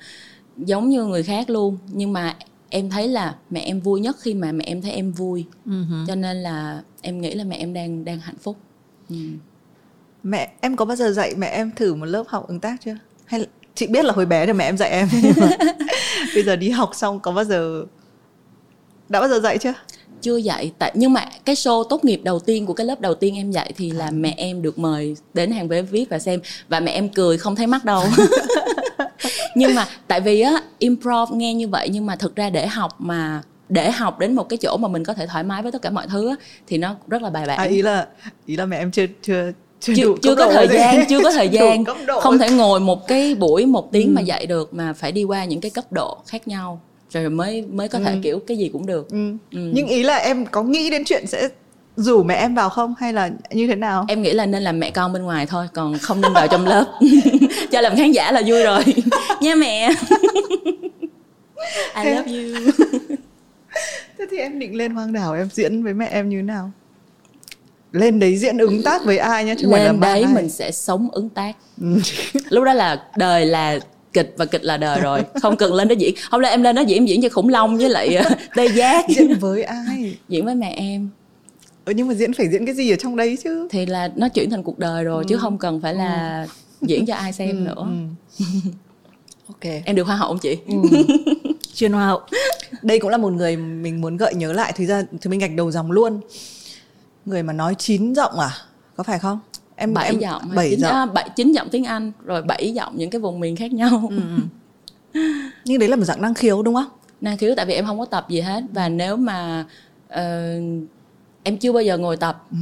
giống 0.58 0.90
như 0.90 1.04
người 1.04 1.24
khác 1.24 1.50
luôn. 1.50 1.78
Nhưng 1.88 2.14
mà 2.14 2.38
em 2.70 2.90
thấy 2.90 3.08
là 3.08 3.36
mẹ 3.50 3.60
em 3.60 3.80
vui 3.80 4.00
nhất 4.00 4.18
khi 4.20 4.34
mà 4.34 4.52
mẹ 4.52 4.64
em 4.68 4.82
thấy 4.82 4.92
em 4.92 5.12
vui. 5.12 5.46
Uh-huh. 5.66 6.06
cho 6.08 6.16
nên 6.16 6.38
là 6.38 6.84
em 7.02 7.22
nghĩ 7.22 7.34
là 7.34 7.44
mẹ 7.44 7.56
em 7.56 7.74
đang 7.74 8.06
đang 8.06 8.20
hạnh 8.20 8.38
phúc. 8.42 8.58
Ừ. 9.10 9.16
mẹ 10.24 10.52
em 10.62 10.76
có 10.76 10.86
bao 10.86 10.96
giờ 10.96 11.12
dạy 11.12 11.34
mẹ 11.38 11.48
em 11.48 11.72
thử 11.76 11.96
một 11.96 12.06
lớp 12.06 12.24
học 12.28 12.48
ứng 12.48 12.60
tác 12.60 12.82
chưa? 12.86 12.96
Hay 13.26 13.48
chị 13.76 13.88
biết 13.88 14.06
là 14.06 14.14
hồi 14.14 14.26
bé 14.26 14.46
thì 14.46 14.54
mẹ 14.54 14.66
em 14.66 14.78
dạy 14.78 14.90
em 14.90 15.08
bây 16.36 16.44
giờ 16.44 16.56
đi 16.56 16.70
học 16.70 16.90
xong 16.94 17.20
có 17.20 17.32
bao 17.32 17.46
giờ 17.46 17.86
đã 19.10 19.20
bao 19.20 19.30
giờ 19.30 19.40
dạy 19.40 19.58
chưa 19.58 19.74
chưa 20.22 20.38
dạy. 20.38 20.72
Tại 20.80 20.92
nhưng 20.96 21.14
mà 21.14 21.26
cái 21.46 21.56
show 21.56 21.84
tốt 21.84 22.06
nghiệp 22.06 22.22
đầu 22.24 22.40
tiên 22.40 22.66
của 22.66 22.74
cái 22.74 22.86
lớp 22.86 23.02
đầu 23.02 23.16
tiên 23.16 23.36
em 23.36 23.52
dạy 23.52 23.74
thì 23.78 23.92
là 23.92 24.12
mẹ 24.12 24.34
em 24.38 24.62
được 24.62 24.80
mời 24.80 25.16
đến 25.34 25.52
hàng 25.52 25.68
vé 25.68 25.82
viết 25.82 26.10
và 26.10 26.20
xem. 26.20 26.40
Và 26.68 26.80
mẹ 26.80 26.92
em 26.92 27.10
cười 27.10 27.38
không 27.38 27.56
thấy 27.56 27.68
mắt 27.68 27.86
đâu. 27.86 28.04
Nhưng 29.56 29.76
mà 29.76 29.88
tại 30.08 30.22
vì 30.22 30.42
á 30.42 30.62
improv 30.80 31.32
nghe 31.32 31.54
như 31.54 31.68
vậy 31.68 31.90
nhưng 31.92 32.06
mà 32.06 32.16
thực 32.16 32.36
ra 32.36 32.50
để 32.50 32.68
học 32.68 32.96
mà 33.00 33.42
để 33.70 33.92
học 33.92 34.20
đến 34.20 34.36
một 34.36 34.50
cái 34.50 34.58
chỗ 34.58 34.78
mà 34.78 34.88
mình 34.88 35.04
có 35.04 35.14
thể 35.14 35.28
thoải 35.28 35.44
mái 35.44 35.62
với 35.62 35.72
tất 35.72 35.82
cả 35.82 35.90
mọi 35.90 36.08
thứ 36.08 36.30
á, 36.30 36.36
thì 36.68 36.78
nó 36.78 36.96
rất 37.08 37.22
là 37.22 37.30
bài 37.30 37.46
bản. 37.48 37.58
À, 37.58 37.64
ý 37.64 37.82
là 37.82 38.08
ý 38.46 38.56
là 38.56 38.66
mẹ 38.66 38.78
em 38.78 38.92
chưa 38.92 39.06
chưa 39.22 39.52
chưa, 39.80 39.94
chưa, 39.96 40.14
chưa 40.22 40.36
có 40.36 40.48
thời 40.52 40.68
gian 40.68 41.06
chưa 41.10 41.20
có 41.24 41.32
thời 41.32 41.50
gian. 41.52 41.84
không 42.22 42.38
thể 42.38 42.50
ngồi 42.50 42.80
một 42.80 43.08
cái 43.08 43.36
buổi 43.36 43.66
một 43.66 43.92
tiếng 43.92 44.08
ừ. 44.08 44.12
mà 44.12 44.22
dạy 44.22 44.46
được 44.46 44.74
mà 44.74 44.94
phải 44.94 45.12
đi 45.12 45.24
qua 45.24 45.46
những 45.46 45.62
cái 45.62 45.72
cấp 45.72 45.92
độ 45.92 46.18
khác 46.28 46.48
nhau 46.48 46.82
rồi 47.12 47.30
mới 47.30 47.62
mới 47.62 47.88
có 47.88 48.00
thể 48.00 48.12
ừ. 48.12 48.20
kiểu 48.24 48.40
cái 48.48 48.58
gì 48.58 48.70
cũng 48.74 48.86
được 48.86 49.10
ừ. 49.10 49.32
Ừ. 49.52 49.60
nhưng 49.74 49.88
ý 49.88 50.04
là 50.04 50.16
em 50.16 50.46
có 50.46 50.64
nghĩ 50.64 50.90
đến 50.90 51.04
chuyện 51.06 51.28
sẽ 51.28 51.50
rủ 51.96 52.24
mẹ 52.24 52.36
em 52.36 52.56
vào 52.56 52.70
không 52.70 52.94
hay 53.00 53.14
là 53.14 53.30
như 53.52 53.68
thế 53.68 53.76
nào 53.76 54.06
em 54.08 54.22
nghĩ 54.22 54.32
là 54.32 54.46
nên 54.46 54.64
làm 54.64 54.80
mẹ 54.80 54.92
con 54.92 55.14
bên 55.14 55.24
ngoài 55.24 55.46
thôi 55.46 55.68
còn 55.74 55.98
không 55.98 56.22
nên 56.22 56.34
vào 56.34 56.48
trong 56.48 56.66
lớp 56.66 56.86
cho 57.72 57.82
làm 57.82 57.96
khán 57.96 58.12
giả 58.12 58.32
là 58.32 58.42
vui 58.48 58.64
rồi 58.64 58.84
nha 59.42 59.56
mẹ 59.56 59.90
I 61.96 62.14
love 62.16 62.32
you 62.32 62.72
thế 64.18 64.26
thì 64.32 64.38
em 64.38 64.60
định 64.60 64.76
lên 64.76 64.92
hoang 64.92 65.14
đảo 65.14 65.34
em 65.34 65.50
diễn 65.54 65.84
với 65.84 65.94
mẹ 65.94 66.08
em 66.12 66.30
như 66.30 66.38
thế 66.38 66.42
nào 66.42 66.72
lên 67.92 68.20
đấy 68.20 68.38
diễn 68.38 68.58
ứng 68.58 68.84
tác 68.84 69.06
với 69.06 69.18
ai 69.18 69.46
nhá 69.46 69.56
chứ 69.60 69.68
lên 69.70 69.82
là 69.82 69.92
đấy 70.02 70.24
ai. 70.24 70.34
mình 70.34 70.50
sẽ 70.50 70.72
sống 70.72 71.10
ứng 71.12 71.30
tác 71.30 71.54
ừ. 71.82 71.88
lúc 72.50 72.64
đó 72.64 72.74
là 72.74 73.04
đời 73.18 73.46
là 73.46 73.80
kịch 74.14 74.34
và 74.38 74.46
kịch 74.46 74.64
là 74.64 74.78
đời 74.78 75.02
rồi 75.02 75.24
không 75.42 75.58
cần 75.58 75.74
lên 75.74 75.88
đó 75.88 75.96
diễn. 75.98 76.16
Không 76.30 76.42
lẽ 76.42 76.50
em 76.50 76.64
lên 76.64 76.76
đó 76.76 76.82
diễn 76.82 76.98
em 76.98 77.06
diễn 77.06 77.22
cho 77.22 77.30
khủng 77.30 77.50
long 77.50 77.78
với 77.78 77.90
lại 77.90 78.18
uh, 78.20 78.38
tê 78.56 78.68
giác. 78.68 79.06
Diễn 79.10 79.34
với 79.40 79.64
ai? 79.64 80.18
Diễn 80.30 80.46
với 80.46 80.56
mẹ 80.56 80.74
em. 80.78 81.10
Ừ, 81.86 81.94
nhưng 81.96 82.08
mà 82.08 82.14
diễn 82.14 82.34
phải 82.34 82.50
diễn 82.52 82.66
cái 82.66 82.76
gì 82.76 82.92
ở 82.92 82.96
trong 82.96 83.16
đấy 83.16 83.38
chứ? 83.44 83.68
Thì 83.72 83.86
là 83.86 84.12
nó 84.16 84.30
chuyển 84.30 84.50
thành 84.50 84.64
cuộc 84.64 84.80
đời 84.80 85.04
rồi 85.04 85.24
ừ. 85.24 85.28
chứ 85.30 85.38
không 85.38 85.58
cần 85.58 85.82
phải 85.82 85.94
là 85.94 86.46
ừ. 86.82 86.86
diễn 86.88 87.06
cho 87.06 87.16
ai 87.16 87.34
xem 87.34 87.50
ừ. 87.50 87.54
nữa. 87.54 87.88
ừ. 88.40 88.46
ok. 89.48 89.74
Em 89.86 89.96
được 89.96 90.08
hoa 90.08 90.16
hậu 90.16 90.28
không 90.28 90.40
chị? 90.40 90.58
Ừ. 90.68 90.76
chuyên 91.74 91.92
hoa 91.92 92.06
hậu. 92.06 92.22
Đây 92.82 93.00
cũng 93.00 93.10
là 93.10 93.18
một 93.18 93.34
người 93.34 93.58
mình 93.58 94.02
muốn 94.02 94.18
gợi 94.18 94.34
nhớ 94.36 94.54
lại. 94.54 94.74
Thì 94.76 94.86
ra 94.86 95.04
thì 95.22 95.30
mình 95.30 95.40
gạch 95.40 95.56
đầu 95.56 95.72
dòng 95.72 95.92
luôn. 95.92 96.22
Người 97.26 97.44
mà 97.44 97.54
nói 97.54 97.76
chín 97.76 98.16
giọng 98.16 98.40
à? 98.40 98.52
Có 98.96 99.04
phải 99.04 99.20
không 99.20 99.40
em 99.80 99.94
bảy 99.94 100.06
em, 100.06 100.20
giọng 100.20 100.42
bảy 100.56 100.76
giọng 100.76 100.92
à, 100.92 101.06
bảy 101.06 101.30
chín 101.36 101.52
giọng 101.52 101.70
tiếng 101.70 101.84
anh 101.84 102.12
rồi 102.26 102.42
bảy 102.42 102.74
giọng 102.74 102.94
những 102.98 103.10
cái 103.10 103.22
vùng 103.22 103.40
miền 103.40 103.56
khác 103.56 103.74
nhau 103.74 104.08
ừ. 104.10 104.20
ừ. 105.14 105.20
nhưng 105.66 105.80
đấy 105.80 105.90
là 105.90 105.96
một 105.96 106.04
dạng 106.04 106.22
năng 106.22 106.34
khiếu 106.34 106.62
đúng 106.64 106.76
không 106.76 106.90
năng 107.22 107.38
khiếu 107.38 107.54
tại 107.56 107.66
vì 107.66 107.74
em 107.74 107.86
không 107.86 108.00
có 108.00 108.06
tập 108.06 108.26
gì 108.30 108.42
hết 108.42 108.64
và 108.74 108.90
nếu 108.90 109.16
mà 109.16 109.66
uh, 110.14 110.20
em 111.44 111.58
chưa 111.60 111.72
bao 111.72 111.84
giờ 111.84 111.98
ngồi 111.98 112.18
tập 112.18 112.48
ừ. 112.52 112.58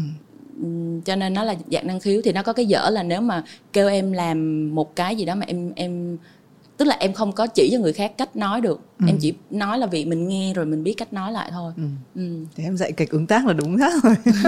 cho 1.06 1.16
nên 1.16 1.34
nó 1.34 1.44
là 1.44 1.56
dạng 1.72 1.88
năng 1.88 2.00
khiếu 2.00 2.22
thì 2.24 2.32
nó 2.32 2.44
có 2.44 2.54
cái 2.54 2.66
dở 2.66 2.90
là 2.90 3.04
nếu 3.04 3.22
mà 3.22 3.44
kêu 3.74 3.90
em 3.90 4.12
làm 4.12 4.70
một 4.76 4.96
cái 4.96 5.16
gì 5.16 5.26
đó 5.26 5.36
mà 5.36 5.46
em 5.48 5.72
em 5.76 6.18
tức 6.78 6.86
là 6.86 6.98
em 7.00 7.14
không 7.14 7.32
có 7.32 7.48
chỉ 7.48 7.70
cho 7.72 7.80
người 7.80 7.94
khác 7.94 8.12
cách 8.18 8.36
nói 8.36 8.62
được. 8.62 8.80
Ừ. 9.00 9.06
em 9.08 9.18
chỉ 9.22 9.34
nói 9.50 9.80
là 9.80 9.88
vì 9.88 10.06
mình 10.06 10.28
nghe 10.28 10.54
rồi 10.54 10.66
mình 10.66 10.84
biết 10.84 10.94
cách 10.98 11.14
nói 11.14 11.32
lại 11.32 11.50
thôi. 11.52 11.74
Ừ. 11.78 11.84
Ừ. 12.16 12.46
thì 12.56 12.64
em 12.64 12.78
dạy 12.78 12.92
kịch 12.92 13.12
ứng 13.12 13.28
tác 13.28 13.46
là 13.46 13.54
đúng 13.54 13.78
khác 13.78 13.94
rồi. 14.04 14.16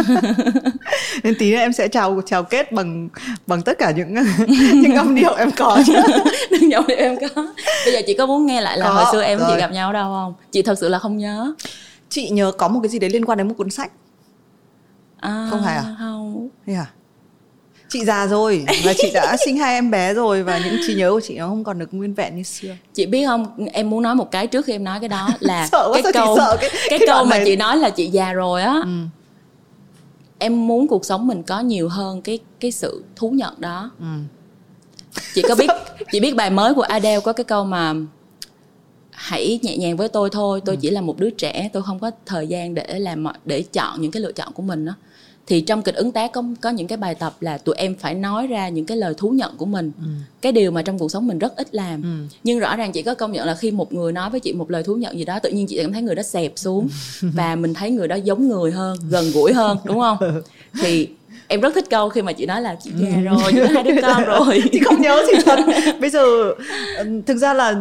Nên 1.24 1.36
tí 1.40 1.52
nữa 1.52 1.58
em 1.58 1.74
sẽ 1.74 1.88
chào 1.88 2.22
chào 2.26 2.44
kết 2.44 2.72
bằng 2.72 3.10
bằng 3.48 3.62
tất 3.62 3.78
cả 3.80 3.92
những 3.92 4.16
những 4.82 4.96
âm 4.96 5.16
điệu 5.16 5.34
em 5.34 5.52
có 5.58 5.84
những 6.62 6.72
âm 6.72 6.88
điệu 6.88 6.98
em 6.98 7.16
có. 7.36 7.54
Bây 7.86 7.94
giờ 7.94 8.00
chị 8.08 8.14
có 8.14 8.26
muốn 8.26 8.46
nghe 8.46 8.62
lại 8.62 8.78
là 8.78 8.86
có, 8.86 8.94
hồi 8.94 9.06
xưa 9.12 9.24
em 9.24 9.40
rồi. 9.40 9.48
chị 9.52 9.58
gặp 9.60 9.72
nhau 9.72 9.94
đâu 9.94 10.12
không? 10.12 10.34
Chị 10.52 10.62
thật 10.62 10.80
sự 10.80 10.90
là 10.90 11.00
không 11.00 11.18
nhớ. 11.18 11.54
Chị 12.10 12.30
nhớ 12.30 12.52
có 12.58 12.68
một 12.68 12.80
cái 12.84 12.90
gì 12.90 13.00
đấy 13.00 13.10
liên 13.10 13.26
quan 13.26 13.38
đến 13.38 13.48
một 13.48 13.54
cuốn 13.58 13.70
sách. 13.70 13.92
À, 15.20 15.48
không 15.52 15.62
phải 15.64 15.76
à? 15.76 15.96
không. 16.00 16.50
À 16.68 16.86
chị 17.90 18.06
già 18.06 18.28
rồi 18.28 18.66
và 18.84 18.94
chị 18.98 19.12
đã 19.14 19.38
sinh 19.46 19.58
hai 19.58 19.74
em 19.74 19.92
bé 19.92 20.14
rồi 20.14 20.44
và 20.44 20.60
những 20.66 20.78
trí 20.88 20.96
nhớ 20.96 21.12
của 21.12 21.22
chị 21.24 21.38
nó 21.38 21.48
không 21.48 21.64
còn 21.64 21.80
được 21.80 21.94
nguyên 21.94 22.14
vẹn 22.14 22.36
như 22.36 22.44
xưa 22.44 22.76
chị 22.94 23.06
biết 23.06 23.26
không 23.26 23.68
em 23.74 23.90
muốn 23.90 24.04
nói 24.04 24.16
một 24.16 24.32
cái 24.32 24.48
trước 24.48 24.66
khi 24.66 24.74
em 24.74 24.84
nói 24.84 25.00
cái 25.00 25.10
đó 25.10 25.30
là 25.40 25.68
sợ 25.72 25.92
cái 25.94 26.14
câu 26.14 26.38
sợ 26.38 26.58
cái, 26.62 26.70
cái, 26.74 26.88
cái 26.90 27.08
câu 27.08 27.26
mà 27.26 27.38
này. 27.38 27.46
chị 27.46 27.56
nói 27.56 27.78
là 27.78 27.90
chị 27.90 28.08
già 28.08 28.34
rồi 28.34 28.62
á 28.62 28.82
ừ. 28.84 28.90
em 30.40 30.68
muốn 30.68 30.88
cuộc 30.88 31.06
sống 31.06 31.28
mình 31.28 31.44
có 31.44 31.60
nhiều 31.60 31.90
hơn 31.90 32.22
cái 32.22 32.40
cái 32.60 32.72
sự 32.72 33.04
thú 33.16 33.30
nhận 33.30 33.54
đó 33.58 33.92
ừ. 34.00 34.06
chị 35.34 35.42
có 35.48 35.56
biết 35.56 35.70
chị 36.12 36.20
biết 36.20 36.36
bài 36.36 36.50
mới 36.50 36.74
của 36.74 36.82
Adele 36.82 37.20
có 37.20 37.34
cái 37.34 37.44
câu 37.44 37.66
mà 37.66 37.94
hãy 39.12 39.60
nhẹ 39.62 39.78
nhàng 39.78 39.98
với 39.98 40.08
tôi 40.08 40.30
thôi 40.32 40.62
tôi 40.66 40.76
ừ. 40.76 40.80
chỉ 40.82 40.90
là 40.90 41.02
một 41.02 41.20
đứa 41.20 41.30
trẻ 41.30 41.70
tôi 41.74 41.84
không 41.84 42.00
có 42.00 42.12
thời 42.26 42.48
gian 42.48 42.74
để 42.74 43.00
làm 43.00 43.26
để 43.46 43.62
chọn 43.62 44.02
những 44.02 44.12
cái 44.12 44.22
lựa 44.22 44.32
chọn 44.32 44.54
của 44.54 44.64
mình 44.64 44.86
đó 44.86 44.94
thì 45.50 45.62
trong 45.62 45.82
kịch 45.82 45.96
ứng 45.96 46.12
tác 46.12 46.32
có 46.32 46.44
có 46.62 46.70
những 46.70 46.88
cái 46.88 46.98
bài 46.98 47.16
tập 47.16 47.34
là 47.42 47.58
tụi 47.58 47.76
em 47.76 47.96
phải 47.96 48.14
nói 48.14 48.48
ra 48.48 48.70
những 48.70 48.86
cái 48.86 48.98
lời 48.98 49.14
thú 49.18 49.30
nhận 49.30 49.58
của 49.58 49.66
mình. 49.66 49.92
Ừ. 50.00 50.06
cái 50.42 50.52
điều 50.52 50.72
mà 50.72 50.82
trong 50.82 51.00
cuộc 51.00 51.12
sống 51.12 51.28
mình 51.28 51.40
rất 51.40 51.56
ít 51.56 51.76
làm. 51.76 52.02
Ừ. 52.02 52.36
nhưng 52.44 52.60
rõ 52.60 52.76
ràng 52.76 52.92
chị 52.92 53.02
có 53.02 53.16
công 53.16 53.32
nhận 53.32 53.48
là 53.48 53.56
khi 53.56 53.72
một 53.72 53.94
người 53.94 54.12
nói 54.12 54.30
với 54.30 54.40
chị 54.40 54.54
một 54.54 54.72
lời 54.72 54.84
thú 54.84 54.96
nhận 54.96 55.18
gì 55.18 55.26
đó 55.26 55.40
tự 55.40 55.50
nhiên 55.50 55.68
chị 55.68 55.80
cảm 55.82 55.94
thấy 55.94 56.02
người 56.02 56.16
đó 56.16 56.24
xẹp 56.24 56.54
xuống. 56.56 56.88
Và 57.22 57.56
mình 57.56 57.74
thấy 57.74 57.92
người 57.92 58.08
đó 58.08 58.16
giống 58.16 58.48
người 58.48 58.72
hơn 58.72 58.98
gần 59.10 59.32
gũi 59.34 59.54
hơn 59.54 59.78
đúng 59.84 60.00
không? 60.00 60.18
Thì 60.82 61.08
em 61.48 61.62
rất 61.62 61.76
thích 61.76 61.86
câu 61.90 62.10
khi 62.10 62.22
mà 62.22 62.32
chị 62.32 62.46
nói 62.46 62.62
là 62.62 62.76
chị 62.84 62.92
già 62.98 63.16
ừ. 63.16 63.22
rồi 63.22 63.52
chị 63.52 63.60
có 63.60 63.74
hai 63.74 63.84
đứa 63.84 64.02
con 64.02 64.24
rồi. 64.24 64.64
Chị 64.72 64.80
không 64.80 65.02
nhớ 65.02 65.24
chị 65.28 65.38
thật. 65.46 65.60
Bây 66.02 66.10
giờ 66.10 66.54
thực 67.26 67.38
ra 67.38 67.54
là 67.54 67.76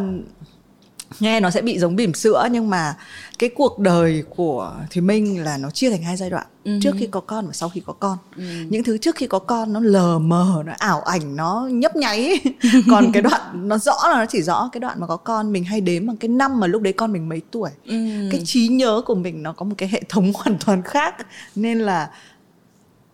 nghe 1.19 1.39
nó 1.39 1.49
sẽ 1.49 1.61
bị 1.61 1.79
giống 1.79 1.95
bỉm 1.95 2.13
sữa 2.13 2.47
nhưng 2.51 2.69
mà 2.69 2.95
cái 3.39 3.49
cuộc 3.55 3.79
đời 3.79 4.23
của 4.29 4.73
thì 4.89 5.01
minh 5.01 5.43
là 5.43 5.57
nó 5.57 5.69
chia 5.69 5.89
thành 5.89 6.03
hai 6.03 6.17
giai 6.17 6.29
đoạn. 6.29 6.47
Uh-huh. 6.65 6.79
trước 6.81 6.95
khi 6.99 7.07
có 7.07 7.19
con 7.19 7.47
và 7.47 7.53
sau 7.53 7.69
khi 7.69 7.81
có 7.85 7.93
con. 7.93 8.17
Uh-huh. 8.35 8.67
những 8.69 8.83
thứ 8.83 8.97
trước 8.97 9.15
khi 9.15 9.27
có 9.27 9.39
con 9.39 9.73
nó 9.73 9.79
lờ 9.79 10.19
mờ 10.19 10.63
nó 10.65 10.73
ảo 10.77 11.01
ảnh 11.01 11.35
nó 11.35 11.67
nhấp 11.71 11.95
nháy. 11.95 12.39
Còn 12.91 13.11
cái 13.11 13.21
đoạn 13.21 13.41
nó 13.53 13.77
rõ 13.77 13.97
là 14.03 14.17
nó 14.17 14.25
chỉ 14.25 14.41
rõ 14.41 14.69
cái 14.71 14.79
đoạn 14.79 14.99
mà 14.99 15.07
có 15.07 15.17
con 15.17 15.51
mình 15.51 15.63
hay 15.63 15.81
đếm 15.81 16.07
bằng 16.07 16.17
cái 16.17 16.29
năm 16.29 16.59
mà 16.59 16.67
lúc 16.67 16.81
đấy 16.81 16.93
con 16.93 17.13
mình 17.13 17.29
mấy 17.29 17.41
tuổi. 17.51 17.69
Uh-huh. 17.85 18.31
cái 18.31 18.41
trí 18.45 18.67
nhớ 18.67 19.01
của 19.05 19.15
mình 19.15 19.43
nó 19.43 19.53
có 19.53 19.65
một 19.65 19.75
cái 19.77 19.89
hệ 19.89 20.01
thống 20.09 20.31
hoàn 20.35 20.57
toàn 20.65 20.81
khác. 20.81 21.15
Nên 21.55 21.79
là 21.79 22.09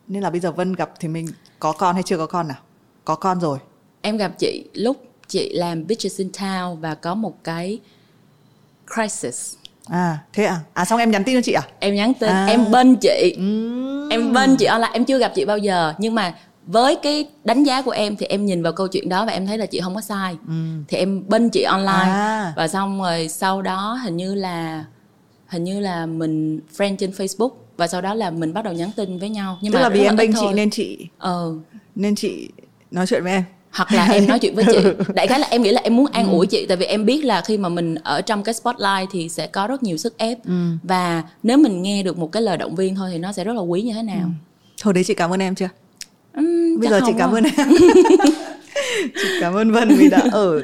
nên 0.07 0.23
là 0.23 0.29
bây 0.29 0.39
giờ 0.39 0.51
vân 0.51 0.73
gặp 0.73 0.91
thì 0.99 1.07
mình 1.07 1.27
có 1.59 1.71
con 1.71 1.93
hay 1.93 2.03
chưa 2.03 2.17
có 2.17 2.25
con 2.25 2.47
nào? 2.47 2.57
Có 3.05 3.15
con 3.15 3.39
rồi. 3.39 3.59
Em 4.01 4.17
gặp 4.17 4.31
chị 4.39 4.65
lúc 4.73 4.97
chị 5.27 5.53
làm 5.53 5.87
Bitches 5.87 6.19
in 6.19 6.29
Town 6.29 6.75
và 6.75 6.95
có 6.95 7.15
một 7.15 7.43
cái 7.43 7.79
crisis. 8.95 9.55
À 9.85 10.17
thế 10.33 10.43
à? 10.43 10.59
À 10.73 10.85
xong 10.85 10.99
em 10.99 11.11
nhắn 11.11 11.23
tin 11.23 11.35
cho 11.35 11.41
chị 11.41 11.51
à? 11.51 11.61
Em 11.79 11.95
nhắn 11.95 12.13
tin 12.13 12.29
à. 12.29 12.45
em 12.45 12.71
bên 12.71 12.95
chị. 12.95 13.35
Uhm. 13.37 14.09
em 14.09 14.33
bên 14.33 14.55
chị 14.55 14.65
online 14.65 14.91
em 14.93 15.05
chưa 15.05 15.17
gặp 15.17 15.31
chị 15.35 15.45
bao 15.45 15.57
giờ. 15.57 15.93
Nhưng 15.97 16.15
mà 16.15 16.35
với 16.65 16.95
cái 16.95 17.27
đánh 17.43 17.63
giá 17.63 17.81
của 17.81 17.91
em 17.91 18.15
thì 18.15 18.25
em 18.25 18.45
nhìn 18.45 18.63
vào 18.63 18.73
câu 18.73 18.87
chuyện 18.87 19.09
đó 19.09 19.25
và 19.25 19.31
em 19.31 19.47
thấy 19.47 19.57
là 19.57 19.65
chị 19.65 19.79
không 19.81 19.95
có 19.95 20.01
sai. 20.01 20.37
Ừ. 20.47 20.53
thì 20.87 20.97
em 20.97 21.29
bên 21.29 21.49
chị 21.49 21.63
online. 21.63 22.11
À. 22.11 22.53
và 22.55 22.67
xong 22.67 23.01
rồi 23.01 23.27
sau 23.29 23.61
đó 23.61 23.99
hình 24.03 24.17
như 24.17 24.35
là 24.35 24.85
hình 25.47 25.63
như 25.63 25.79
là 25.79 26.05
mình 26.05 26.59
friend 26.77 26.95
trên 26.95 27.11
Facebook 27.11 27.51
và 27.77 27.87
sau 27.87 28.01
đó 28.01 28.13
là 28.13 28.31
mình 28.31 28.53
bắt 28.53 28.65
đầu 28.65 28.73
nhắn 28.73 28.89
tin 28.95 29.19
với 29.19 29.29
nhau. 29.29 29.57
Nhưng 29.61 29.73
Tức 29.73 29.77
mà 29.77 29.83
là 29.83 29.89
vì 29.89 30.03
em 30.03 30.15
bên 30.15 30.33
chị 30.39 30.47
nên 30.53 30.69
chị 30.69 31.07
ờ 31.17 31.53
nên 31.95 32.15
chị 32.15 32.49
nói 32.91 33.07
chuyện 33.07 33.23
với 33.23 33.31
em 33.31 33.43
hoặc 33.75 33.91
là 33.91 34.05
em 34.05 34.27
nói 34.27 34.39
chuyện 34.39 34.55
với 34.55 34.65
chị. 34.71 34.77
Đại 35.13 35.27
khái 35.27 35.39
là 35.39 35.47
em 35.49 35.61
nghĩ 35.61 35.71
là 35.71 35.81
em 35.83 35.95
muốn 35.95 36.11
an 36.11 36.31
ủi 36.31 36.45
ừ. 36.45 36.49
chị 36.51 36.65
tại 36.65 36.77
vì 36.77 36.85
em 36.85 37.05
biết 37.05 37.25
là 37.25 37.41
khi 37.41 37.57
mà 37.57 37.69
mình 37.69 37.95
ở 37.95 38.21
trong 38.21 38.43
cái 38.43 38.53
spotlight 38.53 39.09
thì 39.11 39.29
sẽ 39.29 39.47
có 39.47 39.67
rất 39.67 39.83
nhiều 39.83 39.97
sức 39.97 40.17
ép. 40.17 40.45
Ừ. 40.45 40.53
và 40.83 41.23
nếu 41.43 41.57
mình 41.57 41.81
nghe 41.81 42.03
được 42.03 42.17
một 42.17 42.31
cái 42.31 42.41
lời 42.41 42.57
động 42.57 42.75
viên 42.75 42.95
thôi 42.95 43.09
thì 43.13 43.17
nó 43.17 43.31
sẽ 43.31 43.43
rất 43.43 43.53
là 43.53 43.61
quý 43.61 43.81
như 43.81 43.93
thế 43.93 44.03
nào. 44.03 44.23
Ừ. 44.23 44.29
thôi 44.81 44.93
đấy 44.93 45.03
chị 45.03 45.13
cảm 45.13 45.33
ơn 45.33 45.41
em 45.41 45.55
chưa? 45.55 45.69
Uhm, 46.39 46.79
bây 46.79 46.89
giờ 46.89 47.01
chị 47.05 47.11
cảm 47.17 47.31
ơn 47.31 47.43
em. 47.43 47.69
Chị 49.15 49.27
cảm 49.41 49.53
ơn 49.53 49.71
vân 49.71 49.95
vì 49.95 50.09
đã 50.09 50.21
ở 50.31 50.63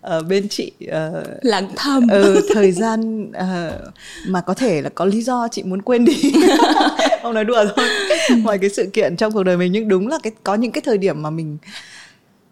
ở 0.00 0.22
bên 0.22 0.48
chị 0.48 0.72
uh, 0.84 1.26
lặng 1.42 1.68
thầm. 1.76 2.08
ừ, 2.08 2.48
thời 2.54 2.72
gian 2.72 3.24
uh, 3.28 3.94
mà 4.26 4.40
có 4.40 4.54
thể 4.54 4.82
là 4.82 4.88
có 4.88 5.04
lý 5.04 5.22
do 5.22 5.48
chị 5.52 5.62
muốn 5.62 5.82
quên 5.82 6.04
đi. 6.04 6.32
Không 7.22 7.34
nói 7.34 7.44
đùa 7.44 7.64
thôi. 7.76 7.86
Ngoài 8.42 8.58
cái 8.58 8.70
sự 8.70 8.90
kiện 8.92 9.16
trong 9.16 9.32
cuộc 9.32 9.42
đời 9.42 9.56
mình 9.56 9.72
nhưng 9.72 9.88
đúng 9.88 10.08
là 10.08 10.18
cái 10.22 10.32
có 10.44 10.54
những 10.54 10.72
cái 10.72 10.82
thời 10.84 10.98
điểm 10.98 11.22
mà 11.22 11.30
mình 11.30 11.58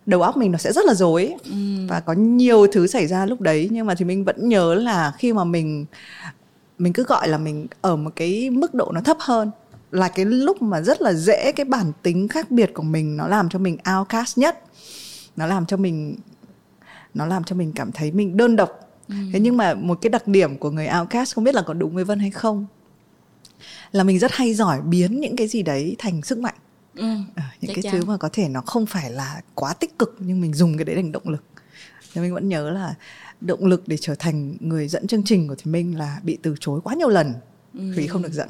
đầu 0.08 0.22
óc 0.22 0.36
mình 0.36 0.52
nó 0.52 0.58
sẽ 0.58 0.72
rất 0.72 0.86
là 0.86 0.94
rối 0.94 1.34
ừ. 1.44 1.86
và 1.88 2.00
có 2.00 2.12
nhiều 2.12 2.66
thứ 2.72 2.86
xảy 2.86 3.06
ra 3.06 3.26
lúc 3.26 3.40
đấy 3.40 3.68
nhưng 3.72 3.86
mà 3.86 3.94
thì 3.94 4.04
mình 4.04 4.24
vẫn 4.24 4.48
nhớ 4.48 4.74
là 4.74 5.12
khi 5.18 5.32
mà 5.32 5.44
mình 5.44 5.86
mình 6.78 6.92
cứ 6.92 7.02
gọi 7.02 7.28
là 7.28 7.38
mình 7.38 7.66
ở 7.80 7.96
một 7.96 8.10
cái 8.16 8.50
mức 8.50 8.74
độ 8.74 8.92
nó 8.92 9.00
thấp 9.00 9.16
hơn 9.20 9.50
là 9.90 10.08
cái 10.08 10.24
lúc 10.24 10.62
mà 10.62 10.80
rất 10.80 11.02
là 11.02 11.12
dễ 11.12 11.52
cái 11.52 11.64
bản 11.64 11.92
tính 12.02 12.28
khác 12.28 12.50
biệt 12.50 12.74
của 12.74 12.82
mình 12.82 13.16
nó 13.16 13.28
làm 13.28 13.48
cho 13.48 13.58
mình 13.58 13.78
outcast 13.98 14.38
nhất 14.38 14.64
nó 15.36 15.46
làm 15.46 15.66
cho 15.66 15.76
mình 15.76 16.16
nó 17.14 17.26
làm 17.26 17.44
cho 17.44 17.56
mình 17.56 17.72
cảm 17.74 17.92
thấy 17.92 18.12
mình 18.12 18.36
đơn 18.36 18.56
độc 18.56 18.70
ừ. 19.08 19.14
thế 19.32 19.40
nhưng 19.40 19.56
mà 19.56 19.74
một 19.74 19.98
cái 20.02 20.10
đặc 20.10 20.28
điểm 20.28 20.56
của 20.56 20.70
người 20.70 20.88
outcast 21.00 21.34
không 21.34 21.44
biết 21.44 21.54
là 21.54 21.62
có 21.62 21.74
đúng 21.74 21.94
với 21.94 22.04
vân 22.04 22.18
hay 22.18 22.30
không 22.30 22.66
là 23.92 24.04
mình 24.04 24.18
rất 24.18 24.32
hay 24.32 24.54
giỏi 24.54 24.80
biến 24.80 25.20
những 25.20 25.36
cái 25.36 25.48
gì 25.48 25.62
đấy 25.62 25.96
thành 25.98 26.22
sức 26.22 26.38
mạnh 26.38 26.54
ừ, 26.98 27.06
à, 27.34 27.54
những 27.60 27.74
cái 27.74 27.82
chắn. 27.82 27.92
thứ 27.92 28.04
mà 28.04 28.16
có 28.16 28.28
thể 28.32 28.48
nó 28.48 28.60
không 28.60 28.86
phải 28.86 29.10
là 29.10 29.40
quá 29.54 29.74
tích 29.74 29.98
cực 29.98 30.16
nhưng 30.18 30.40
mình 30.40 30.54
dùng 30.54 30.76
cái 30.76 30.84
đấy 30.84 30.96
thành 30.96 31.12
động 31.12 31.28
lực 31.28 31.44
thì 32.14 32.20
mình 32.20 32.34
vẫn 32.34 32.48
nhớ 32.48 32.70
là 32.70 32.94
động 33.40 33.66
lực 33.66 33.88
để 33.88 33.96
trở 34.00 34.14
thành 34.14 34.56
người 34.60 34.88
dẫn 34.88 35.06
chương 35.06 35.24
trình 35.24 35.48
của 35.48 35.54
thì 35.58 35.70
mình 35.70 35.98
là 35.98 36.20
bị 36.22 36.38
từ 36.42 36.54
chối 36.60 36.80
quá 36.84 36.94
nhiều 36.94 37.08
lần 37.08 37.34
ừ. 37.74 37.92
vì 37.96 38.06
không 38.06 38.22
được 38.22 38.32
dẫn 38.32 38.48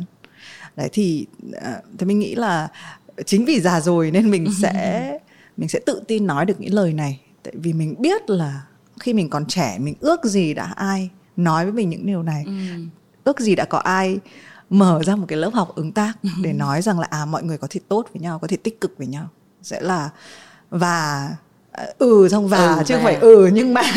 đấy 0.76 0.88
thì 0.92 1.26
à, 1.60 1.80
thì 1.98 2.06
mình 2.06 2.18
nghĩ 2.18 2.34
là 2.34 2.68
chính 3.26 3.44
vì 3.44 3.60
già 3.60 3.80
rồi 3.80 4.10
nên 4.10 4.30
mình 4.30 4.46
sẽ 4.62 5.18
mình 5.56 5.68
sẽ 5.68 5.80
tự 5.86 6.02
tin 6.08 6.26
nói 6.26 6.46
được 6.46 6.60
những 6.60 6.74
lời 6.74 6.92
này 6.92 7.20
tại 7.42 7.54
vì 7.56 7.72
mình 7.72 7.94
biết 7.98 8.30
là 8.30 8.62
khi 9.00 9.12
mình 9.14 9.30
còn 9.30 9.46
trẻ 9.46 9.78
mình 9.78 9.94
ước 10.00 10.24
gì 10.24 10.54
đã 10.54 10.72
ai 10.76 11.10
nói 11.36 11.64
với 11.64 11.72
mình 11.72 11.88
những 11.90 12.06
điều 12.06 12.22
này 12.22 12.44
ừ. 12.46 12.52
ước 13.24 13.40
gì 13.40 13.54
đã 13.54 13.64
có 13.64 13.78
ai 13.78 14.18
mở 14.70 15.00
ra 15.06 15.16
một 15.16 15.24
cái 15.28 15.38
lớp 15.38 15.50
học 15.54 15.72
ứng 15.74 15.92
tác 15.92 16.12
để 16.42 16.52
nói 16.52 16.82
rằng 16.82 17.00
là 17.00 17.06
à 17.10 17.24
mọi 17.24 17.42
người 17.42 17.58
có 17.58 17.66
thể 17.70 17.80
tốt 17.88 18.06
với 18.12 18.22
nhau 18.22 18.38
có 18.38 18.48
thể 18.48 18.56
tích 18.56 18.80
cực 18.80 18.98
với 18.98 19.06
nhau. 19.06 19.28
Sẽ 19.62 19.80
là 19.80 20.10
và 20.70 21.28
à, 21.72 21.84
ừ 21.98 22.28
xong 22.30 22.48
và 22.48 22.74
ừ, 22.76 22.82
chứ 22.86 22.94
không 22.94 23.04
phải 23.04 23.14
ừ 23.14 23.50
nhưng 23.52 23.74
mà. 23.74 23.82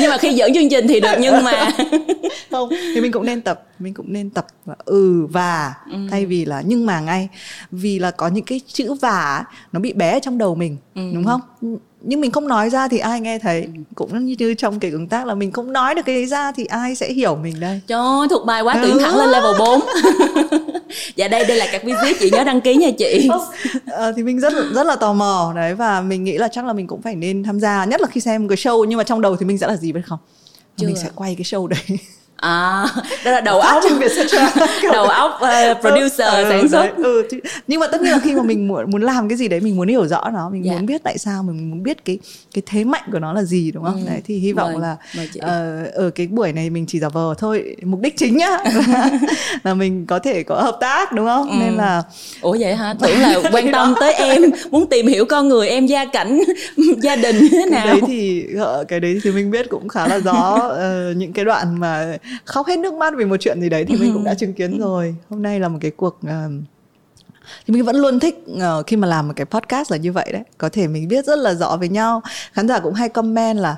Nhưng 0.00 0.10
mà 0.10 0.18
khi 0.18 0.32
dẫn 0.32 0.54
chương 0.54 0.68
trình 0.70 0.86
thì 0.88 1.00
được 1.00 1.14
nhưng 1.20 1.44
mà. 1.44 1.70
Không 2.50 2.68
thì 2.70 3.00
mình 3.00 3.12
cũng 3.12 3.26
nên 3.26 3.40
tập 3.40 3.66
mình 3.78 3.94
cũng 3.94 4.12
nên 4.12 4.30
tập 4.30 4.46
và 4.64 4.74
ừ 4.84 5.26
và. 5.26 5.74
Ừ. 5.90 5.98
thay 6.10 6.26
vì 6.26 6.44
là 6.44 6.62
nhưng 6.66 6.86
mà 6.86 7.00
ngay. 7.00 7.28
Vì 7.70 7.98
là 7.98 8.10
có 8.10 8.28
những 8.28 8.44
cái 8.44 8.60
chữ 8.66 8.94
và 8.94 9.44
nó 9.72 9.80
bị 9.80 9.92
bé 9.92 10.20
trong 10.20 10.38
đầu 10.38 10.54
mình 10.54 10.76
ừ. 10.94 11.10
đúng 11.14 11.24
không 11.24 11.40
nhưng 12.04 12.20
mình 12.20 12.30
không 12.30 12.48
nói 12.48 12.70
ra 12.70 12.88
thì 12.88 12.98
ai 12.98 13.20
nghe 13.20 13.38
thấy. 13.38 13.62
Ừ. 13.62 13.68
cũng 13.94 14.26
như 14.26 14.54
trong 14.54 14.80
cái 14.80 14.90
ứng 14.90 15.08
tác 15.08 15.26
là 15.26 15.34
mình 15.34 15.52
không 15.52 15.72
nói 15.72 15.94
được 15.94 16.02
cái 16.06 16.14
đấy 16.14 16.26
ra 16.26 16.52
thì 16.52 16.64
ai 16.64 16.94
sẽ 16.94 17.12
hiểu 17.12 17.36
mình 17.36 17.60
đây? 17.60 17.80
Cho 17.86 18.26
thuộc 18.30 18.46
bài 18.46 18.62
quá 18.62 18.78
tuyển 18.82 18.98
thẳng 18.98 19.16
lên 19.16 19.28
level 19.28 19.58
4 19.58 19.80
dạ 21.16 21.28
đây 21.28 21.44
đây 21.44 21.56
là 21.56 21.66
các 21.72 21.84
visit 21.84 22.16
chị 22.20 22.30
nhớ 22.30 22.44
đăng 22.44 22.60
ký 22.60 22.74
nha 22.74 22.90
chị. 22.98 23.28
Ờ, 23.86 24.12
thì 24.16 24.22
mình 24.22 24.40
rất 24.40 24.52
rất 24.74 24.86
là 24.86 24.96
tò 24.96 25.12
mò. 25.12 25.52
Đấy 25.56 25.74
và 25.74 26.00
mình 26.00 26.24
nghĩ 26.24 26.38
là 26.38 26.48
chắc 26.48 26.64
là 26.64 26.72
mình 26.72 26.86
cũng 26.86 27.02
phải 27.02 27.14
nên 27.14 27.42
tham 27.42 27.60
gia 27.60 27.84
nhất 27.84 28.00
là 28.00 28.06
khi 28.06 28.20
xem 28.20 28.48
cái 28.48 28.56
show 28.56 28.84
nhưng 28.84 28.96
mà 28.96 29.04
trong 29.04 29.20
đầu 29.20 29.36
thì 29.36 29.46
mình 29.46 29.58
sẽ 29.58 29.66
là 29.66 29.76
gì 29.76 29.92
biết 29.92 30.00
không? 30.06 30.18
Chưa. 30.76 30.86
mình 30.86 30.96
sẽ 30.96 31.08
quay 31.14 31.34
cái 31.34 31.44
show 31.44 31.66
đấy 31.66 31.80
à 32.42 32.86
đó 33.24 33.30
là 33.30 33.40
đầu 33.40 33.60
óc 33.60 33.82
đầu 34.92 35.04
óc 35.04 35.40
uh, 35.42 35.80
producer 35.80 36.28
ừ, 36.34 36.44
sản 36.48 36.68
xuất 36.68 36.96
ừ, 36.96 37.26
thì, 37.30 37.38
nhưng 37.68 37.80
mà 37.80 37.86
tất 37.86 38.02
nhiên 38.02 38.12
là 38.12 38.18
khi 38.18 38.34
mà 38.34 38.42
mình 38.42 38.68
muốn 38.68 38.90
muốn 38.90 39.02
làm 39.02 39.28
cái 39.28 39.38
gì 39.38 39.48
đấy 39.48 39.60
mình 39.60 39.76
muốn 39.76 39.88
hiểu 39.88 40.06
rõ 40.06 40.30
nó 40.34 40.50
mình 40.50 40.64
yeah. 40.64 40.74
Dạ. 40.74 40.78
muốn 40.78 40.86
biết 40.86 41.02
tại 41.04 41.18
sao 41.18 41.42
mình 41.42 41.70
muốn 41.70 41.82
biết 41.82 42.04
cái 42.04 42.18
cái 42.54 42.62
thế 42.66 42.84
mạnh 42.84 43.02
của 43.12 43.18
nó 43.18 43.32
là 43.32 43.42
gì 43.42 43.70
đúng 43.70 43.84
không 43.84 44.04
ừ. 44.06 44.10
đấy 44.10 44.20
thì 44.24 44.38
hy 44.38 44.52
vọng 44.52 44.72
mời, 44.72 44.82
là 44.82 44.96
mời 45.16 45.28
uh, 45.36 45.94
ở 45.94 46.10
cái 46.10 46.26
buổi 46.26 46.52
này 46.52 46.70
mình 46.70 46.86
chỉ 46.88 47.00
giả 47.00 47.08
vờ 47.08 47.34
thôi 47.38 47.76
mục 47.82 48.00
đích 48.00 48.16
chính 48.16 48.36
nhá 48.36 48.58
là, 49.64 49.74
mình 49.74 50.06
có 50.06 50.18
thể 50.18 50.42
có 50.42 50.62
hợp 50.62 50.76
tác 50.80 51.12
đúng 51.12 51.26
không 51.26 51.50
ừ. 51.50 51.56
nên 51.60 51.74
là 51.74 52.02
ủa 52.40 52.56
vậy 52.60 52.74
hả 52.74 52.94
tưởng 53.00 53.20
là 53.20 53.40
quan 53.52 53.72
tâm 53.72 53.94
tới 54.00 54.12
em 54.14 54.42
muốn 54.70 54.86
tìm 54.86 55.06
hiểu 55.06 55.24
con 55.24 55.48
người 55.48 55.68
em 55.68 55.86
gia 55.86 56.04
cảnh 56.04 56.40
gia 57.02 57.16
đình 57.16 57.48
thế 57.52 57.66
nào 57.70 57.86
cái 57.86 57.92
đấy 57.92 58.00
thì 58.06 58.46
cái 58.88 59.00
đấy 59.00 59.20
thì 59.22 59.30
mình 59.30 59.50
biết 59.50 59.66
cũng 59.70 59.88
khá 59.88 60.08
là 60.08 60.18
rõ 60.18 60.56
uh, 60.56 61.16
những 61.16 61.32
cái 61.32 61.44
đoạn 61.44 61.80
mà 61.80 62.16
khóc 62.44 62.66
hết 62.66 62.78
nước 62.78 62.94
mắt 62.94 63.14
vì 63.16 63.24
một 63.24 63.36
chuyện 63.40 63.60
gì 63.60 63.68
đấy 63.68 63.84
thì 63.84 63.96
mình 63.96 64.12
cũng 64.14 64.24
đã 64.24 64.34
chứng 64.34 64.52
kiến 64.52 64.78
rồi. 64.78 65.14
Hôm 65.30 65.42
nay 65.42 65.60
là 65.60 65.68
một 65.68 65.78
cái 65.80 65.90
cuộc 65.90 66.20
uh, 66.26 66.52
thì 67.66 67.74
mình 67.74 67.84
vẫn 67.84 67.96
luôn 67.96 68.20
thích 68.20 68.44
uh, 68.52 68.86
khi 68.86 68.96
mà 68.96 69.08
làm 69.08 69.28
một 69.28 69.34
cái 69.36 69.44
podcast 69.46 69.90
là 69.90 69.96
như 69.96 70.12
vậy 70.12 70.32
đấy. 70.32 70.42
Có 70.58 70.68
thể 70.68 70.88
mình 70.88 71.08
biết 71.08 71.24
rất 71.24 71.38
là 71.38 71.54
rõ 71.54 71.76
với 71.76 71.88
nhau. 71.88 72.22
Khán 72.52 72.68
giả 72.68 72.80
cũng 72.80 72.94
hay 72.94 73.08
comment 73.08 73.58
là 73.58 73.76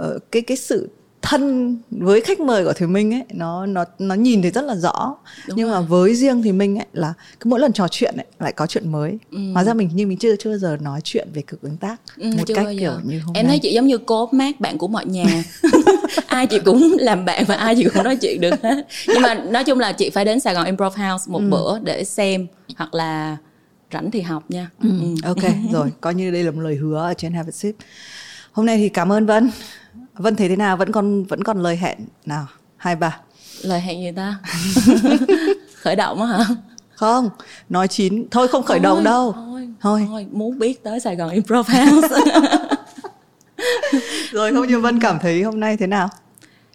uh, 0.00 0.22
cái 0.32 0.42
cái 0.42 0.56
sự 0.56 0.90
thân 1.28 1.76
với 1.90 2.20
khách 2.20 2.40
mời 2.40 2.64
của 2.64 2.72
Thùy 2.72 2.88
Minh 2.88 3.14
ấy 3.14 3.22
nó 3.34 3.66
nó 3.66 3.84
nó 3.98 4.14
nhìn 4.14 4.42
thấy 4.42 4.50
rất 4.50 4.64
là 4.64 4.74
rõ 4.74 5.16
Đúng 5.48 5.56
nhưng 5.56 5.68
rồi. 5.68 5.80
mà 5.80 5.86
với 5.86 6.14
riêng 6.14 6.42
Thùy 6.42 6.52
Minh 6.52 6.78
ấy 6.78 6.86
là 6.92 7.14
cứ 7.40 7.50
mỗi 7.50 7.60
lần 7.60 7.72
trò 7.72 7.88
chuyện 7.88 8.14
ấy 8.16 8.26
lại 8.40 8.52
có 8.52 8.66
chuyện 8.66 8.92
mới 8.92 9.18
ừ. 9.30 9.38
hóa 9.52 9.64
ra 9.64 9.74
mình 9.74 9.90
như 9.94 10.06
mình 10.06 10.18
chưa 10.18 10.36
chưa 10.36 10.50
bao 10.50 10.58
giờ 10.58 10.76
nói 10.80 11.00
chuyện 11.04 11.28
về 11.34 11.42
cực 11.42 11.62
ứng 11.62 11.76
tác 11.76 11.96
ừ, 12.16 12.30
một 12.36 12.44
cách 12.54 12.66
kiểu 12.78 12.92
như 13.04 13.20
hôm 13.20 13.34
em 13.34 13.46
nay. 13.46 13.50
thấy 13.50 13.58
chị 13.58 13.74
giống 13.74 13.86
như 13.86 13.98
cô 13.98 14.28
mát 14.32 14.60
bạn 14.60 14.78
của 14.78 14.88
mọi 14.88 15.06
nhà 15.06 15.44
ai 16.26 16.46
chị 16.46 16.58
cũng 16.64 16.96
làm 16.98 17.24
bạn 17.24 17.44
và 17.44 17.54
ai 17.54 17.74
chị 17.76 17.86
cũng 17.94 18.04
nói 18.04 18.16
chuyện 18.16 18.40
được 18.40 18.62
hết 18.62 18.86
nhưng 19.08 19.22
mà 19.22 19.34
nói 19.34 19.64
chung 19.64 19.78
là 19.78 19.92
chị 19.92 20.10
phải 20.10 20.24
đến 20.24 20.40
Sài 20.40 20.54
Gòn 20.54 20.66
Improv 20.66 20.96
House 20.96 21.24
một 21.28 21.38
ừ. 21.38 21.48
bữa 21.50 21.78
để 21.78 22.04
xem 22.04 22.46
hoặc 22.76 22.94
là 22.94 23.36
rảnh 23.92 24.10
thì 24.10 24.20
học 24.20 24.44
nha 24.48 24.70
ừ. 24.82 24.88
Ừ. 25.00 25.06
ok 25.24 25.52
rồi 25.72 25.92
coi 26.00 26.14
như 26.14 26.30
đây 26.30 26.44
là 26.44 26.50
một 26.50 26.60
lời 26.60 26.74
hứa 26.74 26.98
ở 26.98 27.14
trên 27.14 27.32
Have 27.32 27.48
a 27.48 27.52
Sip 27.52 27.74
hôm 28.52 28.66
nay 28.66 28.76
thì 28.76 28.88
cảm 28.88 29.12
ơn 29.12 29.26
Vân 29.26 29.50
Vân 30.18 30.36
thấy 30.36 30.48
thế 30.48 30.56
nào? 30.56 30.76
Vẫn 30.76 30.92
còn 30.92 31.24
vẫn 31.24 31.44
còn 31.44 31.62
lời 31.62 31.76
hẹn 31.76 31.98
nào? 32.26 32.46
Hai 32.76 32.96
ba. 32.96 33.20
Lời 33.62 33.80
hẹn 33.80 34.02
gì 34.02 34.12
ta? 34.16 34.38
Khởi 35.80 35.96
động 35.96 36.22
á 36.22 36.28
hả? 36.28 36.44
Không 36.94 37.30
nói 37.68 37.88
chín. 37.88 38.26
Thôi 38.30 38.48
không 38.48 38.62
khởi 38.62 38.78
thôi, 38.78 38.84
động 38.84 39.04
đâu. 39.04 39.32
thôi, 39.32 39.68
thôi. 39.80 40.06
thôi 40.08 40.26
muốn 40.32 40.58
biết 40.58 40.82
tới 40.82 41.00
Sài 41.00 41.16
Gòn 41.16 41.30
Improv 41.30 41.68
House. 41.70 42.08
Rồi 44.30 44.52
không 44.52 44.68
như 44.68 44.80
Vân 44.80 45.00
cảm 45.00 45.18
thấy 45.18 45.42
hôm 45.42 45.60
nay 45.60 45.76
thế 45.76 45.86
nào? 45.86 46.08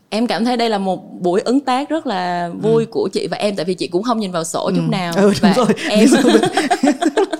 Em 0.09 0.27
cảm 0.27 0.45
thấy 0.45 0.57
đây 0.57 0.69
là 0.69 0.77
một 0.77 1.21
buổi 1.21 1.41
ứng 1.41 1.59
tác 1.59 1.89
rất 1.89 2.07
là 2.07 2.49
vui 2.61 2.85
ừ. 2.85 2.89
của 2.91 3.09
chị 3.13 3.27
và 3.27 3.37
em 3.37 3.55
tại 3.55 3.65
vì 3.65 3.73
chị 3.73 3.87
cũng 3.87 4.03
không 4.03 4.19
nhìn 4.19 4.31
vào 4.31 4.43
sổ 4.43 4.63
ừ. 4.63 4.73
chút 4.75 4.89
nào. 4.89 5.13
Ừ, 5.15 5.21
đúng 5.21 5.33
và 5.41 5.53
rồi. 5.53 5.67
em 5.89 6.09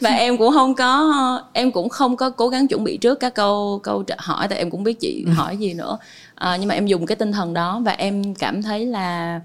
và 0.00 0.10
em 0.18 0.38
cũng 0.38 0.52
không 0.52 0.74
có 0.74 1.42
em 1.52 1.72
cũng 1.72 1.88
không 1.88 2.16
có 2.16 2.30
cố 2.30 2.48
gắng 2.48 2.68
chuẩn 2.68 2.84
bị 2.84 2.96
trước 2.96 3.20
các 3.20 3.34
câu 3.34 3.80
câu 3.82 4.02
trả 4.02 4.16
hỏi 4.18 4.48
tại 4.48 4.58
em 4.58 4.70
cũng 4.70 4.84
biết 4.84 5.00
chị 5.00 5.22
ừ. 5.26 5.32
hỏi 5.32 5.56
gì 5.56 5.74
nữa 5.74 5.98
à, 6.34 6.56
nhưng 6.56 6.68
mà 6.68 6.74
em 6.74 6.86
dùng 6.86 7.06
cái 7.06 7.16
tinh 7.16 7.32
thần 7.32 7.54
đó 7.54 7.80
và 7.84 7.92
em 7.92 8.34
cảm 8.34 8.62
thấy 8.62 8.86
là 8.86 9.40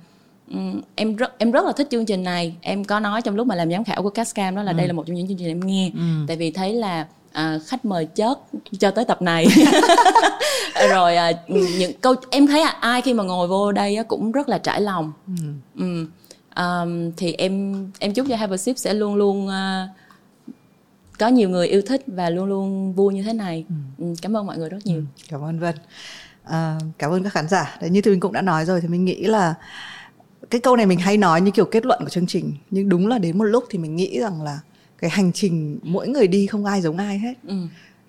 um, 0.51 0.81
em 0.95 1.15
rất 1.15 1.37
em 1.37 1.51
rất 1.51 1.65
là 1.65 1.71
thích 1.71 1.87
chương 1.91 2.05
trình 2.05 2.23
này 2.23 2.55
em 2.61 2.85
có 2.85 2.99
nói 2.99 3.21
trong 3.21 3.35
lúc 3.35 3.47
mà 3.47 3.55
làm 3.55 3.71
giám 3.71 3.83
khảo 3.83 4.03
của 4.03 4.09
Cascam 4.09 4.55
đó 4.55 4.63
là 4.63 4.71
ừ. 4.71 4.77
đây 4.77 4.87
là 4.87 4.93
một 4.93 5.03
trong 5.07 5.15
những 5.15 5.27
chương 5.27 5.37
trình 5.37 5.47
em 5.47 5.59
nghe 5.59 5.91
ừ. 5.93 6.25
tại 6.27 6.37
vì 6.37 6.51
thấy 6.51 6.73
là 6.73 7.05
à, 7.31 7.59
khách 7.65 7.85
mời 7.85 8.07
chớt 8.15 8.39
cho 8.79 8.91
tới 8.91 9.05
tập 9.05 9.21
này 9.21 9.47
rồi 10.89 11.15
à, 11.15 11.31
những 11.47 11.91
câu 12.01 12.15
em 12.29 12.47
thấy 12.47 12.61
à, 12.61 12.77
ai 12.79 13.01
khi 13.01 13.13
mà 13.13 13.23
ngồi 13.23 13.47
vô 13.47 13.71
đây 13.71 13.95
á, 13.95 14.03
cũng 14.03 14.31
rất 14.31 14.49
là 14.49 14.57
trải 14.57 14.81
lòng 14.81 15.11
ừ. 15.27 15.33
Ừ. 15.79 16.05
Um, 16.55 17.11
thì 17.17 17.33
em 17.33 17.85
em 17.99 18.13
chúc 18.13 18.25
cho 18.29 18.35
Have 18.35 18.53
a 18.53 18.57
Sip 18.57 18.77
sẽ 18.77 18.93
luôn 18.93 19.15
luôn 19.15 19.47
uh, 19.47 19.89
có 21.19 21.27
nhiều 21.27 21.49
người 21.49 21.67
yêu 21.67 21.81
thích 21.81 22.01
và 22.07 22.29
luôn 22.29 22.45
luôn 22.45 22.93
vui 22.93 23.13
như 23.13 23.23
thế 23.23 23.33
này. 23.33 23.65
Ừ. 23.69 23.75
ừ 23.97 24.13
cảm 24.21 24.37
ơn 24.37 24.45
mọi 24.45 24.57
người 24.57 24.69
rất 24.69 24.85
nhiều. 24.85 24.97
Ừ, 24.97 25.03
cảm 25.29 25.43
ơn 25.43 25.59
vân. 25.59 25.75
À, 26.43 26.79
cảm 26.97 27.11
ơn 27.11 27.23
các 27.23 27.33
khán 27.33 27.47
giả. 27.47 27.77
Đấy 27.81 27.89
như 27.89 28.01
tôi 28.01 28.17
cũng 28.19 28.33
đã 28.33 28.41
nói 28.41 28.65
rồi 28.65 28.81
thì 28.81 28.87
mình 28.87 29.05
nghĩ 29.05 29.23
là 29.23 29.53
cái 30.49 30.61
câu 30.61 30.75
này 30.75 30.85
mình 30.85 30.99
hay 30.99 31.17
nói 31.17 31.41
như 31.41 31.51
kiểu 31.51 31.65
kết 31.65 31.85
luận 31.85 31.99
của 32.03 32.09
chương 32.09 32.27
trình. 32.27 32.53
Nhưng 32.71 32.89
đúng 32.89 33.07
là 33.07 33.17
đến 33.17 33.37
một 33.37 33.43
lúc 33.43 33.63
thì 33.69 33.79
mình 33.79 33.95
nghĩ 33.95 34.19
rằng 34.19 34.41
là 34.41 34.59
cái 34.97 35.09
hành 35.09 35.31
trình 35.33 35.79
mỗi 35.83 36.07
người 36.07 36.27
đi 36.27 36.47
không 36.47 36.65
ai 36.65 36.81
giống 36.81 36.97
ai 36.97 37.19
hết. 37.19 37.33
Ừ. 37.47 37.55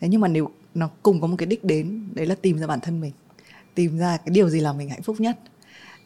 thế 0.00 0.08
nhưng 0.08 0.20
mà 0.20 0.28
nếu 0.28 0.50
nó 0.74 0.90
cùng 1.02 1.20
có 1.20 1.26
một 1.26 1.36
cái 1.38 1.46
đích 1.46 1.64
đến 1.64 2.08
đấy 2.14 2.26
là 2.26 2.34
tìm 2.34 2.58
ra 2.58 2.66
bản 2.66 2.80
thân 2.80 3.00
mình. 3.00 3.12
Tìm 3.74 3.98
ra 3.98 4.16
cái 4.16 4.30
điều 4.30 4.48
gì 4.48 4.60
làm 4.60 4.78
mình 4.78 4.90
hạnh 4.90 5.02
phúc 5.02 5.20
nhất 5.20 5.38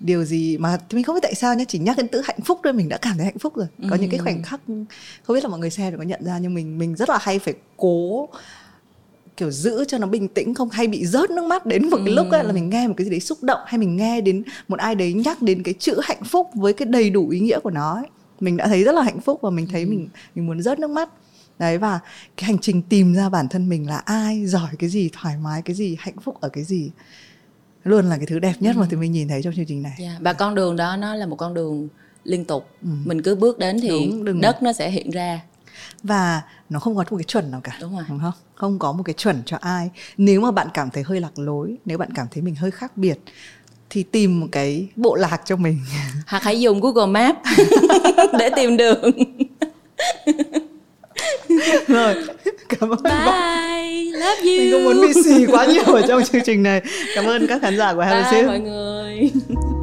điều 0.01 0.25
gì 0.25 0.59
mà 0.59 0.79
mình 0.93 1.05
không 1.05 1.15
biết 1.15 1.21
tại 1.23 1.35
sao 1.35 1.55
nhé 1.55 1.65
chỉ 1.69 1.79
nhắc 1.79 1.97
đến 1.97 2.09
từ 2.09 2.21
hạnh 2.25 2.41
phúc 2.45 2.61
thôi 2.65 2.73
mình 2.73 2.89
đã 2.89 2.99
cảm 2.99 3.17
thấy 3.17 3.25
hạnh 3.25 3.39
phúc 3.39 3.57
rồi 3.57 3.67
có 3.91 3.97
ừ. 3.97 3.99
những 4.01 4.11
cái 4.11 4.19
ừ. 4.19 4.23
khoảnh 4.23 4.43
khắc 4.43 4.61
không 5.23 5.35
biết 5.35 5.45
là 5.45 5.49
mọi 5.49 5.59
người 5.59 5.71
xem 5.71 5.97
có 5.97 6.03
nhận 6.03 6.25
ra 6.25 6.39
nhưng 6.39 6.55
mình 6.55 6.79
mình 6.79 6.97
rất 6.97 7.09
là 7.09 7.19
hay 7.21 7.39
phải 7.39 7.55
cố 7.77 8.29
kiểu 9.37 9.51
giữ 9.51 9.85
cho 9.89 9.99
nó 9.99 10.07
bình 10.07 10.29
tĩnh 10.29 10.55
không 10.55 10.71
hay 10.71 10.87
bị 10.87 11.07
rớt 11.07 11.31
nước 11.31 11.47
mắt 11.47 11.67
đến 11.67 11.91
một 11.91 11.97
cái 11.97 12.09
ừ. 12.09 12.15
lúc 12.15 12.31
ấy 12.31 12.45
là 12.45 12.53
mình 12.53 12.71
nghe 12.71 12.89
một 12.89 12.95
cái 12.97 13.05
gì 13.05 13.11
đấy 13.11 13.21
xúc 13.21 13.43
động 13.43 13.61
hay 13.67 13.79
mình 13.79 13.97
nghe 13.97 14.21
đến 14.21 14.43
một 14.69 14.79
ai 14.79 14.95
đấy 14.95 15.13
nhắc 15.13 15.43
đến 15.43 15.63
cái 15.63 15.75
chữ 15.79 16.01
hạnh 16.03 16.25
phúc 16.25 16.49
với 16.55 16.73
cái 16.73 16.87
đầy 16.87 17.11
đủ 17.11 17.29
ý 17.29 17.41
nghĩa 17.41 17.61
của 17.61 17.71
nó 17.71 17.95
ấy. 17.95 18.07
mình 18.41 18.57
đã 18.57 18.67
thấy 18.67 18.85
rất 18.85 18.93
là 18.93 19.03
hạnh 19.03 19.21
phúc 19.21 19.39
và 19.43 19.51
mình 19.51 19.67
thấy 19.73 19.83
ừ. 19.83 19.87
mình 19.91 20.09
mình 20.35 20.47
muốn 20.47 20.63
rớt 20.63 20.79
nước 20.79 20.91
mắt 20.91 21.09
đấy 21.59 21.79
và 21.79 22.01
cái 22.37 22.47
hành 22.47 22.59
trình 22.59 22.83
tìm 22.83 23.15
ra 23.15 23.29
bản 23.29 23.49
thân 23.49 23.69
mình 23.69 23.89
là 23.89 23.97
ai 23.97 24.47
giỏi 24.47 24.71
cái 24.79 24.89
gì 24.91 25.11
thoải 25.13 25.37
mái 25.37 25.63
cái 25.63 25.75
gì 25.77 25.97
hạnh 25.99 26.17
phúc 26.21 26.41
ở 26.41 26.49
cái 26.49 26.65
gì 26.65 26.91
luôn 27.85 28.09
là 28.09 28.17
cái 28.17 28.27
thứ 28.27 28.39
đẹp 28.39 28.55
nhất 28.61 28.77
ừ. 28.77 28.81
mà 28.81 28.87
tụi 28.91 29.01
mình 29.01 29.13
nhìn 29.13 29.29
thấy 29.29 29.43
trong 29.43 29.55
chương 29.57 29.67
trình 29.67 29.83
này 29.83 29.93
yeah. 29.99 30.13
Dạ, 30.13 30.19
và 30.21 30.33
con 30.33 30.55
đường 30.55 30.77
đó 30.77 30.97
nó 30.97 31.15
là 31.15 31.27
một 31.27 31.37
con 31.37 31.55
đường 31.55 31.89
liên 32.25 32.45
tục 32.45 32.69
ừ. 32.83 32.89
mình 33.05 33.23
cứ 33.23 33.35
bước 33.35 33.59
đến 33.59 33.81
thì 33.81 33.89
đúng, 33.89 34.25
đừng... 34.25 34.41
đất 34.41 34.63
nó 34.63 34.73
sẽ 34.73 34.91
hiện 34.91 35.11
ra 35.11 35.41
và 36.03 36.43
nó 36.69 36.79
không 36.79 36.97
có 36.97 37.05
một 37.11 37.17
cái 37.17 37.25
chuẩn 37.25 37.51
nào 37.51 37.61
cả 37.65 37.79
đúng, 37.81 37.97
rồi. 37.97 38.05
đúng 38.09 38.21
không 38.21 38.33
không 38.55 38.79
có 38.79 38.93
một 38.93 39.03
cái 39.03 39.15
chuẩn 39.15 39.43
cho 39.47 39.57
ai 39.61 39.91
nếu 40.17 40.41
mà 40.41 40.51
bạn 40.51 40.69
cảm 40.75 40.91
thấy 40.91 41.03
hơi 41.03 41.21
lạc 41.21 41.39
lối 41.39 41.77
nếu 41.85 41.99
bạn 41.99 42.09
cảm 42.15 42.27
thấy 42.31 42.43
mình 42.43 42.55
hơi 42.55 42.71
khác 42.71 42.97
biệt 42.97 43.19
thì 43.91 44.03
tìm 44.03 44.41
một 44.41 44.47
cái 44.53 44.89
bộ 44.97 45.15
lạc 45.15 45.43
cho 45.45 45.57
mình 45.57 45.81
hoặc 46.27 46.43
hãy 46.43 46.61
dùng 46.61 46.81
Google 46.81 47.07
Maps 47.07 47.39
để 48.39 48.51
tìm 48.57 48.77
đường 48.77 49.11
rồi 51.89 52.15
cảm 52.69 52.91
ơn 52.91 53.03
bye 53.03 54.05
love 54.13 54.43
you. 54.43 54.59
Mình 54.59 54.73
không 54.73 54.85
muốn 54.85 55.01
bị 55.01 55.23
xì 55.25 55.47
quá 55.47 55.67
nhiều 55.67 55.95
ở 55.95 56.03
trong 56.09 56.25
chương 56.25 56.43
trình 56.45 56.63
này. 56.63 56.83
Cảm 57.15 57.25
ơn 57.25 57.47
các 57.47 57.63
khán 57.63 57.77
giả 57.77 57.95
của 57.95 58.01
Have 58.01 58.31
bye 58.33 58.47
mọi 58.47 58.61
người 58.61 59.31